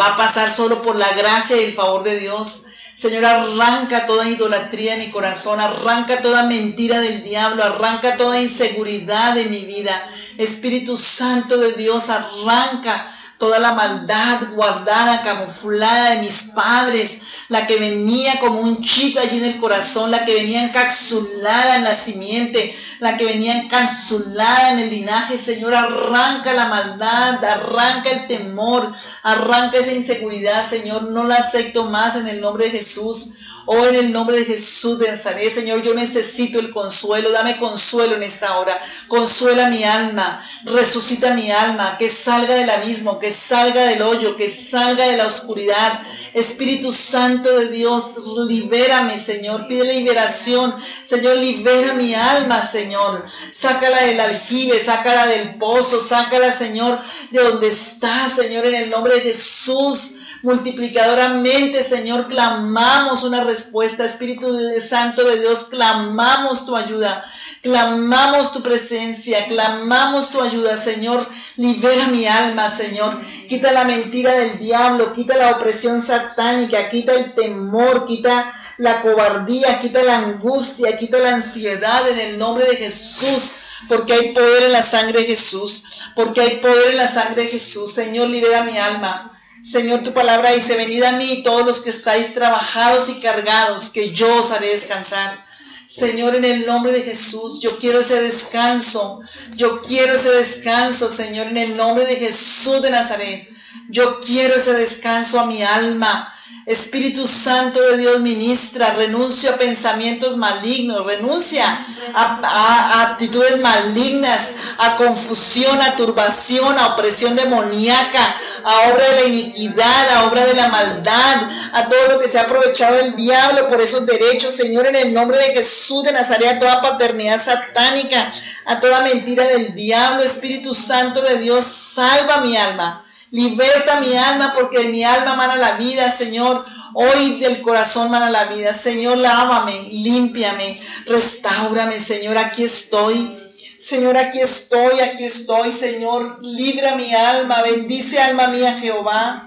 va 0.00 0.08
a 0.08 0.16
pasar 0.16 0.48
solo 0.50 0.82
por 0.82 0.96
la 0.96 1.12
gracia 1.12 1.60
y 1.60 1.64
el 1.64 1.72
favor 1.72 2.02
de 2.02 2.18
Dios. 2.20 2.64
Señor, 2.94 3.24
arranca 3.24 4.06
toda 4.06 4.28
idolatría 4.28 4.94
en 4.94 5.00
mi 5.00 5.10
corazón, 5.10 5.60
arranca 5.60 6.20
toda 6.20 6.44
mentira 6.44 6.98
del 6.98 7.22
diablo, 7.22 7.62
arranca 7.62 8.16
toda 8.16 8.40
inseguridad 8.40 9.34
de 9.34 9.44
mi 9.44 9.60
vida. 9.60 9.94
Espíritu 10.36 10.96
Santo 10.96 11.58
de 11.58 11.72
Dios, 11.72 12.08
arranca 12.10 13.08
toda 13.38 13.58
la 13.60 13.72
maldad 13.72 14.40
guardada, 14.54 15.22
camuflada 15.22 16.10
de 16.10 16.22
mis 16.22 16.50
padres, 16.54 17.20
la 17.48 17.66
que 17.66 17.76
venía 17.76 18.40
como 18.40 18.60
un 18.60 18.82
chip 18.82 19.16
allí 19.16 19.38
en 19.38 19.44
el 19.44 19.58
corazón, 19.58 20.10
la 20.10 20.24
que 20.24 20.34
venía 20.34 20.64
encapsulada 20.64 21.76
en 21.76 21.84
la 21.84 21.94
simiente, 21.94 22.74
la 22.98 23.16
que 23.16 23.24
venía 23.24 23.62
encapsulada 23.62 24.72
en 24.72 24.80
el 24.80 24.90
linaje. 24.90 25.38
Señor, 25.38 25.74
arranca 25.74 26.52
la 26.52 26.66
maldad, 26.66 27.44
arranca 27.44 28.10
el 28.10 28.26
temor, 28.26 28.92
arranca 29.22 29.78
esa 29.78 29.92
inseguridad, 29.92 30.68
Señor. 30.68 31.04
No 31.04 31.24
la 31.24 31.36
acepto 31.36 31.84
más 31.84 32.16
en 32.16 32.26
el 32.26 32.40
nombre 32.40 32.66
de 32.66 32.78
Jesús. 32.78 33.30
Oh, 33.70 33.84
en 33.84 33.96
el 33.96 34.12
nombre 34.12 34.38
de 34.38 34.46
Jesús 34.46 34.98
de 34.98 35.08
Nazaret, 35.08 35.50
Señor, 35.52 35.82
yo 35.82 35.92
necesito 35.92 36.58
el 36.58 36.70
consuelo. 36.70 37.30
Dame 37.30 37.58
consuelo 37.58 38.16
en 38.16 38.22
esta 38.22 38.56
hora. 38.56 38.80
Consuela 39.08 39.68
mi 39.68 39.84
alma. 39.84 40.42
Resucita 40.64 41.34
mi 41.34 41.50
alma. 41.52 41.98
Que 41.98 42.08
salga 42.08 42.54
del 42.54 42.70
abismo, 42.70 43.18
que 43.18 43.27
salga 43.30 43.84
del 43.84 44.02
hoyo, 44.02 44.36
que 44.36 44.48
salga 44.48 45.06
de 45.06 45.16
la 45.16 45.26
oscuridad. 45.26 46.02
Espíritu 46.34 46.92
Santo 46.92 47.58
de 47.58 47.68
Dios, 47.68 48.16
libérame, 48.46 49.16
Señor. 49.18 49.66
Pide 49.66 49.94
liberación. 49.94 50.76
Señor, 51.02 51.36
libera 51.36 51.94
mi 51.94 52.14
alma, 52.14 52.62
Señor. 52.62 53.24
Sácala 53.50 54.02
del 54.02 54.20
aljibe, 54.20 54.78
sácala 54.78 55.26
del 55.26 55.56
pozo, 55.56 56.00
sácala, 56.00 56.52
Señor, 56.52 56.98
de 57.30 57.40
donde 57.40 57.68
está, 57.68 58.28
Señor, 58.28 58.66
en 58.66 58.74
el 58.74 58.90
nombre 58.90 59.14
de 59.14 59.20
Jesús 59.20 60.14
multiplicadoramente, 60.42 61.82
Señor, 61.82 62.28
clamamos 62.28 63.22
una 63.24 63.42
respuesta. 63.44 64.04
Espíritu 64.04 64.46
Santo 64.80 65.24
de 65.24 65.40
Dios, 65.40 65.64
clamamos 65.64 66.66
tu 66.66 66.76
ayuda, 66.76 67.24
clamamos 67.62 68.52
tu 68.52 68.62
presencia, 68.62 69.46
clamamos 69.46 70.30
tu 70.30 70.40
ayuda, 70.40 70.76
Señor. 70.76 71.26
Libera 71.56 72.08
mi 72.08 72.26
alma, 72.26 72.70
Señor. 72.70 73.20
Quita 73.48 73.72
la 73.72 73.84
mentira 73.84 74.32
del 74.34 74.58
diablo, 74.58 75.12
quita 75.12 75.36
la 75.36 75.52
opresión 75.52 76.00
satánica, 76.00 76.88
quita 76.88 77.14
el 77.14 77.32
temor, 77.32 78.04
quita 78.06 78.54
la 78.78 79.02
cobardía, 79.02 79.80
quita 79.80 80.02
la 80.02 80.18
angustia, 80.18 80.96
quita 80.96 81.18
la 81.18 81.34
ansiedad 81.34 82.08
en 82.08 82.18
el 82.18 82.38
nombre 82.38 82.64
de 82.64 82.76
Jesús, 82.76 83.52
porque 83.88 84.12
hay 84.12 84.32
poder 84.32 84.64
en 84.64 84.72
la 84.72 84.82
sangre 84.82 85.20
de 85.20 85.26
Jesús, 85.26 85.84
porque 86.14 86.40
hay 86.40 86.56
poder 86.58 86.90
en 86.90 86.96
la 86.96 87.08
sangre 87.08 87.42
de 87.42 87.48
Jesús. 87.48 87.92
Señor, 87.92 88.28
libera 88.28 88.62
mi 88.62 88.78
alma. 88.78 89.30
Señor, 89.60 90.02
tu 90.02 90.12
palabra 90.12 90.52
dice, 90.52 90.76
venid 90.76 91.02
a 91.02 91.12
mí 91.12 91.42
todos 91.42 91.66
los 91.66 91.80
que 91.80 91.90
estáis 91.90 92.32
trabajados 92.32 93.08
y 93.08 93.20
cargados, 93.20 93.90
que 93.90 94.10
yo 94.10 94.36
os 94.36 94.50
haré 94.50 94.68
descansar. 94.68 95.42
Señor, 95.86 96.36
en 96.36 96.44
el 96.44 96.66
nombre 96.66 96.92
de 96.92 97.02
Jesús, 97.02 97.58
yo 97.60 97.76
quiero 97.78 98.00
ese 98.00 98.20
descanso, 98.20 99.20
yo 99.56 99.80
quiero 99.80 100.14
ese 100.14 100.30
descanso, 100.30 101.10
Señor, 101.10 101.48
en 101.48 101.56
el 101.56 101.76
nombre 101.76 102.06
de 102.06 102.16
Jesús 102.16 102.82
de 102.82 102.90
Nazaret. 102.90 103.57
Yo 103.88 104.20
quiero 104.20 104.56
ese 104.56 104.74
descanso 104.74 105.40
a 105.40 105.46
mi 105.46 105.62
alma. 105.62 106.28
Espíritu 106.68 107.26
Santo 107.26 107.80
de 107.80 107.96
Dios 107.96 108.20
ministra, 108.20 108.92
renuncia 108.92 109.52
a 109.52 109.56
pensamientos 109.56 110.36
malignos, 110.36 111.02
renuncia 111.06 111.82
a, 112.12 112.40
a, 112.42 113.02
actitudes 113.04 113.58
malignas, 113.58 114.52
a 114.76 114.96
confusión, 114.96 115.80
a 115.80 115.96
turbación, 115.96 116.78
a 116.78 116.88
opresión 116.88 117.36
demoníaca, 117.36 118.36
a 118.62 118.90
obra 118.90 119.08
de 119.08 119.14
la 119.14 119.28
iniquidad, 119.28 120.10
a 120.10 120.26
obra 120.26 120.44
de 120.44 120.52
la 120.52 120.68
maldad, 120.68 121.48
a 121.72 121.88
todo 121.88 122.08
lo 122.12 122.18
que 122.18 122.28
se 122.28 122.38
ha 122.38 122.42
aprovechado 122.42 122.98
el 122.98 123.16
diablo 123.16 123.66
por 123.68 123.80
esos 123.80 124.04
derechos, 124.04 124.54
Señor, 124.54 124.86
en 124.88 124.96
el 124.96 125.14
nombre 125.14 125.38
de 125.38 125.54
Jesús 125.54 126.02
de 126.04 126.12
Nazaret, 126.12 126.56
a 126.56 126.58
toda 126.58 126.82
paternidad 126.82 127.42
satánica, 127.42 128.30
a 128.66 128.78
toda 128.78 129.00
mentira 129.00 129.46
del 129.46 129.74
diablo, 129.74 130.22
Espíritu 130.22 130.74
Santo 130.74 131.22
de 131.22 131.38
Dios, 131.38 131.64
salva 131.64 132.42
mi 132.42 132.58
alma. 132.58 133.04
Liberta 133.30 134.00
mi 134.00 134.16
alma 134.16 134.54
porque 134.54 134.78
de 134.78 134.88
mi 134.88 135.04
alma 135.04 135.36
mana 135.36 135.56
la 135.56 135.72
vida, 135.72 136.10
Señor. 136.10 136.64
Hoy 136.94 137.38
del 137.40 137.60
corazón 137.60 138.10
mana 138.10 138.30
la 138.30 138.46
vida. 138.46 138.72
Señor, 138.72 139.18
lávame, 139.18 139.74
límpiame, 139.92 140.80
restaurame, 141.06 142.00
Señor. 142.00 142.38
Aquí 142.38 142.64
estoy. 142.64 143.36
Señor, 143.78 144.16
aquí 144.16 144.40
estoy, 144.40 145.00
aquí 145.00 145.24
estoy, 145.24 145.72
Señor. 145.72 146.38
Libra 146.42 146.94
mi 146.94 147.14
alma. 147.14 147.62
Bendice 147.62 148.18
alma 148.18 148.48
mía, 148.48 148.78
Jehová. 148.80 149.40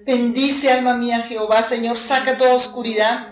Bendice 0.00 0.70
alma 0.70 0.94
mía, 0.94 1.24
Jehová. 1.26 1.62
Señor, 1.62 1.96
saca 1.96 2.36
toda 2.36 2.54
oscuridad. 2.54 3.24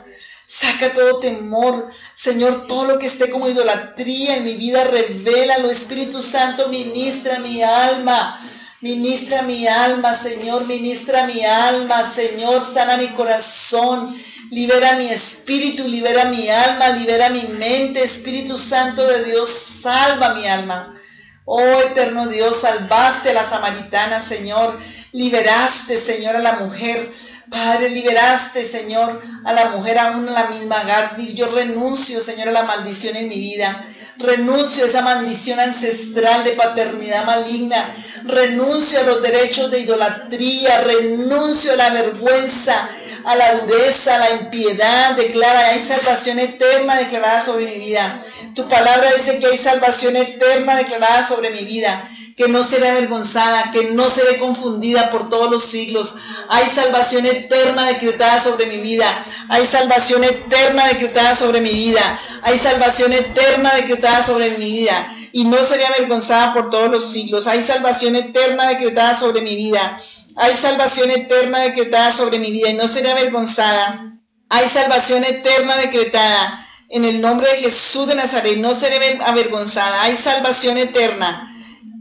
Saca 0.47 0.93
todo 0.93 1.21
temor, 1.21 1.89
Señor, 2.13 2.67
todo 2.67 2.85
lo 2.85 2.99
que 2.99 3.07
esté 3.07 3.31
como 3.31 3.49
idolatría 3.49 4.35
en 4.35 4.45
mi 4.45 4.55
vida, 4.55 4.83
revélalo, 4.83 5.71
Espíritu 5.71 6.21
Santo, 6.21 6.67
ministra 6.67 7.39
mi 7.39 7.63
alma. 7.63 8.37
Ministra 8.83 9.43
mi 9.43 9.67
alma, 9.67 10.15
Señor, 10.15 10.67
ministra 10.67 11.27
mi 11.27 11.45
alma, 11.45 12.03
Señor, 12.03 12.63
sana 12.63 12.97
mi 12.97 13.09
corazón, 13.09 14.19
libera 14.53 14.97
mi 14.97 15.07
espíritu, 15.09 15.87
libera 15.87 16.25
mi 16.25 16.49
alma, 16.49 16.89
libera 16.89 17.29
mi 17.29 17.43
mente, 17.43 18.03
Espíritu 18.03 18.57
Santo 18.57 19.07
de 19.07 19.23
Dios, 19.25 19.51
salva 19.51 20.33
mi 20.33 20.47
alma. 20.47 20.99
Oh 21.45 21.81
eterno 21.83 22.27
Dios, 22.29 22.63
salvaste 22.63 23.31
a 23.31 23.35
la 23.35 23.45
samaritana, 23.45 24.19
Señor, 24.19 24.75
liberaste, 25.13 25.99
Señor, 25.99 26.37
a 26.37 26.41
la 26.41 26.55
mujer. 26.55 27.07
Padre, 27.51 27.91
liberaste, 27.91 28.63
Señor, 28.65 29.21
a 29.45 29.53
la 29.53 29.67
mujer 29.71 29.99
aún 29.99 30.29
en 30.29 30.35
la 30.35 30.45
misma 30.45 30.85
Gardi. 30.85 31.35
Yo 31.35 31.49
renuncio, 31.49 32.21
Señor, 32.21 32.49
a 32.49 32.53
la 32.53 32.63
maldición 32.63 33.17
en 33.17 33.29
mi 33.29 33.35
vida. 33.41 33.85
Renuncio 34.19 34.85
a 34.85 34.87
esa 34.87 35.03
maldición 35.03 35.59
ancestral 35.59 36.45
de 36.45 36.53
paternidad 36.53 37.25
maligna. 37.25 37.93
Renuncio 38.25 39.01
a 39.01 39.03
los 39.03 39.21
derechos 39.21 39.69
de 39.71 39.81
idolatría. 39.81 40.81
Renuncio 40.83 41.73
a 41.73 41.77
la 41.77 41.91
vergüenza, 41.91 42.89
a 43.25 43.35
la 43.35 43.55
dureza, 43.55 44.15
a 44.15 44.19
la 44.19 44.31
impiedad. 44.31 45.17
Declara, 45.17 45.71
hay 45.71 45.81
salvación 45.81 46.39
eterna 46.39 46.99
declarada 46.99 47.41
sobre 47.41 47.67
mi 47.67 47.79
vida. 47.79 48.21
Tu 48.55 48.69
palabra 48.69 49.13
dice 49.17 49.41
que 49.41 49.47
hay 49.47 49.59
salvación 49.59 50.15
eterna 50.15 50.77
declarada 50.77 51.25
sobre 51.25 51.51
mi 51.51 51.65
vida 51.65 52.09
que 52.37 52.49
no 52.49 52.65
seré 52.65 52.89
avergonzada, 52.89 53.71
que 53.71 53.91
no 53.91 54.09
seré 54.11 54.39
confundida 54.39 55.11
por 55.11 55.29
todos 55.29 55.51
los 55.51 55.65
siglos. 55.65 56.15
Hay 56.49 56.69
salvación 56.69 57.27
eterna 57.27 57.87
decretada 57.87 58.41
sobre 58.41 58.67
mi 58.67 58.79
vida. 58.79 59.25
Hay 59.49 59.67
salvación 59.67 60.25
eterna 60.25 60.87
decretada 60.89 61.35
sobre 61.35 61.61
mi 61.61 61.71
vida. 61.71 62.21
Hay 62.43 62.59
salvación 62.59 63.13
eterna 63.13 63.75
decretada 63.75 64.23
sobre 64.23 64.51
mi 64.59 64.71
vida. 64.71 65.09
Y 65.33 65.45
no 65.45 65.63
seré 65.65 65.87
avergonzada 65.87 66.53
por 66.53 66.71
todos 66.71 66.91
los 66.91 67.11
siglos. 67.11 67.47
Hay 67.47 67.63
salvación 67.63 68.17
eterna 68.17 68.69
decretada 68.69 69.15
sobre 69.15 69.43
mi 69.43 69.57
vida. 69.57 69.97
Hay 70.37 70.55
salvación 70.55 71.11
eterna 71.11 71.61
decretada 71.61 72.13
sobre 72.13 72.39
mi 72.39 72.51
vida 72.51 72.71
y 72.71 72.75
no 72.75 72.89
seré 72.89 73.11
avergonzada. 73.11 74.15
Hay 74.49 74.69
salvación 74.69 75.25
eterna 75.25 75.77
decretada. 75.77 76.67
En 76.89 77.05
el 77.05 77.21
nombre 77.21 77.49
de 77.51 77.59
Jesús 77.59 78.09
de 78.09 78.15
Nazaret 78.17 78.59
no 78.59 78.75
seré 78.75 79.19
avergonzada. 79.23 80.03
Hay 80.03 80.17
salvación 80.17 80.77
eterna 80.77 81.50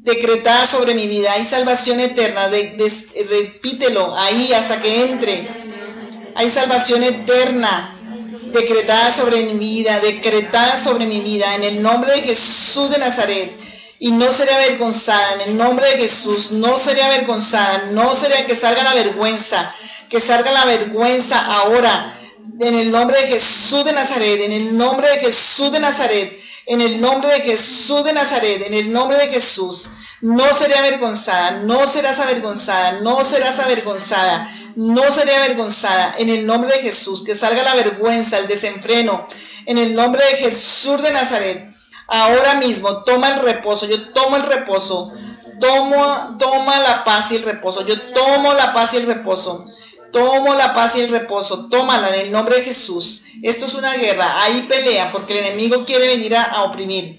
decretada 0.03 0.65
sobre 0.65 0.93
mi 0.93 1.07
vida. 1.07 1.33
Hay 1.33 1.43
salvación 1.43 1.99
eterna. 1.99 2.49
De, 2.49 2.75
repítelo 3.29 4.15
ahí 4.17 4.53
hasta 4.53 4.79
que 4.79 5.05
entre. 5.05 5.41
Hay 6.35 6.49
salvación 6.49 7.03
eterna 7.03 7.93
decretada 8.53 9.11
sobre 9.11 9.43
mi 9.43 9.53
vida, 9.57 9.99
decretada 9.99 10.77
sobre 10.77 11.05
mi 11.05 11.21
vida, 11.21 11.55
en 11.55 11.63
el 11.63 11.81
nombre 11.81 12.11
de 12.13 12.21
Jesús 12.21 12.89
de 12.89 12.97
Nazaret. 12.97 13.51
Y 14.01 14.11
no 14.11 14.31
seré 14.31 14.53
avergonzada, 14.53 15.33
en 15.33 15.41
el 15.41 15.57
nombre 15.57 15.85
de 15.89 15.97
Jesús, 15.97 16.51
no 16.53 16.79
seré 16.79 17.03
avergonzada, 17.03 17.89
no 17.91 18.15
seré 18.15 18.45
que 18.45 18.55
salga 18.55 18.81
la 18.81 18.93
vergüenza, 18.93 19.75
que 20.09 20.21
salga 20.21 20.51
la 20.53 20.63
vergüenza 20.63 21.37
ahora, 21.45 22.05
en 22.59 22.75
el 22.75 22.91
nombre 22.91 23.19
de 23.21 23.27
Jesús 23.27 23.85
de 23.85 23.93
Nazaret, 23.93 24.41
en 24.41 24.51
el 24.51 24.77
nombre 24.77 25.09
de 25.09 25.19
Jesús 25.19 25.71
de 25.71 25.79
Nazaret, 25.79 26.39
en 26.65 26.81
el 26.81 26.99
nombre 26.99 27.29
de 27.31 27.41
Jesús 27.41 28.03
de 28.03 28.13
Nazaret, 28.13 28.63
en 28.65 28.73
el 28.73 28.91
nombre 28.91 29.17
de 29.17 29.27
Jesús. 29.27 29.89
No 30.21 30.53
seré 30.53 30.75
avergonzada, 30.75 31.51
no 31.63 31.87
serás 31.87 32.19
avergonzada, 32.19 32.99
no 33.01 33.23
serás 33.23 33.59
avergonzada, 33.59 34.49
no 34.75 35.09
seré 35.11 35.35
avergonzada, 35.35 36.15
en 36.17 36.29
el 36.29 36.45
nombre 36.45 36.69
de 36.71 36.81
Jesús. 36.81 37.23
Que 37.23 37.35
salga 37.35 37.63
la 37.63 37.75
vergüenza, 37.75 38.37
el 38.37 38.47
desenfreno, 38.47 39.27
en 39.65 39.77
el 39.77 39.95
nombre 39.95 40.23
de 40.25 40.37
Jesús 40.37 41.01
de 41.01 41.11
Nazaret. 41.11 41.73
Ahora 42.07 42.55
mismo, 42.55 43.03
toma 43.03 43.29
el 43.29 43.39
reposo, 43.41 43.85
yo 43.85 44.07
tomo 44.07 44.35
el 44.37 44.43
reposo, 44.43 45.13
tomo, 45.59 46.37
toma 46.39 46.79
la 46.79 47.03
paz 47.03 47.31
y 47.31 47.35
el 47.35 47.43
reposo, 47.43 47.85
yo 47.85 47.99
tomo 48.13 48.53
la 48.53 48.73
paz 48.73 48.93
y 48.93 48.97
el 48.97 49.05
reposo. 49.05 49.65
Tomo 50.11 50.53
la 50.55 50.73
paz 50.73 50.95
y 50.95 51.01
el 51.01 51.09
reposo, 51.09 51.67
tómala 51.69 52.09
en 52.09 52.21
el 52.25 52.31
nombre 52.31 52.57
de 52.57 52.63
Jesús. 52.63 53.23
Esto 53.43 53.65
es 53.65 53.75
una 53.75 53.93
guerra, 53.95 54.43
ahí 54.43 54.65
pelea 54.67 55.11
porque 55.11 55.37
el 55.37 55.45
enemigo 55.45 55.85
quiere 55.85 56.07
venir 56.07 56.35
a, 56.35 56.43
a 56.43 56.63
oprimir. 56.63 57.17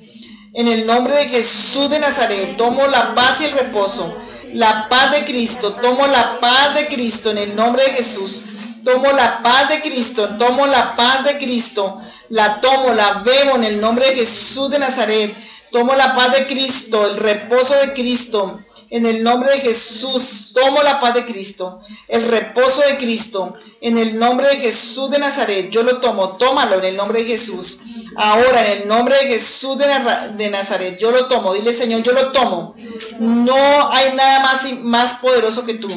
En 0.53 0.67
el 0.67 0.85
nombre 0.85 1.15
de 1.15 1.29
Jesús 1.29 1.89
de 1.91 2.01
Nazaret, 2.01 2.57
tomo 2.57 2.87
la 2.89 3.15
paz 3.15 3.41
y 3.41 3.45
el 3.45 3.53
reposo. 3.53 4.13
La 4.55 4.89
paz 4.89 5.13
de 5.13 5.25
Cristo, 5.25 5.73
tomo 5.75 6.07
la 6.09 6.41
paz 6.41 6.75
de 6.75 6.89
Cristo 6.89 7.31
en 7.31 7.39
el 7.39 7.55
nombre 7.55 7.85
de 7.85 7.91
Jesús. 7.91 8.43
Tomo 8.85 9.13
la 9.13 9.43
paz 9.43 9.69
de 9.69 9.81
Cristo, 9.81 10.29
tomo 10.39 10.67
la 10.67 10.97
paz 10.97 11.25
de 11.25 11.39
Cristo. 11.39 12.01
La 12.31 12.61
tomo, 12.61 12.93
la 12.93 13.15
bebo 13.25 13.57
en 13.57 13.65
el 13.65 13.81
nombre 13.81 14.07
de 14.07 14.17
Jesús 14.17 14.71
de 14.71 14.79
Nazaret. 14.79 15.35
Tomo 15.71 15.95
la 15.95 16.17
paz 16.17 16.33
de 16.33 16.47
Cristo, 16.47 17.07
el 17.07 17.17
reposo 17.17 17.75
de 17.75 17.93
Cristo. 17.93 18.61
En 18.91 19.07
el 19.07 19.23
nombre 19.23 19.53
de 19.53 19.61
Jesús, 19.61 20.51
tomo 20.53 20.83
la 20.83 21.01
paz 21.01 21.15
de 21.15 21.25
Cristo, 21.25 21.79
el 22.09 22.27
reposo 22.27 22.83
de 22.83 22.97
Cristo. 22.97 23.57
En 23.81 23.97
el 23.97 24.19
nombre 24.19 24.49
de 24.49 24.57
Jesús 24.57 25.11
de 25.11 25.21
Nazaret, 25.21 25.71
yo 25.71 25.85
lo 25.85 26.01
tomo, 26.01 26.37
tómalo 26.37 26.79
en 26.79 26.85
el 26.85 26.97
nombre 26.97 27.21
de 27.21 27.27
Jesús. 27.27 27.79
Ahora, 28.17 28.67
en 28.67 28.83
el 28.83 28.89
nombre 28.89 29.17
de 29.17 29.27
Jesús 29.27 29.79
de, 29.79 30.51
Nazaret, 30.51 30.99
yo 30.99 31.13
lo 31.13 31.29
tomo. 31.29 31.55
Dile, 31.55 31.73
Señor, 31.73 32.03
yo 32.03 32.13
lo 32.13 32.33
tomo. 32.33 32.75
No 33.21 33.91
hay 33.93 34.13
nada 34.15 34.41
más, 34.41 34.67
más 34.83 35.15
poderoso 35.15 35.65
que 35.65 35.75
tú. 35.75 35.89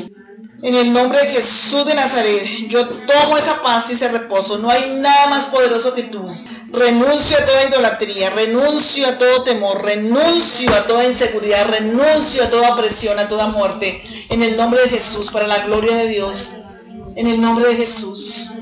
En 0.63 0.75
el 0.75 0.93
nombre 0.93 1.19
de 1.19 1.25
Jesús 1.25 1.85
de 1.85 1.93
Nazaret, 1.93 2.41
yo 2.69 2.87
tomo 2.87 3.37
esa 3.37 3.61
paz 3.61 3.89
y 3.89 3.93
ese 3.93 4.07
reposo. 4.07 4.57
No 4.59 4.69
hay 4.69 4.95
nada 5.01 5.27
más 5.27 5.47
poderoso 5.47 5.93
que 5.93 6.03
tú. 6.03 6.23
Renuncio 6.71 7.37
a 7.37 7.43
toda 7.43 7.65
idolatría, 7.65 8.29
renuncio 8.29 9.05
a 9.05 9.17
todo 9.17 9.43
temor, 9.43 9.83
renuncio 9.83 10.73
a 10.73 10.85
toda 10.85 11.03
inseguridad, 11.03 11.67
renuncio 11.67 12.45
a 12.45 12.49
toda 12.49 12.73
opresión, 12.73 13.19
a 13.19 13.27
toda 13.27 13.47
muerte. 13.47 14.01
En 14.29 14.41
el 14.41 14.55
nombre 14.55 14.83
de 14.83 14.89
Jesús, 14.89 15.29
para 15.31 15.47
la 15.47 15.65
gloria 15.65 15.97
de 15.97 16.07
Dios. 16.07 16.53
En 17.17 17.27
el 17.27 17.41
nombre 17.41 17.67
de 17.67 17.75
Jesús. 17.75 18.53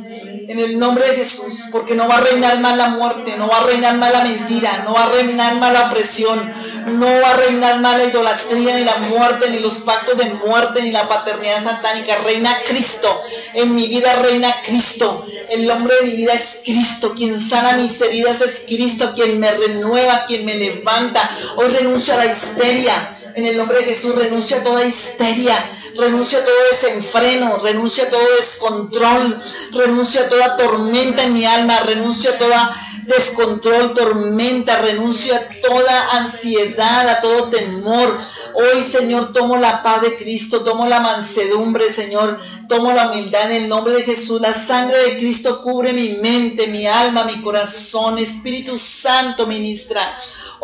En 0.52 0.60
el 0.60 0.78
nombre 0.78 1.08
de 1.08 1.16
Jesús, 1.16 1.70
porque 1.72 1.96
no 1.96 2.10
va 2.10 2.18
a 2.18 2.20
reinar 2.20 2.60
más 2.60 2.76
la 2.76 2.90
muerte, 2.90 3.38
no 3.38 3.48
va 3.48 3.60
a 3.60 3.64
reinar 3.64 3.96
más 3.96 4.12
la 4.12 4.26
mentira, 4.26 4.82
no 4.84 4.94
va 4.94 5.06
a 5.06 5.10
reinar 5.10 5.56
más 5.56 5.72
la 5.72 5.88
opresión, 5.88 6.52
No 6.88 7.06
va 7.22 7.30
a 7.30 7.38
reinar 7.38 7.80
más 7.80 7.98
la 7.98 8.04
idolatría, 8.04 8.76
ni 8.76 8.84
la 8.84 8.98
muerte, 8.98 9.50
ni 9.50 9.60
los 9.60 9.80
pactos 9.80 10.18
de 10.18 10.26
muerte, 10.26 10.82
ni 10.82 10.92
la 10.92 11.08
paternidad 11.08 11.64
satánica. 11.64 12.18
Reina 12.18 12.54
Cristo. 12.66 13.22
En 13.54 13.74
mi 13.74 13.88
vida 13.88 14.12
reina 14.14 14.62
Cristo. 14.62 15.24
El 15.48 15.72
hombre 15.72 15.96
de 16.02 16.08
mi 16.08 16.12
vida 16.18 16.34
es 16.34 16.60
Cristo. 16.66 17.14
Quien 17.16 17.40
sana 17.40 17.74
mis 17.74 18.02
heridas 18.02 18.42
es 18.42 18.64
Cristo. 18.68 19.12
Quien 19.16 19.40
me 19.40 19.52
renueva, 19.52 20.26
quien 20.26 20.44
me 20.44 20.56
levanta. 20.56 21.30
Hoy 21.56 21.70
renuncio 21.70 22.14
a 22.14 22.18
la 22.18 22.26
histeria. 22.26 23.14
En 23.36 23.46
el 23.46 23.58
nombre 23.58 23.80
de 23.80 23.86
Jesús 23.86 24.16
renuncio 24.16 24.58
a 24.58 24.64
toda 24.64 24.86
histeria. 24.86 25.56
Renuncio 25.98 26.40
a 26.40 26.44
todo 26.44 26.56
desenfreno. 26.70 27.58
Renuncio 27.58 28.04
a 28.04 28.10
todo 28.10 28.36
descontrol. 28.36 29.42
Renuncio 29.72 30.22
a 30.22 30.28
toda 30.28 30.56
tormenta 30.58 31.24
en 31.24 31.34
mi 31.34 31.46
alma. 31.46 31.80
Renuncio 31.82 32.32
a 32.32 32.38
toda 32.38 32.76
descontrol, 33.08 33.94
tormenta, 33.94 34.82
renuncio 34.82 35.36
a 35.36 35.40
toda 35.62 36.18
ansiedad, 36.18 37.08
a 37.08 37.22
todo 37.22 37.50
temor. 37.50 38.18
Hoy, 38.54 38.82
Señor, 38.82 39.34
tomo 39.34 39.58
la 39.58 39.84
paz 39.84 40.02
de 40.02 40.16
Cristo, 40.16 40.64
tomo 40.64 40.88
la 40.88 41.00
mansedumbre, 41.00 41.90
Señor, 41.90 42.40
tomo 42.68 42.92
la 42.94 43.12
humildad 43.12 43.52
en 43.52 43.64
el 43.64 43.70
nombre 43.70 43.94
de 43.94 44.04
Jesús. 44.04 44.42
La 44.42 44.54
sangre 44.54 44.98
de 45.00 45.18
Cristo 45.18 45.62
cubre 45.62 45.94
mi 45.94 46.10
mente, 46.10 46.68
mi 46.68 46.86
alma, 46.86 47.24
mi 47.24 47.42
corazón. 47.42 48.18
Espíritu 48.18 48.78
Santo 48.78 49.48
ministra. 49.48 50.12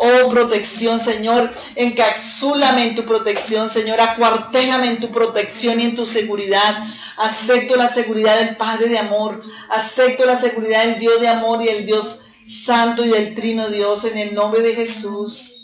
Oh, 0.00 0.28
protección, 0.28 1.00
Señor, 1.00 1.52
encapsúlame 1.74 2.84
en 2.84 2.94
tu 2.94 3.04
protección, 3.04 3.68
Señor, 3.68 4.00
acuartéjame 4.00 4.86
en 4.86 5.00
tu 5.00 5.10
protección 5.10 5.80
y 5.80 5.86
en 5.86 5.96
tu 5.96 6.06
seguridad. 6.06 6.80
Acepto 7.16 7.74
la 7.74 7.88
seguridad 7.88 8.38
del 8.38 8.54
Padre 8.54 8.88
de 8.88 8.98
amor, 8.98 9.40
acepto 9.70 10.24
la 10.24 10.36
seguridad 10.36 10.84
del 10.84 11.00
Dios 11.00 11.20
de 11.20 11.26
amor 11.26 11.60
y 11.62 11.68
el 11.68 11.84
Dios 11.84 12.20
santo 12.48 13.04
y 13.04 13.10
del 13.10 13.34
trino 13.34 13.68
Dios 13.68 14.04
en 14.04 14.16
el 14.16 14.34
nombre 14.34 14.62
de 14.62 14.74
Jesús. 14.74 15.54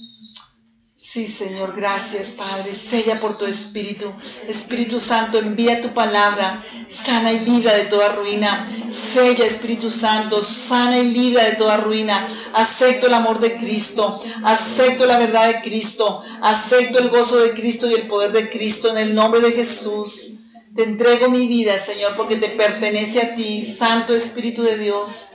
Sí, 1.14 1.26
Señor, 1.28 1.74
gracias, 1.76 2.32
Padre. 2.32 2.74
Sella 2.74 3.20
por 3.20 3.38
tu 3.38 3.46
Espíritu. 3.46 4.12
Espíritu 4.48 4.98
Santo, 4.98 5.38
envía 5.38 5.80
tu 5.80 5.90
palabra, 5.90 6.62
sana 6.88 7.32
y 7.32 7.38
libra 7.40 7.72
de 7.74 7.84
toda 7.84 8.08
ruina. 8.16 8.68
Sella, 8.90 9.46
Espíritu 9.46 9.88
Santo, 9.88 10.42
sana 10.42 10.98
y 10.98 11.12
libra 11.12 11.44
de 11.44 11.52
toda 11.52 11.76
ruina. 11.76 12.26
Acepto 12.52 13.06
el 13.06 13.14
amor 13.14 13.38
de 13.38 13.56
Cristo, 13.56 14.20
acepto 14.42 15.06
la 15.06 15.18
verdad 15.18 15.46
de 15.46 15.60
Cristo, 15.62 16.20
acepto 16.42 16.98
el 16.98 17.10
gozo 17.10 17.38
de 17.38 17.52
Cristo 17.52 17.88
y 17.88 17.94
el 17.94 18.08
poder 18.08 18.32
de 18.32 18.50
Cristo 18.50 18.90
en 18.90 18.98
el 18.98 19.14
nombre 19.14 19.40
de 19.40 19.52
Jesús. 19.52 20.50
Te 20.74 20.82
entrego 20.82 21.30
mi 21.30 21.46
vida, 21.46 21.78
Señor, 21.78 22.16
porque 22.16 22.36
te 22.36 22.48
pertenece 22.48 23.20
a 23.20 23.34
ti, 23.36 23.62
Santo 23.62 24.12
Espíritu 24.12 24.62
de 24.64 24.76
Dios. 24.76 25.30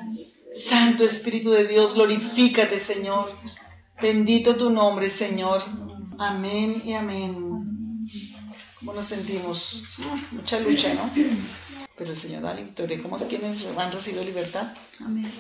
Santo 0.60 1.06
Espíritu 1.06 1.52
de 1.52 1.66
Dios, 1.66 1.94
glorifícate, 1.94 2.80
Señor. 2.80 3.32
Bendito 4.02 4.58
tu 4.58 4.70
nombre, 4.70 5.10
Señor. 5.10 5.62
Amén 6.18 6.82
y 6.86 6.94
amén. 6.94 7.54
¿Cómo 8.80 8.94
nos 8.94 9.06
sentimos? 9.06 9.84
Mucha 10.32 10.60
lucha, 10.60 10.94
¿no? 10.94 11.10
Pero 11.98 12.12
el 12.12 12.18
Señor 12.18 12.42
da 12.42 12.54
la 12.54 12.62
victoria. 12.62 13.02
¿Cómo 13.02 13.16
es 13.16 13.24
quienes 13.24 13.66
han 13.78 13.92
recibido 13.92 14.24
libertad? 14.24 14.74
Amén. 15.00 15.32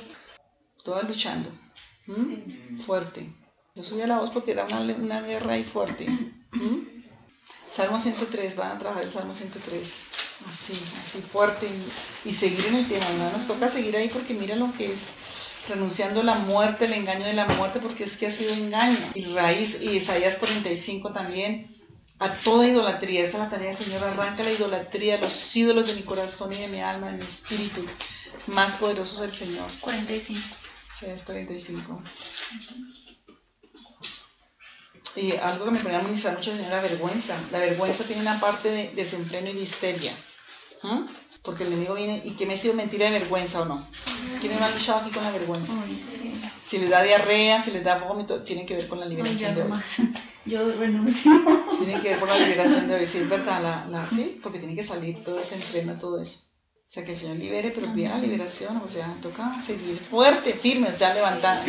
Todas 0.83 1.05
luchando. 1.07 1.49
¿Mm? 2.07 2.75
Fuerte. 2.77 3.29
Yo 3.75 3.83
subí 3.83 4.01
a 4.01 4.07
la 4.07 4.19
voz 4.19 4.29
porque 4.29 4.51
era 4.51 4.65
una, 4.65 4.81
una 4.81 5.21
guerra 5.21 5.53
ahí 5.53 5.63
fuerte. 5.63 6.07
¿Mm? 6.51 6.98
Salmo 7.71 7.99
103, 7.99 8.55
van 8.55 8.71
a 8.71 8.79
trabajar 8.79 9.03
el 9.03 9.11
Salmo 9.11 9.35
103. 9.35 10.07
Así, 10.47 10.73
así 11.01 11.21
fuerte. 11.21 11.67
Y, 11.67 12.29
y 12.29 12.31
seguir 12.31 12.65
en 12.67 12.75
el 12.75 12.87
tema. 12.87 13.05
¿no? 13.17 13.31
Nos 13.31 13.47
toca 13.47 13.69
seguir 13.69 13.95
ahí 13.95 14.09
porque 14.09 14.33
mira 14.33 14.55
lo 14.55 14.73
que 14.73 14.91
es 14.91 15.15
renunciando 15.67 16.21
a 16.21 16.23
la 16.23 16.35
muerte, 16.35 16.85
el 16.85 16.93
engaño 16.93 17.25
de 17.25 17.33
la 17.33 17.45
muerte, 17.45 17.79
porque 17.79 18.03
es 18.03 18.17
que 18.17 18.27
ha 18.27 18.31
sido 18.31 18.53
engaño. 18.53 18.97
Y 19.13 19.23
raíz, 19.33 19.81
y 19.81 19.91
Isaías 19.91 20.35
45 20.37 21.11
también, 21.11 21.69
a 22.19 22.29
toda 22.29 22.67
idolatría. 22.67 23.23
Esta 23.23 23.37
es 23.37 23.43
la 23.43 23.49
tarea, 23.49 23.73
Señor, 23.73 24.03
arranca 24.03 24.43
la 24.43 24.51
idolatría, 24.51 25.17
los 25.17 25.55
ídolos 25.55 25.87
de 25.87 25.93
mi 25.93 26.01
corazón 26.03 26.51
y 26.53 26.57
de 26.57 26.67
mi 26.67 26.81
alma, 26.81 27.07
de 27.07 27.17
mi 27.17 27.23
espíritu. 27.23 27.85
Más 28.47 28.75
poderosos 28.75 29.21
el 29.21 29.31
Señor. 29.31 29.69
45. 29.81 30.39
Isaías 30.91 31.23
45. 31.23 32.01
Y 35.15 35.31
algo 35.33 35.65
que 35.65 35.71
me 35.71 35.79
ponía 35.79 35.99
a 35.99 36.03
ministrar 36.03 36.35
mucho, 36.37 36.51
Señor, 36.55 36.69
la 36.71 36.81
vergüenza. 36.81 37.35
La 37.51 37.59
vergüenza 37.59 38.03
tiene 38.03 38.21
una 38.21 38.39
parte 38.39 38.69
de 38.71 38.91
desempleno 38.95 39.49
y 39.49 39.53
de 39.53 39.61
histeria. 39.61 40.11
¿Mm? 40.83 41.01
Porque 41.41 41.63
el 41.63 41.73
enemigo 41.73 41.95
viene 41.95 42.21
y 42.23 42.31
que 42.31 42.45
metió 42.45 42.73
mentira 42.73 43.05
de 43.09 43.19
vergüenza 43.19 43.61
o 43.61 43.65
no. 43.65 43.87
¿Quiénes 44.39 44.59
no 44.59 44.65
han 44.65 44.73
luchado 44.73 44.99
aquí 44.99 45.09
con 45.11 45.23
la 45.23 45.31
vergüenza? 45.31 45.73
Sí. 45.87 46.33
Si 46.63 46.77
les 46.77 46.89
da 46.89 47.01
diarrea, 47.01 47.61
si 47.61 47.71
les 47.71 47.83
da 47.83 47.95
vómito, 47.97 48.43
tiene 48.43 48.65
que 48.65 48.75
ver 48.75 48.87
con 48.87 48.99
la 48.99 49.05
Ay, 49.05 49.11
liberación 49.11 49.55
de 49.55 49.61
hoy. 49.63 49.69
más. 49.69 49.95
Yo 50.45 50.71
renuncio. 50.71 51.31
Tiene 51.79 51.99
que 52.01 52.09
ver 52.09 52.19
con 52.19 52.29
la 52.29 52.37
liberación 52.37 52.87
de 52.87 52.95
hoy, 52.95 53.05
sí, 53.05 53.19
es 53.19 53.29
verdad, 53.29 53.61
la, 53.61 53.85
la- 53.89 54.05
sí, 54.07 54.39
porque 54.43 54.59
tiene 54.59 54.75
que 54.75 54.83
salir 54.83 55.23
todo 55.23 55.39
ese 55.39 55.55
entreno, 55.55 55.97
todo 55.97 56.19
eso. 56.21 56.39
O 56.75 56.91
sea, 56.91 57.03
que 57.03 57.11
el 57.11 57.17
Señor 57.17 57.37
libere, 57.37 57.71
pero 57.71 57.93
pida 57.93 58.09
la 58.09 58.17
liberación, 58.17 58.77
o 58.77 58.89
sea, 58.89 59.15
toca 59.21 59.53
seguir 59.61 59.97
fuerte, 59.99 60.53
firme, 60.53 60.89
ya 60.97 61.13
levantar. 61.13 61.63